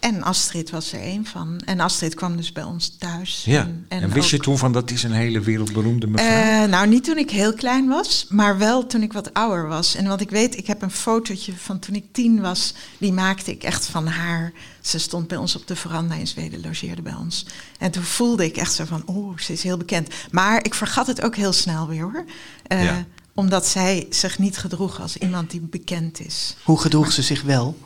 En 0.01 0.22
Astrid 0.22 0.70
was 0.70 0.92
er 0.92 1.01
één 1.01 1.24
van. 1.26 1.61
En 1.64 1.80
Astrid 1.80 2.14
kwam 2.14 2.36
dus 2.36 2.53
bij 2.53 2.62
ons 2.62 2.96
thuis. 2.99 3.42
Ja. 3.44 3.68
En, 3.88 4.11
wist 4.11 4.30
je 4.30 4.38
toen 4.38 4.59
van 4.59 4.72
dat 4.72 4.90
is 4.90 5.03
een 5.03 5.12
hele 5.12 5.40
wereldberoemde 5.40 6.07
mevrouw? 6.07 6.62
Eh, 6.62 6.68
nou, 6.68 6.86
niet 6.88 7.05
toen 7.05 7.18
ik 7.18 7.30
heel 7.30 7.55
klein 7.55 7.88
was, 7.88 8.26
maar 8.28 8.59
wel 8.59 8.86
toen 8.86 9.03
ik 9.03 9.12
wat 9.12 9.34
ouder 9.34 9.68
was. 9.68 9.94
En 9.94 10.07
wat 10.09 10.20
ik 10.20 10.30
weet, 10.30 10.57
ik 10.57 10.66
heb 10.66 10.82
een 10.82 10.90
fotootje 10.90 11.53
van 11.57 11.78
toen 11.78 11.94
ik 11.94 12.05
tien 12.12 12.40
was, 12.40 12.74
die 12.99 13.12
maakte 13.12 13.51
ik 13.51 13.62
echt 13.62 13.86
van 13.86 14.07
haar. 14.07 14.53
Ze 14.80 14.99
stond 14.99 15.28
bij 15.28 15.38
ons 15.38 15.57
op 15.57 15.66
de 15.66 15.76
veranda 15.76 16.14
in 16.14 16.26
Zweden, 16.26 16.61
logeerde 16.61 17.03
bij 17.03 17.14
ons. 17.14 17.46
En 17.78 17.90
toen 17.90 18.03
voelde 18.03 18.44
ik 18.44 18.57
echt 18.57 18.72
zo 18.72 18.84
van, 18.84 19.03
oh, 19.07 19.38
ze 19.38 19.53
is 19.53 19.62
heel 19.62 19.76
bekend. 19.76 20.09
Maar 20.30 20.64
ik 20.64 20.74
vergat 20.74 21.07
het 21.07 21.22
ook 21.22 21.36
heel 21.36 21.53
snel 21.53 21.88
weer 21.88 22.03
hoor. 22.03 22.24
Eh, 22.66 22.84
Ja. 22.84 23.05
Omdat 23.34 23.66
zij 23.66 24.07
zich 24.11 24.38
niet 24.38 24.59
gedroeg 24.59 25.01
als 25.01 25.16
iemand 25.16 25.51
die 25.51 25.61
bekend 25.61 26.20
is. 26.20 26.57
Hoe 26.64 26.78
gedroeg 26.80 27.12
ze 27.12 27.22
zich 27.22 27.42
wel? 27.42 27.76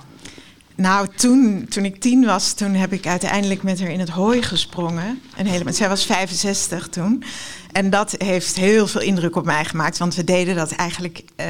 Nou, 0.76 1.08
toen, 1.16 1.66
toen 1.68 1.84
ik 1.84 2.00
tien 2.00 2.24
was, 2.24 2.52
toen 2.52 2.74
heb 2.74 2.92
ik 2.92 3.06
uiteindelijk 3.06 3.62
met 3.62 3.80
haar 3.80 3.90
in 3.90 4.00
het 4.00 4.08
hooi 4.08 4.42
gesprongen. 4.42 5.22
Een 5.36 5.46
hele, 5.46 5.72
zij 5.72 5.88
was 5.88 6.04
65 6.04 6.88
toen. 6.88 7.24
En 7.72 7.90
dat 7.90 8.14
heeft 8.18 8.56
heel 8.56 8.86
veel 8.86 9.00
indruk 9.00 9.36
op 9.36 9.44
mij 9.44 9.64
gemaakt. 9.64 9.98
Want 9.98 10.14
we 10.14 10.24
deden 10.24 10.56
dat 10.56 10.72
eigenlijk 10.72 11.24
eh, 11.36 11.46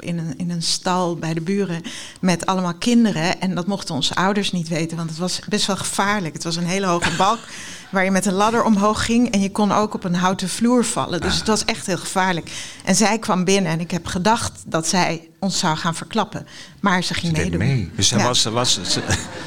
in, 0.00 0.18
een, 0.18 0.34
in 0.36 0.50
een 0.50 0.62
stal 0.62 1.16
bij 1.16 1.34
de 1.34 1.40
buren 1.40 1.82
met 2.20 2.46
allemaal 2.46 2.74
kinderen. 2.74 3.40
En 3.40 3.54
dat 3.54 3.66
mochten 3.66 3.94
onze 3.94 4.14
ouders 4.14 4.52
niet 4.52 4.68
weten, 4.68 4.96
want 4.96 5.10
het 5.10 5.18
was 5.18 5.40
best 5.48 5.66
wel 5.66 5.76
gevaarlijk. 5.76 6.34
Het 6.34 6.44
was 6.44 6.56
een 6.56 6.66
hele 6.66 6.86
hoge 6.86 7.16
balk 7.16 7.38
waar 7.90 8.04
je 8.04 8.10
met 8.10 8.26
een 8.26 8.32
ladder 8.32 8.64
omhoog 8.64 9.04
ging. 9.04 9.30
En 9.30 9.40
je 9.40 9.50
kon 9.50 9.72
ook 9.72 9.94
op 9.94 10.04
een 10.04 10.14
houten 10.14 10.48
vloer 10.48 10.84
vallen. 10.84 11.20
Dus 11.20 11.38
het 11.38 11.46
was 11.46 11.64
echt 11.64 11.86
heel 11.86 11.98
gevaarlijk. 11.98 12.50
En 12.84 12.94
zij 12.94 13.18
kwam 13.18 13.44
binnen 13.44 13.72
en 13.72 13.80
ik 13.80 13.90
heb 13.90 14.06
gedacht 14.06 14.62
dat 14.66 14.88
zij 14.88 15.28
ons 15.44 15.58
zou 15.58 15.76
gaan 15.76 15.94
verklappen. 15.94 16.46
Maar 16.80 17.02
ze 17.02 17.14
ging 17.14 17.36
Ze 17.36 17.42
meedoen. 17.42 17.58
mee. 17.58 17.90
Dus 17.96 18.08
ze, 18.08 18.16
Ja. 18.18 18.24
was, 18.24 18.40
ze, 18.42 18.50
was, 18.50 18.80
ze, 18.82 19.00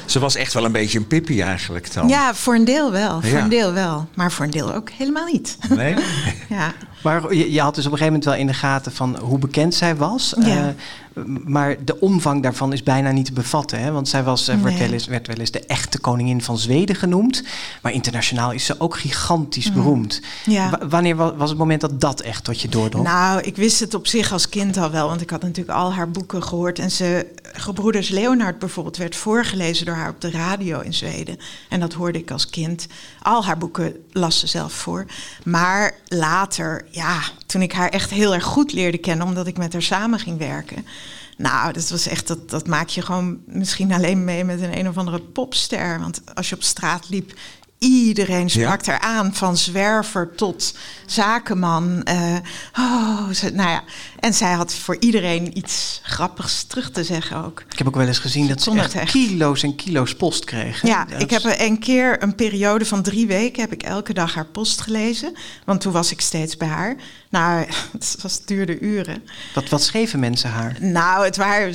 ze 0.06 0.18
was 0.18 0.34
echt 0.34 0.52
wel 0.54 0.64
een 0.64 0.72
beetje 0.72 0.98
een 0.98 1.06
pippie 1.06 1.42
eigenlijk 1.42 1.92
dan. 1.92 2.08
Ja, 2.08 2.34
voor 2.34 2.54
een 2.54 2.64
deel 2.64 2.90
wel. 2.90 3.20
Voor 3.20 3.30
Ja. 3.30 3.42
een 3.42 3.48
deel 3.48 3.72
wel. 3.72 4.08
Maar 4.14 4.32
voor 4.32 4.44
een 4.44 4.50
deel 4.50 4.74
ook 4.74 4.90
helemaal 4.90 5.26
niet. 5.26 5.58
Nee? 5.68 5.94
Ja. 6.48 6.72
Maar 7.02 7.34
je, 7.34 7.52
je 7.52 7.60
had 7.60 7.74
dus 7.74 7.86
op 7.86 7.92
een 7.92 7.98
gegeven 7.98 8.18
moment 8.18 8.24
wel 8.24 8.34
in 8.34 8.46
de 8.46 8.54
gaten 8.54 8.92
van 8.92 9.18
hoe 9.18 9.38
bekend 9.38 9.74
zij 9.74 9.96
was. 9.96 10.34
Ja. 10.40 10.46
Eh, 10.56 11.22
maar 11.44 11.76
de 11.84 12.00
omvang 12.00 12.42
daarvan 12.42 12.72
is 12.72 12.82
bijna 12.82 13.10
niet 13.10 13.24
te 13.24 13.32
bevatten. 13.32 13.80
Hè? 13.80 13.92
Want 13.92 14.08
zij 14.08 14.22
was, 14.22 14.48
eh, 14.48 14.56
werd, 14.62 14.78
wel 14.78 14.92
eens, 14.92 15.06
werd 15.06 15.26
wel 15.26 15.36
eens 15.36 15.50
de 15.50 15.66
echte 15.66 15.98
koningin 15.98 16.42
van 16.42 16.58
Zweden 16.58 16.96
genoemd. 16.96 17.42
Maar 17.82 17.92
internationaal 17.92 18.52
is 18.52 18.64
ze 18.64 18.80
ook 18.80 18.98
gigantisch 18.98 19.66
Mhm. 19.68 19.74
beroemd. 19.74 20.20
Ja. 20.44 20.70
Wa- 20.70 20.88
wanneer 20.88 21.16
wa- 21.16 21.34
was 21.34 21.48
het 21.50 21.58
moment 21.58 21.80
dat 21.80 22.00
dat 22.00 22.20
echt 22.20 22.44
tot 22.44 22.60
je 22.60 22.68
doordrong? 22.68 23.06
Nou, 23.06 23.40
ik 23.40 23.56
wist 23.56 23.80
het 23.80 23.94
op 23.94 24.06
zich 24.06 24.32
als 24.32 24.48
kind 24.48 24.76
al 24.76 24.90
wel, 24.90 25.08
want 25.08 25.20
ik 25.20 25.30
had 25.30 25.42
natuurlijk 25.42 25.78
al 25.78 25.87
haar 25.92 26.10
boeken 26.10 26.42
gehoord. 26.42 26.78
En 26.78 26.90
ze, 26.90 27.26
Gebroeders 27.42 28.08
Leonhard 28.08 28.58
bijvoorbeeld, 28.58 28.96
werd 28.96 29.16
voorgelezen 29.16 29.86
door 29.86 29.94
haar 29.94 30.08
op 30.10 30.20
de 30.20 30.30
radio 30.30 30.80
in 30.80 30.94
Zweden. 30.94 31.38
En 31.68 31.80
dat 31.80 31.92
hoorde 31.92 32.18
ik 32.18 32.30
als 32.30 32.50
kind. 32.50 32.86
Al 33.22 33.44
haar 33.44 33.58
boeken 33.58 33.96
las 34.12 34.38
ze 34.38 34.46
zelf 34.46 34.72
voor. 34.72 35.06
Maar 35.44 35.94
later, 36.08 36.84
ja, 36.90 37.20
toen 37.46 37.62
ik 37.62 37.72
haar 37.72 37.88
echt 37.88 38.10
heel 38.10 38.34
erg 38.34 38.44
goed 38.44 38.72
leerde 38.72 38.98
kennen, 38.98 39.26
omdat 39.26 39.46
ik 39.46 39.58
met 39.58 39.72
haar 39.72 39.82
samen 39.82 40.18
ging 40.18 40.38
werken. 40.38 40.86
Nou, 41.36 41.72
dat 41.72 41.88
was 41.88 42.06
echt, 42.06 42.26
dat, 42.26 42.50
dat 42.50 42.66
maak 42.66 42.88
je 42.88 43.02
gewoon 43.02 43.38
misschien 43.46 43.92
alleen 43.92 44.24
mee 44.24 44.44
met 44.44 44.60
een 44.60 44.78
een 44.78 44.88
of 44.88 44.96
andere 44.98 45.20
popster. 45.20 46.00
Want 46.00 46.20
als 46.34 46.48
je 46.48 46.54
op 46.54 46.62
straat 46.62 47.08
liep, 47.08 47.32
iedereen 47.78 48.50
sprak 48.50 48.86
haar 48.86 49.00
aan. 49.00 49.34
Van 49.34 49.56
zwerver 49.56 50.34
tot 50.34 50.74
zakenman. 51.06 52.02
eh, 52.02 52.36
oh, 52.78 53.28
ze- 53.30 53.50
nou 53.50 53.70
ja. 53.70 53.84
En 54.20 54.34
zij 54.34 54.52
had 54.52 54.74
voor 54.74 54.96
iedereen 55.00 55.58
iets 55.58 56.00
grappigs 56.02 56.64
terug 56.64 56.90
te 56.90 57.04
zeggen 57.04 57.44
ook. 57.44 57.64
Ik 57.70 57.78
heb 57.78 57.86
ook 57.86 57.96
wel 57.96 58.06
eens 58.06 58.18
gezien 58.18 58.48
dat 58.48 58.62
ze 58.62 58.70
echt, 58.70 58.94
echt. 58.94 59.12
kilo's 59.12 59.62
en 59.62 59.76
kilo's 59.76 60.14
post 60.14 60.44
kregen. 60.44 60.88
Ja, 60.88 61.04
Dat 61.04 61.22
ik 61.22 61.30
heb 61.30 61.42
een 61.58 61.78
keer 61.78 62.22
een 62.22 62.34
periode 62.34 62.84
van 62.84 63.02
drie 63.02 63.26
weken 63.26 63.60
heb 63.60 63.72
ik 63.72 63.82
elke 63.82 64.12
dag 64.12 64.34
haar 64.34 64.46
post 64.46 64.80
gelezen. 64.80 65.36
Want 65.64 65.80
toen 65.80 65.92
was 65.92 66.10
ik 66.12 66.20
steeds 66.20 66.56
bij 66.56 66.68
haar. 66.68 66.96
Nou, 67.30 67.66
het 67.92 68.16
was 68.22 68.32
het 68.34 68.46
duurde 68.46 68.78
uren. 68.78 69.22
Wat, 69.54 69.68
wat 69.68 69.82
schreven 69.82 70.18
mensen 70.18 70.50
haar? 70.50 70.76
Nou, 70.80 71.24
het 71.24 71.36
waren, 71.36 71.74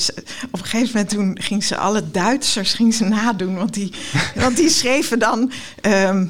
op 0.51 0.59
een 0.59 0.65
gegeven 0.65 0.89
moment 0.93 1.09
toen 1.09 1.37
ging 1.41 1.63
ze 1.63 1.77
alle 1.77 2.11
Duitsers 2.11 2.73
ging 2.73 2.93
ze 2.93 3.03
nadoen. 3.03 3.55
Want 3.55 3.73
die, 3.73 3.93
want 4.35 4.57
die 4.57 4.69
schreven 4.69 5.19
dan. 5.19 5.51
ehm, 5.81 6.27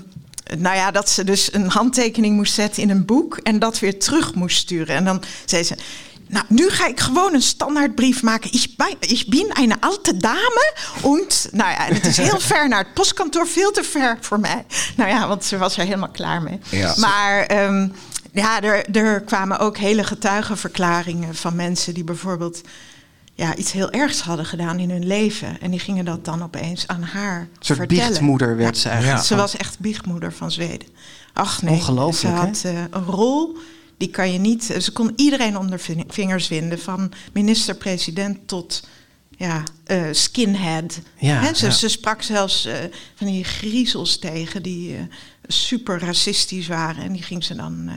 nou 0.58 0.76
ja, 0.76 0.92
dat 0.92 1.10
ze 1.10 1.24
dus 1.24 1.54
een 1.54 1.70
handtekening 1.70 2.36
moest 2.36 2.54
zetten 2.54 2.82
in 2.82 2.90
een 2.90 3.06
boek 3.06 3.38
en 3.38 3.60
dat 3.60 3.80
weer 3.80 4.00
terug 4.00 4.36
moest 4.36 4.58
sturen. 4.58 4.96
En 4.96 5.06
dan 5.06 5.24
zei 5.46 5.64
ze. 5.64 5.76
Nou, 6.28 6.46
nu 6.50 6.70
ga 6.70 6.88
ik 6.88 7.00
gewoon 7.00 7.34
een 7.34 7.42
standaardbrief 7.42 8.24
maken. 8.24 8.54
Ik 9.00 9.24
ben, 9.28 9.64
een 9.64 9.80
oude 9.80 10.18
dame. 10.18 10.74
En, 11.04 11.28
nou 11.52 11.70
ja, 11.70 11.88
en 11.88 11.94
het 11.94 12.06
is 12.06 12.18
heel 12.18 12.40
ver 12.52 12.68
naar 12.68 12.80
het 12.80 12.94
postkantoor, 12.94 13.48
veel 13.48 13.72
te 13.72 13.84
ver 13.84 14.18
voor 14.22 14.40
mij. 14.40 14.66
Nou 14.96 15.10
ja, 15.10 15.28
want 15.28 15.46
ze 15.46 15.58
was 15.58 15.78
er 15.78 15.84
helemaal 15.84 16.10
klaar 16.10 16.42
mee. 16.42 16.60
Ja. 16.70 16.94
Maar 16.98 17.46
ehm, 17.46 17.88
ja, 18.32 18.62
er, 18.62 18.96
er 18.96 19.22
kwamen 19.22 19.60
ook 19.60 19.78
hele 19.78 20.04
getuigenverklaringen 20.04 21.36
van 21.36 21.56
mensen 21.56 21.94
die 21.94 22.04
bijvoorbeeld 22.04 22.62
ja, 23.36 23.56
iets 23.56 23.72
heel 23.72 23.92
ergs 23.92 24.22
hadden 24.22 24.46
gedaan 24.46 24.80
in 24.80 24.90
hun 24.90 25.08
leven. 25.08 25.62
En 25.62 25.72
die 25.72 25.80
gingen 25.80 26.06
dat 26.06 26.26
dan 26.26 26.44
opeens 26.44 26.88
aan 26.88 27.02
haar 27.04 27.40
Een 27.40 27.48
soort 27.60 27.80
vertellen. 27.80 28.08
biechtmoeder 28.08 28.58
werd 28.58 28.78
ze 28.78 28.90
eigenlijk. 28.90 29.24
Ze 29.24 29.36
was 29.36 29.58
echt 29.58 29.80
biechtmoeder 29.80 30.34
van 30.34 30.52
Zweden. 30.52 30.88
Ach 31.34 31.62
nee, 31.62 31.74
Ongelooflijk, 31.74 32.36
ze 32.36 32.42
had 32.42 32.62
eh, 32.64 32.82
een 32.92 33.06
rol, 33.06 33.58
die 33.98 34.10
kan 34.10 34.32
je 34.32 34.40
niet... 34.40 34.64
Ze 34.80 34.92
kon 34.92 35.14
iedereen 35.16 35.58
onder 35.58 35.80
vin- 35.80 36.04
vingers 36.08 36.48
vinden, 36.48 36.80
van 36.80 37.12
minister-president 37.34 38.48
tot 38.48 38.88
ja, 39.38 39.64
eh, 39.86 40.02
skinhead. 40.12 41.00
Ja, 41.18 41.40
Hè, 41.42 41.54
ze, 41.54 41.66
ja. 41.66 41.72
ze 41.72 41.88
sprak 41.88 42.22
zelfs 42.22 42.66
eh, 42.66 42.76
van 43.16 43.28
die 43.28 43.44
griezels 43.44 44.18
tegen 44.20 44.64
die 44.64 44.96
eh, 44.96 45.02
super 45.48 46.00
racistisch 46.00 46.68
waren. 46.68 47.04
En 47.04 47.14
die 47.14 47.24
ging 47.24 47.44
ze 47.44 47.56
dan 47.56 47.84
eh, 47.88 47.94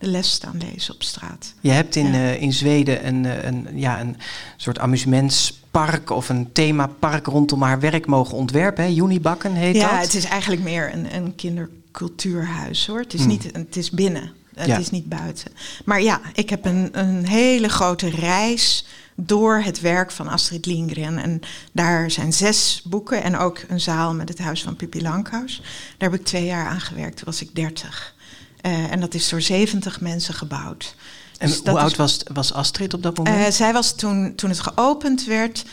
de 0.00 0.06
les 0.06 0.30
staan 0.30 0.60
lezen 0.72 0.94
op 0.94 1.02
straat. 1.02 1.54
Je 1.60 1.70
hebt 1.70 1.96
in, 1.96 2.06
Ja. 2.06 2.12
eh, 2.12 2.42
in 2.42 2.52
Zweden 2.52 3.06
een, 3.06 3.24
eh, 3.26 3.44
een, 3.44 3.68
ja, 3.74 4.00
een 4.00 4.16
soort 4.56 4.78
amusementspark 4.78 6.10
of 6.10 6.28
een 6.28 6.52
themapark 6.52 7.26
rondom 7.26 7.62
haar 7.62 7.80
werk 7.80 8.06
mogen 8.06 8.36
ontwerpen. 8.36 8.84
Hè? 8.84 8.90
Junibakken 8.90 9.52
heet 9.54 9.76
ja, 9.76 9.90
dat. 9.90 10.02
het 10.02 10.14
is 10.14 10.24
eigenlijk 10.24 10.62
meer 10.62 10.92
een, 10.94 11.14
een 11.14 11.34
kindercultuurhuis 11.34 12.86
hoor. 12.86 12.98
Het 12.98 13.14
is, 13.14 13.20
Hmm. 13.20 13.28
niet, 13.28 13.48
het 13.52 13.76
is 13.76 13.90
binnen, 13.90 14.32
het 14.54 14.66
Ja. 14.66 14.78
is 14.78 14.90
niet 14.90 15.08
buiten. 15.08 15.50
Maar 15.84 16.02
ja, 16.02 16.20
ik 16.34 16.50
heb 16.50 16.64
een, 16.64 16.88
een 16.98 17.26
hele 17.26 17.68
grote 17.68 18.10
reis 18.10 18.86
door 19.14 19.58
het 19.58 19.80
werk 19.80 20.10
van 20.10 20.28
Astrid 20.28 20.66
Lindgren. 20.66 21.18
En 21.18 21.40
daar 21.72 22.10
zijn 22.10 22.32
zes 22.32 22.82
boeken 22.84 23.22
en 23.22 23.36
ook 23.38 23.62
een 23.68 23.80
zaal 23.80 24.14
met 24.14 24.28
het 24.28 24.38
huis 24.38 24.62
van 24.62 24.76
Pippi 24.76 25.02
Langkous. 25.02 25.62
Daar 25.98 26.10
heb 26.10 26.20
ik 26.20 26.26
twee 26.26 26.44
jaar 26.44 26.66
aan 26.66 26.80
gewerkt, 26.80 27.16
toen 27.16 27.24
was 27.26 27.42
ik 27.42 27.54
dertig. 27.54 28.14
Eh, 28.60 28.92
en 28.92 29.00
dat 29.00 29.14
is 29.14 29.28
door 29.28 29.40
70 29.42 30.00
mensen 30.00 30.34
gebouwd. 30.34 30.94
en 31.38 31.48
Dus 31.48 31.60
hoe 31.64 31.78
oud 31.80 31.90
is- 31.90 31.96
was, 31.96 32.20
was 32.32 32.52
Astrid 32.52 32.94
op 32.94 33.02
dat 33.02 33.16
moment? 33.16 33.46
eh, 33.46 33.52
zij 33.52 33.72
was 33.72 33.94
toen, 33.94 34.34
toen 34.34 34.50
het 34.50 34.60
geopend 34.60 35.24
werd 35.24 35.64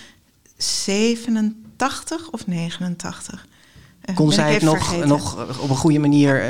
87 0.57 2.29
of 2.31 2.47
89. 2.47 3.45
Eh, 4.01 4.15
Kon 4.15 4.31
zij 4.31 4.53
het 4.53 4.61
nog, 4.61 4.77
vergeten. 4.77 5.07
nog 5.07 5.59
op 5.59 5.69
een 5.69 5.75
goede 5.75 5.99
manier... 5.99 6.43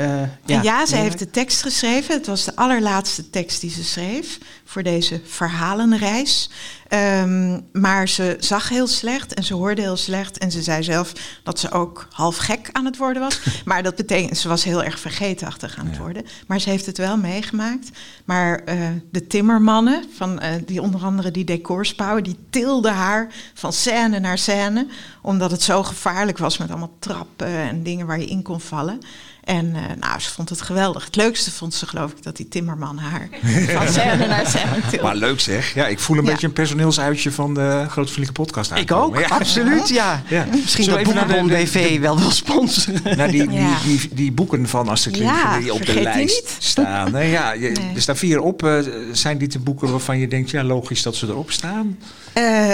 Ja, 0.44 0.62
ja 0.62 0.86
zij 0.86 1.00
heeft 1.00 1.18
de 1.18 1.30
tekst 1.30 1.62
geschreven. 1.62 2.14
Het 2.14 2.26
was 2.26 2.44
de 2.44 2.56
allerlaatste 2.56 3.30
tekst 3.30 3.60
die 3.60 3.70
ze 3.70 3.84
schreef 3.84 4.38
voor 4.68 4.82
deze 4.82 5.20
verhalenreis. 5.24 6.50
Ehm, 6.88 7.60
maar 7.72 8.08
ze 8.08 8.36
zag 8.38 8.68
heel 8.68 8.86
slecht 8.86 9.34
en 9.34 9.44
ze 9.44 9.54
hoorde 9.54 9.80
heel 9.80 9.96
slecht. 9.96 10.38
En 10.38 10.50
ze 10.50 10.62
zei 10.62 10.82
zelf 10.82 11.12
dat 11.42 11.58
ze 11.58 11.70
ook 11.70 12.06
half 12.10 12.36
gek 12.36 12.68
aan 12.72 12.84
het 12.84 12.96
worden 12.96 13.22
was. 13.22 13.40
maar 13.64 13.82
dat 13.82 13.96
betekent, 13.96 14.38
ze 14.38 14.48
was 14.48 14.64
heel 14.64 14.84
erg 14.84 14.98
vergeetachtig 14.98 15.78
aan 15.78 15.86
het 15.86 15.98
worden. 15.98 16.26
Maar 16.46 16.60
ze 16.60 16.70
heeft 16.70 16.86
het 16.86 16.98
wel 16.98 17.16
meegemaakt. 17.16 17.90
Maar 18.24 18.58
eh, 18.64 18.78
de 19.10 19.26
timmermannen, 19.26 20.04
van, 20.16 20.40
eh, 20.40 20.50
die 20.66 20.82
onder 20.82 21.04
andere 21.04 21.30
die 21.30 21.44
decors 21.44 21.94
bouwen, 21.94 22.24
die 22.24 22.38
tilden 22.50 22.94
haar 22.94 23.32
van 23.54 23.72
scène 23.72 24.18
naar 24.20 24.38
scène. 24.38 24.86
Omdat 25.22 25.50
het 25.50 25.62
zo 25.62 25.82
gevaarlijk 25.82 26.38
was 26.38 26.58
met 26.58 26.70
allemaal 26.70 26.96
trappen 26.98 27.46
en 27.46 27.82
dingen 27.82 28.06
waar 28.06 28.20
je 28.20 28.26
in 28.26 28.42
kon 28.42 28.60
vallen. 28.60 29.00
En 29.48 29.74
eh, 29.74 29.82
nou, 30.00 30.20
ze 30.20 30.30
vond 30.30 30.48
het 30.48 30.60
geweldig. 30.62 31.04
Het 31.04 31.16
leukste 31.16 31.50
vond 31.50 31.74
ze 31.74 31.86
geloof 31.86 32.10
ik 32.10 32.22
dat 32.22 32.36
die 32.36 32.48
timmerman 32.48 32.98
haar 32.98 33.28
van 33.76 33.88
scène 33.88 34.26
naar 34.26 34.46
scène 34.46 34.80
tilde. 34.90 35.04
Maar 35.04 35.16
leuk 35.16 35.40
zeg. 35.40 35.74
Ja, 35.74 35.86
ik 35.86 35.98
voel 35.98 36.16
een 36.18 36.24
Ja. 36.24 36.30
beetje 36.30 36.46
een 36.46 36.52
personeelsuitje 36.52 37.32
van 37.32 37.54
de 37.54 37.60
Grote 37.88 38.12
Vriendelijke 38.12 38.32
Podcast 38.32 38.70
Ik 38.72 38.92
ook, 38.92 39.18
Ja. 39.18 39.26
absoluut, 39.28 39.88
ja. 39.88 40.22
Ja. 40.28 40.46
Misschien 40.50 40.84
Zullen 40.84 41.04
dat 41.04 41.14
de- 41.14 41.18
Boekenbon 41.20 41.46
de- 41.48 41.54
BV 41.54 41.98
wel 42.00 42.18
wil 42.18 42.30
sponsoren. 42.30 43.16
Naar 43.16 43.30
die, 43.30 43.48
die, 43.48 43.66
die, 43.84 44.08
die, 44.12 44.32
boeken 44.32 44.68
van 44.68 44.88
Astrid 44.88 45.16
Lindgren 45.16 45.50
Ja, 45.52 45.58
die 45.58 45.72
op 45.74 45.86
de 45.86 45.92
die 45.92 46.02
lijst 46.02 46.42
niet. 46.42 46.56
staan. 46.58 47.12
Nee, 47.12 47.30
ja, 47.30 47.52
je, 47.52 47.60
Nee. 47.70 47.94
Er 47.94 48.00
staan 48.02 48.16
vier 48.16 48.40
op. 48.40 48.62
eh, 48.64 48.78
zijn 49.12 49.38
dit 49.38 49.52
de 49.52 49.58
boeken 49.58 49.90
waarvan 49.90 50.18
je 50.18 50.28
denkt, 50.28 50.50
ja, 50.50 50.64
logisch 50.64 51.02
dat 51.02 51.16
ze 51.16 51.26
erop 51.26 51.50
staan? 51.50 51.98
Eh, 52.32 52.72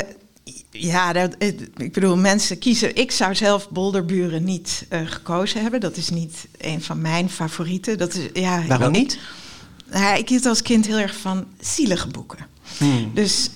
ja, 0.76 1.12
dat, 1.12 1.34
ik 1.76 1.92
bedoel, 1.92 2.16
mensen 2.16 2.58
kiezen. 2.58 2.96
Ik 2.96 3.10
zou 3.10 3.34
zelf 3.34 3.68
Bolderburen 3.70 4.44
niet 4.44 4.86
eh, 4.88 5.00
gekozen 5.04 5.62
hebben. 5.62 5.80
Dat 5.80 5.96
is 5.96 6.08
niet 6.08 6.46
een 6.58 6.82
van 6.82 7.00
mijn 7.00 7.30
favorieten. 7.30 7.98
Dat 7.98 8.14
is, 8.14 8.28
ja, 8.32 8.62
Waarom 8.66 8.94
ik- 8.94 9.00
niet? 9.00 9.18
Ja, 9.92 10.14
ik 10.14 10.28
hield 10.28 10.46
als 10.46 10.62
kind 10.62 10.86
heel 10.86 10.98
erg 10.98 11.16
van 11.16 11.44
zielige 11.60 12.08
boeken. 12.08 12.38
Hmm. 12.78 13.10
Dus 13.14 13.50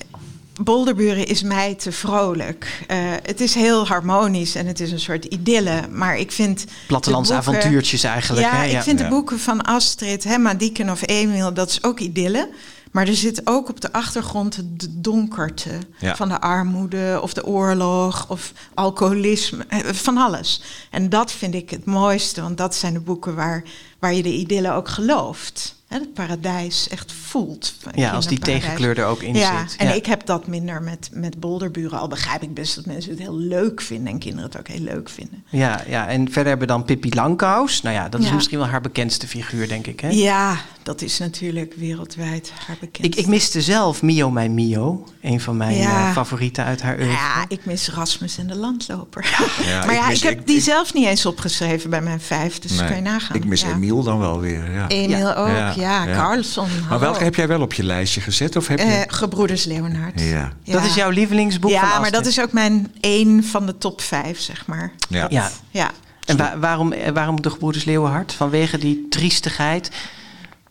Bolderburen 0.62 1.26
is 1.26 1.42
mij 1.42 1.74
te 1.74 1.92
vrolijk. 1.92 2.84
Eh, 2.86 2.96
het 3.22 3.40
is 3.40 3.54
heel 3.54 3.86
harmonisch 3.86 4.54
en 4.54 4.66
het 4.66 4.80
is 4.80 4.92
een 4.92 5.00
soort 5.00 5.24
idylle. 5.24 5.80
Maar 5.90 6.18
ik 6.18 6.32
vind. 6.32 6.64
Plattelandse 6.86 7.32
de 7.32 7.38
boeken- 7.38 7.56
avontuurtjes 7.58 8.02
eigenlijk. 8.04 8.46
Ja, 8.46 8.56
hè? 8.56 8.66
ik 8.76 8.82
vind 8.82 8.98
Ja. 8.98 9.04
de 9.04 9.10
boeken 9.10 9.38
van 9.38 9.62
Astrid, 9.62 10.24
hè, 10.24 10.38
Madieken 10.38 10.90
of 10.90 11.00
Emiel, 11.08 11.54
dat 11.54 11.70
is 11.70 11.82
ook 11.84 12.00
idylle. 12.00 12.48
Maar 12.92 13.08
er 13.08 13.14
zit 13.14 13.40
ook 13.44 13.68
op 13.68 13.80
de 13.80 13.92
achtergrond 13.92 14.62
de 14.76 15.00
donkerte 15.00 15.78
Ja. 15.98 16.16
van 16.16 16.28
de 16.28 16.40
armoede 16.40 17.18
of 17.22 17.32
de 17.34 17.46
oorlog 17.46 18.30
of 18.30 18.52
alcoholisme, 18.74 19.64
eh, 19.68 19.78
van 19.92 20.16
alles. 20.16 20.62
En 20.90 21.08
dat 21.08 21.32
vind 21.32 21.54
ik 21.54 21.70
het 21.70 21.84
mooiste, 21.84 22.40
want 22.42 22.56
dat 22.58 22.74
zijn 22.74 22.92
de 22.92 23.00
boeken 23.00 23.34
waar, 23.34 23.62
waar 23.98 24.14
je 24.14 24.22
de 24.22 24.32
idylle 24.36 24.72
ook 24.72 24.88
gelooft. 24.88 25.74
Hè, 25.86 25.98
het 25.98 26.14
paradijs 26.14 26.88
echt 26.88 27.12
voelt. 27.28 27.74
Ja, 27.94 28.10
als 28.10 28.26
die 28.26 28.38
tegenkleur 28.38 28.98
er 28.98 29.04
ook 29.04 29.22
in 29.22 29.34
ja, 29.34 29.68
zit. 29.68 29.76
En 29.78 29.86
Ja. 29.86 29.92
ik 29.92 30.06
heb 30.06 30.26
dat 30.26 30.46
minder 30.46 30.82
met, 30.82 31.10
met 31.12 31.40
bolderburen. 31.40 31.98
Al 31.98 32.08
begrijp 32.08 32.42
ik 32.42 32.54
best 32.54 32.74
dat 32.74 32.86
mensen 32.86 33.10
het 33.10 33.20
heel 33.20 33.36
leuk 33.36 33.80
vinden 33.80 34.12
en 34.12 34.18
kinderen 34.18 34.44
het 34.50 34.58
ook 34.58 34.68
heel 34.68 34.80
leuk 34.80 35.08
vinden. 35.08 35.44
Ja, 35.48 35.82
ja, 35.88 36.08
en 36.08 36.24
verder 36.24 36.46
hebben 36.48 36.66
we 36.66 36.72
dan 36.72 36.84
Pippi 36.84 37.14
Langkous. 37.14 37.82
Nou 37.82 37.94
ja, 37.94 38.08
dat 38.08 38.20
is 38.20 38.28
Ja. 38.28 38.34
misschien 38.34 38.58
wel 38.58 38.66
haar 38.66 38.80
bekendste 38.80 39.26
figuur, 39.28 39.68
denk 39.68 39.86
ik. 39.86 40.00
Hè? 40.00 40.08
Ja, 40.08 40.56
dat 40.82 41.02
is 41.02 41.18
natuurlijk 41.18 41.74
wereldwijd 41.76 42.52
haar 42.66 42.76
bekend. 42.80 43.06
Ik, 43.06 43.14
ik 43.14 43.26
miste 43.26 43.60
zelf 43.62 44.02
Mio 44.02 44.30
mijn 44.30 44.54
Mio. 44.54 45.04
Een 45.22 45.40
van 45.40 45.56
mijn 45.56 45.76
Ja. 45.76 46.06
eh, 46.08 46.12
favorieten 46.12 46.64
uit 46.64 46.82
haar 46.82 46.94
oeuvre. 46.96 47.12
Ja, 47.12 47.44
ik 47.48 47.64
mis 47.64 47.88
Rasmus 47.90 48.38
en 48.38 48.46
de 48.46 48.56
landloper. 48.56 49.36
Ja, 49.66 49.78
maar 49.86 49.94
ik 49.94 50.00
ja, 50.00 50.06
mis- 50.08 50.16
ik 50.18 50.22
heb 50.28 50.38
ik- 50.40 50.46
die 50.46 50.56
ik- 50.56 50.62
zelf 50.62 50.94
niet 50.94 51.06
eens 51.06 51.26
opgeschreven 51.26 51.90
bij 51.90 52.00
mijn 52.02 52.20
vijf, 52.20 52.58
dus 52.58 52.70
Nee, 52.78 52.86
kan 52.86 52.96
je 52.96 53.02
nagaan. 53.02 53.36
Ik 53.36 53.44
mis 53.44 53.60
ja. 53.60 53.70
Emiel 53.70 54.02
dan 54.02 54.18
wel 54.18 54.40
weer. 54.40 54.72
Ja. 54.72 54.88
Emiel 54.88 55.34
ook, 55.34 55.48
Ja, 55.48 55.72
ja. 55.76 56.04
ja. 56.04 56.14
Carlson. 56.14 56.68
Maar 56.68 56.98
hallo. 56.98 56.98
Welke 57.18 57.24
heb 57.24 57.34
jij 57.34 57.48
wel 57.48 57.60
op 57.60 57.72
je 57.72 57.84
lijstje 57.84 58.20
gezet? 58.20 58.56
Of 58.56 58.66
heb 58.68 58.78
je... 58.78 58.84
Eh, 58.84 59.00
Gebroeders 59.06 59.64
Leonhard. 59.64 60.20
ja. 60.20 60.52
Dat 60.64 60.84
is 60.84 60.94
jouw 60.94 61.10
lievelingsboek 61.10 61.70
Ja, 61.70 61.90
van 61.90 62.00
maar 62.00 62.10
dat 62.10 62.26
is 62.26 62.40
ook 62.40 62.52
mijn 62.52 62.92
één 63.00 63.44
van 63.44 63.66
de 63.66 63.78
top 63.78 64.00
vijf, 64.00 64.40
zeg 64.40 64.66
maar. 64.66 64.92
Ja. 65.08 65.26
Ja. 65.30 65.50
Ja. 65.70 65.90
En 66.24 66.36
wa- 66.36 66.58
waarom, 66.58 66.92
eh, 66.92 67.12
waarom 67.12 67.42
de 67.42 67.50
Gebroeders 67.50 67.84
Leeuwenhart? 67.84 68.32
Vanwege 68.32 68.78
die 68.78 69.06
triestigheid? 69.08 69.90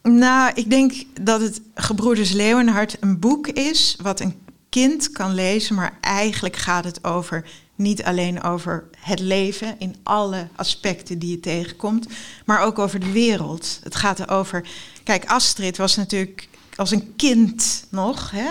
Nou, 0.03 0.51
ik 0.55 0.69
denk 0.69 0.93
dat 1.21 1.41
het 1.41 1.61
Gebroeders 1.75 2.31
Leeuwenhart 2.31 2.97
een 2.99 3.19
boek 3.19 3.47
is 3.47 3.95
wat 4.01 4.19
een 4.19 4.35
kind 4.69 5.11
kan 5.11 5.33
lezen, 5.33 5.75
maar 5.75 5.97
eigenlijk 6.01 6.55
gaat 6.55 6.83
het 6.83 7.03
over 7.03 7.45
niet 7.75 8.03
alleen 8.03 8.43
over 8.43 8.83
het 8.99 9.19
leven 9.19 9.75
in 9.79 9.95
alle 10.03 10.47
aspecten 10.55 11.19
die 11.19 11.29
je 11.29 11.39
tegenkomt, 11.39 12.07
maar 12.45 12.61
ook 12.61 12.79
over 12.79 12.99
de 12.99 13.11
wereld. 13.11 13.79
Het 13.83 13.95
gaat 13.95 14.19
erover. 14.19 14.67
Kijk, 15.07 15.25
Astrid 15.25 15.77
was 15.77 15.95
natuurlijk 15.95 16.47
als 16.75 16.91
een 16.91 17.15
kind 17.15 17.85
nog. 17.89 18.31
Hè? 18.31 18.49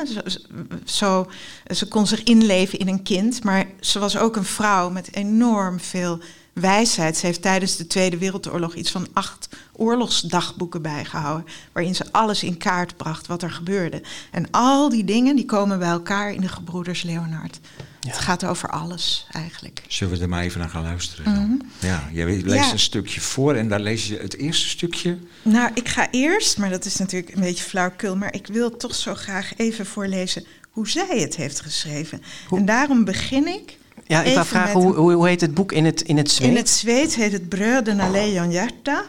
Zo, 0.85 1.31
ze 1.75 1.89
kon 1.89 2.07
zich 2.07 2.23
inleven 2.23 2.79
in 2.79 2.89
een 2.89 3.03
kind, 3.03 3.45
maar 3.45 3.67
ze 3.81 3.99
was 3.99 4.17
ook 4.17 4.37
een 4.37 4.45
vrouw 4.45 4.91
met 4.91 5.15
enorm 5.15 5.81
veel 5.81 6.19
wijsheid. 6.53 7.17
Ze 7.17 7.27
heeft 7.27 7.43
tijdens 7.43 7.77
de 7.77 7.87
Tweede 7.87 8.19
Wereldoorlog 8.19 8.75
iets 8.75 8.91
van 8.91 9.07
acht 9.13 9.49
oorlogsdagboeken 9.73 10.83
bijgehouden. 10.83 11.47
Waarin 11.73 11.95
ze 11.95 12.13
alles 12.13 12.43
in 12.43 12.57
kaart 12.57 12.97
bracht 12.97 13.27
wat 13.27 13.43
er 13.43 13.51
gebeurde. 13.51 14.03
En 14.31 14.51
al 14.51 14.89
die 14.89 15.05
dingen 15.05 15.37
die 15.37 15.47
komen 15.47 15.79
bij 15.79 15.89
elkaar 15.89 16.33
in 16.33 16.41
de 16.41 16.49
Gebroeders 16.49 17.03
Leonard. 17.03 17.61
Het 18.07 18.19
gaat 18.19 18.45
over 18.45 18.69
alles 18.69 19.27
eigenlijk. 19.31 19.83
Zullen 19.89 20.17
we 20.17 20.23
er 20.23 20.29
maar 20.29 20.43
even 20.43 20.61
naar 20.61 20.69
gaan 20.69 20.83
luisteren? 20.83 21.25
dan? 21.25 21.35
Mhm. 21.35 21.87
Ja, 21.87 22.09
jij 22.13 22.25
leest 22.25 22.65
Ja. 22.65 22.73
een 22.73 22.79
stukje 22.79 23.21
voor 23.21 23.55
en 23.55 23.69
daar 23.69 23.81
lees 23.81 24.09
je 24.09 24.17
het 24.19 24.37
eerste 24.37 24.69
stukje. 24.69 25.19
Nou, 25.43 25.71
ik 25.75 25.89
ga 25.89 26.11
eerst, 26.11 26.59
maar 26.59 26.71
dat 26.71 26.85
is 26.85 26.97
natuurlijk 26.97 27.35
een 27.35 27.41
beetje 27.41 27.65
flauwkul, 27.65 28.17
maar 28.17 28.35
ik 28.35 28.47
wil 28.47 28.77
toch 28.77 28.95
zo 28.95 29.15
graag 29.15 29.57
even 29.57 29.87
voorlezen 29.87 30.47
hoe 30.71 30.89
zij 30.89 31.19
het 31.19 31.37
heeft 31.37 31.61
geschreven. 31.61 32.23
En 32.51 32.65
daarom 32.65 33.05
begin 33.05 33.47
ik. 33.47 33.79
Ja, 34.07 34.23
ik 34.23 34.35
wou 34.35 34.47
vragen, 34.47 34.81
hoe, 34.81 34.95
hoe, 34.95 35.29
heet 35.29 35.41
het 35.41 35.55
boek 35.55 35.73
in 35.73 35.85
het, 35.85 36.01
in 36.01 36.17
het 36.17 36.31
Zweed? 36.31 36.49
In 36.49 36.57
het 36.57 36.69
Zweeds 36.69 37.15
heet 37.15 37.33
het 37.33 37.49
Bröden 37.49 38.11
Leon 38.11 38.51
Hjerta. 38.51 39.05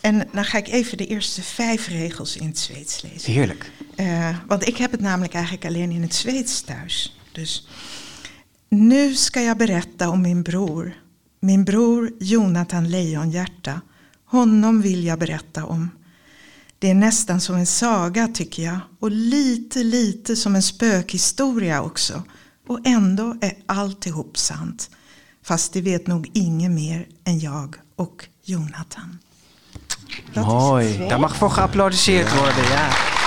En 0.00 0.28
dan 0.32 0.44
ga 0.44 0.58
ik 0.58 0.68
even 0.68 0.96
de 0.96 1.06
eerste 1.06 1.42
vijf 1.42 1.88
regels 1.88 2.36
in 2.36 2.46
het 2.46 2.58
Zweeds 2.58 3.02
lezen. 3.02 3.32
Heerlijk. 3.32 3.70
Eh, 3.94 4.36
want 4.46 4.68
ik 4.68 4.76
heb 4.76 4.90
het 4.90 5.00
namelijk 5.00 5.34
eigenlijk 5.34 5.64
alleen 5.64 5.90
in 5.90 6.02
het 6.02 6.14
Zweeds 6.14 6.60
thuis. 6.60 7.16
Dus. 7.32 7.66
Nu 8.72 9.14
ska 9.14 9.42
jag 9.42 9.56
berätta 9.58 10.08
om 10.08 10.22
min 10.22 10.42
bror. 10.42 10.92
Min 11.40 11.64
bror 11.64 12.10
Jonathan 12.20 12.88
Lejonhjärta. 12.90 13.80
Honom 14.24 14.82
vill 14.82 15.04
jag 15.04 15.18
berätta 15.18 15.64
om. 15.64 15.90
Det 16.78 16.90
är 16.90 16.94
nästan 16.94 17.40
som 17.40 17.56
en 17.56 17.66
saga 17.66 18.28
tycker 18.28 18.62
jag. 18.62 18.78
Och 19.00 19.10
lite, 19.10 19.82
lite 19.82 20.36
som 20.36 20.54
en 20.54 20.62
spökhistoria 20.62 21.82
också. 21.82 22.22
Och 22.68 22.80
ändå 22.84 23.36
är 23.40 23.52
alltihop 23.66 24.38
sant. 24.38 24.90
Fast 25.42 25.72
det 25.72 25.80
vet 25.80 26.06
nog 26.06 26.30
ingen 26.32 26.74
mer 26.74 27.06
än 27.24 27.38
jag 27.38 27.76
och 27.96 28.28
Jonathan. 28.44 29.18
Dat 30.34 30.46
Mooi. 30.46 30.98
Daar 30.98 31.18
mag 31.18 31.36
voor 31.40 31.52
geapplaudisseerd 31.56 32.26
worden, 32.36 32.64
ja. 32.70 33.19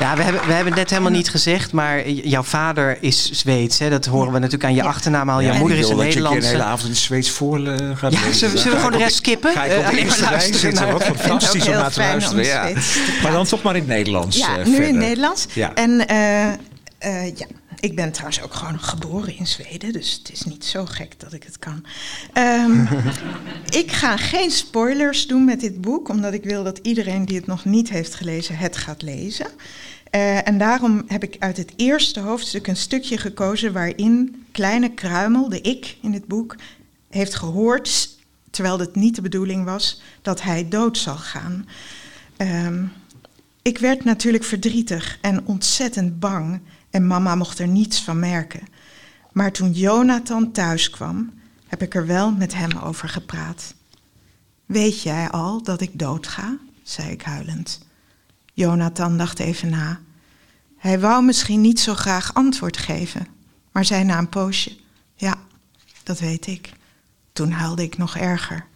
Ja, 0.00 0.16
we 0.16 0.22
hebben, 0.22 0.46
we 0.46 0.52
hebben 0.52 0.66
het 0.72 0.74
net 0.82 0.90
helemaal 0.90 1.10
niet 1.12 1.28
gezegd, 1.30 1.72
maar 1.72 2.08
jouw 2.10 2.42
vader 2.42 2.98
is 3.00 3.30
Zweeds. 3.30 3.78
Hè? 3.78 3.90
Dat 3.90 4.06
horen 4.06 4.32
we 4.32 4.38
natuurlijk 4.38 4.64
aan 4.64 4.74
je 4.74 4.82
achternaam 4.82 5.28
al. 5.30 5.42
Jouw 5.42 5.52
Ja, 5.52 5.58
moeder 5.58 5.76
ik 5.78 5.82
is 5.84 5.88
een 5.90 5.96
wil 5.96 6.04
dat 6.04 6.14
je 6.14 6.18
een 6.18 6.24
Nederlandse. 6.24 6.56
hele 6.58 6.68
avond 6.70 6.82
in 6.84 6.88
het 6.90 6.98
Zweeds 6.98 7.30
voor 7.30 7.66
eh, 7.66 7.96
gaat 7.96 8.12
Ja, 8.12 8.18
lezen. 8.20 8.34
zullen 8.34 8.54
we- 8.54 8.60
zullen 8.60 8.62
we 8.62 8.70
Ga 8.70 8.76
gewoon 8.76 8.92
ik 8.92 8.98
de 8.98 9.04
rest 9.04 9.16
skippen? 9.16 9.52
Ga 9.52 9.64
ik 9.64 9.70
Eh, 9.70 9.76
op 9.78 9.82
de 9.84 9.88
alleen 9.90 10.06
maar 10.06 10.06
eerste 10.06 10.20
rij 10.22 10.30
luisteren 10.30 10.60
zitten. 10.60 10.92
Wat 10.92 11.06
Ik 11.06 11.14
fantastisch 11.14 11.66
om 11.68 11.72
naar 11.74 11.90
te 11.92 11.98
luisteren. 11.98 12.74
Maar 13.22 13.32
dan 13.32 13.44
toch 13.46 13.62
maar 13.62 13.74
in 13.74 13.80
het 13.80 13.90
Nederlands 13.90 14.36
Ja, 14.36 14.58
eh, 14.58 14.66
nu 14.66 14.76
in 14.84 14.98
Nederlands. 14.98 15.46
Ja. 15.54 15.74
En 15.74 16.06
eh, 16.08 16.46
eh, 16.98 17.26
ja, 17.36 17.46
ik 17.80 17.96
ben 17.96 18.12
trouwens 18.12 18.42
ook 18.42 18.54
gewoon 18.54 18.80
geboren 18.80 19.36
in 19.38 19.46
Zweden, 19.46 19.92
dus 19.92 20.18
het 20.22 20.32
is 20.32 20.42
niet 20.42 20.64
zo 20.64 20.84
gek 20.86 21.12
dat 21.20 21.32
ik 21.32 21.42
het 21.42 21.58
kan. 21.58 21.84
Ehm, 22.32 22.84
ik 23.82 23.92
ga 23.92 24.16
geen 24.16 24.50
spoilers 24.50 25.26
doen 25.26 25.44
met 25.44 25.60
dit 25.60 25.80
boek, 25.80 26.08
omdat 26.08 26.32
ik 26.32 26.44
wil 26.44 26.64
dat 26.64 26.78
iedereen 26.82 27.24
die 27.24 27.36
het 27.36 27.46
nog 27.46 27.64
niet 27.64 27.90
heeft 27.90 28.14
gelezen 28.14 28.56
het 28.56 28.76
gaat 28.76 29.02
lezen. 29.02 29.46
Eh, 30.10 30.48
en 30.48 30.58
daarom 30.58 31.02
heb 31.06 31.22
ik 31.22 31.36
uit 31.38 31.56
het 31.56 31.72
eerste 31.76 32.20
hoofdstuk 32.20 32.66
een 32.66 32.76
stukje 32.76 33.18
gekozen 33.18 33.72
waarin 33.72 34.44
Kleine 34.52 34.90
Kruimel, 34.94 35.48
de 35.48 35.60
ik 35.60 35.96
in 36.02 36.12
het 36.12 36.26
boek, 36.26 36.56
heeft 37.08 37.34
gehoord, 37.34 38.18
terwijl 38.50 38.78
het 38.78 38.94
niet 38.94 39.14
de 39.14 39.22
bedoeling 39.22 39.64
was, 39.64 40.02
dat 40.22 40.42
hij 40.42 40.68
dood 40.68 40.98
zal 40.98 41.16
gaan. 41.16 41.68
Ehm, 42.36 42.84
ik 43.62 43.78
werd 43.78 44.04
natuurlijk 44.04 44.44
verdrietig 44.44 45.18
en 45.20 45.46
ontzettend 45.46 46.20
bang 46.20 46.60
en 46.90 47.06
mama 47.06 47.34
mocht 47.34 47.58
er 47.58 47.68
niets 47.68 48.02
van 48.02 48.18
merken. 48.18 48.66
Maar 49.32 49.52
toen 49.52 49.72
Jonathan 49.72 50.52
thuis 50.52 50.90
kwam, 50.90 51.32
heb 51.66 51.82
ik 51.82 51.94
er 51.94 52.06
wel 52.06 52.32
met 52.32 52.54
hem 52.54 52.78
over 52.78 53.08
gepraat. 53.08 53.74
Weet 54.66 55.02
jij 55.02 55.30
al 55.30 55.62
dat 55.62 55.80
ik 55.80 55.98
doodga? 55.98 56.56
zei 56.82 57.10
ik 57.10 57.22
huilend. 57.22 57.80
Jonathan 58.60 59.16
dacht 59.16 59.38
even 59.38 59.70
na. 59.70 60.00
Hij 60.76 61.00
wou 61.00 61.24
misschien 61.24 61.60
niet 61.60 61.80
zo 61.80 61.94
graag 61.94 62.34
antwoord 62.34 62.76
geven, 62.76 63.26
maar 63.72 63.84
zei 63.84 64.04
na 64.04 64.18
een 64.18 64.28
poosje: 64.28 64.76
Ja, 65.14 65.38
dat 66.02 66.18
weet 66.18 66.46
ik. 66.46 66.72
Toen 67.32 67.50
huilde 67.50 67.82
ik 67.82 67.98
nog 67.98 68.16
erger. 68.16 68.66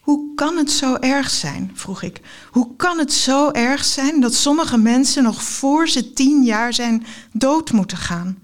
Hoe 0.00 0.34
kan 0.34 0.56
het 0.56 0.70
zo 0.70 0.94
erg 0.94 1.30
zijn? 1.30 1.70
vroeg 1.74 2.02
ik. 2.02 2.20
Hoe 2.50 2.76
kan 2.76 2.98
het 2.98 3.12
zo 3.12 3.50
erg 3.50 3.84
zijn 3.84 4.20
dat 4.20 4.34
sommige 4.34 4.78
mensen 4.78 5.22
nog 5.22 5.42
voor 5.42 5.88
ze 5.88 6.12
tien 6.12 6.42
jaar 6.44 6.74
zijn 6.74 7.06
dood 7.32 7.72
moeten 7.72 7.98
gaan? 7.98 8.38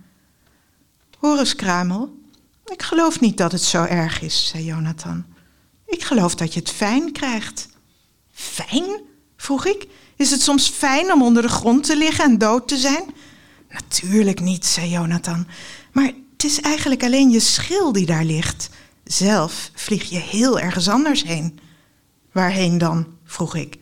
Hoor 1.18 1.38
eens, 1.38 1.56
Kruimel. 1.56 2.18
Ik 2.66 2.82
geloof 2.82 3.20
niet 3.20 3.36
dat 3.36 3.52
het 3.52 3.62
zo 3.62 3.84
erg 3.84 4.20
is, 4.20 4.48
zei 4.48 4.64
Jonathan. 4.64 5.24
Ik 5.86 6.02
geloof 6.02 6.34
dat 6.34 6.54
je 6.54 6.60
het 6.60 6.70
fijn 6.70 7.12
krijgt. 7.12 7.68
Fijn? 8.32 9.00
vroeg 9.36 9.66
ik. 9.66 9.86
Is 10.16 10.30
het 10.30 10.42
soms 10.42 10.68
fijn 10.68 11.12
om 11.12 11.22
onder 11.22 11.42
de 11.42 11.48
grond 11.48 11.84
te 11.84 11.96
liggen 11.96 12.24
en 12.24 12.38
dood 12.38 12.68
te 12.68 12.76
zijn? 12.76 13.04
Natuurlijk 13.70 14.40
niet, 14.40 14.66
zei 14.66 14.90
Jonathan. 14.90 15.46
Maar 15.92 16.12
het 16.32 16.44
is 16.44 16.60
eigenlijk 16.60 17.02
alleen 17.02 17.30
je 17.30 17.40
schil 17.40 17.92
die 17.92 18.06
daar 18.06 18.24
ligt. 18.24 18.68
Zelf 19.04 19.70
vlieg 19.74 20.02
je 20.02 20.18
heel 20.18 20.60
ergens 20.60 20.88
anders 20.88 21.22
heen. 21.22 21.58
Waarheen 22.32 22.78
dan? 22.78 23.06
vroeg 23.24 23.54
ik, 23.54 23.78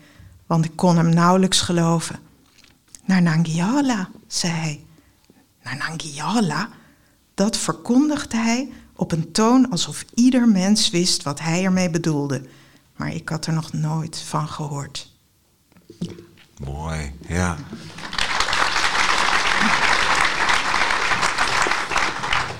want 0.47 0.65
ik 0.65 0.77
kon 0.77 0.97
hem 0.97 1.09
nauwelijks 1.09 1.61
geloven. 1.61 2.19
Naar 3.05 3.23
Nangiala, 3.23 4.09
zei 4.27 4.53
hij. 4.53 4.85
Naar 5.63 5.77
Nangiala? 5.77 6.69
Dat 7.35 7.57
verkondigde 7.57 8.37
hij 8.37 8.73
op 8.97 9.13
een 9.13 9.33
toon 9.33 9.71
alsof 9.71 10.05
ieder 10.15 10.49
mens 10.49 10.91
wist 10.91 11.23
wat 11.23 11.41
hij 11.41 11.65
ermee 11.65 11.91
bedoelde. 11.91 12.43
Maar 12.97 13.15
ik 13.15 13.29
had 13.29 13.47
er 13.47 13.53
nog 13.53 13.73
nooit 13.73 14.19
van 14.19 14.49
gehoord. 14.49 15.12
Mooi, 16.59 17.13
ja. 17.29 17.57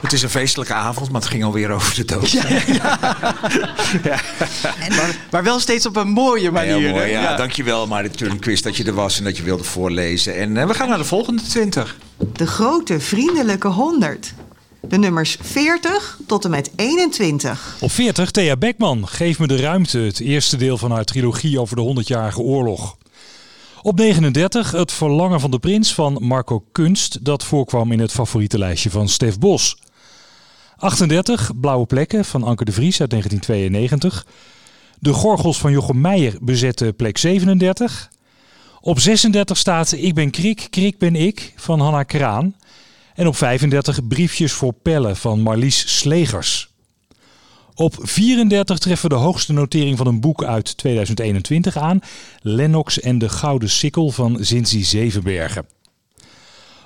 Het 0.01 0.13
is 0.13 0.23
een 0.23 0.31
feestelijke 0.31 0.75
avond, 0.75 1.11
maar 1.11 1.21
het 1.21 1.31
ging 1.31 1.45
alweer 1.45 1.71
over 1.71 1.95
de 1.95 2.05
dood. 2.05 2.33
Maar, 4.89 5.17
maar 5.31 5.43
wel 5.43 5.59
steeds 5.61 5.87
op 5.87 5.97
een 5.97 6.09
mooie 6.09 6.51
manier. 6.51 6.79
Heel 6.79 6.91
mooi, 6.91 7.11
ja. 7.11 7.37
Dankjewel 7.37 7.87
Marit 7.87 8.17
Turnquist 8.17 8.65
dat 8.65 8.77
je 8.77 8.85
er 8.85 8.95
was 8.95 9.19
en 9.19 9.25
dat 9.25 9.37
je 9.37 9.43
wilde 9.43 9.65
voorlezen. 9.65 10.37
En 10.37 10.57
eh, 10.57 10.67
we 10.67 10.75
gaan 10.75 10.89
naar 10.89 10.99
de 10.99 11.05
volgende 11.05 11.43
20. 11.43 11.97
De 12.33 12.47
grote 12.47 13.01
vriendelijke 13.01 13.69
100. 13.69 14.35
De 14.81 14.99
nummers 14.99 15.37
40 15.41 16.19
tot 16.27 16.45
en 16.45 16.51
met 16.51 16.71
21. 16.77 17.77
Op 17.81 17.93
40 17.93 18.31
Thea 18.31 18.57
Beckman, 18.57 19.09
Geef 19.09 19.39
me 19.39 19.47
de 19.47 19.57
ruimte, 19.57 19.99
het 19.99 20.21
eerste 20.21 20.57
deel 20.57 20.79
van 20.79 20.91
haar 20.91 21.05
trilogie 21.05 21.61
over 21.61 21.77
de 21.77 22.03
100-jarige 22.03 22.41
oorlog. 22.41 22.97
Op 23.85 23.97
39 23.97 24.71
Het 24.71 24.93
verlangen 24.93 25.41
van 25.41 25.51
de 25.51 25.59
prins 25.59 25.95
van 25.95 26.19
Marco 26.21 26.65
Kunst, 26.73 27.25
dat 27.25 27.45
voorkwam 27.45 27.93
in 27.93 28.01
het 28.01 28.13
favoriete 28.13 28.59
lijstje 28.59 28.91
van 28.91 29.09
Stef 29.09 29.39
Bos. 29.39 29.77
38 30.77 31.51
Blauwe 31.61 31.87
plekken 31.87 32.25
van 32.25 32.43
Anke 32.43 32.65
de 32.65 32.73
Vries 32.73 33.01
uit 33.01 33.11
1992. 33.11 34.27
De 34.99 35.13
Gorgels 35.13 35.59
van 35.59 35.73
Jochem 35.73 36.01
Meijer 36.01 36.37
bezette 36.41 36.93
plek 36.93 37.19
37. 37.19 38.11
Op 38.81 39.01
36 39.01 39.57
staat 39.57 39.93
Ik 39.93 40.15
ben 40.15 40.31
Krik, 40.31 40.67
Krik 40.71 40.99
ben 40.99 41.17
ik 41.17 41.53
van 41.57 41.81
Hanna 41.81 42.03
Kraan. 42.03 42.57
En 43.15 43.27
op 43.27 43.37
35 43.37 44.07
Briefjes 44.09 44.53
voor 44.53 44.73
Pelle 44.73 45.15
van 45.15 45.41
Marlies 45.41 45.99
Slegers. 45.99 46.72
Op 47.75 47.95
34 48.01 48.79
treffen 48.79 49.09
we 49.09 49.15
de 49.15 49.21
hoogste 49.21 49.53
notering 49.53 49.97
van 49.97 50.07
een 50.07 50.21
boek 50.21 50.45
uit 50.45 50.77
2021 50.77 51.77
aan. 51.77 52.01
Lennox 52.41 53.01
en 53.01 53.19
de 53.19 53.29
Gouden 53.29 53.71
Sikkel 53.71 54.11
van 54.11 54.37
Zinzi 54.41 54.85
Zevenbergen. 54.85 55.67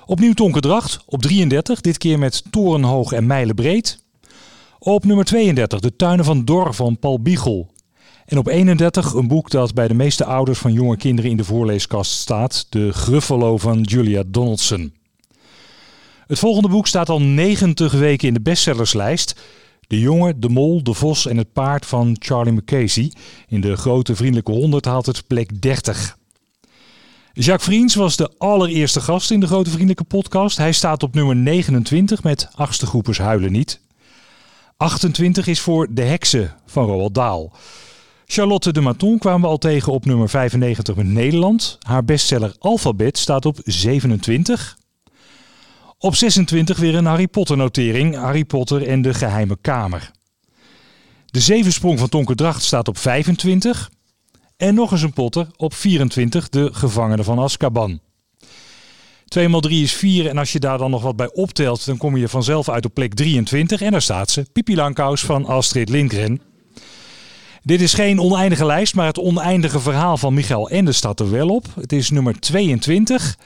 Opnieuw 0.05 0.33
Tonkendracht 0.33 0.99
op 1.05 1.21
33, 1.21 1.81
dit 1.81 1.97
keer 1.97 2.19
met 2.19 2.43
Torenhoog 2.51 3.11
en 3.11 3.25
Mijlenbreed. 3.25 4.03
Op 4.79 5.05
nummer 5.05 5.25
32 5.25 5.79
De 5.79 5.95
Tuinen 5.95 6.25
van 6.25 6.45
Dor 6.45 6.73
van 6.73 6.99
Paul 6.99 7.21
Biegel. 7.21 7.71
En 8.25 8.37
op 8.37 8.47
31 8.47 9.13
een 9.13 9.27
boek 9.27 9.49
dat 9.49 9.73
bij 9.73 9.87
de 9.87 9.93
meeste 9.93 10.25
ouders 10.25 10.59
van 10.59 10.73
jonge 10.73 10.97
kinderen 10.97 11.31
in 11.31 11.37
de 11.37 11.43
voorleeskast 11.43 12.11
staat. 12.11 12.65
De 12.69 12.93
Gruffalo 12.93 13.57
van 13.57 13.81
Julia 13.81 14.23
Donaldson. 14.27 14.93
Het 16.27 16.39
volgende 16.39 16.69
boek 16.69 16.87
staat 16.87 17.09
al 17.09 17.21
90 17.21 17.91
weken 17.91 18.27
in 18.27 18.33
de 18.33 18.41
bestsellerslijst. 18.41 19.35
De 19.87 19.99
jongen, 19.99 20.39
de 20.39 20.49
mol, 20.49 20.83
de 20.83 20.93
vos 20.93 21.27
en 21.27 21.37
het 21.37 21.53
paard 21.53 21.85
van 21.85 22.15
Charlie 22.19 22.53
McCasey. 22.53 23.11
In 23.47 23.61
de 23.61 23.75
grote 23.75 24.15
vriendelijke 24.15 24.51
100 24.51 24.85
haalt 24.85 25.05
het 25.05 25.27
plek 25.27 25.61
30. 25.61 26.17
Jacques 27.33 27.63
Vriends 27.67 27.95
was 27.95 28.15
de 28.15 28.31
allereerste 28.37 29.01
gast 29.01 29.31
in 29.31 29.39
de 29.39 29.47
grote 29.47 29.69
vriendelijke 29.69 30.03
podcast. 30.03 30.57
Hij 30.57 30.71
staat 30.71 31.03
op 31.03 31.13
nummer 31.13 31.35
29 31.35 32.23
met 32.23 32.49
achtste 32.55 32.85
groepers 32.85 33.17
huilen 33.17 33.51
niet. 33.51 33.79
28 34.77 35.47
is 35.47 35.59
voor 35.59 35.87
De 35.89 36.01
Heksen 36.01 36.55
van 36.65 36.85
Roald 36.85 37.13
Dahl. 37.13 37.51
Charlotte 38.25 38.73
de 38.73 38.81
Maton 38.81 39.17
kwamen 39.17 39.41
we 39.41 39.47
al 39.47 39.57
tegen 39.57 39.93
op 39.93 40.05
nummer 40.05 40.29
95 40.29 40.95
met 40.95 41.07
Nederland. 41.07 41.77
Haar 41.81 42.03
bestseller 42.03 42.55
Alphabet 42.59 43.17
staat 43.17 43.45
op 43.45 43.59
27. 43.63 44.77
Op 45.99 46.15
26 46.15 46.77
weer 46.77 46.95
een 46.95 47.05
Harry 47.05 47.27
Potter 47.27 47.57
notering. 47.57 48.15
Harry 48.15 48.45
Potter 48.45 48.87
en 48.87 49.01
de 49.01 49.13
geheime 49.13 49.57
kamer. 49.61 50.11
De 51.25 51.39
zevensprong 51.39 51.99
van 51.99 52.09
Tonker 52.09 52.35
Dracht 52.35 52.63
staat 52.63 52.87
op 52.87 52.97
25. 52.97 53.89
En 54.57 54.75
nog 54.75 54.91
eens 54.91 55.01
een 55.01 55.13
Potter 55.13 55.47
op 55.55 55.73
24, 55.73 56.49
de 56.49 56.69
gevangene 56.73 57.23
van 57.23 57.39
Azkaban. 57.39 57.99
2 59.27 59.49
x 59.49 59.59
3 59.59 59.83
is 59.83 59.93
4 59.93 60.27
en 60.27 60.37
als 60.37 60.51
je 60.51 60.59
daar 60.59 60.77
dan 60.77 60.91
nog 60.91 61.01
wat 61.01 61.15
bij 61.15 61.33
optelt, 61.33 61.85
dan 61.85 61.97
kom 61.97 62.17
je 62.17 62.27
vanzelf 62.27 62.69
uit 62.69 62.85
op 62.85 62.93
plek 62.93 63.13
23. 63.13 63.81
En 63.81 63.91
daar 63.91 64.01
staat 64.01 64.29
ze, 64.29 64.45
Pipi 64.53 64.75
Langkous 64.75 65.21
van 65.21 65.45
Astrid 65.45 65.89
Lindgren. 65.89 66.41
Dit 67.63 67.81
is 67.81 67.93
geen 67.93 68.19
oneindige 68.19 68.65
lijst, 68.65 68.95
maar 68.95 69.05
het 69.05 69.19
oneindige 69.19 69.79
verhaal 69.79 70.17
van 70.17 70.33
Michael 70.33 70.69
Ende 70.69 70.91
staat 70.91 71.19
er 71.19 71.31
wel 71.31 71.47
op. 71.47 71.65
Het 71.79 71.91
is 71.91 72.09
nummer 72.09 72.39
22. 72.39 73.37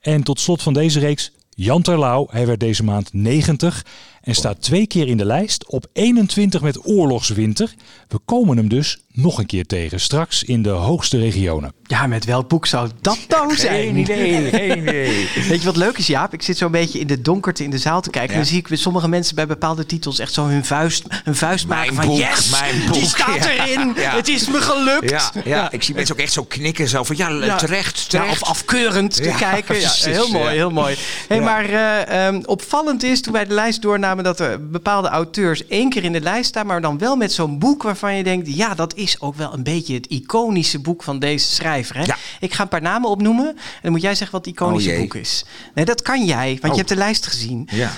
En 0.00 0.22
tot 0.22 0.40
slot 0.40 0.62
van 0.62 0.72
deze 0.72 0.98
reeks, 0.98 1.32
Jan 1.54 1.82
Terlouw. 1.82 2.26
Hij 2.30 2.46
werd 2.46 2.60
deze 2.60 2.84
maand 2.84 3.12
90 3.12 3.86
en 4.20 4.34
staat 4.34 4.62
twee 4.62 4.86
keer 4.86 5.08
in 5.08 5.16
de 5.16 5.24
lijst. 5.24 5.66
Op 5.66 5.86
21 5.92 6.60
met 6.60 6.86
Oorlogswinter. 6.86 7.74
We 8.08 8.18
komen 8.24 8.56
hem 8.56 8.68
dus 8.68 9.03
nog 9.14 9.38
een 9.38 9.46
keer 9.46 9.66
tegen, 9.66 10.00
straks 10.00 10.42
in 10.42 10.62
de 10.62 10.68
hoogste 10.68 11.18
regionen. 11.18 11.72
Ja, 11.86 12.06
met 12.06 12.24
welk 12.24 12.48
boek 12.48 12.66
zou 12.66 12.88
dat 13.00 13.18
dan 13.28 13.50
zijn? 13.50 13.82
Geen 13.82 13.96
idee, 13.96 14.50
geen 14.50 14.78
idee. 14.78 15.28
Weet 15.48 15.58
je 15.60 15.64
wat 15.64 15.76
leuk 15.76 15.98
is, 15.98 16.06
Jaap? 16.06 16.32
Ik 16.32 16.42
zit 16.42 16.56
zo 16.58 16.64
een 16.66 16.70
beetje 16.70 16.98
in 16.98 17.06
de 17.06 17.20
donkerte 17.22 17.64
in 17.64 17.70
de 17.70 17.78
zaal 17.78 18.00
te 18.00 18.10
kijken. 18.10 18.30
En 18.30 18.36
dan 18.36 18.46
zie 18.48 18.58
ik 18.58 18.68
bij 18.68 18.76
sommige 18.76 19.08
mensen 19.08 19.34
bij 19.34 19.46
bepaalde 19.46 19.86
titels 19.86 20.18
echt 20.18 20.32
zo 20.32 20.46
hun 20.46 20.64
vuist, 20.64 21.04
hun 21.24 21.34
vuist 21.34 21.66
maken 21.66 21.94
van... 21.94 22.06
boek, 22.06 22.16
yes, 22.18 22.50
mijn 22.50 22.84
boek, 22.84 22.94
die 22.94 23.06
staat 23.06 23.44
erin. 23.44 23.92
Ja. 23.96 24.16
Het 24.16 24.28
is 24.28 24.48
me 24.48 24.60
gelukt. 24.60 25.10
Ja, 25.10 25.32
ja, 25.44 25.70
ik 25.72 25.82
zie 25.82 25.94
mensen 25.94 26.14
ook 26.14 26.20
echt 26.20 26.32
zo 26.32 26.44
knikken. 26.44 26.88
Zo 26.88 27.04
van, 27.04 27.16
ja, 27.16 27.28
Ja. 27.28 27.56
terecht, 27.56 27.98
Ja, 28.00 28.08
terecht. 28.08 28.42
of 28.42 28.48
afkeurend 28.48 29.14
te 29.16 29.24
Ja, 29.24 29.36
kijken. 29.50 29.76
Heel 29.94 30.28
mooi, 30.28 30.44
ja. 30.44 30.50
heel 30.50 30.70
mooi. 30.70 30.96
Hey, 31.28 31.36
Ja. 31.36 31.42
Maar 31.42 31.64
eh, 31.64 32.26
ehm, 32.26 32.40
opvallend 32.44 33.02
is 33.02 33.20
toen 33.22 33.32
wij 33.32 33.46
de 33.46 33.54
lijst 33.54 33.82
doornamen 33.82 34.24
dat 34.24 34.40
er 34.40 34.70
bepaalde 34.70 35.08
auteurs 35.08 35.66
één 35.66 35.90
keer 35.90 36.04
in 36.04 36.12
de 36.12 36.20
lijst 36.20 36.48
staan, 36.48 36.66
maar 36.66 36.80
dan 36.80 36.98
wel 36.98 37.16
met 37.16 37.32
zo'n 37.32 37.58
boek 37.58 37.82
waarvan 37.82 38.14
je 38.16 38.22
denkt, 38.22 38.56
ja, 38.56 38.74
dat 38.74 38.94
is 38.94 39.02
ook 39.20 39.34
wel 39.34 39.52
een 39.52 39.62
beetje 39.62 39.94
het 39.94 40.06
iconische 40.06 40.78
boek 40.78 41.02
van 41.02 41.18
deze 41.18 41.46
schrijver. 41.54 41.96
Hè? 41.96 42.02
Ja. 42.04 42.16
Ik 42.40 42.52
ga 42.54 42.62
een 42.62 42.68
paar 42.68 42.82
namen 42.82 43.10
opnoemen 43.10 43.46
en 43.48 43.56
dan 43.82 43.92
moet 43.92 44.02
jij 44.02 44.14
zeggen 44.14 44.36
wat 44.36 44.46
het 44.46 44.54
iconische 44.54 44.90
Oh, 44.92 44.98
boek 44.98 45.14
is. 45.14 45.44
Nee, 45.74 45.84
dat 45.84 46.02
kan 46.02 46.24
jij, 46.24 46.48
want 46.50 46.64
Oh. 46.64 46.70
je 46.70 46.76
hebt 46.76 46.88
de 46.88 46.96
lijst 46.96 47.26
gezien. 47.26 47.68
Ja. 47.70 47.90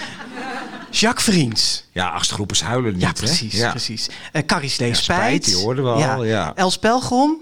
Jacques 0.91 1.25
Vriends. 1.25 1.85
ja, 1.93 2.09
achtste 2.09 2.65
huilen 2.65 2.93
niet, 2.93 3.01
Ja, 3.03 3.07
hè? 3.07 3.13
precies, 3.13 3.53
Ja. 3.55 3.71
precies. 3.71 4.09
Eh 4.33 4.43
Carrie 4.47 4.71
Slee 4.71 4.89
Ja, 4.89 4.95
Spijt. 4.95 5.45
Die 5.45 5.57
hoorden 5.57 5.85
we 5.85 5.91
al, 5.91 6.25
ja. 6.25 6.53
Els 6.55 6.79
Pelgrom. 6.79 7.37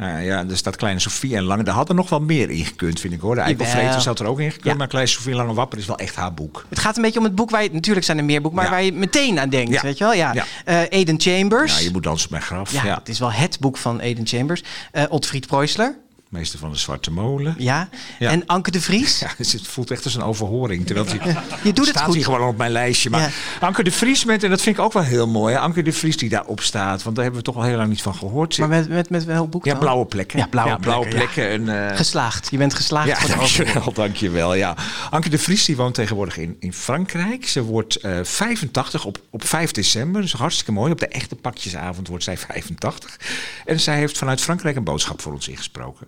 Ja, 0.00 0.18
ja, 0.18 0.44
er 0.48 0.56
staat 0.56 0.76
Kleine 0.76 1.00
Sofie 1.00 1.36
en 1.36 1.42
Lange. 1.42 1.62
Daar 1.62 1.74
had 1.74 1.88
er 1.88 1.94
nog 1.94 2.08
wel 2.08 2.20
meer 2.20 2.50
in 2.50 2.64
gekund, 2.64 3.00
vind 3.00 3.12
ik 3.14 3.20
hoor. 3.20 3.34
De 3.34 3.40
Eikelvreter 3.40 4.00
zat 4.00 4.20
er 4.20 4.26
ook 4.26 4.40
in 4.40 4.50
gekund. 4.50 4.64
Ja. 4.70 4.74
Maar 4.74 4.86
Kleine 4.86 5.10
Sofie 5.10 5.30
en 5.30 5.36
Lange 5.36 5.54
Wapper 5.54 5.78
is 5.78 5.86
wel 5.86 5.98
echt 5.98 6.14
haar 6.14 6.34
boek. 6.34 6.66
Het 6.68 6.78
gaat 6.78 6.96
een 6.96 7.02
beetje 7.02 7.18
om 7.18 7.24
het 7.24 7.34
boek 7.34 7.50
waar 7.50 7.62
je... 7.62 7.68
Natuurlijk 7.72 8.06
zijn 8.06 8.18
er 8.18 8.24
meer 8.24 8.40
boeken, 8.40 8.56
maar 8.60 8.64
Ja. 8.68 8.74
waar 8.74 8.82
je 8.82 8.92
meteen 8.92 9.38
aan 9.40 9.48
denkt, 9.48 9.72
Ja. 9.72 9.82
weet 9.82 9.98
je 9.98 10.04
wel? 10.04 10.12
Ja. 10.14 10.34
Eh, 10.64 10.80
Eden 10.88 11.20
Chambers. 11.20 11.78
Ja, 11.78 11.84
je 11.84 11.90
moet 11.90 12.02
dansen 12.02 12.28
mijn 12.30 12.42
graf. 12.42 12.72
Ja, 12.72 12.94
het 12.98 13.08
is 13.08 13.18
wel 13.18 13.32
het 13.32 13.56
boek 13.60 13.76
van 13.76 14.00
Eden 14.00 14.26
Chambers. 14.26 14.62
Eh 14.92 15.02
Otfried 15.08 15.46
Preußler. 15.46 15.94
Meester 16.30 16.58
van 16.58 16.70
de 16.70 16.76
Zwarte 16.78 17.10
Molen. 17.10 17.54
Ja. 17.58 17.88
Ja. 18.18 18.30
En 18.30 18.46
Anke 18.46 18.70
de 18.70 18.80
Vries. 18.80 19.18
Ja, 19.20 19.30
dus 19.36 19.52
het 19.52 19.66
voelt 19.66 19.90
echt 19.90 20.04
als 20.04 20.14
een 20.14 20.22
overhoring. 20.22 20.86
Terwijl 20.86 21.06
die, 21.06 21.20
Je 21.62 21.72
doet 21.72 21.86
het 21.86 21.88
staat 21.88 22.04
goed. 22.04 22.14
hier 22.14 22.24
gewoon 22.24 22.48
op 22.48 22.56
mijn 22.56 22.70
lijstje. 22.70 23.10
Maar 23.10 23.20
Ja. 23.20 23.28
Anke 23.60 23.82
de 23.82 23.90
Vries, 23.90 24.24
met, 24.24 24.42
en 24.44 24.50
dat 24.50 24.60
vind 24.62 24.76
ik 24.78 24.82
ook 24.84 24.92
wel 24.92 25.02
heel 25.02 25.26
mooi. 25.26 25.54
hè, 25.54 25.60
Anke 25.60 25.82
de 25.82 25.92
Vries 25.92 26.16
die 26.16 26.28
daarop 26.28 26.60
staat. 26.60 27.02
Want 27.02 27.14
daar 27.16 27.24
hebben 27.24 27.42
we 27.44 27.50
toch 27.50 27.56
al 27.56 27.62
heel 27.68 27.76
lang 27.76 27.88
niet 27.88 28.02
van 28.02 28.14
gehoord. 28.14 28.58
Maar 28.58 28.68
met, 28.68 28.88
met, 28.88 29.10
met 29.10 29.24
welk 29.24 29.50
boek 29.50 29.64
ja, 29.64 29.70
dan? 29.70 29.80
blauwe 29.80 30.06
plekken. 30.06 30.38
Ja, 30.38 30.46
blauwe 30.46 30.78
blauwe 30.78 31.08
plekken, 31.08 31.34
plekken. 31.34 31.68
En, 31.74 31.90
eh, 31.90 31.96
Geslaagd. 31.96 32.48
Je 32.50 32.56
bent 32.56 32.74
geslaagd 32.74 33.08
ja, 33.08 33.16
voor 33.16 33.28
de 33.28 33.36
dankjewel, 33.36 33.92
dankjewel. 33.92 34.54
Ja. 34.54 34.76
Anke 35.10 35.28
de 35.28 35.38
Vries 35.38 35.64
die 35.64 35.76
woont 35.76 35.94
tegenwoordig 35.94 36.36
in, 36.36 36.56
in 36.58 36.72
Frankrijk. 36.72 37.48
Ze 37.48 37.62
wordt 37.62 37.96
eh 37.96 38.18
85 38.22 39.04
op, 39.04 39.18
op 39.30 39.44
5 39.46 39.70
december. 39.70 40.20
Dus 40.22 40.32
hartstikke 40.32 40.72
mooi. 40.72 40.92
Op 40.92 41.00
de 41.00 41.08
echte 41.08 41.36
pakjesavond 41.36 42.08
wordt 42.08 42.24
zij 42.24 42.36
85. 42.38 43.16
En 43.64 43.80
zij 43.80 43.96
heeft 43.96 44.18
vanuit 44.18 44.40
Frankrijk 44.40 44.76
een 44.76 44.84
boodschap 44.84 45.20
voor 45.20 45.32
ons 45.32 45.48
ingesproken. 45.48 46.06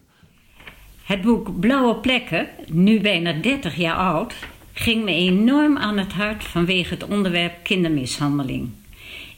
Het 1.03 1.23
boek 1.23 1.61
Blauwe 1.61 1.95
Plekken, 1.95 2.49
nu 2.67 3.01
bijna 3.01 3.33
30 3.33 3.77
jaar 3.77 3.97
oud, 3.97 4.35
ging 4.73 5.05
me 5.05 5.11
enorm 5.11 5.79
aan 5.79 5.99
het 5.99 6.13
hart 6.13 6.45
vanwege 6.45 6.95
het 6.95 7.05
onderwerp 7.05 7.55
kindermishandeling. 7.63 8.71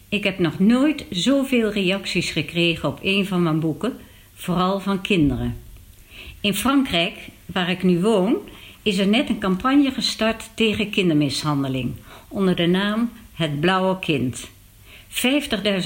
Ik 0.09 0.25
heb 0.25 0.39
nog 0.39 0.59
nooit 0.59 1.07
zoveel 1.11 1.73
reacties 1.73 2.31
gekregen 2.31 2.89
op 2.89 2.99
een 3.03 3.27
van 3.27 3.43
mijn 3.43 3.61
boeken, 3.61 3.97
vooral 4.35 4.81
van 4.81 5.01
kinderen. 5.01 5.57
In 6.41 6.55
Frankrijk, 6.55 7.17
waar 7.47 7.71
ik 7.71 7.83
nu 7.83 8.01
woon, 8.01 8.37
is 8.83 8.99
er 8.99 9.09
net 9.09 9.29
een 9.29 9.39
campagne 9.39 9.91
gestart 9.91 10.51
tegen 10.55 10.91
kindermishandeling 10.91 11.93
onder 12.29 12.57
de 12.57 12.67
naam 12.67 13.11
Het 13.35 13.61
Blauwe 13.61 13.99
Kind. 13.99 14.51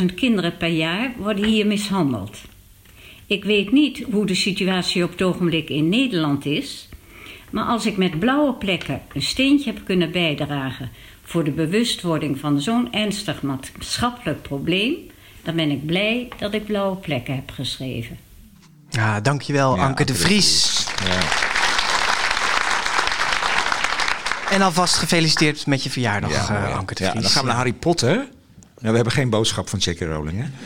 50.000 0.00 0.04
kinderen 0.14 0.56
per 0.56 0.68
jaar 0.68 1.12
worden 1.16 1.44
hier 1.44 1.66
mishandeld. 1.66 2.38
Ik 3.28 3.44
weet 3.44 3.72
niet 3.72 4.04
hoe 4.12 4.26
de 4.26 4.34
situatie 4.34 5.04
op 5.04 5.10
het 5.10 5.22
ogenblik 5.22 5.68
in 5.68 5.88
Nederland 5.88 6.46
is. 6.46 6.88
Maar 7.50 7.64
als 7.64 7.86
ik 7.86 7.96
met 7.96 8.18
blauwe 8.18 8.52
plekken 8.54 9.00
een 9.14 9.22
steentje 9.22 9.72
heb 9.72 9.84
kunnen 9.84 10.10
bijdragen 10.10 10.90
voor 11.24 11.44
de 11.44 11.50
bewustwording 11.50 12.38
van 12.38 12.60
zo'n 12.60 12.92
ernstig 12.92 13.42
maatschappelijk 13.42 14.42
probleem, 14.42 14.94
dan 15.42 15.56
ben 15.56 15.70
ik 15.70 15.86
blij 15.86 16.28
dat 16.38 16.54
ik 16.54 16.66
blauwe 16.66 16.96
plekken 16.96 17.34
heb 17.34 17.50
geschreven. 17.50 18.18
Ja, 18.90 19.20
dankjewel 19.20 19.76
Ja, 19.76 19.84
Anke 19.86 20.04
de 20.04 20.14
Vries. 20.14 20.86
En 24.50 24.62
alvast 24.62 24.96
gefeliciteerd 24.96 25.66
met 25.66 25.82
je 25.82 25.90
verjaardag, 25.90 26.30
Ja, 26.48 26.66
eh? 26.68 26.76
Anke 26.76 26.94
de 26.94 27.04
Ja, 27.04 27.10
Vries. 27.10 27.22
dan 27.22 27.32
gaan 27.32 27.42
we 27.42 27.48
naar 27.48 27.56
Harry 27.56 27.72
Potter. 27.72 28.28
Ja, 28.80 28.88
we 28.90 28.94
hebben 28.94 29.12
geen 29.12 29.30
boodschap 29.30 29.68
van 29.68 29.78
J.K. 29.78 30.00
Rowling, 30.00 30.42
hè? 30.42 30.48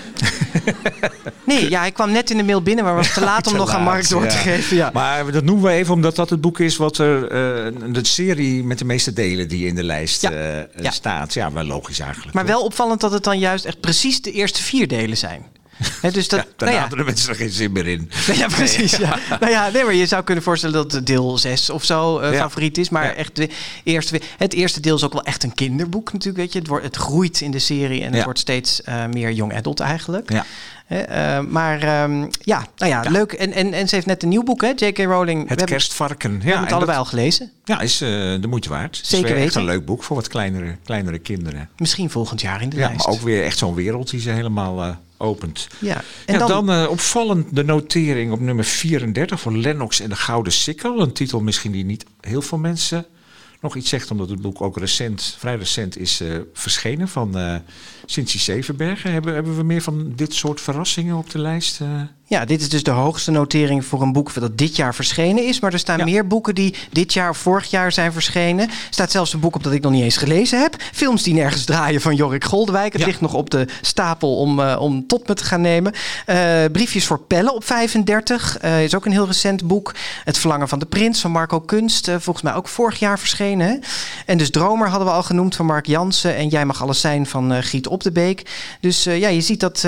Nee, 1.44 1.70
ja, 1.70 1.84
ik 1.84 1.94
kwam 1.94 2.10
net 2.12 2.30
in 2.30 2.36
de 2.36 2.42
mail 2.42 2.62
binnen, 2.62 2.84
maar 2.84 2.94
was 2.94 3.12
te 3.12 3.20
laat 3.20 3.46
om 3.46 3.52
Te 3.52 3.58
nog 3.58 3.70
aan 3.70 3.74
laat, 3.84 3.92
Mark 3.92 4.08
door 4.08 4.26
te 4.26 4.36
geven. 4.36 4.76
Ja. 4.76 4.90
Maar 4.92 5.32
dat 5.32 5.44
noemen 5.44 5.64
we 5.64 5.70
even 5.70 5.94
omdat 5.94 6.16
dat 6.16 6.30
het 6.30 6.40
boek 6.40 6.58
is 6.60 6.76
wat 6.76 6.98
er 6.98 7.22
eh, 7.24 7.72
de 7.92 8.04
serie 8.06 8.64
met 8.64 8.78
de 8.78 8.84
meeste 8.84 9.12
delen 9.12 9.48
die 9.48 9.66
in 9.66 9.74
de 9.74 9.82
lijst 9.84 10.22
Ja. 10.22 10.30
eh, 10.30 10.82
Ja. 10.82 10.90
staat. 10.90 11.34
Ja, 11.34 11.52
wel 11.52 11.64
logisch 11.64 11.98
eigenlijk. 12.00 12.34
Maar 12.34 12.44
toch? 12.44 12.52
wel 12.52 12.64
opvallend 12.64 13.00
dat 13.00 13.12
het 13.12 13.24
dan 13.24 13.38
juist 13.38 13.64
echt 13.64 13.80
precies 13.80 14.22
de 14.22 14.32
eerste 14.32 14.62
vier 14.62 14.88
delen 14.88 15.16
zijn. 15.16 15.46
Hè, 16.00 16.10
dus 16.10 16.28
dat, 16.28 16.38
Ja, 16.40 16.44
daar 16.46 16.54
nou 16.68 16.72
ja, 16.72 16.80
hadden 16.80 16.98
de 16.98 17.04
mensen 17.04 17.28
er 17.28 17.34
geen 17.36 17.50
zin 17.50 17.72
meer 17.72 17.86
in. 17.86 18.10
Ja, 18.32 18.46
precies. 18.46 18.96
Ja. 18.96 19.18
Nou 19.40 19.52
ja, 19.52 19.68
nee, 19.70 19.84
maar 19.84 19.94
je 19.94 20.06
zou 20.06 20.22
kunnen 20.24 20.44
voorstellen 20.44 20.88
dat 20.88 21.06
deel 21.06 21.38
6 21.38 21.70
of 21.70 21.84
zo 21.84 22.18
eh, 22.18 22.38
favoriet 22.38 22.78
is. 22.78 22.88
Maar 22.88 23.14
echt 23.14 23.36
de 23.36 23.48
eerste, 23.84 24.20
het 24.38 24.52
eerste 24.52 24.80
deel 24.80 24.96
is 24.96 25.04
ook 25.04 25.12
wel 25.12 25.24
echt 25.24 25.42
een 25.42 25.54
kinderboek 25.54 26.12
natuurlijk. 26.12 26.36
Weet 26.44 26.52
je. 26.52 26.58
Het, 26.58 26.68
wordt, 26.68 26.84
het 26.84 26.96
groeit 26.96 27.40
in 27.40 27.50
de 27.50 27.58
serie 27.58 28.04
en 28.04 28.12
het 28.14 28.24
wordt 28.24 28.38
steeds 28.38 28.82
eh, 28.82 29.06
meer 29.06 29.32
young 29.32 29.54
adult 29.56 29.80
eigenlijk. 29.80 30.32
Ja. 30.32 30.44
Eh, 30.86 31.40
maar 31.46 31.82
ehm, 31.82 32.26
ja, 32.40 32.66
nou 32.76 32.90
ja, 32.90 33.04
leuk. 33.10 33.32
En, 33.32 33.52
en, 33.52 33.72
en 33.72 33.88
ze 33.88 33.94
heeft 33.94 34.06
net 34.06 34.22
een 34.22 34.28
nieuw 34.28 34.42
boek, 34.42 34.60
hè? 34.60 34.68
J.K. 34.76 34.98
Rowling. 34.98 35.38
Het 35.38 35.42
we 35.42 35.48
hebben, 35.48 35.66
kerstvarken. 35.66 36.30
we 36.30 36.36
Ja, 36.36 36.42
hebben 36.44 36.62
het 36.64 36.72
allebei 36.72 36.96
dat- 36.98 37.06
al 37.06 37.10
gelezen. 37.10 37.50
Ja, 37.64 37.80
is 37.80 37.98
de 37.98 38.46
moeite 38.48 38.68
waard. 38.68 39.00
Zeker 39.02 39.26
weer 39.26 39.34
echt 39.36 39.44
weten. 39.44 39.60
een 39.60 39.66
leuk 39.66 39.84
boek 39.86 40.02
voor 40.02 40.16
wat 40.16 40.28
kleinere, 40.28 40.76
kleinere 40.84 41.18
kinderen. 41.18 41.68
Misschien 41.76 42.10
volgend 42.10 42.40
jaar 42.40 42.62
in 42.62 42.68
de 42.68 42.76
Ja, 42.76 42.86
lijst. 42.88 43.06
maar 43.06 43.14
ook 43.14 43.20
weer 43.20 43.44
echt 43.44 43.58
zo'n 43.58 43.74
wereld 43.74 44.10
die 44.10 44.20
ze 44.20 44.30
helemaal 44.30 44.96
opent. 45.22 45.66
Ja, 45.78 46.02
en 46.26 46.38
ja, 46.38 46.38
dan, 46.38 46.66
dan, 46.66 46.70
eh, 46.70 46.90
opvallend 46.90 47.56
de 47.56 47.64
notering 47.64 48.32
op 48.32 48.40
nummer 48.40 48.64
34 48.64 49.40
voor 49.40 49.56
Lennox 49.56 50.00
en 50.00 50.08
de 50.08 50.16
Gouden 50.16 50.52
Sikkel. 50.52 51.00
Een 51.00 51.12
titel 51.12 51.40
misschien 51.40 51.72
die 51.72 51.84
niet 51.84 52.04
heel 52.20 52.42
veel 52.42 52.58
mensen 52.58 53.06
nog 53.60 53.76
iets 53.76 53.88
zegt, 53.88 54.10
omdat 54.10 54.28
het 54.28 54.40
boek 54.40 54.60
ook 54.60 54.78
recent, 54.78 55.36
vrij 55.38 55.56
recent 55.56 55.98
is 55.98 56.20
eh, 56.20 56.38
verschenen 56.52 57.08
van 57.08 57.38
eh 57.38 57.56
Cincy 58.06 58.38
Zevenbergen. 58.38 59.12
Hebben, 59.12 59.34
hebben 59.34 59.56
we 59.56 59.62
meer 59.62 59.82
van 59.82 60.12
dit 60.16 60.34
soort 60.34 60.60
verrassingen 60.60 61.16
op 61.16 61.30
de 61.30 61.38
lijst? 61.38 61.80
Ja, 62.32 62.44
dit 62.44 62.60
is 62.60 62.68
dus 62.68 62.82
de 62.82 62.90
hoogste 62.90 63.30
notering 63.30 63.84
voor 63.84 64.02
een 64.02 64.12
boek 64.12 64.34
dat 64.34 64.58
dit 64.58 64.76
jaar 64.76 64.94
verschenen 64.94 65.46
is. 65.46 65.60
Maar 65.60 65.72
er 65.72 65.78
staan 65.78 66.04
meer 66.04 66.26
boeken 66.26 66.54
die 66.54 66.74
dit 66.92 67.12
jaar 67.12 67.28
of 67.30 67.36
vorig 67.38 67.70
jaar 67.70 67.92
zijn 67.92 68.12
verschenen. 68.12 68.68
Er 68.68 68.74
staat 68.90 69.10
zelfs 69.10 69.32
een 69.32 69.40
boek 69.40 69.54
op 69.54 69.62
dat 69.62 69.72
ik 69.72 69.82
nog 69.82 69.92
niet 69.92 70.02
eens 70.02 70.16
gelezen 70.16 70.60
heb. 70.60 70.76
Films 70.92 71.22
die 71.22 71.34
nergens 71.34 71.64
draaien 71.64 72.00
van 72.00 72.14
Jorik 72.14 72.44
Goldewijk. 72.44 72.92
Het 72.92 73.00
Ja. 73.00 73.06
ligt 73.06 73.20
nog 73.20 73.34
op 73.34 73.50
de 73.50 73.66
stapel 73.80 74.36
om, 74.36 74.60
eh, 74.60 74.76
om 74.80 75.06
tot 75.06 75.28
me 75.28 75.34
te 75.34 75.44
gaan 75.44 75.60
nemen. 75.60 75.92
Eh, 76.26 76.64
Briefjes 76.72 77.06
voor 77.06 77.18
Pellen 77.20 77.54
op 77.54 77.64
35. 77.64 78.58
eh, 78.58 78.82
is 78.84 78.94
ook 78.94 79.04
een 79.06 79.12
heel 79.12 79.26
recent 79.26 79.66
boek. 79.66 79.94
Het 80.24 80.38
Verlangen 80.38 80.68
van 80.68 80.78
de 80.78 80.86
Prins 80.86 81.20
van 81.20 81.30
Marco 81.30 81.60
Kunst. 81.60 82.10
volgens 82.18 82.42
mij 82.42 82.54
ook 82.54 82.68
vorig 82.68 82.98
jaar 82.98 83.18
verschenen. 83.18 83.66
hè. 83.68 83.76
En 84.26 84.38
dus 84.38 84.50
Dromer 84.50 84.88
hadden 84.88 85.08
we 85.08 85.14
al 85.14 85.22
genoemd 85.22 85.56
van 85.56 85.66
Mark 85.66 85.86
Jansen. 85.86 86.36
En 86.36 86.48
Jij 86.48 86.64
mag 86.66 86.82
alles 86.82 87.00
zijn 87.00 87.26
van 87.26 87.62
Giet 87.62 87.86
Op 87.86 88.02
de 88.02 88.12
Beek. 88.12 88.42
Dus 88.80 89.02
ja, 89.04 89.28
je 89.28 89.40
ziet 89.40 89.60
dat 89.60 89.86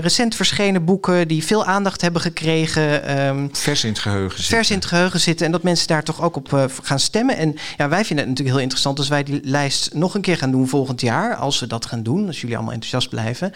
recent 0.00 0.34
verschenen 0.34 0.84
boeken 0.84 1.28
die 1.28 1.44
veel 1.44 1.64
aandacht 1.64 1.84
hebben 2.00 2.20
gekregen. 2.20 3.18
Um, 3.26 3.48
vers 3.52 3.84
in 3.84 3.90
het 3.90 3.98
geheugen 3.98 4.36
zitten. 4.36 4.56
Vers 4.56 4.70
in 4.70 4.76
het 4.76 4.86
geheugen 4.86 5.20
zitten. 5.20 5.46
En 5.46 5.52
dat 5.52 5.62
mensen 5.62 5.86
daar 5.86 6.02
toch 6.02 6.22
ook 6.22 6.36
op 6.36 6.70
gaan 6.82 7.00
stemmen. 7.00 7.36
En 7.36 7.56
ja, 7.76 7.88
wij 7.88 8.04
vinden 8.04 8.18
het 8.18 8.28
natuurlijk 8.28 8.56
heel 8.56 8.58
interessant 8.58 8.98
als 8.98 9.08
wij 9.08 9.22
die 9.22 9.40
lijst 9.42 9.94
nog 9.94 10.14
een 10.14 10.20
keer 10.20 10.36
gaan 10.36 10.50
doen 10.50 10.68
volgend 10.68 11.00
jaar. 11.00 11.34
Als 11.34 11.60
we 11.60 11.66
dat 11.66 11.86
gaan 11.86 12.02
doen, 12.02 12.26
als 12.26 12.40
jullie 12.40 12.56
allemaal 12.56 12.74
enthousiast 12.74 13.08
blijven. 13.08 13.52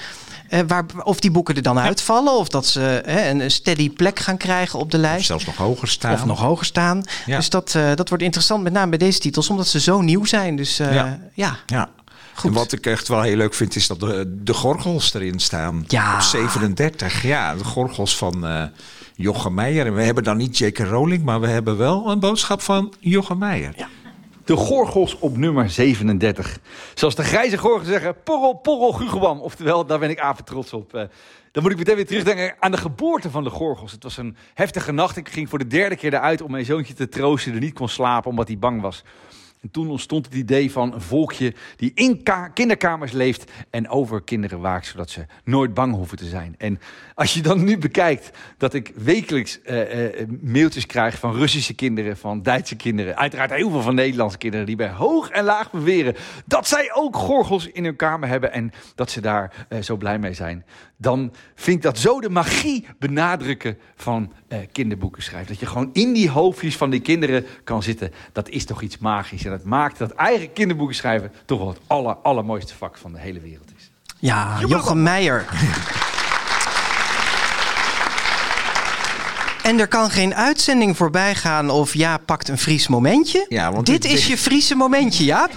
waar, 0.67 0.85
of 1.03 1.21
die 1.21 1.31
boeken 1.31 1.55
er 1.55 1.63
dan 1.63 1.79
uitvallen. 1.79 2.33
Of 2.37 2.49
dat 2.49 2.67
ze 2.67 3.03
een 3.05 3.51
steady 3.51 3.91
plek 3.91 4.19
gaan 4.19 4.37
krijgen 4.37 4.79
op 4.79 4.91
de 4.91 4.99
lijst. 4.99 5.19
Of 5.21 5.27
zelfs 5.27 5.47
nog 5.47 5.57
hoger 5.57 5.89
staan. 5.89 6.13
Of 6.13 6.25
nog 6.25 6.41
hoger 6.41 6.67
staan. 6.67 7.05
Dus 7.27 7.51
dat, 7.51 7.75
uh, 7.77 7.95
dat 7.95 8.09
wordt 8.09 8.25
interessant, 8.25 8.63
met 8.63 8.73
name 8.73 8.89
bij 8.89 8.99
deze 8.99 9.19
titels, 9.19 9.49
omdat 9.49 9.67
ze 9.67 9.81
zo 9.81 10.01
nieuw 10.01 10.25
zijn. 10.25 10.57
Dus 10.57 10.81
uh, 10.81 10.95
ja. 10.95 11.19
ja. 11.35 11.57
ja. 11.67 11.89
Goed. 12.41 12.51
En 12.51 12.57
wat 12.57 12.73
ik 12.73 12.87
echt 12.87 13.09
wel 13.09 13.23
heel 13.23 13.37
leuk 13.37 13.55
vind, 13.55 13.77
is 13.77 13.87
dat 13.87 14.01
de, 14.01 14.43
de 14.43 14.55
gorgels 14.55 15.15
erin 15.15 15.39
staan. 15.39 15.85
Ja. 15.87 16.15
Op 16.15 16.21
37. 16.21 17.23
Ja, 17.23 17.55
de 17.55 17.65
gorgels 17.65 18.17
van 18.17 18.47
uh, 18.47 18.65
Jochem 19.15 19.55
Meijer. 19.55 19.87
En 19.87 19.95
we 19.95 20.03
hebben 20.03 20.25
dan 20.25 20.37
niet 20.37 20.59
J.K. 20.59 20.79
Rowling, 20.79 21.25
maar 21.25 21.41
we 21.41 21.47
hebben 21.47 21.77
wel 21.77 22.11
een 22.11 22.21
boodschap 22.21 22.61
van 22.61 22.93
Jochem 22.99 23.39
Meijer. 23.39 23.73
Ja. 23.77 23.89
De 24.45 24.57
gorgels 24.57 25.19
op 25.19 25.37
nummer 25.37 25.71
37. 25.71 26.59
Zoals 26.95 27.15
de 27.15 27.25
grijze 27.25 27.59
gorgels 27.59 27.89
zeggen, 27.89 28.23
porrel, 28.25 28.55
porrel, 28.55 28.93
gugewam. 28.93 29.41
Oftewel, 29.41 29.87
daar 29.87 29.99
ben 29.99 30.11
ik 30.11 30.21
apen 30.21 30.45
trots 30.45 30.73
op. 30.73 31.09
Dan 31.53 31.63
moet 31.63 31.73
ik 31.73 31.79
meteen 31.79 31.97
weer 31.97 32.07
terugdenken 32.07 32.55
aan 32.59 32.71
de 32.71 32.77
geboorte 32.77 33.31
van 33.31 33.45
de 33.45 33.51
gorgels. 33.51 33.93
Het 33.93 34.03
was 34.03 34.17
een 34.17 34.37
heftige 34.55 34.93
nacht. 34.93 35.17
Ik 35.17 35.29
ging 35.29 35.49
voor 35.49 35.59
de 35.59 35.67
derde 35.67 35.97
keer 35.97 36.15
eruit 36.15 36.43
om 36.43 36.51
mijn 36.51 36.65
zoontje 36.65 36.95
te 36.95 37.09
troosten. 37.09 37.53
Die 37.53 37.61
niet 37.61 37.75
kon 37.75 37.89
slapen 37.89 38.31
omdat 38.31 38.49
hij 38.49 38.59
bang 38.59 38.81
was. 38.81 39.03
En 39.61 39.71
toen 39.71 39.91
ontstond 39.91 40.25
het 40.25 40.35
idee 40.35 40.73
van 40.73 40.95
een 40.95 41.01
volkje 41.01 41.55
die 41.77 41.93
in 41.95 42.23
kinderkamers 42.55 43.13
leeft 43.13 43.51
en 43.71 43.89
over 43.89 44.23
kinderen 44.23 44.61
waakt, 44.61 44.87
zodat 44.87 45.11
ze 45.11 45.27
nooit 45.45 45.75
bang 45.75 45.95
hoeven 45.95 46.17
te 46.17 46.29
zijn. 46.29 46.55
En 46.59 46.81
als 47.15 47.35
je 47.35 47.43
dan 47.43 47.65
nu 47.65 47.79
bekijkt 47.79 48.31
dat 48.57 48.75
ik 48.75 48.93
wekelijks 48.97 49.61
uh, 49.65 50.05
uh, 50.05 50.27
mailtjes 50.41 50.87
krijg 50.87 51.19
van 51.19 51.35
Russische 51.35 51.75
kinderen, 51.75 52.17
van 52.17 52.43
Duitse 52.43 52.77
kinderen, 52.77 53.17
uiteraard 53.17 53.51
heel 53.51 53.71
veel 53.71 53.83
van 53.83 53.95
Nederlandse 53.95 54.39
kinderen, 54.39 54.67
die 54.67 54.77
bij 54.77 54.91
hoog 54.91 55.31
en 55.31 55.45
laag 55.45 55.71
beweren 55.71 56.15
dat 56.47 56.69
zij 56.69 56.95
ook 56.95 57.17
gorgels 57.17 57.67
in 57.67 57.85
hun 57.85 57.97
kamer 57.97 58.29
hebben 58.29 58.53
en 58.53 58.73
dat 58.95 59.11
ze 59.11 59.21
daar 59.21 59.67
zo 59.83 59.97
blij 59.97 60.19
mee 60.19 60.35
zijn, 60.35 60.65
dan 61.01 61.33
vind 61.55 61.77
ik 61.77 61.83
dat 61.83 61.99
zo 61.99 62.21
de 62.21 62.31
magie 62.31 62.87
benadrukken 62.99 63.79
van 63.97 64.33
kinderboeken 64.73 65.23
schrijven. 65.23 65.49
Dat 65.49 65.61
je 65.61 65.67
gewoon 65.67 65.91
in 65.93 66.13
die 66.13 66.31
hoofdjes 66.31 66.77
van 66.77 66.91
die 66.91 67.01
kinderen 67.01 67.47
kan 67.65 67.83
zitten, 67.83 68.13
dat 68.33 68.49
is 68.49 68.65
toch 68.65 68.83
iets 68.83 68.99
magisch. 68.99 69.45
En 69.45 69.51
dat 69.51 69.65
maakt 69.65 69.99
dat 69.99 70.11
eigen 70.11 70.53
kinderboeken 70.53 70.97
schrijven 70.97 71.33
toch 71.45 71.59
wel 71.59 71.69
het 71.69 71.81
aller, 71.87 72.15
allermooiste 72.15 72.75
vak 72.75 72.99
van 72.99 73.13
de 73.13 73.19
hele 73.19 73.41
wereld 73.41 73.69
is. 73.77 73.91
Ja, 74.19 74.59
Jochem 74.67 75.03
Meijer. 75.03 75.47
En 79.63 79.79
er 79.79 79.89
kan 79.89 80.11
geen 80.11 80.35
uitzending 80.35 80.97
voorbij 80.97 81.35
gaan 81.35 81.71
of 81.71 81.95
ja, 81.95 82.19
pakt 82.19 82.49
een 82.49 82.59
Fries 82.59 82.89
momentje. 82.89 83.47
Ja, 83.49 83.73
want 83.73 83.87
dit 83.87 84.05
is 84.05 84.27
je 84.27 84.39
Friese 84.39 84.75
momentje, 84.75 85.25
Jaap. 85.25 85.51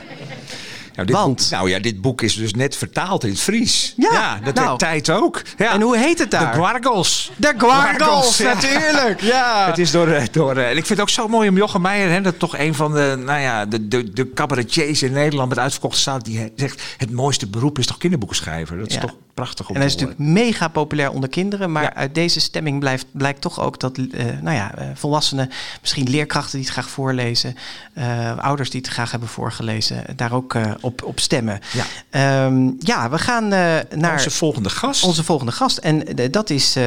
Nou, 0.96 1.08
dit 1.08 1.16
Want? 1.16 1.40
Boek, 1.40 1.50
nou 1.50 1.70
ja, 1.70 1.80
dit 1.80 2.02
boek 2.02 2.22
is 2.22 2.36
dus 2.36 2.54
net 2.54 2.76
vertaald 2.76 3.24
in 3.24 3.30
het 3.30 3.40
Fries. 3.40 3.94
Ja, 3.98 4.40
dat 4.44 4.56
nou. 4.56 4.68
werd 4.68 4.80
tijd 4.80 5.10
ook. 5.10 5.42
Ja. 5.58 5.74
En 5.74 5.82
hoe 5.82 5.98
heet 5.98 6.20
het 6.20 6.32
daar? 6.32 6.52
De 6.52 6.58
Guargos. 6.58 7.32
De 7.36 7.54
Guargos, 7.58 8.38
ja. 8.38 8.54
natuurlijk. 8.54 9.22
Ja. 9.22 9.68
Het 9.68 9.78
is 9.78 9.92
door, 9.92 10.08
eh, 10.08 10.24
door 10.32 10.58
eh, 10.58 10.70
en 10.70 10.78
ik 10.78 10.86
vind 10.86 10.90
het 10.90 11.02
ook 11.02 11.10
zo 11.10 11.28
mooi 11.28 11.50
om 11.50 11.58
Jochem 11.58 11.82
Meijer, 11.82 12.10
hè, 12.12 12.22
dat 12.22 12.40
toch 12.40 12.58
een 12.58 12.76
van 12.76 12.94
de, 12.94 13.22
nou 13.26 13.40
ja, 13.40 13.66
de, 13.66 13.88
de, 13.88 14.12
de 14.12 14.34
cabaretiers 14.34 15.04
in 15.04 15.12
Nederland 15.12 15.50
met 15.50 15.60
uitverkochte 15.60 16.00
zaal, 16.00 16.24
die 16.24 16.52
zegt: 16.56 16.82
het 16.98 17.12
mooiste 17.12 17.48
beroep 17.48 17.80
is 17.80 17.86
toch 17.86 17.98
kinderboeken 17.98 18.38
schrijven. 18.38 18.80
Dat 18.80 18.90
is 18.90 18.98
toch 18.98 19.16
prachtig 19.34 19.70
om 19.70 19.76
En 19.76 19.82
hij 19.82 19.90
is 19.90 19.96
natuurlijk 19.96 20.20
mega 20.20 20.68
populair 20.68 21.12
onder 21.12 21.30
kinderen. 21.30 21.72
Maar 21.72 21.94
uit 21.94 22.16
deze 22.16 22.40
stemming 22.40 22.80
blijft, 22.80 23.06
blijkt 23.12 23.42
toch 23.42 23.60
ook 23.60 23.80
dat 23.80 23.98
eh, 23.98 24.26
nou 24.42 24.56
ja, 24.56 24.76
eh, 24.76 24.88
volwassenen, 24.94 25.50
misschien 25.82 26.10
leerkrachten 26.10 26.58
die 26.58 26.66
het 26.66 26.74
graag 26.74 26.90
voorlezen, 26.90 27.56
eh, 27.94 28.38
ouders 28.38 28.70
die 28.70 28.82
het 28.82 28.90
graag 28.90 29.12
hebben 29.12 29.30
voorgelezen, 29.30 30.04
daar 30.16 30.32
ook 30.32 30.58
op, 30.82 31.04
op 31.04 31.20
stemmen. 31.20 31.60
Ja. 31.74 31.86
Ehm, 32.10 32.72
ja, 32.80 33.10
we 33.10 33.18
gaan 33.18 33.48
naar 33.48 34.14
Onze 34.14 34.32
volgende 34.32 34.70
gast. 34.70 35.04
onze 35.04 35.24
volgende 35.24 35.52
gast. 35.52 35.78
En 35.78 36.06
dat 36.32 36.50
is 36.50 36.78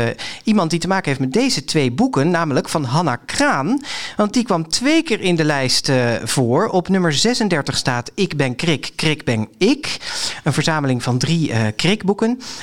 iemand 0.44 0.70
die 0.70 0.80
te 0.80 0.88
maken 0.88 1.08
heeft 1.08 1.20
met 1.20 1.32
deze 1.32 1.64
twee 1.64 1.90
boeken, 1.90 2.30
namelijk 2.30 2.68
van 2.68 2.84
Hanna 2.84 3.16
Kraan. 3.16 3.80
Want 4.16 4.32
die 4.32 4.44
kwam 4.44 4.68
twee 4.68 5.02
keer 5.02 5.20
in 5.20 5.36
de 5.36 5.44
lijst 5.44 5.92
voor. 6.24 6.68
Op 6.68 6.88
nummer 6.88 7.12
36 7.12 7.76
staat 7.76 8.10
Ik 8.14 8.36
ben 8.36 8.56
Krik, 8.56 8.92
Krik 8.96 9.24
ben 9.24 9.48
ik. 9.58 9.96
Een 10.44 10.52
verzameling 10.52 11.02
van 11.02 11.18
drie 11.18 11.52
eh 11.52 11.66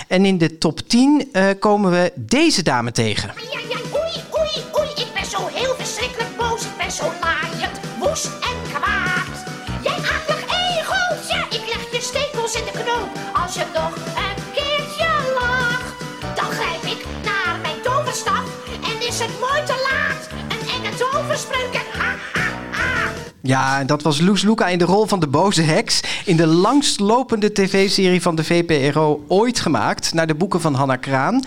En 0.07 0.25
in 0.25 0.37
de 0.37 0.57
top 0.57 0.79
10 0.79 1.29
eh, 1.31 1.45
komen 1.59 1.91
we 1.91 2.11
deze 2.15 2.63
dame 2.63 2.91
tegen. 2.91 3.33
Ja, 3.51 3.59
ja, 3.69 3.77
oei, 3.77 4.13
oei, 4.39 4.65
oei, 4.77 4.89
ik 4.95 5.07
ben 5.13 5.25
zo 5.25 5.47
heel 5.53 5.75
verschrikkelijk 5.77 6.37
boos. 6.37 6.61
Ik 6.61 6.77
ben 6.77 6.91
zo 6.91 7.03
laaiend, 7.21 7.79
woest 7.99 8.25
en 8.25 8.57
kwaad. 8.73 9.35
Jij 9.83 9.97
akelig 10.15 10.43
egeltje, 10.77 11.57
ik 11.57 11.63
leg 11.73 11.91
je 11.91 12.01
stekels 12.01 12.55
in 12.55 12.65
de 12.65 12.71
knoop. 12.71 13.09
Als 13.43 13.53
je 13.53 13.65
nog 13.73 13.95
een 13.95 14.43
keertje 14.53 15.07
lacht, 15.39 15.93
dan 16.35 16.45
grijp 16.45 16.83
ik 16.83 17.05
naar 17.23 17.59
mijn 17.61 17.81
toverstaf. 17.83 18.43
En 18.83 19.07
is 19.07 19.19
het 19.19 19.39
mooi 19.39 19.63
te 19.65 19.89
laat, 19.91 20.27
een 20.49 20.67
enge 20.75 20.95
toverspreuk 20.97 21.73
en 21.73 21.99
ha, 21.99 22.15
ha, 22.33 22.47
ha. 22.71 23.11
Ja, 23.41 23.79
en 23.79 23.87
dat 23.87 24.01
was 24.01 24.19
Loes 24.21 24.41
Luca 24.41 24.67
in 24.67 24.77
de 24.77 24.85
rol 24.85 25.05
van 25.05 25.19
de 25.19 25.27
boze 25.27 25.61
heks. 25.61 26.01
In 26.25 26.37
de 26.37 26.47
langstlopende 26.47 27.51
tv-serie 27.51 28.21
van 28.21 28.35
de 28.35 28.43
VPRO 28.43 29.23
ooit 29.27 29.59
gemaakt. 29.59 30.13
Naar 30.13 30.27
de 30.27 30.35
boeken 30.35 30.61
van 30.61 30.73
Hanna 30.73 30.95
Kraan. 30.95 31.43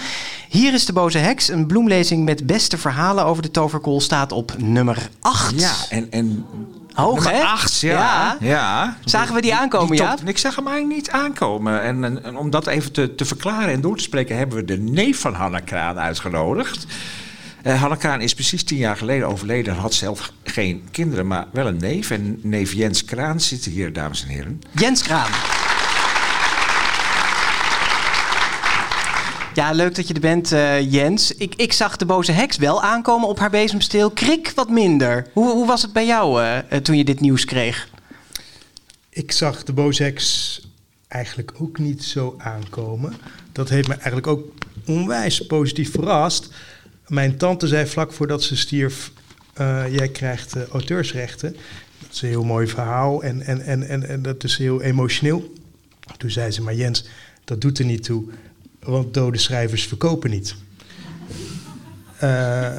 Hier 0.48 0.74
is 0.74 0.86
de 0.86 0.92
boze 0.92 1.18
heks. 1.18 1.48
Een 1.48 1.66
bloemlezing 1.66 2.24
met 2.24 2.46
beste 2.46 2.78
verhalen 2.78 3.24
over 3.24 3.42
de 3.42 3.50
toverkool 3.50 4.00
staat 4.00 4.32
op 4.32 4.52
nummer 4.58 5.08
8. 5.20 5.60
Ja, 5.60 5.72
en, 5.90 6.10
en 6.10 6.46
Hoog, 6.92 7.14
nummer 7.14 7.32
hè? 7.32 7.42
acht, 7.42 7.80
ja. 7.80 7.98
Ja. 7.98 8.36
ja. 8.40 8.96
Zagen 9.04 9.34
we 9.34 9.40
die 9.40 9.54
aankomen, 9.54 9.96
Jaap? 9.96 10.20
Ik 10.24 10.38
zag 10.38 10.56
hem 10.56 10.66
eigenlijk 10.66 10.96
niet 10.96 11.10
aankomen. 11.10 11.82
En, 11.82 12.04
en, 12.04 12.24
en 12.24 12.36
om 12.36 12.50
dat 12.50 12.66
even 12.66 12.92
te, 12.92 13.14
te 13.14 13.24
verklaren 13.24 13.72
en 13.72 13.80
door 13.80 13.96
te 13.96 14.02
spreken... 14.02 14.36
hebben 14.36 14.56
we 14.56 14.64
de 14.64 14.78
neef 14.78 15.20
van 15.20 15.34
Hanna 15.34 15.60
Kraan 15.60 15.98
uitgenodigd. 15.98 16.86
Eh 17.66 17.80
Hanna 17.80 17.96
Kraan 17.96 18.20
is 18.20 18.34
precies 18.34 18.64
tien 18.64 18.78
jaar 18.78 18.96
geleden 18.96 19.28
overleden. 19.28 19.74
Had 19.74 19.94
zelf 19.94 20.32
geen 20.44 20.88
kinderen, 20.90 21.26
maar 21.26 21.46
wel 21.52 21.66
een 21.66 21.76
neef. 21.76 22.10
En 22.10 22.38
neef 22.42 22.72
Jens 22.72 23.04
Kraan 23.04 23.40
zit 23.40 23.64
hier, 23.64 23.92
dames 23.92 24.22
en 24.22 24.28
heren. 24.28 24.60
Jens 24.70 25.02
Kraan. 25.02 25.30
Ja, 29.54 29.72
leuk 29.72 29.94
dat 29.94 30.08
je 30.08 30.14
er 30.14 30.20
bent, 30.20 30.52
eh, 30.52 30.92
Jens. 30.92 31.34
Ik, 31.34 31.54
ik 31.54 31.72
zag 31.72 31.96
de 31.96 32.04
boze 32.04 32.32
heks 32.32 32.56
wel 32.56 32.82
aankomen 32.82 33.28
op 33.28 33.38
haar 33.38 33.50
bezemsteel. 33.50 34.10
Krik 34.10 34.52
wat 34.54 34.70
minder. 34.70 35.26
Hoe, 35.32 35.52
hoe 35.52 35.66
was 35.66 35.82
het 35.82 35.92
bij 35.92 36.06
jou 36.06 36.42
eh, 36.42 36.78
toen 36.78 36.96
je 36.96 37.04
dit 37.04 37.20
nieuws 37.20 37.44
kreeg? 37.44 37.88
Ik 39.10 39.32
zag 39.32 39.64
de 39.64 39.72
Bozex 39.72 40.60
eigenlijk 41.08 41.52
ook 41.58 41.78
niet 41.78 42.04
zo 42.04 42.34
aankomen. 42.38 43.14
Dat 43.52 43.68
heeft 43.68 43.88
me 43.88 43.94
eigenlijk 43.94 44.26
ook 44.26 44.44
onwijs 44.86 45.46
positief 45.46 45.90
verrast. 45.90 46.48
Mijn 47.08 47.36
tante 47.36 47.66
zei 47.66 47.86
vlak 47.86 48.12
voordat 48.12 48.42
ze 48.42 48.56
stierf: 48.56 49.12
eh, 49.54 49.84
Jij 49.94 50.08
krijgt 50.08 50.56
eh, 50.56 50.62
auteursrechten. 50.66 51.56
Dat 51.98 52.12
is 52.12 52.22
een 52.22 52.28
heel 52.28 52.44
mooi 52.44 52.66
verhaal 52.66 53.22
en, 53.22 53.42
en, 53.42 53.60
en, 53.60 53.88
en, 53.88 54.08
en 54.08 54.22
dat 54.22 54.44
is 54.44 54.56
heel 54.56 54.82
emotioneel. 54.82 55.52
Toen 56.16 56.30
zei 56.30 56.50
ze: 56.50 56.62
Maar 56.62 56.74
Jens, 56.74 57.04
dat 57.44 57.60
doet 57.60 57.78
er 57.78 57.84
niet 57.84 58.02
toe, 58.02 58.24
want 58.82 59.14
dode 59.14 59.38
schrijvers 59.38 59.86
verkopen 59.86 60.30
niet. 60.30 60.54
Eh, 62.18 62.78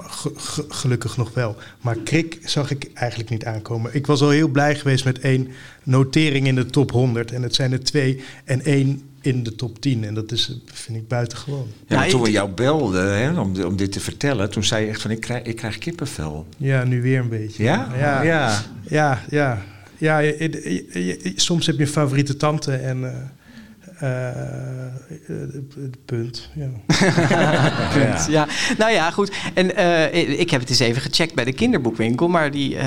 ge- 0.00 0.32
ge- 0.36 0.64
gelukkig 0.68 1.16
nog 1.16 1.34
wel. 1.34 1.56
Maar 1.80 1.96
Krik 1.96 2.38
zag 2.44 2.70
ik 2.70 2.90
eigenlijk 2.94 3.30
niet 3.30 3.44
aankomen. 3.44 3.94
Ik 3.94 4.06
was 4.06 4.20
al 4.20 4.30
heel 4.30 4.48
blij 4.48 4.74
geweest 4.76 5.04
met 5.04 5.18
één 5.20 5.48
notering 5.82 6.46
in 6.46 6.54
de 6.54 6.66
top 6.66 6.90
100. 6.90 7.32
En 7.32 7.42
het 7.42 7.54
zijn 7.54 7.72
er 7.72 7.84
twee 7.84 8.22
en 8.44 8.64
één 8.64 9.02
in 9.20 9.42
de 9.42 9.54
top 9.54 9.80
10. 9.80 10.04
En 10.04 10.14
dat 10.14 10.32
is, 10.32 10.58
vind 10.64 10.98
ik 10.98 11.08
buitengewoon. 11.08 11.66
Ja, 11.86 12.06
toen 12.06 12.22
we 12.22 12.30
jou 12.30 12.50
belden 12.50 13.18
hè, 13.18 13.40
om, 13.40 13.62
om 13.64 13.76
dit 13.76 13.92
te 13.92 14.00
vertellen... 14.00 14.50
toen 14.50 14.64
zei 14.64 14.84
je 14.84 14.90
echt 14.90 15.02
van, 15.02 15.10
ik 15.10 15.20
krijg, 15.20 15.42
ik 15.42 15.56
krijg 15.56 15.78
kippenvel. 15.78 16.46
Ja, 16.56 16.84
nu 16.84 17.02
weer 17.02 17.20
een 17.20 17.28
beetje. 17.28 17.62
Ja? 17.62 17.88
Ja, 17.98 18.22
Ja. 18.22 18.22
ja. 18.22 18.62
ja, 18.88 19.22
ja. 19.30 19.62
Ja, 20.00 20.18
je- 20.18 20.36
je- 20.38 20.86
je- 20.92 21.18
je- 21.22 21.32
soms 21.36 21.66
heb 21.66 21.76
je 21.76 21.82
een 21.82 21.88
favoriete 21.88 22.36
tante 22.36 22.72
en 22.72 23.04
eh, 23.04 23.16
punt, 26.04 26.50
ja. 26.54 26.68
Punt, 27.94 28.26
ja. 28.28 28.46
Nou 28.78 28.92
ja, 28.92 29.10
goed. 29.10 29.32
En 29.54 29.76
eh, 29.76 30.40
ik 30.40 30.50
heb 30.50 30.60
het 30.60 30.70
eens 30.70 30.78
even 30.78 31.02
gecheckt 31.02 31.34
bij 31.34 31.44
de 31.44 31.52
kinderboekwinkel. 31.52 32.28
Maar 32.28 32.50
die 32.50 32.74
uh, 32.74 32.82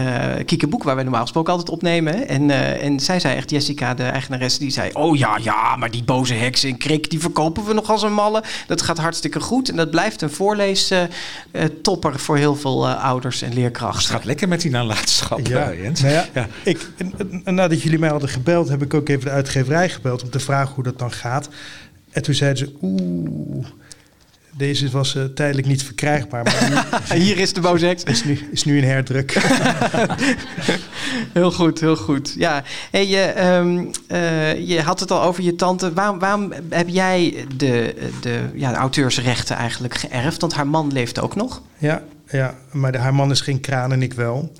Kiekeboek, 0.45 0.83
waar 0.83 0.95
we 0.95 1.03
normaal 1.03 1.21
gesproken 1.21 1.51
altijd 1.51 1.69
opnemen. 1.69 2.27
En, 2.27 2.49
uh, 2.49 2.83
en 2.83 2.99
zij 2.99 3.19
zei 3.19 3.35
echt, 3.35 3.49
Jessica, 3.49 3.93
de 3.93 4.03
eigenares, 4.03 4.57
die 4.57 4.69
zei... 4.69 4.89
Oh 4.93 5.17
ja, 5.17 5.37
ja, 5.41 5.75
maar 5.75 5.91
die 5.91 6.03
boze 6.03 6.33
heksen 6.33 6.69
en 6.69 6.77
krik, 6.77 7.09
die 7.09 7.19
verkopen 7.19 7.65
we 7.65 7.73
nog 7.73 7.89
als 7.89 8.01
een 8.01 8.13
malle. 8.13 8.43
Dat 8.67 8.81
gaat 8.81 8.97
hartstikke 8.97 9.39
goed. 9.39 9.69
En 9.69 9.75
dat 9.75 9.91
blijft 9.91 10.21
een 10.21 10.31
voorleestopper 10.31 12.19
voor 12.19 12.37
heel 12.37 12.55
veel 12.55 12.89
ouders 12.89 13.41
en 13.41 13.53
leerkrachten. 13.53 14.01
Het 14.01 14.11
gaat 14.11 14.25
lekker 14.25 14.47
met 14.47 14.61
die 14.61 14.71
nalatenschap, 14.71 15.47
ja. 15.47 15.73
Jens. 15.73 16.01
Nou 16.01 16.13
ja, 16.13 16.25
ja. 16.33 16.47
Ik, 16.63 16.89
en, 16.97 17.41
en 17.43 17.55
nadat 17.55 17.81
jullie 17.81 17.99
mij 17.99 18.09
hadden 18.09 18.29
gebeld, 18.29 18.69
heb 18.69 18.81
ik 18.81 18.93
ook 18.93 19.09
even 19.09 19.25
de 19.25 19.31
uitgeverij 19.31 19.89
gebeld... 19.89 20.23
om 20.23 20.29
te 20.29 20.39
vragen 20.39 20.73
hoe 20.75 20.83
dat 20.83 20.99
dan 21.01 21.11
gaat. 21.11 21.49
En 22.11 22.21
toen 22.21 22.33
zeiden 22.33 22.57
ze, 22.57 22.77
oeh, 22.81 23.65
deze 24.57 24.89
was 24.89 25.15
uh, 25.15 25.23
tijdelijk 25.23 25.67
niet 25.67 25.83
verkrijgbaar. 25.83 26.43
Maar 26.43 26.85
nu, 27.13 27.19
Hier 27.23 27.37
is 27.37 27.53
de 27.53 27.61
boze 27.61 27.85
heks. 27.85 28.03
Is 28.03 28.23
nu, 28.23 28.47
is 28.51 28.63
nu 28.63 28.77
in 28.77 28.83
herdruk. 28.83 29.31
heel 31.33 31.51
goed, 31.51 31.79
heel 31.79 31.95
goed. 31.95 32.33
Ja, 32.37 32.63
hey, 32.91 33.07
je, 33.07 33.53
um, 33.57 33.91
uh, 34.11 34.67
je 34.67 34.81
had 34.81 34.99
het 34.99 35.11
al 35.11 35.21
over 35.21 35.43
je 35.43 35.55
tante. 35.55 35.93
Waarom, 35.93 36.19
waarom 36.19 36.53
heb 36.69 36.87
jij 36.87 37.45
de, 37.55 37.95
de, 38.21 38.49
ja, 38.53 38.71
de 38.71 38.77
auteursrechten 38.77 39.55
eigenlijk 39.55 39.95
geërfd? 39.95 40.41
Want 40.41 40.53
haar 40.53 40.67
man 40.67 40.91
leeft 40.91 41.19
ook 41.19 41.35
nog. 41.35 41.61
Ja, 41.77 42.03
ja 42.29 42.55
maar 42.71 42.91
de, 42.91 42.97
haar 42.97 43.13
man 43.13 43.31
is 43.31 43.41
geen 43.41 43.59
kraan 43.59 43.91
en 43.91 44.01
ik 44.01 44.13
wel. 44.13 44.53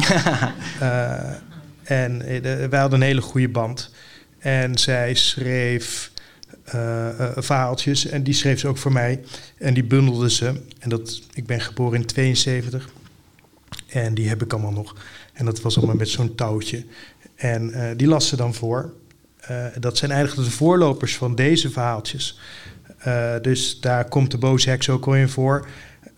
uh, 0.81 1.13
en 1.83 2.17
wij 2.69 2.79
hadden 2.79 2.99
een 3.01 3.05
hele 3.05 3.21
goede 3.21 3.49
band. 3.49 3.91
En 4.39 4.77
zij 4.77 5.13
schreef 5.13 6.10
verhaaltjes 7.35 8.05
en 8.05 8.23
die 8.23 8.33
schreef 8.33 8.59
ze 8.59 8.67
ook 8.67 8.77
voor 8.77 8.91
mij. 8.91 9.19
En 9.57 9.73
die 9.73 9.83
bundelde 9.83 10.29
ze. 10.29 10.61
En 10.79 10.89
dat, 10.89 11.21
ik 11.33 11.45
ben 11.45 11.61
geboren 11.61 11.99
in 11.99 12.05
72. 12.05 12.89
En 13.87 14.13
die 14.13 14.29
heb 14.29 14.41
ik 14.41 14.53
allemaal 14.53 14.71
nog. 14.71 14.95
En 15.33 15.45
dat 15.45 15.61
was 15.61 15.77
allemaal 15.77 15.95
met 15.95 16.09
zo'n 16.09 16.35
touwtje. 16.35 16.85
En 17.35 17.69
uh, 17.69 17.89
die 17.95 18.07
las 18.07 18.27
ze 18.27 18.35
dan 18.35 18.53
voor. 18.53 18.93
dat 19.79 19.97
zijn 19.97 20.11
eigenlijk 20.11 20.49
de 20.49 20.55
voorlopers 20.55 21.17
van 21.17 21.35
deze 21.35 21.69
verhaaltjes. 21.69 22.39
dus 23.41 23.79
daar 23.79 24.05
komt 24.05 24.31
de 24.31 24.37
boze 24.37 24.69
heks 24.69 24.89
ook 24.89 25.05
al 25.05 25.15
in 25.15 25.29
voor. 25.29 25.67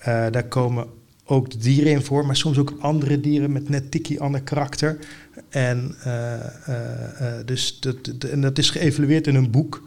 daar 0.06 0.48
komen 0.48 0.88
ook 1.26 1.52
de 1.52 1.58
dieren 1.58 1.92
in 1.92 2.04
voor, 2.04 2.26
maar 2.26 2.36
soms 2.36 2.58
ook 2.58 2.74
andere 2.80 3.20
dieren 3.20 3.52
met 3.52 3.70
net 3.70 3.92
tikkie 3.92 4.22
ander 4.22 4.42
karakter. 4.42 4.98
En, 5.50 5.96
dus 7.46 7.80
dat, 7.80 7.96
en 8.32 8.42
dat 8.42 8.58
is 8.58 8.70
geëvalueerd 8.70 9.28
in 9.28 9.36
een 9.36 9.52
boek. 9.52 9.84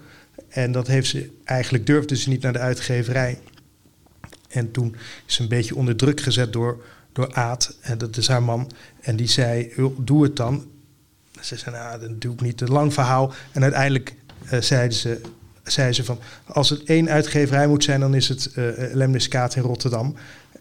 En 0.49 0.73
dat 0.73 0.87
heeft 0.87 1.09
ze 1.09 1.31
eigenlijk 1.45 1.87
durfde 1.87 2.17
ze 2.17 2.29
niet 2.29 2.43
naar 2.43 2.53
de 2.53 2.59
uitgeverij. 2.59 3.39
En 4.49 4.71
toen 4.71 4.97
is 5.27 5.35
ze 5.35 5.43
een 5.43 5.49
beetje 5.49 5.77
onder 5.77 5.97
druk 5.97 6.21
gezet 6.21 6.53
door, 6.53 6.85
door 7.13 7.35
Aad, 7.35 7.77
en 7.81 7.99
dat 7.99 8.17
is 8.17 8.29
haar 8.29 8.43
man. 8.43 8.71
En 9.01 9.17
die 9.17 9.29
zei: 9.29 9.73
Doe 9.99 10.23
het 10.23 10.37
dan. 10.37 10.67
Ze 11.41 11.57
zei: 11.57 11.77
Nou, 11.77 12.01
dat 12.01 12.21
doe 12.21 12.33
ik 12.33 12.41
niet. 12.41 12.61
Een 12.61 12.71
lang 12.71 12.93
verhaal. 12.93 13.33
En 13.53 13.63
uiteindelijk 13.63 14.15
uh, 14.53 14.61
zeiden 14.61 14.99
ze, 14.99 15.21
zei 15.65 15.93
ze 15.93 16.05
van: 16.05 16.19
Als 16.45 16.71
het 16.71 16.83
één 16.83 17.09
uitgeverij 17.09 17.67
moet 17.67 17.85
zijn, 17.85 18.01
dan 18.01 18.15
is 18.15 18.29
het 18.29 18.53
uh, 18.55 18.69
Lemniskaat 18.93 19.57
in 19.57 19.63
Rotterdam. 19.63 20.17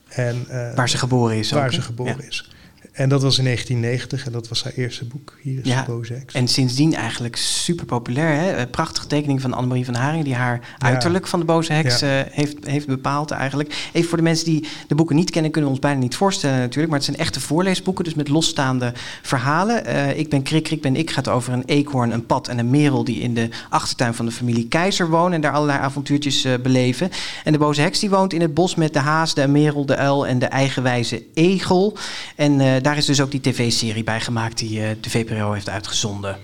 En, 0.08 0.46
uh, 0.50 0.74
waar 0.76 0.90
ze 0.90 0.98
geboren 0.98 1.38
is. 1.38 1.52
Waar 1.52 1.66
ook, 1.66 1.74
ze 1.74 1.82
geboren 1.82 2.18
ja. 2.18 2.28
is. 2.28 2.50
En 2.96 3.10
dat 3.10 3.22
was 3.22 3.38
in 3.38 3.44
1990 3.44 4.26
en 4.26 4.32
dat 4.32 4.48
was 4.48 4.64
haar 4.64 4.74
eerste 4.74 5.06
boek. 5.06 5.38
Hier 5.42 5.60
is 5.60 5.68
ja, 5.68 5.84
de 5.84 5.92
boze 5.92 6.14
heks. 6.14 6.34
En 6.34 6.48
sindsdien 6.48 6.94
eigenlijk 6.94 7.36
super 7.36 7.86
populair. 7.86 8.40
Hè? 8.40 8.68
Prachtige 8.68 9.08
tekening 9.08 9.42
van 9.42 9.54
Annemarie 9.54 9.86
van 9.86 9.96
Haring... 9.96 10.24
die 10.24 10.36
haar 10.36 10.60
ja. 10.80 10.86
uiterlijk 10.86 11.28
van 11.28 11.40
de 11.40 11.46
boze 11.46 11.74
heks 11.74 12.00
ja. 12.00 12.20
uh, 12.20 12.32
heeft, 12.32 12.56
heeft 12.66 12.88
bepaald 12.88 13.32
eigenlijk. 13.32 13.90
Even 13.94 14.10
voor 14.10 14.18
de 14.18 14.24
mensen 14.24 14.46
die 14.46 14.68
de 14.88 14.96
boeken 14.96 15.16
niet 15.16 15.30
kennen... 15.30 15.52
kunnen 15.52 15.70
we 15.70 15.76
ons 15.76 15.86
bijna 15.86 16.00
niet 16.00 16.16
voorstellen 16.16 16.60
natuurlijk... 16.60 16.88
maar 16.88 16.98
het 16.98 17.08
zijn 17.08 17.18
echte 17.18 17.40
voorleesboeken, 17.40 18.04
dus 18.04 18.14
met 18.14 18.28
losstaande 18.28 18.94
verhalen. 19.22 19.90
Uh, 19.90 20.18
ik 20.18 20.30
ben 20.30 20.44
Krik, 20.44 20.64
Krik 20.64 20.82
ben 20.82 20.96
ik 20.96 21.12
gaat 21.12 21.28
over 21.28 21.54
een 21.54 21.66
eekhoorn, 21.66 22.12
een 22.12 22.26
pad 22.26 22.48
en 22.48 22.60
een 22.60 22.70
merel... 22.70 23.04
die 23.04 23.20
in 23.20 23.34
de 23.34 23.50
achtertuin 23.70 24.14
van 24.14 24.26
de 24.26 24.32
familie 24.32 24.68
Keizer 24.68 25.10
wonen... 25.10 25.34
en 25.34 25.42
daar 25.42 25.54
allerlei 25.54 25.80
avontuurtjes 25.80 26.46
uh, 26.46 26.54
beleven. 26.64 27.10
En 27.44 27.52
de 27.52 27.58
boze 27.58 27.82
heks 27.82 28.00
die 28.00 28.10
woont 28.10 28.34
in 28.34 28.42
het 28.42 28.54
bos 28.54 28.76
met 28.76 28.94
de 28.94 29.00
haas, 29.00 29.34
de 29.34 29.48
merel, 29.48 29.86
de 29.86 29.96
uil... 29.96 30.28
en 30.28 30.40
de 30.40 30.46
eigenwijze 30.46 31.24
egel. 31.34 31.98
En 32.36 32.84
daar 32.86 32.98
is 32.98 33.06
dus 33.06 33.22
ook 33.22 33.32
die 33.32 33.42
tv-serie 33.42 34.04
bij 34.04 34.22
gemaakt 34.22 34.58
die 34.58 34.80
uh, 34.80 34.88
de 35.02 35.10
VPRO 35.10 35.52
heeft 35.52 35.70
uitgezonden. 35.70 36.38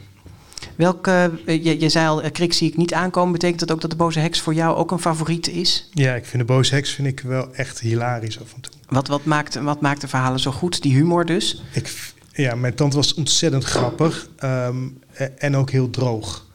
Welke, 0.76 1.32
uh, 1.46 1.64
je, 1.64 1.80
je 1.80 1.90
zei 1.90 2.08
al, 2.08 2.24
uh, 2.24 2.32
Krik 2.32 2.54
zie 2.54 2.70
ik 2.70 2.78
niet 2.78 2.94
aankomen. 2.94 3.32
Betekent 3.32 3.60
dat 3.60 3.72
ook 3.72 3.82
dat 3.82 3.90
de 3.90 3.96
boze 3.96 4.20
heks 4.20 4.40
voor 4.40 4.54
jou 4.54 4.76
ook 4.76 4.92
een 4.92 5.00
favoriet 5.00 5.48
is? 5.48 5.90
Ja, 5.94 6.16
ik 6.16 6.26
vind 6.26 6.48
de 6.48 6.54
boze 6.54 6.76
heks 6.76 6.92
vind 6.92 7.08
ik 7.08 7.20
wel 7.20 7.54
echt 7.54 7.80
hilarisch 7.80 8.40
af 8.40 8.54
en 8.54 8.62
toe. 8.62 8.74
Wat, 8.88 9.08
wat, 9.08 9.26
maakt, 9.26 9.56
wat 9.56 9.82
maakt 9.82 10.02
de 10.02 10.08
verhalen 10.08 10.40
zo 10.40 10.52
goed? 10.52 10.82
Die 10.82 10.94
humor 10.94 11.26
dus? 11.26 11.64
Ik, 11.74 12.14
ja, 12.34 12.56
mijn 12.56 12.76
tante 12.76 12.96
was 12.96 13.14
ontzettend 13.14 13.64
grappig 13.64 14.28
um, 14.44 15.00
en 15.38 15.56
ook 15.56 15.72
heel 15.72 15.90
droog. 15.90 16.46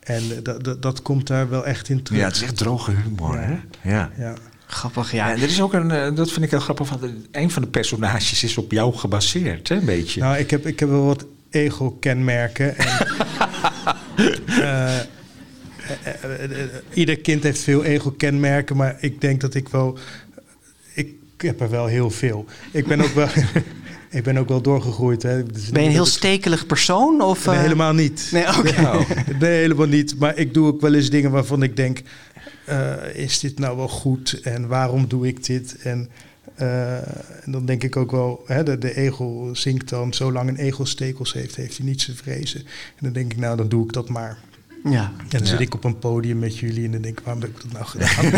En 0.00 0.22
dat, 0.42 0.82
dat 0.82 1.02
komt 1.02 1.26
daar 1.26 1.48
wel 1.48 1.66
echt 1.66 1.88
in 1.88 2.02
terug. 2.02 2.20
Ja, 2.20 2.26
het 2.26 2.36
is 2.36 2.42
echt 2.42 2.56
droge 2.56 2.90
humor, 2.90 3.34
ja. 3.34 3.40
hè? 3.40 3.58
Ja. 3.90 4.10
ja. 4.18 4.34
Grappig, 4.70 5.12
ja. 5.12 5.30
En 5.30 5.36
er 5.36 5.48
is 5.48 5.60
ook 5.60 5.72
een, 5.72 6.14
dat 6.14 6.32
vind 6.32 6.44
ik 6.44 6.50
heel 6.50 6.60
grappig, 6.60 6.88
want 6.88 7.12
een 7.32 7.50
van 7.50 7.62
de 7.62 7.68
personages 7.68 8.42
is 8.42 8.58
op 8.58 8.72
jou 8.72 8.94
gebaseerd, 8.94 9.68
hè, 9.68 9.76
een 9.76 9.84
beetje. 9.84 10.20
Nou, 10.20 10.36
ik 10.36 10.50
heb, 10.50 10.66
ik 10.66 10.80
heb 10.80 10.88
wel 10.88 11.04
wat 11.04 11.26
ego-kenmerken. 11.50 12.76
En, 12.76 13.06
uh, 14.48 14.98
ieder 16.92 17.18
kind 17.18 17.42
heeft 17.42 17.60
veel 17.60 17.84
ego-kenmerken, 17.84 18.76
maar 18.76 18.96
ik 19.00 19.20
denk 19.20 19.40
dat 19.40 19.54
ik 19.54 19.68
wel... 19.68 19.98
Ik 20.94 21.14
heb 21.36 21.60
er 21.60 21.70
wel 21.70 21.86
heel 21.86 22.10
veel. 22.10 22.44
Ik 22.72 22.86
ben 22.86 23.00
ook 23.00 23.14
wel... 23.14 23.28
Ik 24.10 24.22
ben 24.22 24.36
ook 24.36 24.48
wel 24.48 24.60
doorgegroeid. 24.60 25.22
Hè. 25.22 25.46
Dus 25.46 25.70
ben 25.70 25.82
je 25.82 25.88
een 25.88 25.94
heel 25.94 26.06
stekelig 26.06 26.66
persoon? 26.66 27.20
Of, 27.22 27.46
nee, 27.46 27.56
helemaal 27.56 27.92
niet. 27.92 28.28
Nee, 28.32 28.48
okay. 28.58 28.84
nee, 28.84 29.36
nee, 29.38 29.58
helemaal 29.58 29.86
niet. 29.86 30.18
Maar 30.18 30.36
ik 30.36 30.54
doe 30.54 30.66
ook 30.66 30.80
wel 30.80 30.94
eens 30.94 31.10
dingen 31.10 31.30
waarvan 31.30 31.62
ik 31.62 31.76
denk... 31.76 32.02
Uh, 32.70 33.14
is 33.14 33.38
dit 33.38 33.58
nou 33.58 33.76
wel 33.76 33.88
goed 33.88 34.40
en 34.42 34.68
waarom 34.68 35.08
doe 35.08 35.26
ik 35.26 35.44
dit? 35.44 35.76
En, 35.82 36.08
en 36.54 37.52
dan 37.52 37.66
denk 37.66 37.82
ik 37.82 37.96
ook 37.96 38.10
wel, 38.10 38.42
hè, 38.46 38.62
de, 38.62 38.78
de 38.78 38.96
egel 38.96 39.50
zingt 39.52 39.88
dan, 39.88 40.14
zolang 40.14 40.48
een 40.48 40.56
egel 40.56 40.86
stekels 40.86 41.32
heeft, 41.32 41.56
heeft 41.56 41.76
hij 41.76 41.86
niets 41.86 42.04
te 42.04 42.14
vrezen. 42.14 42.60
En 42.60 43.00
dan 43.00 43.12
denk 43.12 43.32
ik, 43.32 43.38
nou, 43.38 43.56
dan 43.56 43.68
doe 43.68 43.84
ik 43.84 43.92
dat 43.92 44.08
maar. 44.08 44.38
Ja. 44.84 45.12
En 45.18 45.26
dan 45.28 45.40
ja. 45.40 45.46
zit 45.46 45.60
ik 45.60 45.74
op 45.74 45.84
een 45.84 45.98
podium 45.98 46.38
met 46.38 46.58
jullie 46.58 46.84
en 46.84 46.92
dan 46.92 47.00
denk 47.00 47.18
ik, 47.18 47.24
waarom 47.24 47.42
heb 47.42 47.50
ik 47.50 47.62
dat 47.62 47.72
nou 47.72 47.84
gedaan? 47.84 48.30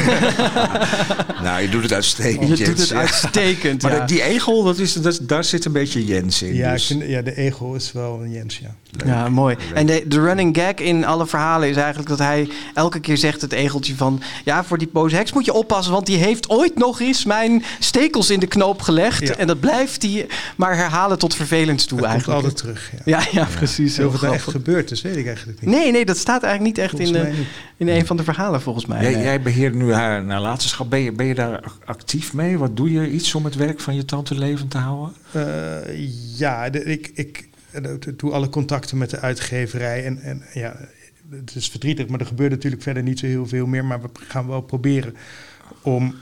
nou, 1.45 1.63
je 1.63 1.69
doet 1.69 1.83
het 1.83 1.93
uitstekend. 1.93 2.59
Je 2.59 2.65
doet 2.65 2.79
het 2.79 2.93
uitstekend, 2.93 3.83
Maar 3.83 3.97
ja. 3.97 4.07
die 4.07 4.23
egel, 4.23 4.63
dat 4.63 4.79
is, 4.79 4.93
dat, 4.93 5.19
daar 5.23 5.45
zit 5.45 5.65
een 5.65 5.73
beetje 5.73 6.05
Jens 6.05 6.43
in. 6.43 6.55
Ja, 6.55 6.73
dus. 6.73 6.91
ik 6.91 7.09
ja 7.09 7.23
de 7.23 7.37
egel 7.37 7.75
is 7.75 7.93
wel 7.93 8.21
een 8.23 8.31
Jens, 8.31 8.59
ja. 8.59 8.75
Leuk. 8.91 9.07
Ja, 9.07 9.29
mooi. 9.29 9.57
Leuk. 9.59 9.77
En 9.77 9.87
de, 9.87 10.05
de, 10.07 10.21
running 10.21 10.57
gag 10.57 10.75
in 10.75 11.05
alle 11.05 11.27
verhalen 11.27 11.69
is 11.69 11.77
eigenlijk 11.77 12.09
dat 12.09 12.19
hij 12.19 12.49
elke 12.75 13.01
keer 13.01 13.17
zegt 13.17 13.41
het 13.41 13.53
egeltje 13.53 13.97
van... 13.97 14.23
ja, 14.45 14.65
voor 14.65 14.79
die 14.79 14.89
boze 14.93 15.17
heks 15.17 15.33
moet 15.33 15.45
je 15.45 15.53
oppassen, 15.53 15.93
want 15.93 16.07
die 16.07 16.17
heeft 16.17 16.49
ooit 16.49 16.79
nog 16.79 17.01
eens 17.01 17.25
mijn 17.25 17.65
stekels 17.79 18.31
in 18.31 18.41
de 18.41 18.47
knoop 18.47 18.81
gelegd. 18.81 19.29
Ja. 19.29 19.35
En 19.35 19.47
dat 19.47 19.61
blijft 19.61 20.03
hij 20.03 20.27
maar 20.57 20.77
herhalen 20.77 21.19
tot 21.19 21.35
vervelend 21.35 21.89
toe 21.89 22.01
dat 22.01 22.09
eigenlijk. 22.09 22.37
altijd 22.37 22.57
terug, 22.57 22.91
ja. 23.05 23.19
Ja, 23.19 23.27
ja, 23.31 23.49
precies. 23.57 23.99
Of 23.99 24.13
het 24.13 24.21
nou 24.21 24.35
echt 24.35 24.49
gebeurd 24.49 24.91
is, 24.91 25.03
weet 25.03 25.17
ik 25.17 25.27
eigenlijk 25.27 25.61
niet. 25.61 25.71
Nee, 25.71 25.93
nee, 25.93 26.05
dat 26.05 26.17
staat 26.17 26.32
eigenlijk 26.41 26.77
niet 26.77 26.85
echt 26.85 26.99
in, 26.99 27.13
de, 27.13 27.45
in 27.77 27.89
een 27.89 28.07
van 28.07 28.17
de 28.17 28.25
verhalen 28.25 28.61
volgens 28.61 28.87
mij. 28.87 29.11
Jij, 29.11 29.23
jij 29.23 29.43
beheert 29.43 29.75
nu 29.75 29.93
haar 29.93 30.25
nalatenschap. 30.25 30.91
Ben 30.91 31.01
je, 31.01 31.13
ben 31.13 31.27
je 31.27 31.35
daar 31.35 31.73
actief 31.85 32.33
mee? 32.33 32.59
Wat 32.59 32.77
doe 32.77 32.93
je 32.93 33.11
iets 33.11 33.35
om 33.35 33.45
het 33.45 33.55
werk 33.55 33.81
van 33.81 33.95
je 33.95 34.05
tante 34.05 34.35
levend 34.39 34.71
te 34.71 34.79
houden? 34.79 35.15
Uh, 35.37 36.39
ja, 36.39 36.71
de, 36.71 36.85
ik... 36.85 37.11
ik 37.15 37.51
doe 38.17 38.33
alle 38.33 38.49
contacten 38.49 38.99
met 38.99 39.11
de 39.11 39.21
uitgeverij. 39.21 40.05
En, 40.05 40.21
en 40.21 40.43
ja, 40.55 40.77
het 41.31 41.55
is 41.55 41.69
verdrietig, 41.69 42.09
maar 42.09 42.21
er 42.21 42.27
gebeurt 42.27 42.51
natuurlijk 42.51 42.83
verder 42.83 43.03
niet 43.03 43.19
zo 43.19 43.27
heel 43.27 43.47
veel 43.47 43.67
meer. 43.67 43.85
Maar 43.85 44.03
we 44.03 44.09
gaan 44.15 44.47
wel 44.47 44.61
proberen 44.61 45.17
om 45.83 46.15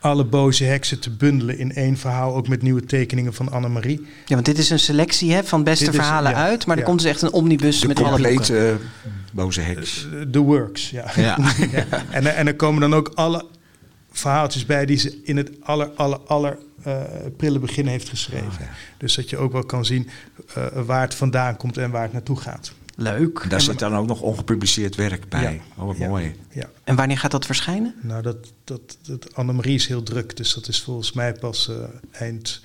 alle 0.00 0.24
boze 0.24 0.64
heksen 0.64 0.98
te 1.00 1.10
bundelen 1.10 1.58
in 1.58 1.74
één 1.74 1.96
verhaal, 1.96 2.34
ook 2.34 2.48
met 2.48 2.62
nieuwe 2.62 2.84
tekeningen 2.84 3.34
van 3.34 3.50
Annemarie. 3.50 4.00
Ja, 4.26 4.34
want 4.34 4.44
dit 4.44 4.58
is 4.58 4.70
een 4.70 4.78
selectie 4.78 5.32
hè, 5.32 5.44
van 5.44 5.64
beste 5.64 5.84
Dit 5.84 5.94
is- 5.94 6.00
verhalen 6.00 6.30
ja, 6.30 6.36
uit, 6.36 6.66
maar 6.66 6.76
er 6.78 6.82
komt 6.84 7.00
dus 7.02 7.10
echt 7.10 7.22
een 7.22 7.32
omnibus 7.32 7.80
De 7.80 7.86
met 7.86 7.98
alle 8.00 8.08
boeken. 8.18 8.34
complete 8.36 8.68
eh, 8.68 8.74
boze 9.32 9.60
heks. 9.60 10.06
The 10.30 10.38
Works, 10.38 10.90
ja. 10.90 11.10
Ja. 11.16 11.38
Ja. 11.72 11.84
En, 12.10 12.26
er- 12.26 12.34
en 12.34 12.46
er 12.46 12.56
komen 12.56 12.80
dan 12.80 12.94
ook 12.94 13.10
alle 13.14 13.44
verhaaltjes 14.12 14.66
bij 14.66 14.86
die 14.86 14.96
ze 14.96 15.20
in 15.24 15.36
het 15.36 15.50
aller, 15.62 15.90
aller, 15.96 16.18
aller 16.26 16.58
eh, 16.82 17.02
prille 17.36 17.58
begin 17.58 17.86
heeft 17.86 18.08
geschreven. 18.08 18.68
Dus 18.98 19.14
dat 19.14 19.30
je 19.30 19.36
ook 19.36 19.52
wel 19.52 19.64
kan 19.64 19.84
zien 19.84 20.08
eh, 20.54 20.66
waar 20.86 21.00
het 21.00 21.14
vandaan 21.14 21.56
komt 21.56 21.76
en 21.76 21.90
waar 21.90 22.02
het 22.02 22.12
naartoe 22.12 22.36
gaat. 22.36 22.72
Leuk. 23.00 23.46
Daar 23.50 23.60
zit 23.60 23.78
dan 23.78 23.96
ook 23.96 24.06
nog 24.06 24.20
ongepubliceerd 24.20 24.94
werk 24.94 25.28
bij. 25.28 25.42
Ja. 25.76 25.82
Oh, 25.82 25.86
wat 25.86 25.96
Ja. 25.98 26.08
mooi. 26.08 26.34
Ja. 26.52 26.68
En 26.84 26.96
wanneer 26.96 27.18
gaat 27.18 27.30
dat 27.30 27.46
verschijnen? 27.46 27.94
Nou, 28.02 28.22
dat, 28.22 28.36
dat, 28.64 28.96
dat 29.06 29.34
Annemarie 29.34 29.74
is 29.74 29.86
heel 29.86 30.02
druk, 30.02 30.36
dus 30.36 30.54
dat 30.54 30.68
is 30.68 30.82
volgens 30.82 31.12
mij 31.12 31.32
pas 31.32 31.68
eh, 31.68 31.76
eind 32.20 32.60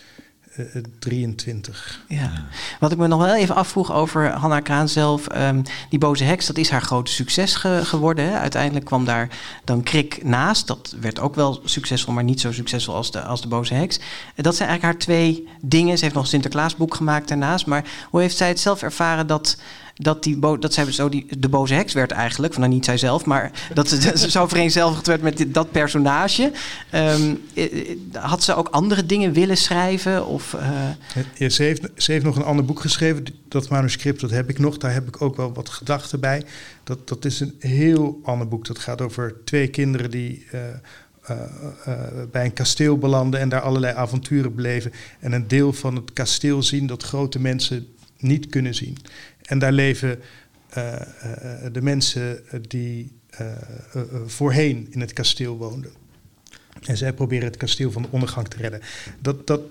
23. 1.00 2.00
Ja. 2.08 2.32
Wat 2.80 2.92
ik 2.92 2.98
me 2.98 3.08
nog 3.08 3.22
wel 3.26 3.36
even 3.36 3.56
afvroeg 3.56 3.94
over 3.94 4.32
Hanna 4.32 4.60
Kraan 4.60 4.90
zelf. 4.90 5.28
ehm, 5.28 5.62
die 5.90 6.00
boze 6.00 6.24
heks, 6.24 6.46
dat 6.46 6.58
is 6.58 6.70
haar 6.70 6.82
grote 6.82 7.12
succes 7.12 7.56
ge- 7.56 7.82
geworden. 7.84 8.26
Hè? 8.32 8.38
Uiteindelijk 8.38 8.86
kwam 8.86 9.06
daar 9.06 9.30
dan 9.64 9.84
Krik 9.84 10.24
naast. 10.24 10.68
Dat 10.68 10.96
werd 11.00 11.20
ook 11.20 11.36
wel 11.36 11.62
succesvol, 11.66 12.14
maar 12.14 12.24
niet 12.24 12.42
zo 12.42 12.52
succesvol 12.52 12.96
als 12.96 13.12
de, 13.12 13.22
als 13.22 13.42
de 13.42 13.48
boze 13.48 13.74
heks. 13.74 14.00
En 14.36 14.44
dat 14.44 14.56
zijn 14.56 14.70
eigenlijk 14.70 14.82
haar 14.98 15.04
twee 15.06 15.48
dingen. 15.62 15.98
Ze 15.98 16.04
heeft 16.04 16.16
nog 16.16 16.24
een 16.24 16.30
Sinterklaasboek 16.30 16.96
gemaakt 16.96 17.28
daarnaast. 17.28 17.66
Maar 17.66 17.84
hoe 18.10 18.22
heeft 18.22 18.38
zij 18.38 18.48
het 18.48 18.60
zelf 18.60 18.82
ervaren 18.82 19.28
dat... 19.28 19.58
Dat, 19.96 20.24
die 20.24 20.38
bo- 20.38 20.58
dat 20.58 20.74
zij 20.74 20.92
zo 20.92 21.10
die, 21.10 21.26
de 21.40 21.50
boze 21.50 21.74
heks 21.74 21.94
werd 21.94 22.12
eigenlijk, 22.12 22.54
van 22.54 22.62
nou 22.62 22.74
niet 22.74 22.86
zijzelf, 22.86 23.26
maar 23.26 23.52
dat 23.74 23.90
ze, 23.90 24.30
zo 24.30 24.48
vereenzelvigd 24.48 25.08
werd 25.08 25.22
met 25.22 25.46
dat 25.48 25.72
personage. 25.72 26.52
Ehm, 26.90 27.36
eh, 27.54 27.90
eh, 27.90 27.98
had 28.14 28.44
ze 28.44 28.56
ook 28.56 28.68
andere 28.68 29.06
dingen 29.06 29.34
willen 29.34 29.58
schrijven? 29.58 30.26
Of, 30.26 30.54
eh, 30.54 31.50
ze, 31.50 31.64
heeft, 31.64 31.90
ze 31.96 32.12
heeft 32.12 32.26
nog 32.26 32.36
een 32.36 32.44
ander 32.44 32.66
boek 32.66 32.80
geschreven. 32.80 33.26
Dat 33.48 33.70
manuscript 33.70 34.22
dat 34.22 34.30
heb 34.30 34.50
ik 34.50 34.60
nog. 34.60 34.78
Daar 34.78 34.94
heb 34.94 35.08
ik 35.08 35.22
ook 35.22 35.36
wel 35.36 35.54
wat 35.54 35.70
gedachten 35.70 36.20
bij. 36.20 36.44
Dat, 36.84 37.08
dat 37.08 37.26
is 37.26 37.40
een 37.40 37.56
heel 37.60 38.20
ander 38.24 38.48
boek. 38.48 38.66
Dat 38.66 38.80
gaat 38.80 39.02
over 39.02 39.36
twee 39.46 39.68
kinderen 39.68 40.12
die 40.12 40.46
bij 42.32 42.46
een 42.46 42.54
kasteel 42.54 42.98
belanden 42.98 43.40
en 43.40 43.50
daar 43.50 43.62
allerlei 43.62 43.96
avonturen 43.96 44.56
beleven. 44.56 44.92
En 45.20 45.32
een 45.32 45.48
deel 45.48 45.74
van 45.74 45.96
het 45.96 46.14
kasteel 46.14 46.64
zien 46.64 46.88
dat 46.88 47.04
grote 47.04 47.40
mensen 47.40 47.88
niet 48.24 48.48
kunnen 48.48 48.76
zien. 48.76 48.98
En 49.44 49.60
daar 49.60 49.72
leven 49.72 50.20
eh, 50.70 50.94
eh, 50.94 51.74
de 51.74 51.82
mensen 51.82 52.44
die 52.68 53.12
eh, 53.30 53.48
voorheen 54.26 54.88
in 54.90 55.00
het 55.00 55.14
kasteel 55.14 55.58
woonden. 55.58 55.92
En 56.82 56.98
zij 56.98 57.14
proberen 57.14 57.46
het 57.46 57.58
kasteel 57.58 57.92
van 57.92 58.02
de 58.02 58.08
ondergang 58.12 58.48
te 58.48 58.58
redden. 58.58 58.82
Dat, 59.20 59.48
dat, 59.48 59.62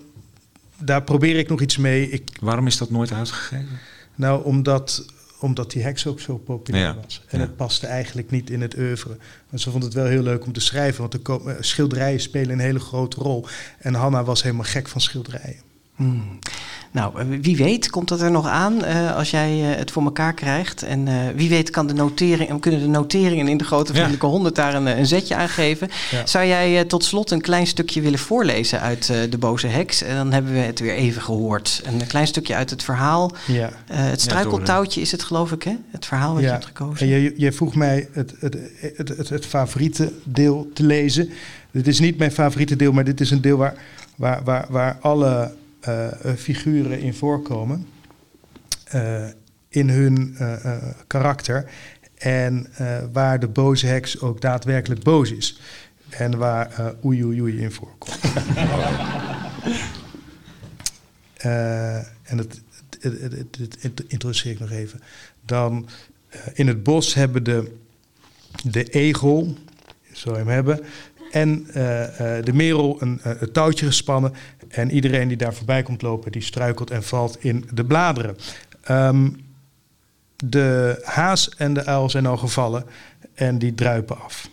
daar 0.78 1.02
probeer 1.02 1.36
ik 1.36 1.48
nog 1.48 1.60
iets 1.60 1.76
mee. 1.76 2.10
Ik, 2.10 2.30
Waarom 2.40 2.66
is 2.66 2.76
dat 2.76 2.90
nooit 2.90 3.12
uitgegeven? 3.12 3.78
nou, 4.14 4.44
omdat, 4.44 5.06
omdat 5.38 5.70
die 5.70 5.82
heks 5.82 6.06
ook 6.06 6.20
zo 6.20 6.38
populair 6.38 6.84
Ja, 6.84 6.94
was. 7.02 7.22
En 7.28 7.38
ja. 7.38 7.44
het 7.44 7.56
paste 7.56 7.86
eigenlijk 7.86 8.30
niet 8.30 8.50
in 8.50 8.60
het 8.60 8.76
oeuvre. 8.76 9.16
Maar 9.50 9.60
ze 9.60 9.70
vond 9.70 9.84
het 9.84 9.94
wel 9.94 10.06
heel 10.06 10.22
leuk 10.22 10.44
om 10.44 10.52
te 10.52 10.60
schrijven, 10.60 11.00
want 11.00 11.28
er 11.28 11.64
schilderijen 11.64 12.20
spelen 12.20 12.50
een 12.50 12.58
hele 12.58 12.80
grote 12.80 13.20
rol. 13.20 13.46
En 13.78 13.94
Hanna 13.94 14.24
was 14.24 14.42
helemaal 14.42 14.64
gek 14.64 14.88
van 14.88 15.00
schilderijen. 15.00 15.71
Hmm. 15.96 16.38
Nou, 16.92 17.20
eh, 17.20 17.26
wie 17.40 17.56
weet 17.56 17.90
komt 17.90 18.08
dat 18.08 18.20
er 18.20 18.30
nog 18.30 18.46
aan 18.46 18.84
eh, 18.84 19.16
als 19.16 19.30
jij 19.30 19.70
eh, 19.70 19.78
het 19.78 19.90
voor 19.90 20.02
elkaar 20.02 20.34
krijgt. 20.34 20.82
En 20.82 21.08
eh, 21.08 21.14
wie 21.34 21.48
weet 21.48 21.70
kan 21.70 21.86
de 21.86 21.94
notering, 21.94 22.60
kunnen 22.60 22.80
de 22.80 22.86
noteringen 22.86 23.48
in 23.48 23.56
de 23.56 23.64
grote 23.64 23.92
vriendelijke 23.92 24.26
honderd 24.26 24.54
daar 24.54 24.74
een, 24.74 24.86
een 24.86 25.06
zetje 25.06 25.34
aan 25.34 25.48
geven. 25.48 25.88
Ja. 26.10 26.26
Zou 26.26 26.46
jij 26.46 26.78
eh, 26.78 26.86
tot 26.86 27.04
slot 27.04 27.30
een 27.30 27.40
klein 27.40 27.66
stukje 27.66 28.00
willen 28.00 28.18
voorlezen 28.18 28.80
uit 28.80 29.10
eh, 29.10 29.16
De 29.30 29.38
Boze 29.38 29.66
Heks? 29.66 30.02
En 30.02 30.16
dan 30.16 30.32
hebben 30.32 30.52
we 30.52 30.58
het 30.58 30.80
weer 30.80 30.94
even 30.94 31.22
gehoord. 31.22 31.82
Een 31.84 32.06
klein 32.06 32.26
stukje 32.26 32.54
uit 32.54 32.70
het 32.70 32.82
verhaal. 32.82 33.32
Ja. 33.46 33.70
Eh, 33.86 33.96
het 33.96 34.20
struikeltouwtje 34.20 35.00
is 35.00 35.12
het 35.12 35.22
geloof 35.22 35.52
ik, 35.52 35.62
hè? 35.62 35.76
Het 35.90 36.06
verhaal 36.06 36.34
wat 36.34 36.42
je 36.42 36.48
hebt 36.48 36.66
gekozen. 36.66 37.00
En 37.00 37.06
jij, 37.06 37.32
jij 37.36 37.52
vroeg 37.52 37.74
mij 37.74 38.08
het, 38.12 38.34
het, 38.40 38.56
het, 38.96 39.08
het, 39.08 39.28
het 39.28 39.46
favoriete 39.46 40.12
deel 40.24 40.70
te 40.74 40.82
lezen. 40.82 41.30
Dit 41.70 41.86
is 41.86 42.00
niet 42.00 42.18
mijn 42.18 42.32
favoriete 42.32 42.76
deel, 42.76 42.92
maar 42.92 43.04
dit 43.04 43.20
is 43.20 43.30
een 43.30 43.40
deel 43.40 43.56
waar, 43.56 43.74
waar, 44.16 44.44
waar, 44.44 44.66
waar 44.68 44.98
alle 45.00 45.52
figuren 46.36 47.00
in 47.00 47.14
voorkomen. 47.14 47.86
eh, 48.84 49.24
in 49.68 49.88
hun 49.88 50.34
eh, 50.38 50.64
eh, 50.64 50.82
karakter. 51.06 51.70
En 52.14 52.66
eh, 52.74 52.98
waar 53.12 53.40
de 53.40 53.48
boze 53.48 53.86
heks 53.86 54.20
ook 54.20 54.40
daadwerkelijk 54.40 55.02
boos 55.02 55.30
is. 55.32 55.60
En 56.08 56.38
waar 56.38 56.70
eh 56.70 56.86
oei 57.04 57.24
oei 57.24 57.40
oei 57.42 57.58
in 57.58 57.72
voorkomt. 57.72 58.18
Eh, 61.36 61.96
en 61.96 62.36
dat, 62.36 62.60
introduceer 64.08 64.52
ik 64.52 64.60
nog 64.60 64.70
even. 64.70 65.00
Dan 65.44 65.88
eh, 66.28 66.40
in 66.52 66.66
het 66.66 66.82
bos 66.82 67.14
hebben 67.14 67.44
de, 67.44 67.76
de 68.64 68.84
egel, 68.84 69.56
zo 70.12 70.34
hem 70.34 70.48
hebben, 70.48 70.80
en 71.30 71.66
eh, 71.72 72.36
eh, 72.38 72.44
de 72.44 72.52
merel 72.52 73.00
eh, 73.00 73.08
een 73.22 73.52
touwtje 73.52 73.86
gespannen. 73.86 74.32
En 74.72 74.90
iedereen 74.90 75.28
die 75.28 75.36
daar 75.36 75.54
voorbij 75.54 75.82
komt 75.82 76.02
lopen, 76.02 76.32
die 76.32 76.42
struikelt 76.42 76.90
en 76.90 77.02
valt 77.02 77.44
in 77.44 77.68
de 77.72 77.84
bladeren. 77.84 78.36
Ehm, 78.82 79.28
de 80.44 81.00
haas 81.04 81.48
en 81.48 81.74
de 81.74 81.84
uil 81.84 82.10
zijn 82.10 82.26
al 82.26 82.36
gevallen 82.36 82.84
en 83.34 83.58
die 83.58 83.74
druipen 83.74 84.20
af. 84.20 84.48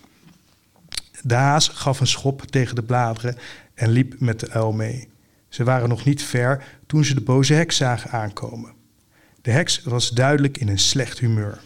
De 1.21 1.35
haas 1.35 1.67
gaf 1.67 1.99
een 1.99 2.07
schop 2.07 2.41
tegen 2.41 2.75
de 2.75 2.83
bladeren 2.83 3.37
en 3.73 3.89
liep 3.89 4.19
met 4.19 4.39
de 4.39 4.49
uil 4.49 4.71
mee. 4.71 5.07
Ze 5.49 5.63
waren 5.63 5.89
nog 5.89 6.05
niet 6.05 6.23
ver 6.23 6.63
toen 6.87 7.05
ze 7.05 7.13
de 7.13 7.21
boze 7.21 7.53
heks 7.53 7.75
zagen 7.77 8.11
aankomen. 8.11 8.71
De 9.41 9.51
heks 9.51 9.83
was 9.83 10.09
duidelijk 10.09 10.57
in 10.57 10.67
een 10.67 10.79
slecht 10.79 11.19
humeur. 11.19 11.59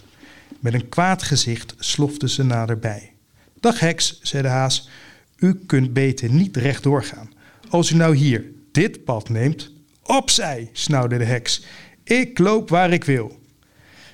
Met 0.60 0.74
een 0.74 0.90
kwaad 0.90 1.24
gezicht 1.24 1.76
slofte 1.78 2.30
ze 2.30 2.44
naderbij. 2.44 3.14
Dag 3.60 3.80
heks, 3.80 4.20
zei 4.22 4.44
de 4.44 4.50
haas, 4.50 4.90
u 5.38 5.56
kunt 5.66 5.94
beter 5.94 6.30
niet 6.30 6.58
rechtdoor 6.58 7.04
gaan. 7.04 7.30
Als 7.74 7.92
u 7.92 7.96
nou 7.96 8.16
hier 8.16 8.52
dit 8.72 9.04
pad 9.04 9.30
neemt, 9.30 9.72
opzij, 10.04 10.70
snauwde 10.72 11.18
de 11.18 11.24
heks. 11.24 11.66
Ik 12.04 12.40
loop 12.40 12.70
waar 12.70 12.92
ik 12.92 13.04
wil. 13.04 13.40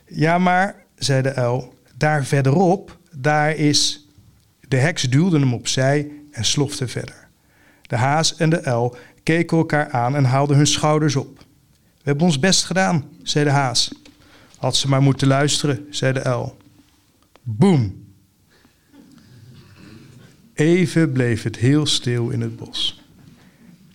Ja, 0.05 0.37
maar, 0.37 0.85
zei 0.95 1.21
de 1.21 1.33
uil, 1.33 1.73
daar 1.97 2.25
verderop, 2.25 2.97
daar 3.11 3.55
is... 3.55 4.07
De 4.67 4.77
heks 4.77 5.03
duwde 5.03 5.39
hem 5.39 5.53
opzij 5.53 6.11
en 6.31 6.45
slofte 6.45 6.87
verder. 6.87 7.27
De 7.81 7.95
haas 7.95 8.35
en 8.35 8.49
de 8.49 8.63
uil 8.63 8.95
keken 9.23 9.57
elkaar 9.57 9.89
aan 9.89 10.15
en 10.15 10.23
haalden 10.23 10.57
hun 10.57 10.67
schouders 10.67 11.15
op. 11.15 11.37
We 11.97 12.03
hebben 12.03 12.25
ons 12.25 12.39
best 12.39 12.63
gedaan, 12.63 13.09
zei 13.23 13.45
de 13.45 13.51
haas. 13.51 13.91
Had 14.57 14.75
ze 14.75 14.89
maar 14.89 15.01
moeten 15.01 15.27
luisteren, 15.27 15.87
zei 15.89 16.13
de 16.13 16.23
uil. 16.23 16.57
Boem. 17.43 18.07
Even 20.53 21.11
bleef 21.11 21.43
het 21.43 21.57
heel 21.57 21.85
stil 21.85 22.29
in 22.29 22.41
het 22.41 22.55
bos. 22.55 22.98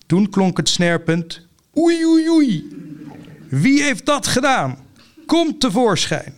Toen 0.05 0.29
klonk 0.29 0.57
het 0.57 0.69
snerpend: 0.69 1.47
Oei, 1.77 2.05
oei, 2.05 2.29
oei. 2.29 2.67
Wie 3.49 3.83
heeft 3.83 4.05
dat 4.05 4.27
gedaan? 4.27 4.77
Kom 5.25 5.59
tevoorschijn. 5.59 6.33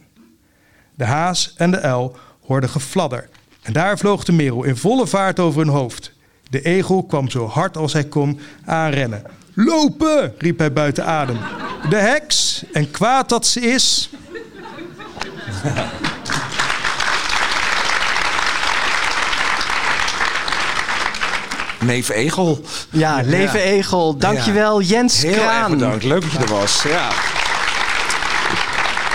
De 0.95 1.05
haas 1.05 1.53
en 1.57 1.71
de 1.71 1.79
uil 1.79 2.15
hoorden 2.41 2.69
gefladder. 2.69 3.29
En 3.61 3.73
daar 3.73 3.97
vloog 3.97 4.23
de 4.23 4.31
merel 4.31 4.63
in 4.63 4.75
volle 4.75 5.07
vaart 5.07 5.39
over 5.39 5.59
hun 5.59 5.69
hoofd. 5.69 6.11
De 6.49 6.61
egel 6.61 7.03
kwam 7.03 7.29
zo 7.29 7.47
hard 7.47 7.77
als 7.77 7.93
hij 7.93 8.03
kon 8.03 8.39
aanrennen. 8.65 9.23
Lopen, 9.53 10.33
riep 10.37 10.57
hij 10.57 10.73
buiten 10.73 11.05
adem. 11.05 11.37
De 11.89 11.95
heks, 11.95 12.63
en 12.73 12.91
kwaad 12.91 13.29
dat 13.29 13.45
ze 13.45 13.59
is. 13.61 14.09
Neef 21.79 22.09
Egel. 22.09 22.61
Ja, 22.89 23.21
Leven 23.25 23.59
Egel. 23.61 24.17
Dankjewel, 24.17 24.81
Jens 24.81 25.21
Heel 25.21 25.33
Kraan. 25.33 25.59
erg 25.61 25.69
bedankt. 25.69 26.03
Leuk 26.03 26.21
dat 26.21 26.31
je 26.31 26.37
er 26.37 26.47
was. 26.49 26.83
Ja. 26.83 27.09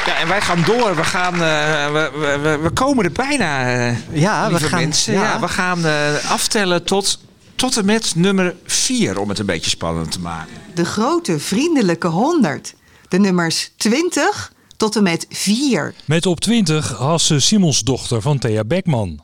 Ja, 0.07 0.17
en 0.19 0.29
wij 0.29 0.41
gaan 0.41 0.63
door. 0.67 0.97
We, 0.97 1.05
gaan, 1.05 1.33
eh, 1.35 1.93
we, 1.93 2.11
we, 2.43 2.59
we, 2.63 2.71
komen 2.71 3.05
er 3.05 3.13
bijna, 3.13 3.75
eh 3.89 3.97
Ja, 4.13 4.51
we 4.51 4.59
gaan- 4.61 4.81
mensen. 4.81 5.13
ja. 5.13 5.23
Ja. 5.23 5.41
we 5.41 5.49
gaan 5.49 5.87
eh, 5.87 6.31
aftellen 6.31 6.85
tot, 6.85 7.19
tot 7.55 7.77
en 7.77 7.85
met 7.85 8.13
nummer 8.17 8.55
4, 8.67 9.19
om 9.19 9.29
het 9.29 9.39
een 9.39 9.47
beetje 9.47 9.71
spannend 9.71 10.11
te 10.13 10.21
maken. 10.21 10.53
De 10.75 10.85
grote 10.85 11.39
vriendelijke 11.39 12.07
100. 12.07 12.75
De 13.09 13.19
nummers 13.19 13.71
20 13.77 14.53
tot 14.77 14.97
en 14.97 15.03
met 15.03 15.27
4. 15.31 15.95
Met 16.05 16.27
op 16.27 16.41
20 16.41 16.97
Hasse 16.99 17.41
Simonsdochter 17.41 18.21
van 18.23 18.39
Thea 18.39 18.65
Beckman. 18.65 19.21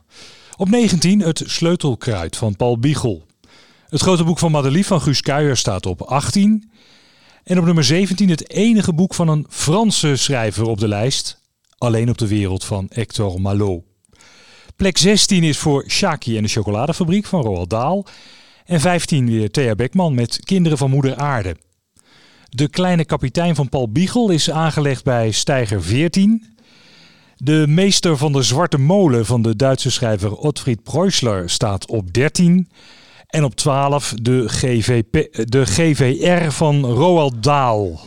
Op 0.56 0.68
19 0.70 1.20
Het 1.20 1.42
Sleutelkruid 1.46 2.36
van 2.36 2.56
Paul 2.56 2.78
Biegel. 2.78 3.26
Het 3.88 4.00
grote 4.00 4.24
boek 4.24 4.38
van 4.38 4.50
Madelief 4.50 4.86
van 4.86 5.00
Guus 5.00 5.20
Kuijer 5.20 5.56
staat 5.56 5.86
op 5.86 6.02
18. 6.02 6.70
En 7.44 7.58
op 7.58 7.64
nummer 7.64 7.84
17 7.84 8.28
het 8.28 8.50
enige 8.50 8.92
boek 8.92 9.14
van 9.14 9.28
een 9.28 9.46
Franse 9.48 10.16
schrijver 10.16 10.66
op 10.66 10.78
de 10.78 10.88
lijst. 10.88 11.40
Alleen 11.78 12.08
op 12.08 12.18
de 12.18 12.28
wereld 12.28 12.64
van 12.64 12.86
Hector 12.92 13.40
Malot. 13.40 13.84
Plek 14.76 14.98
16 14.98 15.42
is 15.42 15.58
voor 15.58 15.84
Shaki 15.88 16.36
en 16.36 16.42
de 16.42 16.48
chocoladefabriek 16.48 17.26
van 17.26 17.42
Roald 17.42 17.70
Dahl. 17.70 18.04
En 18.64 18.80
15 18.80 19.26
weer 19.26 19.50
Thea 19.50 19.74
Beckman 19.74 20.14
met 20.14 20.40
Kinderen 20.44 20.78
van 20.78 20.90
Moeder 20.90 21.16
Aarde. 21.16 21.56
De 22.48 22.68
kleine 22.68 23.04
kapitein 23.04 23.54
van 23.54 23.68
Paul 23.68 23.92
Biegel 23.92 24.30
is 24.30 24.50
aangelegd 24.50 25.04
bij 25.04 25.30
Steiger 25.30 25.82
14. 25.82 26.56
De 27.36 27.64
meester 27.68 28.16
van 28.16 28.32
de 28.32 28.42
Zwarte 28.42 28.78
Molen 28.78 29.26
van 29.26 29.42
de 29.42 29.56
Duitse 29.56 29.90
schrijver 29.90 30.32
Otfried 30.32 30.80
Preußler 30.82 31.44
staat 31.44 31.86
op 31.86 32.12
13. 32.14 32.68
En 33.28 33.44
op 33.44 33.54
12 33.54 34.14
de, 34.22 34.48
GVP, 34.48 35.12
de 35.50 35.66
GVR 35.66 36.50
van 36.50 36.84
Roald 36.84 37.42
Dahl. 37.42 37.98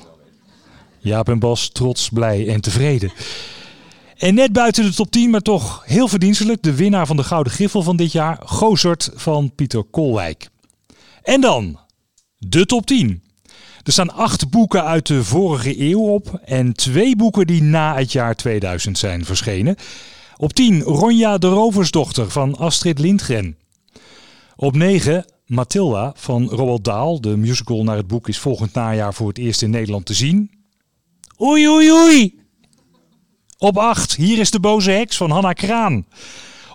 Jaap 1.00 1.30
en 1.30 1.40
Bas 1.40 1.70
trots, 1.70 2.10
blij 2.10 2.48
en 2.48 2.62
tevreden. 2.62 3.12
En 4.18 4.34
net 4.34 4.54
buiten 4.54 4.84
de 4.84 4.94
top 4.94 5.12
10, 5.12 5.30
maar 5.30 5.42
toch 5.42 5.84
heel 5.86 6.08
verdienstelijk, 6.08 6.62
de 6.62 6.76
winnaar 6.76 7.08
van 7.08 7.16
de 7.16 7.24
Gouden 7.24 7.54
Griffel 7.54 7.82
van 7.82 7.96
dit 7.96 8.12
jaar, 8.12 8.40
Gozert 8.46 9.10
van 9.16 9.56
Pieter 9.56 9.84
Kolwijk. 9.84 10.50
En 11.24 11.42
dan 11.42 11.80
de 12.38 12.66
top 12.66 12.86
10. 12.86 13.24
Er 13.84 13.92
staan 13.92 14.14
acht 14.14 14.50
boeken 14.50 14.84
uit 14.84 15.08
de 15.08 15.24
vorige 15.24 15.82
eeuw 15.82 16.02
op 16.02 16.42
en 16.46 16.74
twee 16.74 17.16
boeken 17.16 17.48
die 17.48 17.64
na 17.64 17.96
het 17.96 18.12
jaar 18.12 18.36
2000 18.36 18.98
zijn 18.98 19.26
verschenen. 19.26 19.76
Op 20.38 20.54
10 20.54 20.82
Ronja 20.82 21.38
de 21.38 21.48
Roversdochter 21.48 22.30
van 22.30 22.58
Astrid 22.58 23.00
Lindgren. 23.00 23.56
Op 24.62 24.76
9 24.76 25.26
Mathilda 25.46 26.14
van 26.16 26.50
Roald 26.50 26.84
Dahl. 26.84 27.20
De 27.20 27.38
musical 27.38 27.84
naar 27.84 27.98
het 27.98 28.08
boek 28.08 28.28
is 28.28 28.40
volgend 28.40 28.74
najaar 28.74 29.14
voor 29.14 29.28
het 29.28 29.38
eerst 29.38 29.62
in 29.62 29.70
Nederland 29.70 30.06
te 30.06 30.14
zien. 30.14 30.52
Oei 31.42 31.70
oei 31.70 31.92
oei! 31.92 32.40
Op 33.58 33.78
8 33.78 34.16
Hier 34.16 34.40
is 34.40 34.52
de 34.52 34.60
boze 34.60 34.92
heks 34.92 35.18
van 35.18 35.30
Hanna 35.32 35.54
Kraan. 35.54 36.06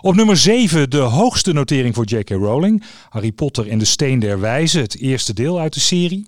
Op 0.01 0.15
nummer 0.15 0.37
7 0.37 0.89
de 0.89 0.97
hoogste 0.97 1.53
notering 1.53 1.95
voor 1.95 2.05
J.K. 2.05 2.29
Rowling. 2.29 2.83
Harry 3.09 3.31
Potter 3.31 3.69
en 3.69 3.77
de 3.77 3.85
Steen 3.85 4.19
der 4.19 4.39
Wijze, 4.39 4.79
het 4.79 4.99
eerste 4.99 5.33
deel 5.33 5.59
uit 5.59 5.73
de 5.73 5.79
serie. 5.79 6.27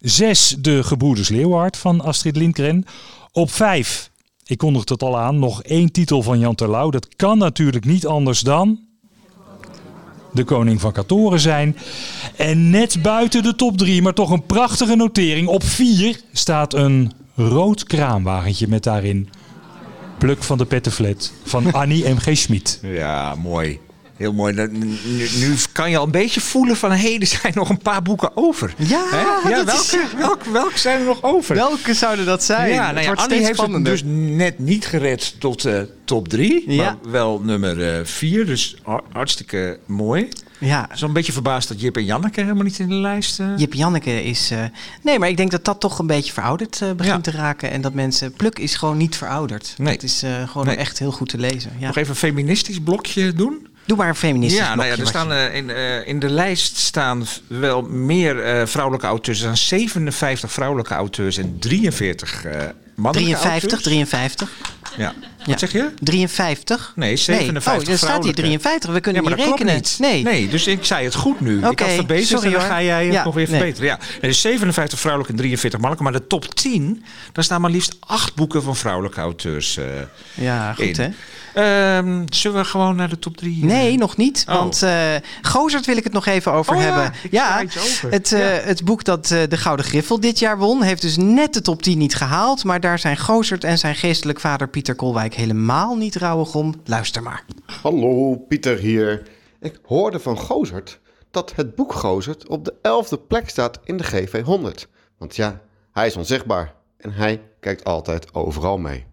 6 0.00 0.56
de 0.58 0.82
Gebroeders 0.82 1.28
Leeuward 1.28 1.76
van 1.76 2.00
Astrid 2.00 2.36
Lindgren. 2.36 2.84
Op 3.32 3.50
5, 3.50 4.10
ik 4.44 4.58
kondigde 4.58 4.92
het 4.92 5.02
al 5.02 5.18
aan, 5.18 5.38
nog 5.38 5.62
één 5.62 5.92
titel 5.92 6.22
van 6.22 6.38
Jan 6.38 6.54
Terlouw. 6.54 6.90
Dat 6.90 7.16
kan 7.16 7.38
natuurlijk 7.38 7.84
niet 7.84 8.06
anders 8.06 8.40
dan... 8.40 8.85
De 10.36 10.44
Koning 10.44 10.80
van 10.80 10.92
Katoren 10.92 11.40
zijn. 11.40 11.76
En 12.36 12.70
net 12.70 13.02
buiten 13.02 13.42
de 13.42 13.54
top 13.54 13.78
3, 13.78 14.02
maar 14.02 14.14
toch 14.14 14.30
een 14.30 14.46
prachtige 14.46 14.96
notering. 14.96 15.48
Op 15.48 15.64
4 15.64 16.20
staat 16.32 16.74
een 16.74 17.12
rood 17.34 17.84
kraamwagentje 17.84 18.68
met 18.68 18.82
daarin... 18.82 19.28
Pluk 20.18 20.42
van 20.42 20.58
de 20.58 20.64
Pettenflat 20.64 21.32
van 21.44 21.72
Annie 21.82 22.08
M.G. 22.08 22.36
Schmid. 22.36 22.80
Ja, 22.82 23.34
mooi. 23.34 23.80
Heel 24.16 24.32
mooi. 24.32 24.68
Nu, 24.70 25.54
kan 25.72 25.90
je 25.90 25.96
al 25.98 26.04
een 26.04 26.10
beetje 26.10 26.40
voelen 26.40 26.76
van... 26.76 26.90
hé, 26.90 26.96
hey, 26.96 27.18
er 27.20 27.26
zijn 27.26 27.52
nog 27.62 27.68
een 27.68 27.78
paar 27.78 28.02
boeken 28.02 28.36
over. 28.36 28.74
Ja, 28.76 29.04
Hè? 29.10 29.48
ja 29.48 29.58
is- 29.66 29.96
welke, 30.18 30.50
welke 30.50 30.78
zijn 30.78 30.98
er 31.00 31.06
nog 31.06 31.22
over? 31.22 31.54
Welke 31.54 31.94
zouden 31.94 32.26
dat 32.26 32.44
zijn? 32.44 32.72
Ja, 32.72 32.92
nou 32.92 33.04
ja, 33.04 33.12
Annie 33.12 33.44
heeft 33.44 33.60
het 33.66 33.84
dus 33.84 34.02
net 34.06 34.58
niet 34.58 34.86
gered 34.86 35.34
tot 35.40 35.64
eh, 35.64 35.80
top 36.04 36.28
3. 36.28 36.70
Ja. 36.72 36.84
Maar 37.02 37.10
wel 37.12 37.40
nummer 37.44 38.06
4. 38.06 38.46
dus 38.46 38.76
har- 38.82 39.04
hartstikke 39.12 39.78
mooi. 39.86 40.28
Ja. 40.58 40.88
Zo'n 40.94 41.12
beetje 41.12 41.32
verbaasd 41.32 41.68
dat 41.68 41.80
Jip 41.80 41.96
en 41.96 42.04
Janneke 42.04 42.40
helemaal 42.40 42.62
niet 42.64 42.78
in 42.78 42.88
de 42.88 42.94
lijst... 42.94 43.40
eh, 43.40 43.46
Jip 43.56 43.74
Janneke 43.74 44.24
is. 44.24 44.50
eh, 44.50 44.58
nee, 45.02 45.18
maar 45.18 45.28
ik 45.28 45.36
denk 45.36 45.50
dat 45.50 45.64
dat 45.64 45.80
toch 45.80 45.98
een 45.98 46.06
beetje 46.06 46.32
verouderd 46.32 46.82
eh, 46.82 46.90
begint 46.92 47.24
te 47.24 47.30
raken. 47.30 47.70
En 47.70 47.80
dat 47.80 47.94
mensen. 47.94 48.32
Pluk 48.32 48.58
is 48.58 48.74
gewoon 48.74 48.96
niet 48.96 49.16
verouderd. 49.16 49.74
Nee. 49.78 49.92
Het 49.92 50.02
is 50.02 50.22
eh, 50.22 50.48
gewoon 50.48 50.66
Nee. 50.66 50.76
echt 50.76 50.98
heel 50.98 51.12
goed 51.12 51.28
te 51.28 51.38
lezen. 51.38 51.72
Ja. 51.78 51.86
Nog 51.86 51.96
even 51.96 52.10
een 52.10 52.16
feministisch 52.16 52.80
blokje 52.80 53.32
doen. 53.32 53.66
Doe 53.86 53.96
maar 53.96 54.08
een 54.08 54.14
feministisch 54.14 54.60
Ja, 54.60 54.74
nou 54.74 54.88
ja, 54.88 54.96
er 54.96 55.06
staan, 55.06 55.32
eh, 55.32 55.54
in, 55.54 55.70
eh, 55.70 56.06
in 56.08 56.18
de 56.18 56.28
lijst 56.30 56.76
staan 56.76 57.26
wel 57.46 57.82
meer 57.82 58.42
eh, 58.42 58.66
vrouwelijke 58.66 59.06
auteurs. 59.06 59.38
Er 59.38 59.44
staan 59.44 59.56
57 59.80 60.52
vrouwelijke 60.52 60.94
auteurs 60.94 61.36
en 61.36 61.56
43 61.58 62.44
eh 62.44 62.52
mannelijke 62.94 63.38
53, 63.40 63.50
auteurs. 63.62 63.82
53. 63.82 64.50
Ja. 64.96 65.14
Wat 65.38 65.46
Ja. 65.46 65.58
zeg 65.58 65.72
je? 65.72 65.90
53? 66.00 66.92
Nee, 66.96 67.16
57 67.16 67.72
Oh, 67.86 67.92
er 67.92 67.98
staat 67.98 68.24
hier 68.24 68.34
vrouwelijke. 68.34 68.40
53. 68.42 68.92
We 68.92 69.00
kunnen 69.00 69.22
ja, 69.22 69.28
maar 69.28 69.38
niet 69.38 69.46
rekenen. 69.48 69.74
niet. 69.74 69.96
Nee. 70.00 70.22
nee, 70.22 70.48
dus 70.48 70.66
ik 70.66 70.84
zei 70.84 71.04
het 71.04 71.14
goed 71.14 71.40
nu. 71.40 71.58
ik 71.58 71.70
Oké, 71.70 71.84
had 71.84 71.92
verbeterd 71.92 72.26
sorry 72.28 72.44
en 72.46 72.50
dan 72.52 72.60
hoor. 72.60 72.70
ga 72.70 72.82
jij 72.82 73.04
het 73.04 73.12
Ja, 73.14 73.24
nog 73.24 73.34
weer 73.34 73.48
nee. 73.50 73.58
verbeteren. 73.60 73.88
Ja, 73.88 73.98
er 74.20 74.28
is 74.28 74.40
57 74.40 74.98
vrouwelijke 74.98 75.32
en 75.32 75.38
43 75.38 75.80
mannelijke. 75.80 76.10
Maar 76.10 76.20
de 76.20 76.26
top 76.26 76.54
10, 76.54 77.04
daar 77.32 77.44
staan 77.44 77.60
maar 77.60 77.70
liefst 77.70 77.96
acht 78.00 78.34
boeken 78.34 78.62
van 78.62 78.76
vrouwelijke 78.76 79.20
auteurs 79.20 79.78
Ja, 80.34 80.72
goed 80.72 80.84
in. 80.98 81.04
hè? 81.04 81.08
Ehm, 81.56 82.22
zullen 82.32 82.58
we 82.58 82.64
gewoon 82.64 82.96
naar 82.96 83.08
de 83.08 83.18
top 83.18 83.36
3? 83.36 83.64
Nee, 83.64 83.96
nog 83.96 84.16
niet. 84.16 84.44
Oh. 84.48 84.54
Want 84.54 84.82
eh 84.82 85.14
Gozert 85.42 85.86
wil 85.86 85.96
ik 85.96 86.04
het 86.04 86.12
nog 86.12 86.26
even 86.26 86.52
over 86.52 86.74
Oh 86.74 86.80
hebben. 86.80 87.12
ik 87.22 87.30
Ja, 87.32 87.62
over. 87.62 88.10
het, 88.10 88.32
eh, 88.32 88.56
het 88.58 88.84
boek 88.84 89.04
dat 89.04 89.30
eh, 89.30 89.40
de 89.48 89.56
Gouden 89.56 89.84
Griffel 89.86 90.20
dit 90.20 90.38
jaar 90.38 90.58
won, 90.58 90.82
heeft 90.82 91.02
dus 91.02 91.16
net 91.16 91.54
de 91.54 91.60
top 91.60 91.82
10 91.82 91.98
niet 91.98 92.14
gehaald. 92.14 92.64
Maar 92.64 92.80
daar 92.80 92.98
zijn 92.98 93.16
Gozert 93.16 93.64
en 93.64 93.78
zijn 93.78 93.94
geestelijk 93.94 94.40
vader 94.40 94.68
Pieter 94.68 94.94
Kolwijk 94.94 95.34
helemaal 95.34 95.96
niet 95.96 96.16
rouwig 96.16 96.54
om. 96.54 96.74
Luister 96.84 97.22
maar. 97.22 97.44
Hallo, 97.82 98.36
Pieter 98.48 98.78
hier. 98.78 99.22
Ik 99.60 99.78
hoorde 99.86 100.20
van 100.20 100.38
Gozert 100.38 101.00
dat 101.30 101.52
het 101.56 101.74
boek 101.74 101.92
Gozert 101.92 102.48
op 102.48 102.64
de 102.64 102.74
11e 102.82 103.26
plek 103.28 103.48
staat 103.48 103.78
in 103.84 103.96
de 103.96 104.04
GV100. 104.04 104.88
Want 105.18 105.36
ja, 105.36 105.60
hij 105.92 106.06
is 106.06 106.16
onzichtbaar 106.16 106.74
en 106.98 107.12
hij 107.12 107.40
kijkt 107.60 107.84
altijd 107.84 108.34
overal 108.34 108.78
mee. 108.78 109.06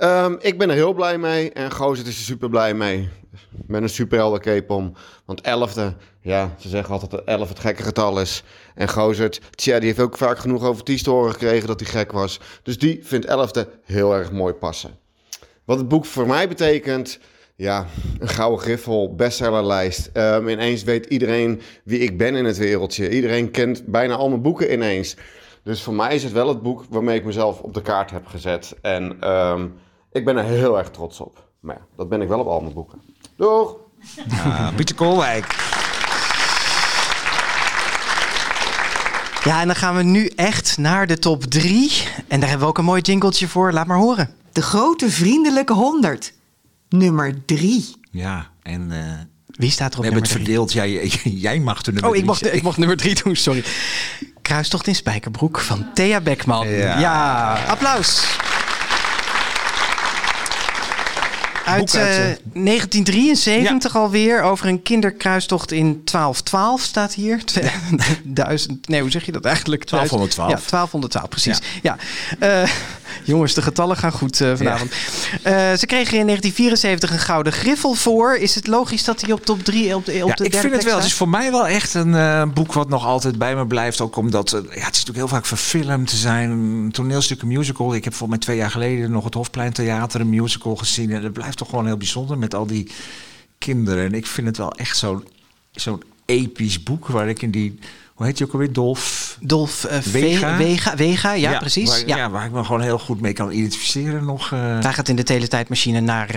Ehm, 0.00 0.36
ik 0.40 0.58
ben 0.58 0.68
er 0.68 0.74
heel 0.74 0.92
blij 0.92 1.18
mee 1.18 1.52
en 1.52 1.70
Gozert 1.70 2.06
is 2.06 2.18
er 2.18 2.24
super 2.24 2.48
blij 2.48 2.74
mee. 2.74 3.08
Met 3.66 3.82
een 3.82 3.88
superheldencape 3.88 4.72
om. 4.72 4.92
Want 5.24 5.40
11e, 5.42 5.96
ja, 6.20 6.54
ze 6.58 6.68
zeggen 6.68 6.92
altijd 6.92 7.10
dat 7.10 7.24
11 7.24 7.48
het 7.48 7.58
gekke 7.58 7.82
getal 7.82 8.20
is. 8.20 8.42
En 8.74 8.88
Gozert, 8.88 9.40
tja, 9.54 9.78
die 9.78 9.88
heeft 9.88 10.00
ook 10.00 10.16
vaak 10.16 10.38
genoeg 10.38 10.64
over 10.64 10.84
Ties 10.84 11.02
te 11.02 11.26
gekregen 11.30 11.66
dat 11.66 11.80
hij 11.80 11.88
gek 11.88 12.12
was. 12.12 12.40
Dus 12.62 12.78
die 12.78 13.00
vindt 13.02 13.26
11e 13.26 13.68
heel 13.84 14.14
erg 14.14 14.32
mooi 14.32 14.52
passen. 14.52 14.98
Wat 15.64 15.78
het 15.78 15.88
boek 15.88 16.04
voor 16.04 16.26
mij 16.26 16.48
betekent, 16.48 17.18
ja, 17.56 17.86
een 18.18 18.28
gouden 18.28 18.60
griffel, 18.60 19.14
bestsellerlijst. 19.14 20.10
Ehm, 20.12 20.48
ineens 20.48 20.82
weet 20.82 21.06
iedereen 21.06 21.60
wie 21.84 21.98
ik 21.98 22.18
ben 22.18 22.34
in 22.34 22.44
het 22.44 22.58
wereldje. 22.58 23.10
Iedereen 23.10 23.50
kent 23.50 23.86
bijna 23.86 24.14
al 24.14 24.28
mijn 24.28 24.42
boeken 24.42 24.72
ineens. 24.72 25.16
Dus 25.62 25.82
voor 25.82 25.94
mij 25.94 26.14
is 26.14 26.22
het 26.22 26.32
wel 26.32 26.48
het 26.48 26.62
boek 26.62 26.84
waarmee 26.88 27.18
ik 27.18 27.24
mezelf 27.24 27.60
op 27.60 27.74
de 27.74 27.82
kaart 27.82 28.10
heb 28.10 28.26
gezet. 28.26 28.76
En 28.82 29.16
ehm, 29.20 29.66
ik 30.12 30.24
ben 30.24 30.36
er 30.36 30.44
heel 30.44 30.78
erg 30.78 30.90
trots 30.90 31.20
op. 31.20 31.48
Maar 31.60 31.74
ja, 31.76 31.82
dat 31.96 32.08
ben 32.08 32.20
ik 32.22 32.28
wel 32.28 32.38
op 32.40 32.46
al 32.46 32.60
mijn 32.60 32.74
boeken. 32.74 33.00
Doeg! 33.36 33.76
Ah, 34.44 34.74
Pieter 34.76 34.94
Koolwijk. 34.94 35.46
Ja, 39.44 39.60
en 39.60 39.66
dan 39.66 39.76
gaan 39.76 39.96
we 39.96 40.02
nu 40.02 40.26
echt 40.26 40.78
naar 40.78 41.06
de 41.06 41.18
top 41.18 41.44
3. 41.44 41.92
En 42.28 42.40
daar 42.40 42.48
hebben 42.48 42.66
we 42.66 42.72
ook 42.72 42.78
een 42.78 42.84
mooi 42.84 43.00
jingletje 43.00 43.48
voor. 43.48 43.72
Laat 43.72 43.86
maar 43.86 43.96
horen. 43.98 44.30
De 44.52 44.62
grote 44.62 45.10
vriendelijke 45.10 45.72
100. 45.72 46.32
Nummer 46.88 47.44
3. 47.44 47.94
Ja, 48.10 48.46
en... 48.62 48.92
eh, 48.92 48.98
Wie 49.46 49.70
staat 49.70 49.92
er 49.92 49.98
op 49.98 50.04
we 50.04 50.10
hebben 50.10 50.22
het 50.22 50.32
drie? 50.32 50.44
verdeeld. 50.44 50.72
Jij, 50.72 51.06
jij 51.46 51.58
mag 51.58 51.82
de 51.82 51.92
nummer 51.92 52.10
Oh, 52.10 52.16
ik 52.16 52.22
drie 52.24 52.32
mag, 52.42 52.52
ik 52.52 52.62
mag 52.62 52.76
nummer 52.76 52.96
3 52.96 53.14
doen, 53.22 53.36
sorry. 53.36 53.64
Kruistocht 54.42 54.86
in 54.86 54.94
Spijkerbroek 54.94 55.60
van 55.60 55.86
Thea 55.94 56.20
Beckman. 56.20 56.68
Ja. 56.68 56.98
Ja, 56.98 57.54
applaus. 57.68 58.36
Uit, 61.70 61.80
Boek 61.80 61.94
uit, 61.94 62.08
eh, 62.08 62.30
eh, 62.30 62.36
1973 62.52 63.96
alweer, 63.96 64.42
over 64.42 64.66
een 64.66 64.82
kinderkruistocht 64.82 65.72
in 65.72 66.04
1212 66.04 66.82
staat 66.82 67.14
hier. 67.14 67.44
2000, 67.44 68.88
nee, 68.88 69.00
hoe 69.00 69.10
zeg 69.10 69.26
je 69.26 69.32
dat 69.32 69.44
eigenlijk? 69.44 69.86
1212. 69.86 70.50
Ja, 70.50 70.70
1212, 70.70 71.28
precies. 71.28 71.60
Ja. 71.82 71.96
Eh, 72.38 72.70
jongens, 73.24 73.54
de 73.54 73.62
getallen 73.62 73.96
gaan 73.96 74.12
goed 74.12 74.40
eh, 74.40 74.52
vanavond. 74.56 74.92
Eh, 75.42 75.52
ze 75.52 75.86
kregen 75.86 76.18
in 76.18 76.26
1974 76.26 77.10
een 77.10 77.18
gouden 77.18 77.52
griffel 77.52 77.94
voor. 77.94 78.36
Is 78.36 78.54
het 78.54 78.66
logisch 78.66 79.04
dat 79.04 79.20
hij 79.20 79.32
op 79.32 79.44
top 79.44 79.64
3 79.64 79.94
op 79.94 80.04
de, 80.04 80.22
op 80.22 80.28
Ja, 80.28 80.34
de 80.34 80.44
ik 80.44 80.54
vind 80.54 80.72
het 80.72 80.84
wel. 80.84 80.96
Het 80.96 81.04
is 81.04 81.14
voor 81.14 81.28
mij 81.28 81.50
wel 81.50 81.66
echt 81.66 81.94
een 81.94 82.14
eh, 82.14 82.42
boek 82.54 82.72
wat 82.72 82.88
nog 82.88 83.06
altijd 83.06 83.38
bij 83.38 83.56
me 83.56 83.66
blijft. 83.66 84.00
Ook 84.00 84.16
omdat 84.16 84.50
ja, 84.50 84.58
het 84.58 84.72
is 84.72 84.80
natuurlijk 84.80 85.16
heel 85.16 85.28
vaak 85.28 85.46
verfilmd 85.46 86.08
te 86.08 86.16
zijn. 86.16 86.50
Een 86.50 86.90
toneelstuk, 86.92 87.42
een 87.42 87.48
musical. 87.48 87.94
Ik 87.94 88.04
heb 88.04 88.14
volgens 88.14 88.38
mij 88.38 88.46
twee 88.46 88.56
jaar 88.56 88.70
geleden 88.70 89.10
nog 89.10 89.24
het 89.24 89.34
Hofplein 89.34 89.72
Theater 89.72 90.20
een 90.20 90.28
musical 90.28 90.76
gezien. 90.76 91.10
En 91.10 91.22
dat 91.22 91.32
blijft 91.32 91.56
toch 91.56 91.68
gewoon 91.68 91.86
heel 91.86 91.96
bijzonder 91.96 92.38
met 92.38 92.54
al 92.54 92.66
die 92.66 92.90
kinderen. 93.58 94.04
En 94.04 94.14
ik 94.14 94.26
vind 94.26 94.46
het 94.46 94.56
wel 94.56 94.72
echt 94.72 94.96
zo'n 94.96 95.24
zo'n 95.72 96.02
episch 96.26 96.82
boek 96.82 97.06
waar 97.06 97.28
ik 97.28 97.42
in 97.42 97.50
die... 97.50 97.78
Hoe 98.20 98.28
heet 98.28 98.38
je 98.38 98.44
ook 98.44 98.52
alweer? 98.52 98.72
Dolf... 98.72 99.36
Dolf 99.40 99.84
eh, 99.84 99.98
Vega. 100.00 100.56
Vega, 100.56 100.96
Vega, 100.96 101.32
ja, 101.32 101.58
precies. 101.58 101.88
Waar, 101.88 102.06
ja. 102.06 102.16
ja. 102.16 102.30
waar 102.30 102.44
ik 102.44 102.52
me 102.52 102.64
gewoon 102.64 102.80
heel 102.80 102.98
goed 102.98 103.20
mee 103.20 103.32
kan 103.32 103.50
identificeren 103.50 104.24
nog. 104.24 104.52
eh. 104.52 104.80
Daar 104.80 104.92
gaat 104.94 105.08
in 105.08 105.16
de 105.16 105.22
teletijdmachine 105.22 106.00
naar, 106.00 106.28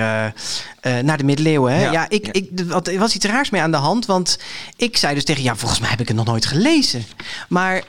eh, 0.81 0.97
naar 0.99 1.17
de 1.17 1.23
middeleeuwen. 1.23 1.73
Hè? 1.73 1.83
Ja, 1.83 1.91
Ja, 1.91 2.05
ik, 2.09 2.27
ik, 2.27 2.49
wat, 2.67 2.87
er 2.87 2.99
was 2.99 3.15
iets 3.15 3.25
raars 3.25 3.49
mee 3.49 3.61
aan 3.61 3.71
de 3.71 3.77
hand. 3.77 4.05
Want 4.05 4.39
ik 4.75 4.97
zei 4.97 5.13
dus 5.13 5.23
tegen 5.25 5.43
ja, 5.43 5.55
volgens 5.55 5.79
mij 5.79 5.89
heb 5.89 5.99
ik 5.99 6.07
het 6.07 6.17
nog 6.17 6.25
nooit 6.25 6.45
gelezen. 6.45 7.03
Maar 7.49 7.83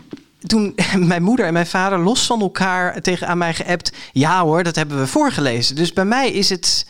toen 0.47 0.75
mijn 0.99 1.23
moeder 1.23 1.47
en 1.47 1.53
mijn 1.53 1.67
vader 1.67 1.99
los 1.99 2.27
van 2.27 2.41
elkaar 2.41 3.01
tegen 3.01 3.29
aan 3.29 3.39
mij 3.39 3.55
geappt. 3.55 3.93
Ja 4.13 4.43
hoor, 4.43 4.63
dat 4.63 4.77
hebben 4.77 4.99
we 4.99 5.07
voorgelezen. 5.07 5.77
Dus 5.77 5.93
bij 5.93 6.05
mij 6.05 6.31
is 6.31 6.49
het 6.49 6.87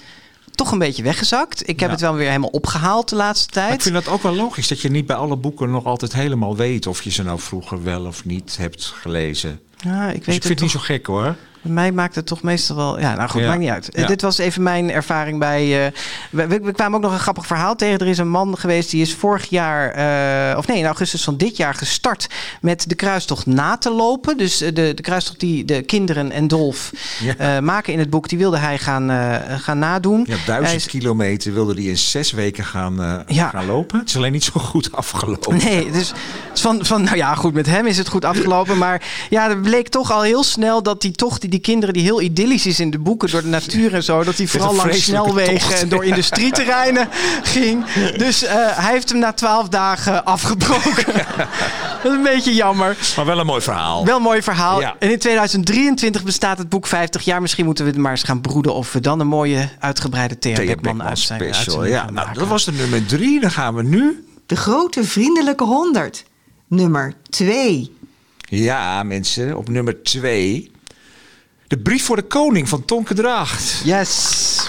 toch 0.54 0.72
een 0.72 0.78
beetje 0.78 1.02
weggezakt. 1.02 1.60
Ik 1.68 1.80
heb 1.80 1.88
Ja. 1.88 1.94
het 1.94 2.00
wel 2.00 2.14
weer 2.14 2.26
helemaal 2.26 2.48
opgehaald 2.48 3.08
de 3.08 3.16
laatste 3.16 3.48
Maar 3.54 3.62
tijd. 3.64 3.74
ik 3.74 3.82
vind 3.82 3.94
dat 3.94 4.08
ook 4.08 4.22
wel 4.22 4.34
logisch 4.34 4.68
dat 4.68 4.80
je 4.80 4.90
niet 4.90 5.06
bij 5.06 5.16
alle 5.16 5.36
boeken 5.36 5.70
nog 5.70 5.84
altijd 5.84 6.12
helemaal 6.12 6.56
weet 6.56 6.86
of 6.86 7.02
je 7.02 7.10
ze 7.10 7.22
nou 7.22 7.40
vroeger 7.40 7.82
wel 7.82 8.04
of 8.06 8.24
niet 8.24 8.56
hebt 8.56 8.84
gelezen. 8.84 9.60
Ja, 9.78 10.08
ik 10.08 10.16
Dus 10.16 10.26
weet 10.26 10.36
ik 10.36 10.42
vind 10.42 10.48
het 10.48 10.60
niet 10.60 10.70
zo 10.70 10.78
gek 10.80 11.06
hoor. 11.06 11.36
Bij 11.64 11.72
mij 11.72 11.92
maakt 11.92 12.14
het 12.14 12.26
toch 12.26 12.42
meestal 12.42 12.76
wel... 12.76 13.00
Ja, 13.00 13.14
nou 13.14 13.28
goed, 13.30 13.40
Ja. 13.40 13.46
maakt 13.46 13.58
niet 13.60 13.68
uit. 13.70 13.88
Ja. 13.92 14.06
Dit 14.06 14.22
was 14.22 14.38
even 14.38 14.62
mijn 14.62 14.90
ervaring 14.90 15.38
bij... 15.38 15.86
eh, 15.86 15.92
we, 16.30 16.46
we- 16.46 16.60
we 16.60 16.72
kwamen 16.72 16.96
ook 16.96 17.02
nog 17.04 17.12
een 17.12 17.18
grappig 17.18 17.46
verhaal 17.46 17.74
tegen. 17.76 17.98
Er 17.98 18.06
is 18.06 18.18
een 18.18 18.28
man 18.28 18.58
geweest 18.58 18.90
die 18.90 19.00
is 19.02 19.14
vorig 19.14 19.48
jaar... 19.48 19.90
eh, 19.90 20.58
of 20.58 20.66
nee, 20.66 20.78
in 20.78 20.84
augustus 20.84 21.24
van 21.24 21.36
dit 21.36 21.56
jaar 21.56 21.74
gestart... 21.74 22.26
met 22.60 22.88
de 22.88 22.94
kruistocht 22.94 23.46
na 23.46 23.76
te 23.76 23.90
lopen. 23.90 24.36
Dus 24.36 24.60
eh, 24.60 24.74
de, 24.74 24.92
de 24.94 25.02
kruistocht 25.02 25.40
die 25.40 25.64
de 25.64 25.82
kinderen 25.82 26.30
en 26.32 26.48
Dolf 26.48 26.90
Ja. 27.38 27.60
maken 27.60 27.92
in 27.92 27.98
het 27.98 28.10
boek... 28.10 28.28
die 28.28 28.38
wilde 28.38 28.58
hij 28.58 28.78
gaan, 28.78 29.10
gaan 29.60 29.78
nadoen. 29.78 30.24
Ja, 30.28 30.36
duizend 30.46 30.76
is- 30.80 30.86
kilometer 30.86 31.52
wilde 31.52 31.74
hij 31.74 31.82
in 31.84 31.98
zes 31.98 32.32
weken 32.32 32.64
gaan, 32.64 33.24
gaan 33.28 33.66
lopen. 33.66 33.98
Het 33.98 34.08
is 34.08 34.16
alleen 34.16 34.32
niet 34.32 34.44
zo 34.44 34.60
goed 34.60 34.92
afgelopen. 34.92 35.56
Nee, 35.64 35.90
dus 35.90 36.12
van, 36.54 36.84
van, 36.84 37.02
nou 37.02 37.16
ja, 37.16 37.34
goed, 37.34 37.54
met 37.54 37.66
hem 37.66 37.86
is 37.86 37.98
het 37.98 38.08
goed 38.08 38.24
afgelopen. 38.24 38.78
Maar 38.78 39.02
ja, 39.30 39.48
er 39.50 39.58
bleek 39.60 39.88
toch 39.88 40.12
al 40.12 40.22
heel 40.22 40.42
snel 40.42 40.82
dat 40.82 41.00
die 41.00 41.12
tocht, 41.12 41.50
die, 41.50 41.53
die 41.54 41.62
kinderen 41.62 41.94
die 41.94 42.02
heel 42.02 42.20
idyllisch 42.20 42.66
is 42.66 42.80
in 42.80 42.90
de 42.90 42.98
boeken 42.98 43.30
door 43.30 43.42
de 43.42 43.48
natuur 43.48 43.94
en 43.94 44.02
zo, 44.02 44.24
dat 44.24 44.36
die 44.36 44.48
vooral 44.48 44.74
langs 44.74 45.04
snelwegen 45.04 45.68
tocht. 45.68 45.82
en 45.82 45.88
door 45.88 46.04
industrieterreinen 46.04 47.08
ging. 47.54 47.84
Dus 48.16 48.44
eh, 48.44 48.54
hij 48.56 48.92
heeft 48.92 49.08
hem 49.08 49.18
na 49.18 49.32
twaalf 49.32 49.68
dagen 49.68 50.24
afgebroken. 50.24 51.04
Dat 52.02 52.12
is 52.12 52.18
een 52.18 52.22
beetje 52.22 52.54
jammer. 52.54 52.96
Maar 53.16 53.24
wel 53.26 53.38
een 53.38 53.46
mooi 53.46 53.60
verhaal. 53.60 54.04
Wel 54.04 54.16
een 54.16 54.22
mooi 54.22 54.42
verhaal. 54.42 54.80
Ja. 54.80 54.96
En 54.98 55.10
in 55.10 55.18
2023 55.18 56.24
bestaat 56.24 56.58
het 56.58 56.68
boek 56.68 56.86
50 56.86 57.22
jaar. 57.24 57.40
Misschien 57.40 57.64
moeten 57.64 57.92
we 57.92 58.00
maar 58.00 58.10
eens 58.10 58.22
gaan 58.22 58.40
broeden 58.40 58.74
of 58.74 58.92
we 58.92 59.00
dan 59.00 59.20
een 59.20 59.26
mooie 59.26 59.68
uitgebreide 59.78 60.38
Thea 60.38 60.56
Beckman 60.56 61.02
uit 61.02 61.18
zijn 61.18 61.54
special. 61.54 61.84
Ja, 61.84 62.10
nou, 62.10 62.28
dat 62.32 62.48
was 62.48 62.64
de 62.64 62.72
nummer 62.72 63.06
drie. 63.06 63.40
Dan 63.40 63.50
gaan 63.50 63.74
we 63.74 63.82
nu. 63.82 64.26
De 64.46 64.56
grote 64.56 65.04
vriendelijke 65.04 65.64
honderd. 65.64 66.24
Nummer 66.68 67.14
2. 67.28 67.92
Ja, 68.38 69.02
mensen, 69.02 69.56
op 69.56 69.68
nummer 69.68 70.02
twee. 70.02 70.72
De 71.74 71.80
brief 71.80 72.04
voor 72.04 72.16
de 72.16 72.22
koning 72.22 72.68
van 72.68 72.84
Tonke 72.84 73.14
Draagt. 73.14 73.82
Yes. 73.84 74.66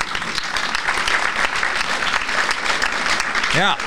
Ja. 3.53 3.77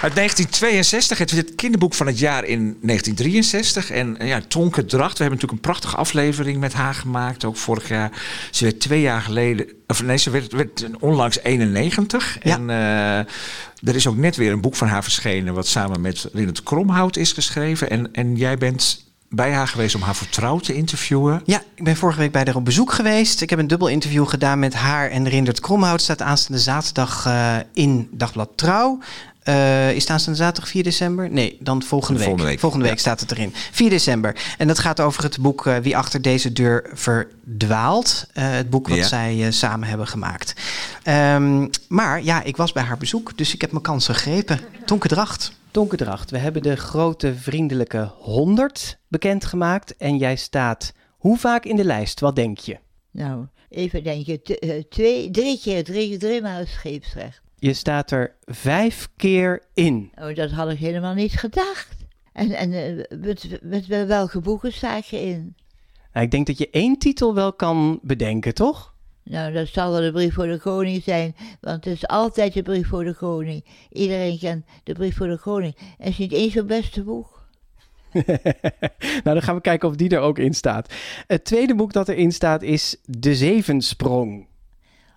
Uit 0.00 0.14
1962, 0.14 1.18
het, 1.18 1.30
het 1.30 1.54
kinderboek 1.54 1.94
van 1.94 2.06
het 2.06 2.18
jaar 2.18 2.44
in 2.44 2.58
1963. 2.58 3.90
En 3.90 4.16
ja, 4.20 4.40
Tonke 4.48 4.84
Dracht, 4.84 5.18
we 5.18 5.24
hebben 5.24 5.40
natuurlijk 5.40 5.52
een 5.52 5.70
prachtige 5.70 5.96
aflevering 5.96 6.60
met 6.60 6.72
haar 6.72 6.94
gemaakt. 6.94 7.44
Ook 7.44 7.56
vorig 7.56 7.88
jaar. 7.88 8.10
Ze 8.50 8.64
werd 8.64 8.80
twee 8.80 9.00
jaar 9.00 9.20
geleden, 9.20 9.66
of 9.86 10.02
nee, 10.02 10.16
ze 10.16 10.30
werd, 10.30 10.52
werd 10.52 10.86
onlangs 10.98 11.38
91. 11.42 12.38
En 12.38 12.70
eh, 12.70 13.18
er 13.18 13.94
is 13.94 14.06
ook 14.06 14.16
net 14.16 14.36
weer 14.36 14.52
een 14.52 14.60
boek 14.60 14.76
van 14.76 14.88
haar 14.88 15.02
verschenen... 15.02 15.54
wat 15.54 15.66
samen 15.66 16.00
met 16.00 16.28
Rinnet 16.32 16.62
Kromhout 16.62 17.16
is 17.16 17.32
geschreven. 17.32 17.90
En, 17.90 18.12
en 18.12 18.36
jij 18.36 18.56
bent 18.56 19.05
bij 19.28 19.52
haar 19.52 19.68
geweest 19.68 19.94
om 19.94 20.00
haar 20.02 20.16
vertrouwd 20.16 20.64
te 20.64 20.74
interviewen. 20.74 21.42
Ja, 21.44 21.62
ik 21.74 21.84
ben 21.84 21.96
vorige 21.96 22.18
week 22.18 22.32
bij 22.32 22.42
haar 22.44 22.54
op 22.56 22.64
bezoek 22.64 22.92
geweest. 22.92 23.40
Ik 23.40 23.50
heb 23.50 23.58
een 23.58 23.66
dubbel 23.66 23.88
interview 23.88 24.28
gedaan 24.28 24.58
met 24.58 24.74
haar 24.74 25.10
en 25.10 25.28
Rindert 25.28 25.60
Kromhout. 25.60 26.00
Staat 26.02 26.22
aanstaande 26.22 26.62
zaterdag 26.62 27.26
eh, 27.26 27.56
in 27.72 28.08
Dagblad 28.12 28.50
Trouw. 28.54 28.98
Eh, 29.42 29.92
is 29.92 30.02
het 30.02 30.10
aanstaande 30.10 30.38
zaterdag 30.38 30.70
4 30.70 30.82
december? 30.82 31.30
Nee, 31.30 31.56
dan 31.60 31.82
volgende 31.82 32.18
week. 32.18 32.28
Volgende 32.28 32.50
week, 32.50 32.60
Volgende 32.60 32.84
week 32.84 32.94
ja. 32.94 33.00
staat 33.00 33.20
het 33.20 33.30
erin. 33.30 33.54
4 33.72 33.90
december. 33.90 34.36
En 34.58 34.66
dat 34.66 34.78
gaat 34.78 35.00
over 35.00 35.22
het 35.22 35.38
boek 35.38 35.66
eh, 35.66 35.76
Wie 35.76 35.96
achter 35.96 36.22
deze 36.22 36.52
deur 36.52 36.90
verdwaalt. 36.92 38.26
Het 38.32 38.70
boek 38.70 38.88
wat 38.88 38.98
Ja. 38.98 39.04
zij 39.06 39.46
samen 39.50 39.88
hebben 39.88 40.06
gemaakt. 40.06 40.54
Ehm, 41.02 41.66
maar 41.88 42.22
ja, 42.22 42.42
ik 42.42 42.56
was 42.56 42.72
bij 42.72 42.82
haar 42.82 42.98
bezoek, 42.98 43.32
dus 43.36 43.54
ik 43.54 43.60
heb 43.60 43.70
mijn 43.70 43.82
kans 43.82 44.06
gegrepen. 44.06 44.60
Tonke 44.84 45.08
Dracht. 45.08 45.52
Tonke 45.76 45.96
Dracht, 45.96 46.30
we 46.30 46.38
hebben 46.38 46.62
de 46.62 46.76
grote 46.76 47.34
vriendelijke 47.34 48.10
100 48.14 48.98
bekendgemaakt. 49.08 49.96
En 49.96 50.16
jij 50.16 50.36
staat 50.36 50.92
hoe 51.10 51.38
vaak 51.38 51.64
in 51.64 51.76
de 51.76 51.84
lijst? 51.84 52.20
Wat 52.20 52.36
denk 52.36 52.58
je? 52.58 52.78
Nou, 53.10 53.46
even 53.68 54.04
denken. 54.04 54.42
T- 54.42 54.58
eh, 54.58 54.82
twee, 54.88 55.30
drie 55.30 55.60
keer, 55.60 55.84
drie, 55.84 56.16
drie 56.16 56.42
maal 56.42 56.66
scheepsrecht. 56.66 57.40
Je 57.56 57.72
staat 57.72 58.10
er 58.10 58.36
vijf 58.44 59.08
keer 59.16 59.62
in. 59.74 60.12
Oh, 60.14 60.34
dat 60.34 60.50
had 60.50 60.70
ik 60.70 60.78
helemaal 60.78 61.14
niet 61.14 61.32
gedacht. 61.32 61.96
En, 62.32 62.50
en 62.50 62.72
eh, 62.72 63.18
met, 63.18 63.58
met 63.62 63.86
welke 63.86 64.40
boeken 64.40 64.72
sta 64.72 64.96
ik 64.96 65.10
erin? 65.10 65.56
Nou, 66.12 66.24
ik 66.24 66.30
denk 66.30 66.46
dat 66.46 66.58
je 66.58 66.70
één 66.70 66.98
titel 66.98 67.34
wel 67.34 67.52
kan 67.52 67.98
bedenken, 68.02 68.54
toch? 68.54 68.94
Nou, 69.28 69.52
dat 69.52 69.68
zal 69.68 69.92
wel 69.92 70.00
de 70.00 70.12
brief 70.12 70.34
voor 70.34 70.46
de 70.46 70.58
koning 70.58 71.02
zijn, 71.02 71.36
want 71.60 71.84
het 71.84 71.94
is 71.94 72.06
altijd 72.06 72.52
de 72.52 72.62
brief 72.62 72.88
voor 72.88 73.04
de 73.04 73.14
koning. 73.14 73.64
Iedereen 73.90 74.38
kent 74.38 74.64
de 74.84 74.92
brief 74.92 75.16
voor 75.16 75.26
de 75.26 75.38
koning. 75.38 75.76
En 75.76 75.94
het 75.96 76.08
is 76.08 76.18
niet 76.18 76.32
eens 76.32 76.52
zo'n 76.52 76.66
beste 76.66 77.02
boek. 77.02 77.44
nou, 79.22 79.22
dan 79.22 79.42
gaan 79.42 79.54
we 79.54 79.60
kijken 79.60 79.88
of 79.88 79.96
die 79.96 80.08
er 80.08 80.20
ook 80.20 80.38
in 80.38 80.54
staat. 80.54 80.94
Het 81.26 81.44
tweede 81.44 81.74
boek 81.74 81.92
dat 81.92 82.08
erin 82.08 82.32
staat 82.32 82.62
is 82.62 82.96
De 83.04 83.34
Zevensprong. 83.34 84.46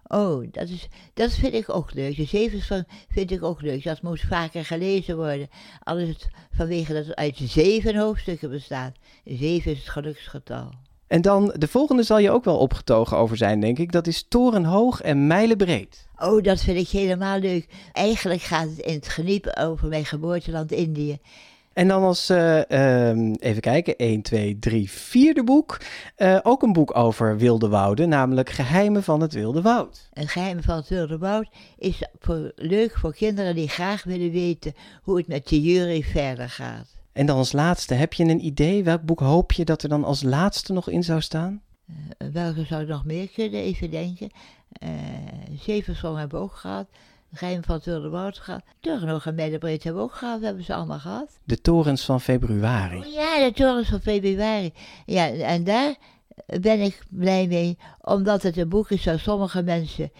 Oh, 0.03 0.47
dat, 0.51 0.69
is, 0.69 0.87
dat 1.13 1.33
vind 1.33 1.53
ik 1.53 1.69
ook 1.69 1.93
leuk. 1.93 2.15
De 2.15 2.25
zevensprong 2.25 2.87
vind 3.09 3.31
ik 3.31 3.43
ook 3.43 3.61
leuk. 3.61 3.83
Dat 3.83 4.01
moet 4.01 4.21
vaker 4.21 4.65
gelezen 4.65 5.15
worden. 5.15 5.49
Al 5.79 5.97
is 5.97 6.07
het 6.07 6.29
vanwege 6.51 6.93
dat 6.93 7.05
het 7.05 7.15
uit 7.15 7.37
zeven 7.37 7.95
hoofdstukken 7.95 8.49
bestaat. 8.49 8.95
Zeven 9.25 9.71
is 9.71 9.77
het 9.77 9.89
geluksgetal. 9.89 10.73
En 11.09 11.21
dan 11.21 11.53
de 11.57 11.67
volgende 11.67 12.03
zal 12.03 12.17
je 12.17 12.31
ook 12.31 12.43
wel 12.43 12.57
opgetogen 12.57 13.17
over 13.17 13.37
zijn, 13.37 13.59
denk 13.59 13.79
ik. 13.79 13.91
Dat 13.91 14.07
is 14.07 14.25
Torenhoog 14.27 15.01
en 15.01 15.27
Mijlenbreed. 15.27 16.07
Oh, 16.17 16.43
dat 16.43 16.61
vind 16.61 16.77
ik 16.77 16.87
helemaal 16.87 17.39
leuk. 17.39 17.67
Eigenlijk 17.93 18.41
gaat 18.41 18.67
het 18.69 18.77
in 18.77 18.93
het 18.93 19.07
geniep 19.07 19.55
over 19.59 19.87
mijn 19.87 20.05
geboorteland 20.05 20.71
Indië. 20.71 21.19
En 21.73 21.87
dan 21.87 22.03
als, 22.03 22.29
eh, 22.29 22.71
ehm, 23.09 23.33
even 23.33 23.61
kijken, 23.61 23.93
1, 23.97 24.21
2, 24.21 24.59
3, 24.59 24.91
vierde 24.91 25.43
boek. 25.43 25.77
eh, 26.15 26.39
ook 26.43 26.61
een 26.61 26.73
boek 26.73 26.97
over 26.97 27.37
wilde 27.37 27.67
wouden, 27.67 28.09
namelijk 28.09 28.49
Geheimen 28.49 29.03
van 29.03 29.21
het 29.21 29.33
Wilde 29.33 29.61
Woud. 29.61 30.09
Een 30.13 30.27
geheim 30.27 30.61
van 30.61 30.75
het 30.75 30.87
Wilde 30.87 31.17
Woud 31.17 31.47
is 31.77 32.03
voor, 32.19 32.51
leuk 32.55 32.97
voor 32.97 33.13
kinderen 33.13 33.55
die 33.55 33.69
graag 33.69 34.03
willen 34.03 34.31
weten 34.31 34.73
hoe 35.01 35.17
het 35.17 35.27
met 35.27 35.47
de 35.47 35.61
jury 35.61 36.03
verder 36.03 36.49
gaat. 36.49 36.98
En 37.19 37.25
dan 37.25 37.37
als 37.37 37.51
laatste, 37.51 37.93
heb 37.93 38.13
je 38.13 38.23
een 38.23 38.45
idee? 38.45 38.83
Welk 38.83 39.01
boek 39.01 39.19
hoop 39.19 39.51
je 39.51 39.65
dat 39.65 39.83
er 39.83 39.89
dan 39.89 40.03
als 40.03 40.23
laatste 40.23 40.73
nog 40.73 40.89
in 40.89 41.03
zou 41.03 41.21
staan? 41.21 41.61
Eh, 42.17 42.27
welke 42.31 42.65
zou 42.65 42.81
ik 42.81 42.87
nog 42.87 43.05
meer 43.05 43.29
kunnen? 43.29 43.59
Even 43.61 43.89
denken. 43.89 44.29
Eh 44.71 44.89
Zevensom 45.59 46.15
hebben 46.15 46.39
we 46.39 46.45
ook 46.45 46.55
gehad. 46.55 46.87
Geheim 47.33 47.63
van 47.63 47.75
het 47.75 47.85
Wilde 47.85 48.09
Woud 48.09 48.37
gehad. 48.37 48.61
Turnog 48.79 49.25
en 49.25 49.35
Meidebreed 49.35 49.83
hebben 49.83 50.01
we 50.01 50.07
ook 50.07 50.15
gehad. 50.15 50.41
hebben 50.41 50.63
ze 50.63 50.73
allemaal 50.73 50.99
gehad. 50.99 51.39
De 51.43 51.61
Torens 51.61 52.05
van 52.05 52.21
Februari. 52.21 52.97
Oh 52.97 53.05
ja, 53.05 53.45
de 53.45 53.53
torens 53.53 53.89
van 53.89 54.01
februari. 54.01 54.73
Ja, 55.05 55.29
en 55.31 55.63
daar 55.63 55.95
ben 56.45 56.79
ik 56.81 57.03
blij 57.09 57.47
mee, 57.47 57.77
omdat 58.01 58.43
het 58.43 58.57
een 58.57 58.69
boek 58.69 58.91
is 58.91 59.05
waar 59.05 59.19
sommige 59.19 59.63
mensen 59.63 60.03
een 60.03 60.11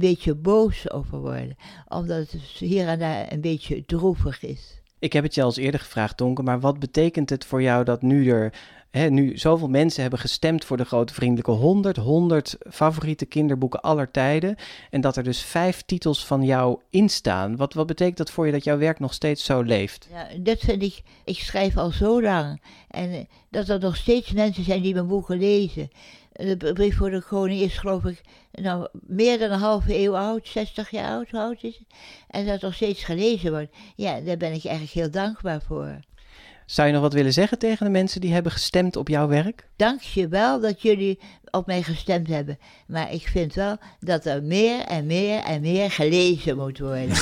beetje 0.00 0.34
boos 0.34 0.90
over 0.90 1.18
worden. 1.18 1.56
Omdat 1.88 2.30
het 2.30 2.42
hier 2.42 2.86
en 2.86 2.98
daar 2.98 3.32
een 3.32 3.40
beetje 3.40 3.84
droevig 3.84 4.42
is. 4.42 4.77
Ik 4.98 5.12
heb 5.12 5.24
het 5.24 5.34
je 5.34 5.40
al 5.40 5.46
eens 5.46 5.56
eerder 5.56 5.80
gevraagd, 5.80 6.16
Tonke, 6.16 6.42
maar 6.42 6.60
wat 6.60 6.78
betekent 6.78 7.30
het 7.30 7.44
voor 7.44 7.62
jou 7.62 7.84
dat 7.84 8.02
nu 8.02 8.30
er 8.30 8.52
hè, 8.90 9.10
nu 9.10 9.38
zoveel 9.38 9.68
mensen 9.68 10.00
hebben 10.00 10.20
gestemd 10.20 10.64
voor 10.64 10.76
de 10.76 10.84
Grote 10.84 11.14
Vriendelijke 11.14 11.50
100, 11.50 11.96
100 11.96 12.56
favoriete 12.70 13.26
kinderboeken 13.26 13.80
aller 13.80 14.10
tijden, 14.10 14.56
en 14.90 15.00
dat 15.00 15.16
er 15.16 15.22
dus 15.22 15.42
vijf 15.42 15.82
titels 15.82 16.26
van 16.26 16.42
jou 16.42 16.80
in 16.90 17.08
staan? 17.08 17.56
Wat, 17.56 17.74
wat 17.74 17.86
betekent 17.86 18.16
dat 18.16 18.30
voor 18.30 18.46
je 18.46 18.52
dat 18.52 18.64
jouw 18.64 18.78
werk 18.78 18.98
nog 18.98 19.14
steeds 19.14 19.44
zo 19.44 19.62
leeft? 19.62 20.08
Ja, 20.10 20.28
dat 20.40 20.58
vind 20.58 20.82
ik, 20.82 21.02
ik 21.24 21.38
schrijf 21.38 21.76
al 21.76 21.90
zo 21.90 22.22
lang. 22.22 22.62
En 22.88 23.12
eh, 23.12 23.24
dat 23.50 23.68
er 23.68 23.80
nog 23.80 23.96
steeds 23.96 24.32
mensen 24.32 24.64
zijn 24.64 24.82
die 24.82 24.94
mijn 24.94 25.06
boeken 25.06 25.38
lezen. 25.38 25.90
De 26.38 26.72
brief 26.72 26.96
voor 26.96 27.10
de 27.10 27.22
koning 27.22 27.60
is 27.60 27.78
geloof 27.78 28.04
ik 28.04 28.20
nou, 28.52 28.88
meer 28.92 29.38
dan 29.38 29.50
een 29.50 29.58
halve 29.58 29.98
eeuw 29.98 30.16
oud, 30.16 30.48
60 30.48 30.90
jaar 30.90 31.10
oud, 31.10 31.32
oud 31.32 31.62
is 31.62 31.78
het? 31.78 31.86
En 32.28 32.46
dat 32.46 32.60
nog 32.60 32.74
steeds 32.74 33.04
gelezen 33.04 33.50
wordt. 33.50 33.76
Ja, 33.96 34.20
daar 34.20 34.36
ben 34.36 34.52
ik 34.52 34.64
eigenlijk 34.64 34.92
heel 34.92 35.10
dankbaar 35.10 35.62
voor. 35.62 36.00
Zou 36.66 36.86
je 36.86 36.92
nog 36.92 37.02
wat 37.02 37.12
willen 37.12 37.32
zeggen 37.32 37.58
tegen 37.58 37.86
de 37.86 37.92
mensen 37.92 38.20
die 38.20 38.32
hebben 38.32 38.52
gestemd 38.52 38.96
op 38.96 39.08
jouw 39.08 39.28
werk? 39.28 39.68
Dank 39.76 40.00
je 40.00 40.28
wel 40.28 40.60
dat 40.60 40.82
jullie 40.82 41.18
op 41.50 41.66
mij 41.66 41.82
gestemd 41.82 42.28
hebben. 42.28 42.58
Maar 42.86 43.12
ik 43.12 43.28
vind 43.28 43.54
wel 43.54 43.76
dat 44.00 44.24
er 44.24 44.42
meer 44.42 44.80
en 44.80 45.06
meer 45.06 45.42
en 45.42 45.60
meer 45.60 45.90
gelezen 45.90 46.56
moet 46.56 46.78
worden. 46.78 47.08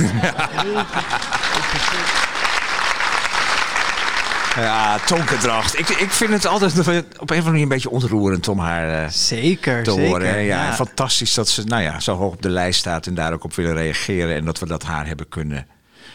Ja, 4.56 4.98
tonkendracht. 4.98 5.78
Ik, 5.78 5.88
ik 5.88 6.10
vind 6.10 6.30
het 6.32 6.46
altijd 6.46 6.78
op 6.78 6.86
een 6.86 7.04
of 7.18 7.20
andere 7.30 7.42
manier 7.42 7.62
een 7.62 7.68
beetje 7.68 7.90
ontroerend 7.90 8.48
om 8.48 8.58
haar 8.58 9.02
eh, 9.04 9.08
zeker, 9.10 9.82
te 9.82 9.90
zeker, 9.92 10.08
horen. 10.08 10.28
hè. 10.28 10.36
Ja, 10.36 10.74
fantastisch 10.74 11.34
dat 11.34 11.48
ze 11.48 11.62
nou 11.64 11.82
ja, 11.82 12.00
zo 12.00 12.16
hoog 12.16 12.32
op 12.32 12.42
de 12.42 12.48
lijst 12.50 12.78
staat 12.78 13.06
en 13.06 13.14
daar 13.14 13.32
ook 13.32 13.44
op 13.44 13.54
willen 13.54 13.74
reageren. 13.74 14.36
En 14.36 14.44
dat 14.44 14.58
we 14.58 14.66
dat 14.66 14.82
haar 14.82 15.06
hebben 15.06 15.28
kunnen 15.28 15.66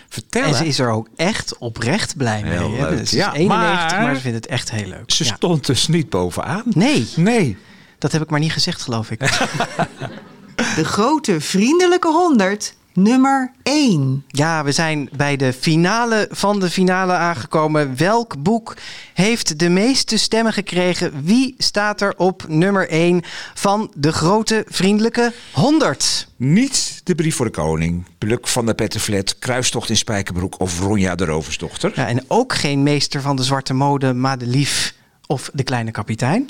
vertellen. 0.09 0.47
En 0.47 0.55
ze 0.55 0.65
is 0.65 0.79
er 0.79 0.89
ook 0.89 1.07
echt 1.15 1.57
oprecht 1.57 2.17
blij 2.17 2.41
mee. 2.43 2.51
Heel 2.57 2.71
leuk. 2.71 2.97
Ze 2.97 3.01
is 3.03 3.11
Ja, 3.11 3.33
91, 3.33 3.47
maar, 3.47 4.01
maar 4.01 4.15
ze 4.15 4.21
vindt 4.21 4.37
het 4.37 4.47
echt 4.47 4.71
heel 4.71 4.87
leuk. 4.87 5.11
Ze 5.11 5.23
Ja. 5.23 5.35
stond 5.35 5.65
dus 5.65 5.87
niet 5.87 6.09
bovenaan. 6.09 6.63
Nee. 6.65 7.07
Nee. 7.15 7.57
Dat 7.97 8.11
heb 8.11 8.21
ik 8.21 8.29
maar 8.29 8.39
niet 8.39 8.51
gezegd, 8.53 8.81
geloof 8.81 9.11
ik. 9.11 9.19
De 10.75 10.85
grote 10.85 11.41
vriendelijke 11.41 12.07
honderd, 12.07 12.73
nummer 12.93 13.51
1. 13.63 14.23
Ja, 14.27 14.63
we 14.63 14.71
zijn 14.71 15.09
bij 15.15 15.35
de 15.35 15.53
finale 15.53 16.27
van 16.31 16.59
de 16.59 16.69
finale 16.69 17.13
aangekomen. 17.13 17.97
Welk 17.97 18.43
boek 18.43 18.77
heeft 19.13 19.59
de 19.59 19.69
meeste 19.69 20.17
stemmen 20.17 20.53
gekregen? 20.53 21.23
Wie 21.23 21.55
staat 21.57 22.01
er 22.01 22.13
op 22.17 22.45
nummer 22.47 22.89
1 22.89 23.21
van 23.53 23.91
de 23.95 24.11
grote 24.11 24.65
vriendelijke 24.67 25.33
100? 25.53 26.27
Niet 26.35 27.01
de 27.03 27.15
brief 27.15 27.35
voor 27.35 27.45
de 27.45 27.51
koning, 27.51 28.05
Pluk 28.17 28.47
van 28.47 28.65
de 28.65 28.73
Pettenflat, 28.73 29.39
Kruistocht 29.39 29.89
in 29.89 29.97
Spijkerbroek 29.97 30.59
of 30.59 30.79
Ronja 30.79 31.15
de 31.15 31.25
Roversdochter. 31.25 31.91
Ja, 31.95 32.07
en 32.07 32.23
ook 32.27 32.53
geen 32.53 32.83
meester 32.83 33.21
van 33.21 33.35
de 33.35 33.43
zwarte 33.43 33.73
mode, 33.73 34.13
Madelief 34.13 34.95
of 35.25 35.49
de 35.53 35.63
kleine 35.63 35.91
kapitein. 35.91 36.49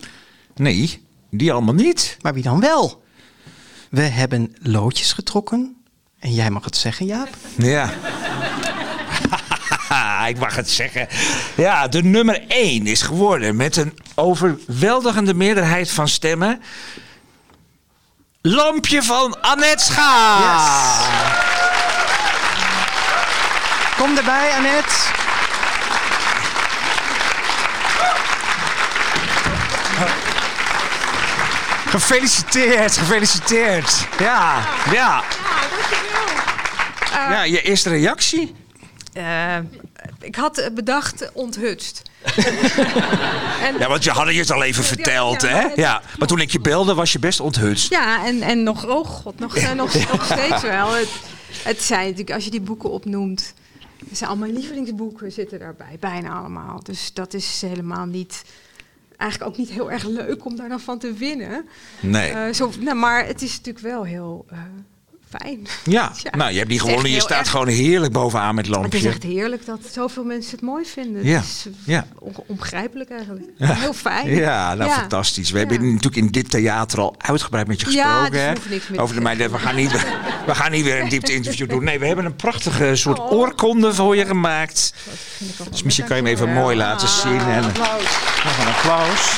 Nee, 0.55 1.01
die 1.29 1.51
allemaal 1.51 1.73
niet. 1.73 2.17
Maar 2.21 2.33
wie 2.33 2.43
dan 2.43 2.59
wel? 2.59 3.03
We 3.89 4.01
hebben 4.01 4.55
loodjes 4.59 5.13
getrokken. 5.13 5.75
En 6.21 6.33
jij 6.33 6.49
mag 6.49 6.63
het 6.63 6.77
zeggen, 6.77 7.05
Jaap. 7.05 7.29
Ja. 7.57 7.89
ik 10.31 10.37
mag 10.39 10.55
het 10.55 10.69
zeggen. 10.69 11.07
Ja, 11.55 11.87
de 11.87 12.03
nummer 12.03 12.43
1 12.47 12.87
is 12.87 13.01
geworden 13.01 13.55
met 13.55 13.75
een 13.75 13.97
overweldigende 14.15 15.33
meerderheid 15.33 15.91
van 15.91 16.07
stemmen. 16.07 16.61
Lampje 18.41 19.03
van 19.03 19.41
Annette 19.41 19.83
Schaar. 19.83 21.09
Kom 23.97 24.17
erbij, 24.17 24.51
Annette. 24.57 25.20
Gefeliciteerd, 31.91 32.97
gefeliciteerd. 32.97 34.07
Ja, 34.19 34.65
ja. 34.91 35.23
Uh, 37.09 37.13
Ja, 37.13 37.43
je 37.43 37.61
eerste 37.61 37.89
reactie? 37.89 38.55
eh, 39.13 39.57
ik 40.21 40.35
had 40.35 40.57
eh, 40.57 40.73
bedacht 40.73 41.29
onthutst. 41.33 42.01
en, 43.65 43.77
Ja, 43.79 43.87
want 43.87 44.03
je 44.03 44.11
had 44.11 44.27
het 44.33 44.51
al 44.51 44.63
even 44.63 44.83
verteld, 44.83 45.41
hè? 45.41 45.61
Ja. 45.75 46.01
Maar 46.19 46.27
toen 46.27 46.39
ik 46.39 46.51
je 46.51 46.59
belde, 46.59 46.93
was 46.93 47.11
je 47.11 47.19
best 47.19 47.39
onthutst. 47.39 47.89
ja, 47.89 48.25
en, 48.25 48.41
en 48.41 48.63
nog, 48.63 48.85
oh 48.85 49.07
god, 49.07 49.39
nog, 49.39 49.55
eh, 49.55 49.71
nog, 49.71 49.93
nog 50.11 50.25
steeds 50.25 50.61
wel. 50.61 50.93
Het, 50.93 51.09
het 51.63 51.81
zijn 51.83 52.03
natuurlijk, 52.03 52.31
als 52.31 52.43
je 52.43 52.51
die 52.51 52.61
boeken 52.61 52.91
opnoemt, 52.91 53.53
zijn 54.11 54.29
allemaal 54.29 54.49
lievelingsboeken 54.49 55.31
zitten 55.31 55.59
daarbij, 55.59 55.97
bijna 55.99 56.29
allemaal. 56.29 56.79
Dus 56.83 57.13
dat 57.13 57.33
is 57.33 57.61
helemaal 57.65 58.05
niet, 58.05 58.43
eigenlijk 59.21 59.51
ook 59.51 59.57
niet 59.57 59.69
heel 59.69 59.91
erg 59.91 60.03
leuk 60.03 60.45
om 60.45 60.55
daar 60.55 60.69
dan 60.69 60.79
van 60.79 60.99
te 60.99 61.13
winnen. 61.13 61.65
Nee. 62.01 62.31
Eh, 62.31 62.53
zo, 62.53 62.71
nou, 62.79 62.97
maar 62.97 63.25
het 63.25 63.41
is 63.41 63.57
natuurlijk 63.57 63.85
wel 63.85 64.03
heel 64.03 64.45
eh, 64.49 64.59
fijn. 65.39 65.67
Ja, 65.97 66.11
nou, 66.31 66.51
je 66.51 66.57
hebt 66.57 66.69
die 66.69 66.79
gewonnen. 66.79 67.11
Je 67.11 67.19
staat 67.19 67.39
erg- 67.39 67.49
gewoon 67.49 67.67
heerlijk 67.67 68.13
bovenaan 68.13 68.55
met 68.55 68.65
Het 68.65 68.75
is 68.75 68.81
lampje. 68.81 69.09
echt 69.09 69.23
heerlijk 69.23 69.65
dat 69.65 69.79
zoveel 69.91 70.23
mensen 70.23 70.51
het 70.51 70.61
mooi 70.61 70.85
vinden. 70.85 71.23
Ja, 71.25 71.35
Het 71.35 71.43
is 71.45 71.65
ja. 71.83 72.07
on- 72.19 72.33
onbegrijpelijk 72.47 73.09
eigenlijk. 73.09 73.45
Ja. 73.57 73.73
Heel 73.73 73.93
fijn. 73.93 74.29
Ja, 74.35 74.73
nou 74.73 74.89
Ja. 74.89 74.95
fantastisch. 74.95 75.51
We 75.51 75.57
hebben 75.59 75.85
natuurlijk 75.87 76.15
in 76.15 76.27
dit 76.27 76.49
theater 76.49 76.99
al 76.99 77.15
uitgebreid 77.17 77.67
met 77.67 77.81
je 77.81 77.91
Ja, 77.91 78.19
gesproken. 78.19 78.55
dus 78.55 78.63
niks 78.69 78.87
meer 78.87 78.97
te 78.97 79.03
Over 79.03 79.15
de 79.15 79.21
meiden. 79.21 79.51
We 79.51 79.57
gaan, 79.57 79.75
niet, 79.75 79.91
we 80.47 80.55
gaan 80.55 80.71
niet 80.71 80.83
weer 80.83 80.99
een 81.01 81.09
diepte 81.09 81.33
interview 81.33 81.69
doen. 81.69 81.83
Nee, 81.83 81.99
we 81.99 82.05
hebben 82.07 82.25
een 82.25 82.35
prachtige 82.35 82.95
soort 82.95 83.19
oorkonde 83.19 83.93
voor 83.93 84.15
je 84.15 84.25
gemaakt. 84.25 84.93
Dus 85.71 85.83
misschien 85.83 86.05
kan 86.05 86.15
je 86.17 86.23
hem 86.23 86.31
even 86.31 86.53
mooi 86.53 86.77
laten 86.77 87.07
zien. 87.07 87.39
En 87.39 87.61
nog 87.63 88.57
een 88.59 88.67
applaus. 88.75 89.31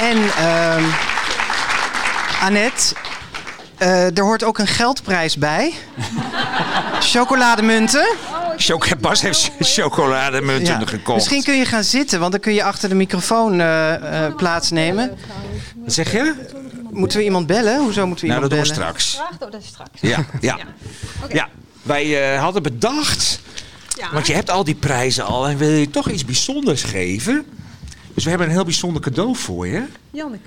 En 0.00 0.16
ehm 0.36 0.84
Annette, 2.44 2.94
eh, 3.78 4.16
er 4.18 4.22
hoort 4.24 4.44
ook 4.44 4.58
een 4.58 4.66
geldprijs 4.66 5.36
bij. 5.36 5.72
Chocolademunten. 7.00 8.06
Choco 8.56 8.96
Bas 9.00 9.20
heeft 9.20 9.50
chocolademunten 9.60 10.78
Ja. 10.80 10.86
gekocht. 10.86 11.16
Misschien 11.16 11.42
kun 11.42 11.56
je 11.58 11.64
gaan 11.64 11.84
zitten, 11.84 12.20
want 12.20 12.32
dan 12.32 12.40
kun 12.40 12.54
je 12.54 12.62
achter 12.64 12.88
de 12.88 12.94
microfoon 12.94 13.60
eh, 13.60 14.24
eh, 14.26 14.34
plaatsnemen. 14.36 15.18
Wat 15.76 15.92
zeg 15.92 16.12
je? 16.12 16.34
Moeten 16.90 17.18
we 17.18 17.24
iemand 17.24 17.46
bellen? 17.46 17.78
Hoezo 17.78 18.06
moeten 18.06 18.26
we 18.26 18.32
Nou, 18.32 18.42
iemand 18.42 18.66
dat 18.66 18.74
doen 18.74 18.76
we 18.76 18.82
bellen? 18.84 19.00
straks. 19.00 19.38
Dat 19.38 19.62
is 19.62 19.66
straks. 19.68 20.00
Ja, 20.00 20.24
ja. 20.40 20.58
ja. 21.32 21.48
wij 21.82 22.34
eh, 22.34 22.40
hadden 22.42 22.62
bedacht, 22.62 23.40
want 24.12 24.26
je 24.26 24.32
hebt 24.34 24.50
al 24.50 24.64
die 24.64 24.74
prijzen 24.74 25.24
al 25.24 25.48
en 25.48 25.56
wil 25.56 25.68
je 25.68 25.90
toch 25.90 26.10
iets 26.10 26.24
bijzonders 26.24 26.82
geven. 26.82 27.44
Dus 28.14 28.24
we 28.24 28.30
hebben 28.30 28.48
een 28.48 28.54
heel 28.54 28.64
bijzonder 28.64 29.02
cadeau 29.02 29.36
voor 29.36 29.66
je. 29.66 29.84
Janneke. 30.10 30.42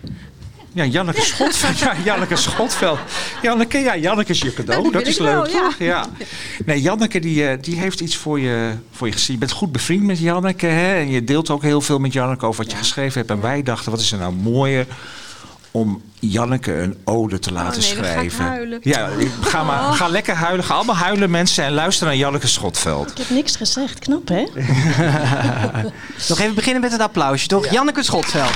Ja, 0.78 0.84
Janneke 0.84 1.22
Schotveld. 1.22 1.80
Ja, 1.80 1.94
Janneke 2.04 2.36
Schotveld. 2.36 3.00
Janneke, 3.42 3.78
ja, 3.78 3.96
Janneke 3.96 4.32
is 4.32 4.40
je 4.42 4.54
cadeau. 4.54 4.82
Nou, 4.82 4.94
dat 4.94 5.06
is 5.08 5.18
leuk, 5.18 5.34
wel, 5.34 5.48
ja. 5.48 5.52
toch? 5.62 5.76
Ja. 5.80 6.06
Nee, 6.66 6.82
Janneke 6.82 7.20
die, 7.20 7.48
eh, 7.48 7.58
die 7.62 7.80
heeft 7.80 8.00
iets 8.00 8.16
voor 8.18 8.40
je, 8.40 8.72
voor 8.92 9.08
je 9.08 9.14
gezien. 9.14 9.34
Je 9.34 9.40
bent 9.40 9.52
goed 9.52 9.72
bevriend 9.72 10.04
met 10.04 10.20
Janneke. 10.20 10.66
Hè? 10.66 10.96
En 11.00 11.10
je 11.10 11.24
deelt 11.24 11.50
ook 11.50 11.62
heel 11.62 11.82
veel 11.82 12.00
met 12.00 12.14
Janneke 12.14 12.46
over 12.46 12.64
wat 12.64 12.72
je 12.72 12.78
geschreven 12.78 13.14
hebt. 13.20 13.30
En 13.32 13.42
wij 13.42 13.64
dachten, 13.64 13.92
wat 13.92 14.00
is 14.00 14.12
er 14.12 14.18
nou 14.18 14.34
mooier 14.34 14.86
om 15.72 16.02
Janneke 16.20 16.74
een 16.74 16.98
ode 17.04 17.40
te 17.40 17.52
laten 17.52 17.82
Oh, 17.82 17.88
nee, 17.88 17.96
dan 17.96 18.04
ga 18.04 18.10
ik 18.10 18.16
schrijven. 18.16 18.46
huilen. 18.46 18.80
Ja, 18.82 19.10
ga, 19.42 19.64
maar, 19.64 19.80
Oh. 19.80 19.94
ga 19.94 20.08
lekker 20.08 20.36
huilen. 20.36 20.66
Ga 20.66 20.74
allemaal 20.74 20.96
huilen 20.96 21.30
mensen 21.30 21.64
en 21.64 21.74
luister 21.74 22.06
naar 22.06 22.16
Janneke 22.16 22.48
Schotveld. 22.48 23.12
Ik 23.12 23.18
heb 23.18 23.30
niks 23.30 23.56
gezegd. 23.56 24.00
Knap, 24.00 24.28
hè? 24.28 24.44
Nog 26.30 26.40
even 26.40 26.56
beginnen 26.56 26.82
met 26.82 26.92
het 26.92 27.02
applausje, 27.02 27.48
toch? 27.48 27.72
Janneke 27.72 28.04
Schotveld. 28.04 28.52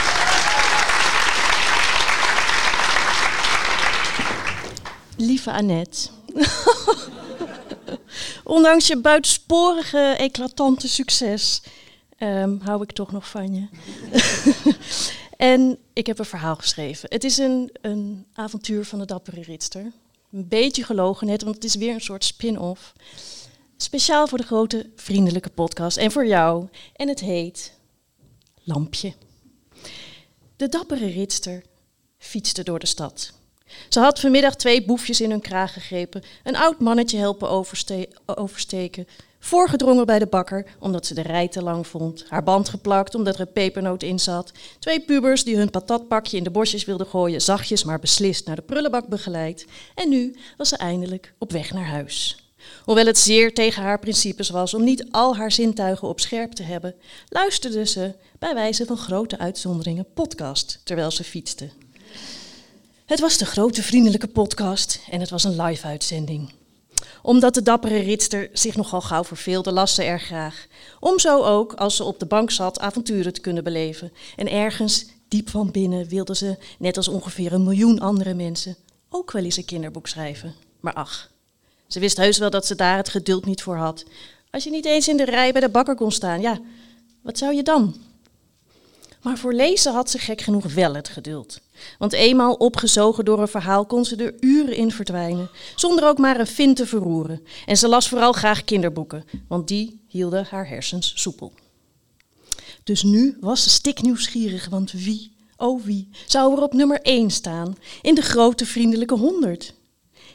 Lieve 5.21 5.51
Annette. 5.51 6.09
Ondanks 8.43 8.87
je 8.87 8.97
buitensporige, 8.97 9.97
eclatante 10.17 10.87
succes, 10.87 11.61
ehm, 12.17 12.57
hou 12.59 12.81
ik 12.83 12.91
toch 12.91 13.11
nog 13.11 13.29
van 13.29 13.55
je. 13.55 13.67
en 15.37 15.77
ik 15.93 16.07
heb 16.07 16.19
een 16.19 16.25
verhaal 16.25 16.55
geschreven. 16.55 17.09
Het 17.11 17.23
is 17.23 17.37
een, 17.37 17.69
een 17.81 18.25
avontuur 18.33 18.85
van 18.85 18.99
de 18.99 19.05
dappere 19.05 19.41
ritster. 19.41 19.91
Een 20.31 20.47
beetje 20.47 20.83
gelogen 20.83 21.27
net, 21.27 21.41
want 21.41 21.55
het 21.55 21.63
is 21.63 21.75
weer 21.75 21.93
een 21.93 22.01
soort 22.01 22.23
spin-off. 22.23 22.93
Speciaal 23.77 24.27
voor 24.27 24.37
de 24.37 24.43
grote 24.43 24.89
vriendelijke 24.95 25.49
podcast 25.49 25.97
en 25.97 26.11
voor 26.11 26.25
jou. 26.25 26.67
En 26.95 27.07
het 27.07 27.19
heet 27.19 27.73
Lampje. 28.63 29.13
De 30.55 30.69
dappere 30.69 31.07
ritster 31.07 31.63
fietste 32.17 32.63
door 32.63 32.79
de 32.79 32.85
stad. 32.85 33.33
Ze 33.89 33.99
had 33.99 34.19
vanmiddag 34.19 34.55
twee 34.55 34.85
boefjes 34.85 35.21
in 35.21 35.29
hun 35.29 35.41
kraag 35.41 35.73
gegrepen, 35.73 36.23
een 36.43 36.55
oud 36.55 36.79
mannetje 36.79 37.17
helpen 37.17 37.49
overste- 37.49 38.09
oversteken, 38.25 39.07
voorgedrongen 39.39 40.05
bij 40.05 40.19
de 40.19 40.27
bakker 40.27 40.65
omdat 40.79 41.05
ze 41.05 41.13
de 41.13 41.21
rij 41.21 41.47
te 41.47 41.63
lang 41.63 41.87
vond, 41.87 42.25
haar 42.27 42.43
band 42.43 42.69
geplakt 42.69 43.15
omdat 43.15 43.33
er 43.33 43.41
een 43.41 43.51
pepernoot 43.51 44.03
in 44.03 44.19
zat, 44.19 44.51
twee 44.79 44.99
pubers 44.99 45.43
die 45.43 45.55
hun 45.57 45.69
patatpakje 45.69 46.37
in 46.37 46.43
de 46.43 46.51
bosjes 46.51 46.85
wilden 46.85 47.07
gooien, 47.07 47.41
zachtjes 47.41 47.83
maar 47.83 47.99
beslist 47.99 48.45
naar 48.45 48.55
de 48.55 48.61
prullenbak 48.61 49.07
begeleid. 49.07 49.65
En 49.95 50.09
nu 50.09 50.35
was 50.57 50.69
ze 50.69 50.77
eindelijk 50.77 51.33
op 51.37 51.51
weg 51.51 51.73
naar 51.73 51.87
huis. 51.87 52.35
Hoewel 52.83 53.05
het 53.05 53.17
zeer 53.17 53.53
tegen 53.53 53.83
haar 53.83 53.99
principes 53.99 54.49
was 54.49 54.73
om 54.73 54.83
niet 54.83 55.05
al 55.11 55.35
haar 55.35 55.51
zintuigen 55.51 56.07
op 56.07 56.19
scherp 56.19 56.51
te 56.51 56.63
hebben, 56.63 56.95
luisterde 57.29 57.85
ze, 57.85 58.13
bij 58.39 58.53
wijze 58.53 58.85
van 58.85 58.97
grote 58.97 59.37
uitzonderingen, 59.37 60.05
podcast 60.13 60.81
terwijl 60.83 61.11
ze 61.11 61.23
fietste. 61.23 61.69
Het 63.11 63.19
was 63.19 63.37
de 63.37 63.45
grote 63.45 63.83
vriendelijke 63.83 64.27
podcast 64.27 64.99
en 65.09 65.19
het 65.19 65.29
was 65.29 65.43
een 65.43 65.61
live-uitzending. 65.61 66.53
Omdat 67.21 67.53
de 67.53 67.61
dappere 67.61 67.97
ritster 67.97 68.49
zich 68.53 68.75
nogal 68.75 69.01
gauw 69.01 69.23
verveelde, 69.23 69.71
las 69.71 69.95
ze 69.95 70.03
erg 70.03 70.23
graag. 70.23 70.67
Om 70.99 71.19
zo 71.19 71.43
ook, 71.43 71.73
als 71.73 71.95
ze 71.95 72.03
op 72.03 72.19
de 72.19 72.25
bank 72.25 72.51
zat, 72.51 72.79
avonturen 72.79 73.33
te 73.33 73.41
kunnen 73.41 73.63
beleven. 73.63 74.11
En 74.35 74.51
ergens, 74.51 75.05
diep 75.27 75.49
van 75.49 75.71
binnen, 75.71 76.07
wilde 76.07 76.35
ze, 76.35 76.57
net 76.79 76.97
als 76.97 77.07
ongeveer 77.07 77.53
een 77.53 77.63
miljoen 77.63 77.99
andere 77.99 78.33
mensen, 78.33 78.75
ook 79.09 79.31
wel 79.31 79.43
eens 79.43 79.57
een 79.57 79.65
kinderboek 79.65 80.07
schrijven. 80.07 80.53
Maar 80.79 80.93
ach, 80.93 81.31
ze 81.87 81.99
wist 81.99 82.17
heus 82.17 82.37
wel 82.37 82.49
dat 82.49 82.65
ze 82.65 82.75
daar 82.75 82.97
het 82.97 83.09
geduld 83.09 83.45
niet 83.45 83.63
voor 83.63 83.77
had. 83.77 84.03
Als 84.51 84.63
je 84.63 84.69
niet 84.69 84.85
eens 84.85 85.07
in 85.07 85.17
de 85.17 85.25
rij 85.25 85.51
bij 85.51 85.61
de 85.61 85.69
bakker 85.69 85.95
kon 85.95 86.11
staan, 86.11 86.41
ja, 86.41 86.59
wat 87.21 87.37
zou 87.37 87.55
je 87.55 87.63
dan? 87.63 87.95
Maar 89.21 89.37
voor 89.37 89.53
lezen 89.53 89.93
had 89.93 90.09
ze 90.09 90.17
gek 90.17 90.41
genoeg 90.41 90.73
wel 90.73 90.93
het 90.93 91.07
geduld. 91.07 91.59
Want 91.97 92.13
eenmaal 92.13 92.53
opgezogen 92.53 93.25
door 93.25 93.39
een 93.41 93.47
verhaal 93.47 93.85
kon 93.85 94.05
ze 94.05 94.15
er 94.15 94.33
uren 94.39 94.75
in 94.75 94.91
verdwijnen, 94.91 95.49
zonder 95.75 96.07
ook 96.07 96.17
maar 96.17 96.39
een 96.39 96.47
vin 96.47 96.73
te 96.73 96.85
verroeren. 96.85 97.43
En 97.65 97.77
ze 97.77 97.87
las 97.87 98.07
vooral 98.09 98.31
graag 98.31 98.63
kinderboeken, 98.63 99.25
want 99.47 99.67
die 99.67 100.01
hielden 100.07 100.47
haar 100.49 100.67
hersens 100.67 101.13
soepel. 101.15 101.53
Dus 102.83 103.03
nu 103.03 103.37
was 103.39 103.63
ze 103.63 103.69
stiknieuwsgierig, 103.69 104.69
want 104.69 104.91
wie, 104.91 105.35
oh 105.57 105.83
wie, 105.83 106.09
zou 106.27 106.55
er 106.55 106.63
op 106.63 106.73
nummer 106.73 107.01
1 107.01 107.29
staan 107.31 107.75
in 108.01 108.15
de 108.15 108.21
grote 108.21 108.65
vriendelijke 108.65 109.15
honderd? 109.15 109.73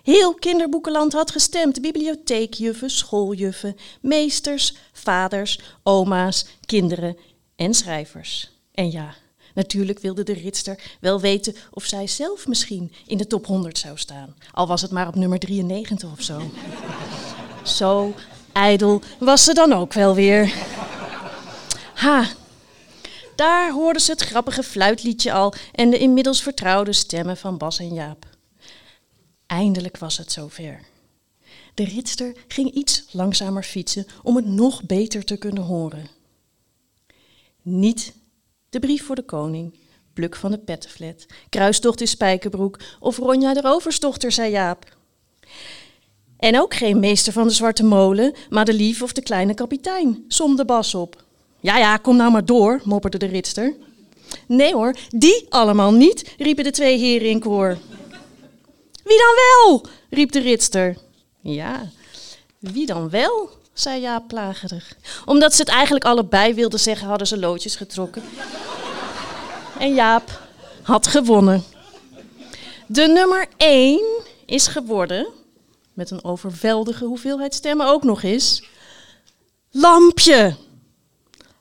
Heel 0.02 0.34
kinderboekenland 0.34 1.12
had 1.12 1.30
gestemd. 1.30 1.80
Bibliotheekjuffen, 1.80 2.90
schooljuffen, 2.90 3.76
meesters, 4.00 4.74
vaders, 4.92 5.60
oma's, 5.82 6.46
kinderen 6.66 7.16
en 7.56 7.74
schrijvers. 7.74 8.55
En 8.76 8.90
ja, 8.90 9.14
Natuurlijk 9.56 9.98
wilde 9.98 10.22
de 10.22 10.32
ritster 10.32 10.96
wel 11.00 11.20
weten 11.20 11.54
of 11.70 11.84
zij 11.84 12.06
zelf 12.06 12.46
misschien 12.46 12.92
in 13.06 13.18
de 13.18 13.26
top 13.26 13.46
100 13.46 13.78
zou 13.78 13.98
staan. 13.98 14.36
Al 14.52 14.66
was 14.66 14.82
het 14.82 14.90
maar 14.90 15.08
op 15.08 15.14
nummer 15.14 15.38
93 15.38 16.12
of 16.12 16.22
zo. 16.22 16.42
Zo 17.78 18.14
ijdel 18.52 19.02
was 19.18 19.44
ze 19.44 19.54
dan 19.54 19.72
ook 19.72 19.92
wel 19.92 20.14
weer. 20.14 20.54
Ha, 21.94 22.26
daar 23.36 23.72
hoorden 23.72 24.02
ze 24.02 24.10
het 24.10 24.20
grappige 24.20 24.62
fluitliedje 24.62 25.32
al 25.32 25.54
en 25.72 25.90
de 25.90 25.98
inmiddels 25.98 26.42
vertrouwde 26.42 26.92
stemmen 26.92 27.36
van 27.36 27.58
Bas 27.58 27.78
en 27.78 27.94
Jaap. 27.94 28.26
Eindelijk 29.46 29.98
was 29.98 30.18
het 30.18 30.32
zover. 30.32 30.80
De 31.74 31.84
ritster 31.84 32.36
ging 32.48 32.70
iets 32.70 33.04
langzamer 33.10 33.62
fietsen 33.62 34.06
om 34.22 34.36
het 34.36 34.46
nog 34.46 34.84
beter 34.84 35.24
te 35.24 35.36
kunnen 35.36 35.62
horen. 35.62 36.08
Niet 37.62 38.12
de 38.80 38.86
brief 38.86 39.04
voor 39.06 39.14
de 39.14 39.22
koning, 39.22 39.74
Pluk 40.12 40.36
van 40.36 40.50
de 40.50 40.58
Pettenflat, 40.58 41.26
Kruistocht 41.48 42.00
in 42.00 42.08
Spijkerbroek 42.08 42.78
of 43.00 43.16
Ronja 43.16 43.54
de 43.54 43.60
Roversdochter, 43.60 44.32
zei 44.32 44.50
Jaap. 44.50 44.96
En 46.38 46.60
ook 46.60 46.74
geen 46.74 46.98
meester 46.98 47.32
van 47.32 47.46
de 47.46 47.52
Zwarte 47.54 47.84
Molen, 47.84 48.34
Madelief 48.50 49.02
of 49.02 49.12
de 49.12 49.22
kleine 49.22 49.54
kapitein, 49.54 50.24
somde 50.28 50.64
Bas 50.64 50.94
op. 50.94 51.24
Ja, 51.60 51.78
ja, 51.78 51.96
kom 51.96 52.16
nou 52.16 52.32
maar 52.32 52.44
door, 52.44 52.80
mopperde 52.84 53.18
de 53.18 53.26
ritster. 53.26 53.74
Nee 54.46 54.74
hoor, 54.74 54.96
die 55.08 55.46
allemaal 55.48 55.92
niet, 55.92 56.34
riepen 56.38 56.64
de 56.64 56.70
twee 56.70 56.98
heren 56.98 57.28
in 57.28 57.40
koor. 57.40 57.78
Wie 59.04 59.18
dan 59.18 59.34
wel? 59.36 59.86
riep 60.10 60.32
de 60.32 60.40
ritster. 60.40 60.96
Ja, 61.40 61.90
wie 62.58 62.86
dan 62.86 63.10
wel? 63.10 63.50
Zei 63.78 64.00
Jaap 64.00 64.28
plagerig. 64.28 64.96
Omdat 65.24 65.54
ze 65.54 65.60
het 65.60 65.70
eigenlijk 65.70 66.04
allebei 66.04 66.54
wilden 66.54 66.80
zeggen, 66.80 67.08
hadden 67.08 67.26
ze 67.26 67.38
loodjes 67.38 67.76
getrokken. 67.76 68.22
En 69.78 69.94
Jaap 69.94 70.40
had 70.82 71.06
gewonnen. 71.06 71.64
De 72.86 73.06
nummer 73.06 73.46
1 73.56 74.00
is 74.46 74.66
geworden, 74.66 75.26
met 75.92 76.10
een 76.10 76.24
overweldige 76.24 77.04
hoeveelheid 77.04 77.54
stemmen 77.54 77.86
ook 77.86 78.02
nog 78.02 78.22
eens, 78.22 78.62
Lampje. 79.70 80.56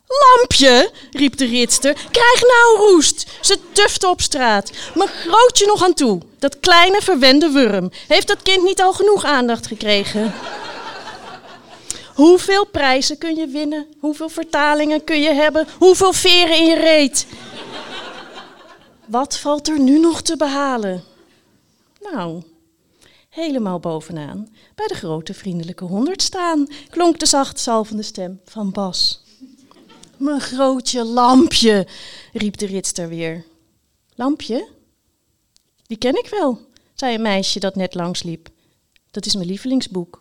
Lampje, 0.07 0.91
riep 1.11 1.37
de 1.37 1.45
ritster, 1.45 1.93
krijg 1.93 2.41
nou 2.41 2.77
roest. 2.77 3.25
Ze 3.41 3.57
tufte 3.71 4.09
op 4.09 4.21
straat. 4.21 4.71
Mijn 4.93 5.09
grootje 5.09 5.65
nog 5.65 5.83
aan 5.83 5.93
toe. 5.93 6.21
Dat 6.39 6.59
kleine 6.59 7.01
verwende 7.01 7.49
wurm. 7.49 7.91
Heeft 8.07 8.27
dat 8.27 8.41
kind 8.41 8.63
niet 8.63 8.81
al 8.81 8.93
genoeg 8.93 9.25
aandacht 9.25 9.67
gekregen? 9.67 10.33
Hoeveel 12.15 12.65
prijzen 12.65 13.17
kun 13.17 13.35
je 13.35 13.47
winnen? 13.47 13.87
Hoeveel 13.99 14.29
vertalingen 14.29 15.03
kun 15.03 15.21
je 15.21 15.33
hebben? 15.33 15.67
Hoeveel 15.77 16.13
veren 16.13 16.57
in 16.57 16.65
je 16.65 16.75
reet? 16.75 17.27
Wat 19.05 19.37
valt 19.37 19.67
er 19.67 19.79
nu 19.79 19.99
nog 19.99 20.21
te 20.21 20.37
behalen? 20.37 21.03
Nou, 22.01 22.43
helemaal 23.29 23.79
bovenaan, 23.79 24.49
bij 24.75 24.87
de 24.87 24.93
grote 24.93 25.33
vriendelijke 25.33 25.83
honderd 25.83 26.21
staan, 26.21 26.67
klonk 26.89 27.19
de 27.19 27.25
zacht 27.25 27.59
zalvende 27.59 28.03
stem 28.03 28.41
van 28.45 28.71
Bas. 28.71 29.23
Mijn 30.17 30.41
grootje 30.41 31.03
lampje, 31.03 31.87
riep 32.33 32.57
de 32.57 32.65
ritster 32.65 33.09
weer. 33.09 33.45
Lampje? 34.15 34.67
Die 35.87 35.97
ken 35.97 36.17
ik 36.17 36.27
wel, 36.29 36.59
zei 36.93 37.15
een 37.15 37.21
meisje 37.21 37.59
dat 37.59 37.75
net 37.75 37.93
langsliep. 37.93 38.49
Dat 39.11 39.25
is 39.25 39.35
mijn 39.35 39.47
lievelingsboek. 39.47 40.19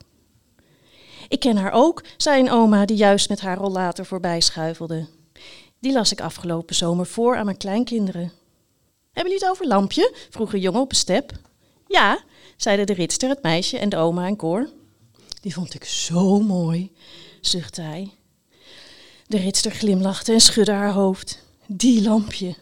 Ik 1.29 1.41
ken 1.41 1.57
haar 1.57 1.73
ook, 1.73 2.05
zei 2.17 2.41
een 2.41 2.51
oma 2.51 2.85
die 2.85 2.97
juist 2.97 3.29
met 3.29 3.41
haar 3.41 3.57
rollator 3.57 4.07
voorbij 4.07 4.41
schuifelde. 4.41 5.07
Die 5.79 5.93
las 5.93 6.13
ik 6.13 6.21
afgelopen 6.21 6.75
zomer 6.75 7.07
voor 7.07 7.37
aan 7.37 7.45
mijn 7.45 7.57
kleinkinderen. 7.57 8.33
Hebben 9.13 9.33
jullie 9.33 9.47
het 9.47 9.49
over 9.49 9.67
Lampje? 9.67 10.15
vroeg 10.31 10.53
een 10.53 10.61
jongen 10.61 10.81
op 10.81 10.91
een 10.91 10.97
step. 10.97 11.33
Ja, 11.87 12.25
zeiden 12.57 12.87
de 12.87 12.93
ritster, 12.93 13.29
het 13.29 13.43
meisje 13.43 13.79
en 13.79 13.89
de 13.89 13.97
oma 13.97 14.27
en 14.27 14.37
koor. 14.37 14.69
Die 15.41 15.55
vond 15.55 15.75
ik 15.75 15.85
zo 15.85 16.41
mooi, 16.41 16.93
zuchtte 17.41 17.81
hij. 17.81 18.11
De 19.27 19.37
ritster 19.37 19.71
glimlachte 19.71 20.33
en 20.33 20.41
schudde 20.41 20.73
haar 20.73 20.93
hoofd. 20.93 21.43
Die 21.67 22.03
lampje. 22.03 22.55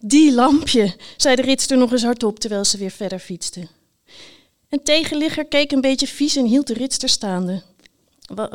Die 0.00 0.34
lampje, 0.34 0.96
zei 1.16 1.36
de 1.36 1.42
ritster 1.42 1.76
nog 1.76 1.92
eens 1.92 2.04
hardop 2.04 2.38
terwijl 2.38 2.64
ze 2.64 2.78
weer 2.78 2.90
verder 2.90 3.18
fietste. 3.18 3.68
Een 4.72 4.82
tegenligger 4.82 5.44
keek 5.44 5.72
een 5.72 5.80
beetje 5.80 6.06
vies 6.06 6.36
en 6.36 6.46
hield 6.46 6.66
de 6.66 6.74
ritster 6.74 7.08
staande. 7.08 7.62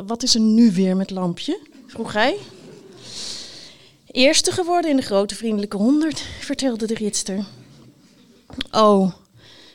Wat 0.06 0.22
is 0.22 0.34
er 0.34 0.40
nu 0.40 0.72
weer 0.72 0.96
met 0.96 1.10
lampje? 1.10 1.60
vroeg 1.86 2.12
hij. 2.12 2.36
Eerste 4.06 4.52
geworden 4.52 4.90
in 4.90 4.96
de 4.96 5.02
grote 5.02 5.34
vriendelijke 5.34 5.76
honderd, 5.76 6.24
vertelde 6.40 6.86
de 6.86 6.94
ritster. 6.94 7.44
Oh, 8.70 9.12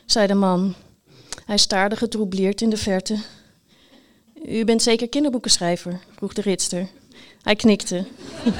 zei 0.06 0.28
de 0.28 0.34
man. 0.34 0.76
Hij 1.46 1.58
staarde 1.58 1.96
getroubleerd 1.96 2.62
in 2.62 2.70
de 2.70 2.78
verte. 2.78 3.18
U 4.46 4.66
bent 4.66 4.82
zeker 4.82 5.10
kinderboekenschrijver? 5.10 6.00
vroeg 6.16 6.34
de 6.34 6.42
ritster. 6.42 6.88
Hij 7.42 7.56
knikte. 7.56 8.06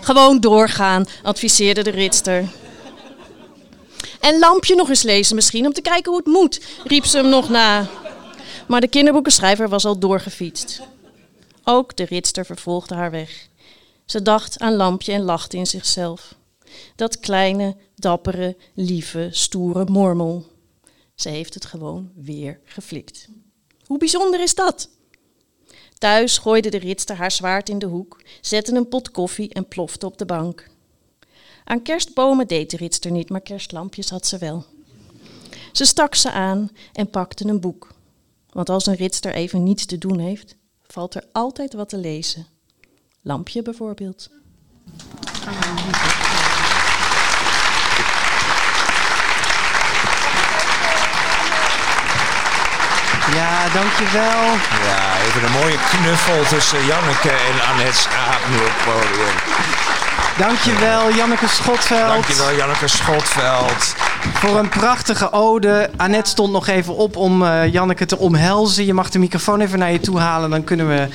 Gewoon 0.00 0.40
doorgaan, 0.40 1.06
adviseerde 1.22 1.82
de 1.82 1.90
ritster. 1.90 2.48
En 4.20 4.38
lampje 4.38 4.74
nog 4.74 4.88
eens 4.88 5.02
lezen 5.02 5.34
misschien, 5.34 5.66
om 5.66 5.72
te 5.72 5.80
kijken 5.80 6.10
hoe 6.10 6.20
het 6.20 6.30
moet, 6.30 6.60
riep 6.84 7.04
ze 7.04 7.16
hem 7.16 7.28
nog 7.28 7.48
na. 7.48 7.88
Maar 8.68 8.80
de 8.80 8.88
kinderboekenschrijver 8.88 9.68
was 9.68 9.84
al 9.84 9.98
doorgefietst. 9.98 10.80
Ook 11.64 11.96
de 11.96 12.04
ritster 12.04 12.46
vervolgde 12.46 12.94
haar 12.94 13.10
weg. 13.10 13.48
Ze 14.04 14.22
dacht 14.22 14.58
aan 14.58 14.76
lampje 14.76 15.12
en 15.12 15.22
lachte 15.22 15.56
in 15.56 15.66
zichzelf. 15.66 16.34
Dat 16.96 17.20
kleine, 17.20 17.76
dappere, 17.94 18.56
lieve, 18.74 19.28
stoere 19.30 19.84
mormel. 19.84 20.46
Ze 21.14 21.28
heeft 21.28 21.54
het 21.54 21.64
gewoon 21.64 22.10
weer 22.14 22.60
geflikt. 22.64 23.28
Hoe 23.86 23.98
bijzonder 23.98 24.40
is 24.40 24.54
dat? 24.54 24.88
Thuis 25.98 26.38
gooide 26.38 26.70
de 26.70 26.78
ritster 26.78 27.16
haar 27.16 27.32
zwaard 27.32 27.68
in 27.68 27.78
de 27.78 27.86
hoek, 27.86 28.22
zette 28.40 28.74
een 28.74 28.88
pot 28.88 29.10
koffie 29.10 29.52
en 29.52 29.68
plofte 29.68 30.06
op 30.06 30.18
de 30.18 30.26
bank. 30.26 30.68
Aan 31.70 31.82
kerstbomen 31.82 32.46
deed 32.46 32.70
de 32.70 32.76
ritster 32.76 33.10
niet, 33.10 33.30
maar 33.30 33.40
kerstlampjes 33.40 34.10
had 34.10 34.26
ze 34.26 34.38
wel. 34.38 34.66
Ze 35.72 35.84
stak 35.84 36.14
ze 36.14 36.30
aan 36.30 36.70
en 36.92 37.10
pakte 37.10 37.48
een 37.48 37.60
boek. 37.60 37.88
Want 38.52 38.68
als 38.68 38.86
een 38.86 38.94
ritster 38.94 39.34
even 39.34 39.62
niets 39.62 39.86
te 39.86 39.98
doen 39.98 40.18
heeft, 40.18 40.56
valt 40.86 41.14
er 41.14 41.24
altijd 41.32 41.72
wat 41.72 41.88
te 41.88 41.96
lezen. 41.96 42.46
Lampje 43.22 43.62
bijvoorbeeld. 43.62 44.30
Ja, 53.34 53.68
dankjewel. 53.68 54.42
Ja, 54.88 55.20
even 55.20 55.44
een 55.44 55.52
mooie 55.52 55.78
knuffel 55.78 56.44
tussen 56.44 56.86
Janneke 56.86 57.30
en 57.30 57.60
Annette 57.68 57.98
Schaap 57.98 58.48
nu 58.48 58.56
op 58.56 58.62
het 58.62 58.84
podium. 58.84 59.79
Dankjewel, 60.40 61.14
Janneke 61.14 61.48
Schotveld. 61.48 62.08
Dankjewel, 62.08 62.56
Janneke 62.56 62.88
Schotveld. 62.88 63.94
Voor 64.34 64.58
een 64.58 64.68
prachtige 64.68 65.32
ode. 65.32 65.90
Annette 65.96 66.30
stond 66.30 66.52
nog 66.52 66.66
even 66.66 66.96
op 66.96 67.16
om 67.16 67.42
uh, 67.42 67.72
Janneke 67.72 68.06
te 68.06 68.18
omhelzen. 68.18 68.86
Je 68.86 68.94
mag 68.94 69.10
de 69.10 69.18
microfoon 69.18 69.60
even 69.60 69.78
naar 69.78 69.92
je 69.92 70.00
toe 70.00 70.18
halen, 70.18 70.50
dan 70.50 70.64
kunnen 70.64 70.88
we 70.88 71.08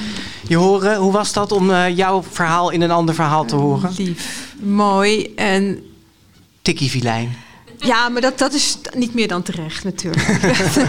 je 0.48 0.56
horen. 0.56 0.98
Hoe 0.98 1.12
was 1.12 1.34
dat 1.34 1.52
om 1.52 1.70
uh, 1.70 1.98
jouw 1.98 2.24
verhaal 2.32 2.70
in 2.70 2.82
een 2.82 2.92
ander 2.92 3.16
verhaal 3.16 3.46
te 3.46 3.56
horen? 3.56 3.94
Lief, 3.98 4.54
mooi 4.60 5.34
en... 5.36 5.84
Tikkie 6.62 6.90
vilijn. 6.90 7.38
Ja, 7.78 8.10
maar 8.10 8.22
dat, 8.22 8.38
dat 8.38 8.54
is 8.54 8.78
niet 8.94 9.14
meer 9.14 9.28
dan 9.28 9.42
terecht 9.42 9.84
natuurlijk. 9.84 10.40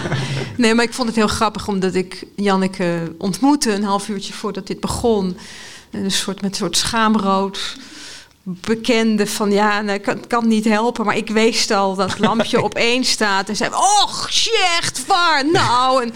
nee, 0.57 0.75
maar 0.75 0.85
ik 0.85 0.95
vond 0.95 1.09
het 1.09 1.17
heel 1.17 1.29
grappig 1.29 1.69
omdat 1.69 1.95
ik 1.95 2.25
Janneke 2.35 3.15
ontmoette 3.19 3.73
een 3.73 3.85
half 3.85 4.09
uurtje 4.09 4.33
voordat 4.33 4.67
dit 4.67 4.81
begon. 4.81 5.37
Een 5.91 6.11
soort, 6.11 6.43
met 6.43 6.51
een 6.51 6.57
soort 6.57 6.77
schaamrood 6.77 7.77
bekende 8.49 9.27
van 9.27 9.51
ja, 9.51 9.81
nou, 9.81 9.97
ik 9.97 10.03
kan, 10.03 10.27
kan 10.27 10.49
niet 10.49 10.65
helpen, 10.65 11.05
maar 11.05 11.17
ik 11.17 11.29
wist 11.29 11.71
al 11.71 11.95
dat 11.95 12.19
lampje 12.19 12.63
op 12.69 12.75
één 12.75 13.05
staat 13.05 13.49
en 13.49 13.57
zei: 13.57 13.71
Och, 13.71 14.31
echt 14.79 15.07
waar, 15.07 15.51
nou. 15.51 16.03
En, 16.03 16.13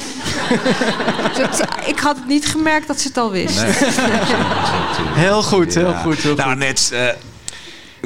dus 1.36 1.60
ik 1.86 1.98
had 1.98 2.16
het 2.16 2.26
niet 2.26 2.46
gemerkt 2.46 2.86
dat 2.86 3.00
ze 3.00 3.08
het 3.08 3.16
al 3.16 3.30
wist. 3.30 3.62
Nee. 3.62 3.72
heel 5.24 5.42
goed, 5.42 5.74
heel 5.74 5.90
ja. 5.90 6.00
goed. 6.00 6.16
Heel 6.16 6.34
nou, 6.34 6.50
goed. 6.50 6.58
net. 6.58 6.90
Uh, 6.92 7.06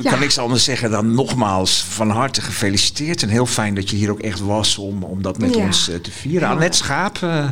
ja. 0.03 0.11
kan 0.11 0.19
niks 0.19 0.39
anders 0.39 0.65
zeggen 0.65 0.91
dan 0.91 1.15
nogmaals 1.15 1.85
van 1.89 2.11
harte 2.11 2.41
gefeliciteerd. 2.41 3.23
En 3.23 3.29
heel 3.29 3.47
fijn 3.47 3.75
dat 3.75 3.91
je 3.91 3.97
hier 3.97 4.11
ook 4.11 4.21
echt 4.21 4.41
was 4.41 4.79
om, 4.79 5.03
om 5.03 5.23
dat 5.23 5.39
met 5.39 5.55
ja. 5.55 5.65
ons 5.65 5.89
uh, 5.89 5.97
te 5.97 6.11
vieren. 6.11 6.49
Ja. 6.49 6.55
Annette 6.55 6.77
Schaap. 6.77 7.19
Uh... 7.25 7.49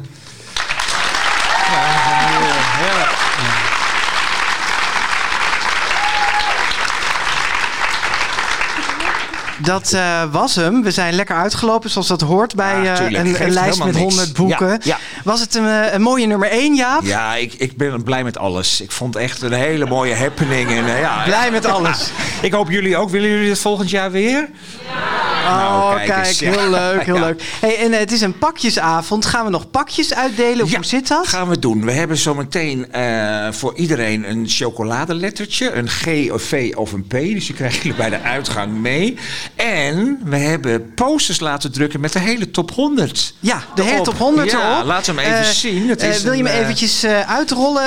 dat 9.62 9.92
eh, 9.92 10.22
was 10.30 10.54
hem. 10.54 10.82
We 10.82 10.90
zijn 10.90 11.14
lekker 11.14 11.36
uitgelopen 11.36 11.90
zoals 11.90 12.06
dat 12.06 12.20
hoort 12.20 12.54
bij 12.54 12.82
Ja, 12.82 13.00
eh, 13.00 13.40
een, 13.40 13.50
lijst 13.50 13.84
met. 13.84 13.96
100 13.96 14.32
boeken. 14.32 14.68
Ja, 14.68 14.78
ja. 14.82 14.98
Was 15.24 15.40
het 15.40 15.54
een, 15.54 15.66
eh, 15.66 15.92
een 15.92 16.02
mooie 16.02 16.26
nummer 16.26 16.48
1, 16.50 16.74
Jaap? 16.74 17.02
Ja, 17.02 17.34
ik, 17.34 17.54
ik 17.54 17.76
ben 17.76 18.02
blij 18.02 18.24
met 18.24 18.38
alles. 18.38 18.80
Ik 18.80 18.92
vond 18.92 19.14
het 19.14 19.22
echt 19.22 19.42
een 19.42 19.52
hele 19.52 19.86
mooie 19.86 20.14
happening. 20.14 20.70
En, 20.70 20.86
ja, 20.86 21.22
Blij 21.24 21.50
met 21.50 21.64
alles. 21.76 22.10
ik 22.42 22.52
hoop 22.52 22.70
jullie 22.70 22.96
ook. 22.96 23.10
Willen 23.10 23.28
jullie 23.28 23.50
het 23.50 23.58
volgend 23.58 23.90
jaar 23.90 24.10
weer? 24.10 24.48
Oh, 24.86 25.01
Nou, 25.44 25.94
kijk, 25.96 26.06
kijk 26.08 26.26
eens, 26.26 26.40
heel 26.56 26.70
leuk, 26.70 27.02
heel 27.04 27.18
leuk. 27.18 27.42
Hey, 27.60 27.78
en 27.78 27.92
eh, 27.92 27.98
het 27.98 28.12
is 28.12 28.20
een 28.20 28.38
pakjesavond. 28.38 29.26
Gaan 29.26 29.44
we 29.44 29.50
nog 29.50 29.70
pakjes 29.70 30.14
uitdelen? 30.14 30.68
Hoe 30.70 30.84
zit 30.84 31.08
dat? 31.08 31.26
gaan 31.26 31.48
we 31.48 31.58
doen. 31.58 31.84
We 31.84 31.92
hebben 31.92 32.16
zometeen 32.16 32.92
eh 32.92 33.48
voor 33.50 33.74
iedereen 33.76 34.30
een 34.30 34.44
chocoladelettertje. 34.48 35.72
Een 35.72 35.88
G, 35.88 36.06
of 36.32 36.42
V 36.42 36.72
of 36.76 36.92
een 36.92 37.04
P. 37.06 37.10
Dus 37.10 37.46
die 37.46 37.54
krijgen 37.54 37.76
jullie 37.82 37.94
bij 37.98 38.10
de 38.10 38.20
uitgang 38.20 38.72
mee. 38.80 39.16
En 39.56 40.18
we 40.24 40.36
hebben 40.36 40.94
posters 40.94 41.40
laten 41.40 41.72
drukken 41.72 42.00
met 42.00 42.12
de 42.12 42.18
hele 42.18 42.50
top 42.50 42.70
100. 42.70 43.34
Ja, 43.40 43.62
de 43.74 43.82
hele 43.82 44.02
top 44.02 44.18
100 44.18 44.50
Ja, 44.50 44.72
erop. 44.74 44.84
laat 44.86 45.06
hem 45.06 45.18
even 45.18 45.38
Eh, 45.38 45.44
zien. 45.44 45.88
Het 45.88 46.02
is 46.02 46.22
wil 46.22 46.32
je 46.32 46.42
me 46.42 46.50
eventjes 46.50 47.04
uitrollen, 47.26 47.82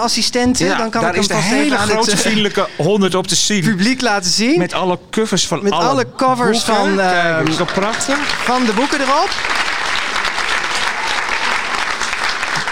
assistenten? 0.00 0.66
Ja, 0.66 0.76
Dan 0.78 0.90
kan 0.90 1.00
daar 1.00 1.10
ik 1.10 1.14
hem 1.16 1.22
is 1.22 1.28
de 1.28 1.34
vast 1.34 1.46
hele 1.48 1.76
grote 1.76 2.16
vriendelijke 2.16 2.68
100 2.76 3.14
op 3.14 3.26
te 3.26 3.34
zien. 3.34 3.62
publiek 3.64 4.00
laten 4.00 4.30
zien. 4.30 4.58
Met 4.58 4.72
alle 4.72 4.98
covers 5.10 5.46
van 5.46 5.62
Met 5.62 5.72
alle, 5.72 5.84
alle 5.84 6.06
covers 6.16 6.64
boeken. 6.64 6.84
van, 6.84 6.95
Kijk, 6.96 7.38
ehm, 7.38 7.46
is 7.46 7.56
prachtig? 7.74 8.18
van 8.44 8.64
de 8.64 8.72
boeken 8.72 9.00
erop. 9.00 9.30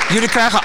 Jullie 0.08 0.28
krijgen 0.28 0.60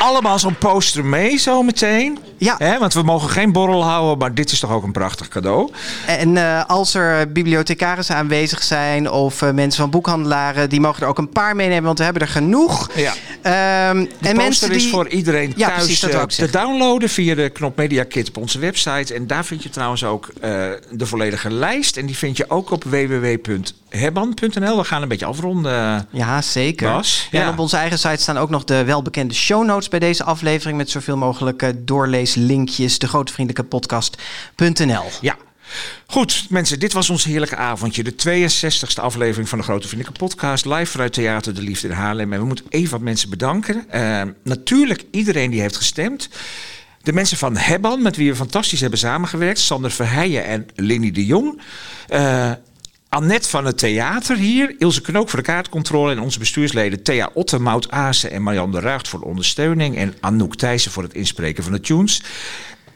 allemaal 0.00 0.38
zo'n 0.38 0.58
poster 0.58 1.04
mee 1.04 1.38
zometeen. 1.38 2.18
Ja. 2.36 2.54
Hè, 2.58 2.78
want 2.78 2.94
we 2.94 3.02
mogen 3.02 3.30
geen 3.30 3.52
borrel 3.52 3.84
houden, 3.84 4.18
maar 4.18 4.34
dit 4.34 4.52
is 4.52 4.60
toch 4.60 4.70
ook 4.70 4.82
een 4.82 4.92
prachtig 4.92 5.28
cadeau. 5.28 5.70
En 6.06 6.36
eh, 6.36 6.64
als 6.66 6.94
er 6.94 7.32
bibliothecarissen 7.32 8.16
aanwezig 8.16 8.62
zijn 8.62 9.10
of 9.10 9.42
eh, 9.42 9.50
mensen 9.50 9.80
van 9.80 9.90
boekhandelaren, 9.90 10.68
die 10.68 10.80
mogen 10.80 11.02
er 11.02 11.08
ook 11.08 11.18
een 11.18 11.28
paar 11.28 11.56
meenemen, 11.56 11.84
want 11.84 11.98
we 11.98 12.04
hebben 12.04 12.22
er 12.22 12.28
genoeg. 12.28 12.90
Ja. 12.94 13.12
Ehm, 13.42 13.98
Die 13.98 14.08
en 14.28 14.36
mensen 14.36 14.46
poster 14.46 14.72
is 14.72 14.82
die... 14.82 14.90
voor 14.90 15.08
iedereen 15.08 15.52
Ja, 15.56 15.66
thuis 15.66 15.84
precies, 15.84 16.02
eh, 16.02 16.22
te 16.22 16.50
downloaden 16.50 17.08
via 17.08 17.34
de 17.34 17.48
knop 17.48 17.76
Media 17.76 18.04
Kit 18.04 18.28
op 18.28 18.36
onze 18.36 18.58
website. 18.58 19.14
En 19.14 19.26
daar 19.26 19.44
vind 19.44 19.62
je 19.62 19.68
trouwens 19.68 20.04
ook 20.04 20.32
de 20.90 21.06
volledige 21.06 21.50
lijst. 21.50 21.96
En 21.96 22.06
die 22.06 22.16
vind 22.16 22.36
je 22.36 22.50
ook 22.50 22.70
op 22.70 22.84
www.hebban.nl. 23.90 24.76
We 24.76 24.84
gaan 24.84 25.02
een 25.02 25.08
beetje 25.08 25.26
afronden. 25.26 26.06
Ja, 26.10 26.42
zeker. 26.42 26.92
Bas, 26.92 27.28
Ja, 27.30 27.38
ja. 27.38 27.46
En 27.46 27.52
op 27.52 27.58
onze 27.58 27.76
eigen 27.76 27.98
site 27.98 28.22
staan 28.22 28.38
ook 28.38 28.50
nog 28.50 28.64
de 28.64 28.84
welbekende 28.84 29.34
show 29.34 29.64
notes 29.64 29.88
bij 29.88 29.98
deze 29.98 30.24
aflevering 30.24 30.76
met 30.76 30.90
zoveel 30.90 31.16
mogelijk 31.16 31.62
eh, 31.62 31.70
doorleeslinkjes. 31.78 32.98
De 32.98 33.08
grotevriendelijke 33.08 33.68
podcast.nl. 33.68 35.04
Ja. 35.20 35.36
Goed, 36.06 36.46
mensen, 36.48 36.78
dit 36.80 36.92
was 36.92 37.10
ons 37.10 37.24
heerlijke 37.24 37.56
avondje. 37.56 38.02
De 38.02 38.12
62e 38.12 39.02
aflevering 39.02 39.48
van 39.48 39.58
de 39.58 39.64
Grote 39.64 39.88
Vriendelijke 39.88 40.24
Podcast. 40.24 40.64
Live 40.64 40.86
vanuit 40.86 41.12
Theater 41.12 41.54
De 41.54 41.62
Liefde 41.62 41.88
in 41.88 41.94
Haarlem. 41.94 42.32
En 42.32 42.40
we 42.40 42.46
moeten 42.46 42.64
even 42.68 42.90
wat 42.90 43.00
mensen 43.00 43.30
bedanken. 43.30 43.84
Eh, 43.90 44.22
natuurlijk 44.44 45.04
iedereen 45.10 45.50
die 45.50 45.60
heeft 45.60 45.76
gestemd. 45.76 46.28
De 47.02 47.12
mensen 47.12 47.36
van 47.36 47.56
Hebban, 47.56 48.02
met 48.02 48.16
wie 48.16 48.30
we 48.30 48.36
fantastisch 48.36 48.80
hebben 48.80 48.98
samengewerkt. 48.98 49.58
Sander 49.58 49.90
Verheijen 49.90 50.44
en 50.44 50.66
Linny 50.74 51.10
de 51.10 51.26
Jong. 51.26 51.60
Eh, 52.08 52.50
Annette 53.10 53.48
van 53.48 53.64
het 53.64 53.78
theater 53.78 54.36
hier. 54.36 54.74
Ilse 54.78 55.00
Knook 55.00 55.28
voor 55.28 55.38
de 55.38 55.44
kaartcontrole. 55.44 56.12
En 56.12 56.20
onze 56.20 56.38
bestuursleden 56.38 57.02
Thea 57.02 57.30
Otte, 57.32 57.58
Mout 57.58 57.90
Azen 57.90 58.30
en 58.30 58.42
Marianne 58.42 58.72
de 58.72 58.80
Ruigt 58.80 59.08
voor 59.08 59.20
de 59.20 59.24
ondersteuning. 59.24 59.96
En 59.96 60.14
Anouk 60.20 60.56
Thijssen 60.56 60.90
voor 60.92 61.02
het 61.02 61.14
inspreken 61.14 61.62
van 61.62 61.72
de 61.72 61.80
tunes. 61.80 62.22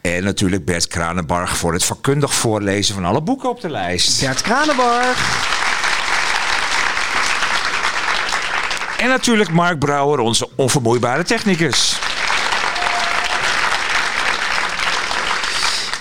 En 0.01 0.25
natuurlijk 0.25 0.65
Bert 0.65 0.87
Kranenbarg 0.87 1.57
voor 1.57 1.73
het 1.73 1.85
vakkundig 1.85 2.35
voorlezen 2.35 2.95
van 2.95 3.05
alle 3.05 3.23
boeken 3.23 3.49
op 3.49 3.61
de 3.61 3.71
lijst. 3.71 4.21
Bert 4.21 4.43
Kranenbarg. 4.43 5.47
En 8.99 9.09
natuurlijk 9.09 9.51
Mark 9.51 9.79
Brouwer, 9.79 10.19
onze 10.19 10.49
onvermoeibare 10.57 11.23
technicus. 11.23 11.99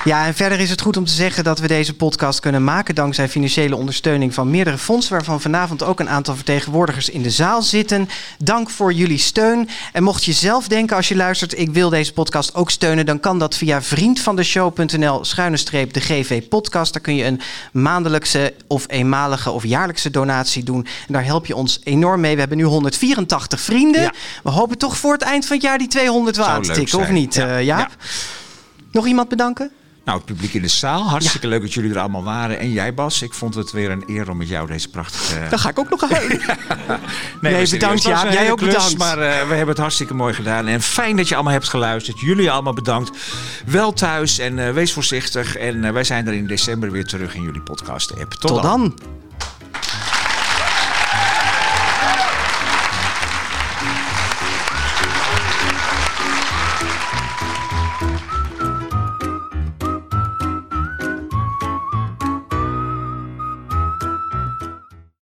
Ja, 0.06 0.26
en 0.26 0.34
verder 0.34 0.60
is 0.60 0.70
het 0.70 0.82
goed 0.82 0.98
om 0.98 1.06
te 1.06 1.12
zeggen 1.14 1.44
dat 1.44 1.60
we 1.60 1.68
deze 1.68 1.94
podcast 1.94 2.40
kunnen 2.40 2.64
maken 2.64 2.96
dankzij 2.96 3.30
financiële 3.30 3.76
ondersteuning 3.76 4.34
van 4.34 4.50
meerdere 4.50 4.78
fondsen, 4.78 5.12
waarvan 5.14 5.42
vanavond 5.42 5.84
ook 5.84 6.00
een 6.00 6.10
aantal 6.10 6.36
vertegenwoordigers 6.36 7.10
in 7.10 7.22
de 7.22 7.30
zaal 7.30 7.62
zitten. 7.62 8.10
Dank 8.38 8.70
voor 8.70 8.94
jullie 8.94 9.18
steun. 9.18 9.70
En 9.94 10.04
mocht 10.04 10.24
je 10.24 10.32
zelf 10.34 10.68
denken 10.68 10.96
als 10.96 11.08
je 11.08 11.16
luistert, 11.16 11.60
ik 11.60 11.70
wil 11.70 11.90
deze 11.90 12.14
podcast 12.14 12.56
ook 12.56 12.72
steunen, 12.72 13.06
dan 13.06 13.20
kan 13.20 13.40
dat 13.40 13.56
via 13.58 13.82
vriendvandeshow.nl 13.82 15.26
schuine 15.26 15.58
streep 15.58 15.94
de 15.94 16.02
GV 16.02 16.48
podcast. 16.48 16.94
Daar 16.94 17.02
kun 17.02 17.16
je 17.16 17.26
een 17.26 17.42
maandelijkse 17.72 18.54
of 18.68 18.86
eenmalige 18.88 19.52
of 19.52 19.64
jaarlijkse 19.66 20.10
donatie 20.10 20.64
doen. 20.64 20.86
En 21.08 21.14
daar 21.14 21.26
help 21.26 21.46
je 21.46 21.56
ons 21.56 21.80
enorm 21.84 22.22
mee. 22.22 22.34
We 22.34 22.40
hebben 22.40 22.58
nu 22.58 22.64
184 22.64 23.60
vrienden. 23.60 24.12
We 24.44 24.50
hopen 24.50 24.78
toch 24.78 24.98
voor 24.98 25.14
het 25.14 25.22
eind 25.22 25.46
van 25.46 25.56
het 25.56 25.66
jaar 25.66 25.78
die 25.78 25.88
200 25.88 26.36
wel 26.36 26.46
aan 26.46 26.62
te 26.62 26.72
tikken, 26.72 27.00
of 27.00 27.10
niet, 27.10 27.36
Ja. 27.36 27.48
eh, 27.58 27.64
Jaap? 27.64 27.92
Nog 28.92 29.08
iemand 29.08 29.30
bedanken? 29.30 29.72
Nou, 30.06 30.18
het 30.18 30.26
publiek 30.26 30.54
in 30.54 30.62
de 30.62 30.68
zaal. 30.68 31.10
Hartstikke 31.10 31.48
leuk 31.48 31.62
dat 31.62 31.74
jullie 31.74 31.92
er 31.92 32.00
allemaal 32.00 32.24
waren. 32.24 32.60
En 32.60 32.72
jij, 32.72 32.94
Bas. 32.94 33.22
Ik 33.22 33.34
vond 33.34 33.56
het 33.56 33.72
weer 33.72 33.92
een 33.92 34.04
eer 34.08 34.30
om 34.30 34.38
met 34.38 34.48
jou 34.48 34.68
deze 34.68 34.90
prachtige... 34.90 35.48
Dan 35.50 35.60
ga 35.60 35.70
ik 35.70 35.80
ook 35.80 35.90
nog 35.90 36.10
heen. 36.10 36.42
Nee, 37.42 37.70
bedankt, 37.70 38.06
een 38.06 38.32
Jij 38.32 38.52
ook 38.52 38.58
klus, 38.58 38.74
bedankt. 38.74 38.98
Maar 38.98 39.18
eh, 39.18 39.48
we 39.48 39.54
hebben 39.54 39.68
het 39.68 39.78
hartstikke 39.78 40.14
mooi 40.14 40.34
gedaan. 40.34 40.68
En 40.68 40.82
fijn 40.82 41.16
dat 41.16 41.28
je 41.28 41.36
allemaal 41.36 41.54
hebt 41.54 41.70
geluisterd. 41.70 42.20
Jullie 42.20 42.52
allemaal 42.52 42.74
bedankt. 42.74 43.18
Wel 43.66 43.94
thuis 43.94 44.40
en 44.40 44.68
eh, 44.68 44.74
wees 44.74 44.94
voorzichtig. 44.94 45.56
En 45.56 45.84
eh, 45.84 45.92
wij 45.92 46.04
zijn 46.04 46.28
er 46.28 46.34
in 46.34 46.48
december 46.48 46.92
weer 46.92 47.06
terug 47.06 47.36
in 47.36 47.42
jullie 47.42 47.62
podcast-app. 47.62 48.32
Tot, 48.32 48.52
Tot 48.52 48.62
dan. 48.62 48.96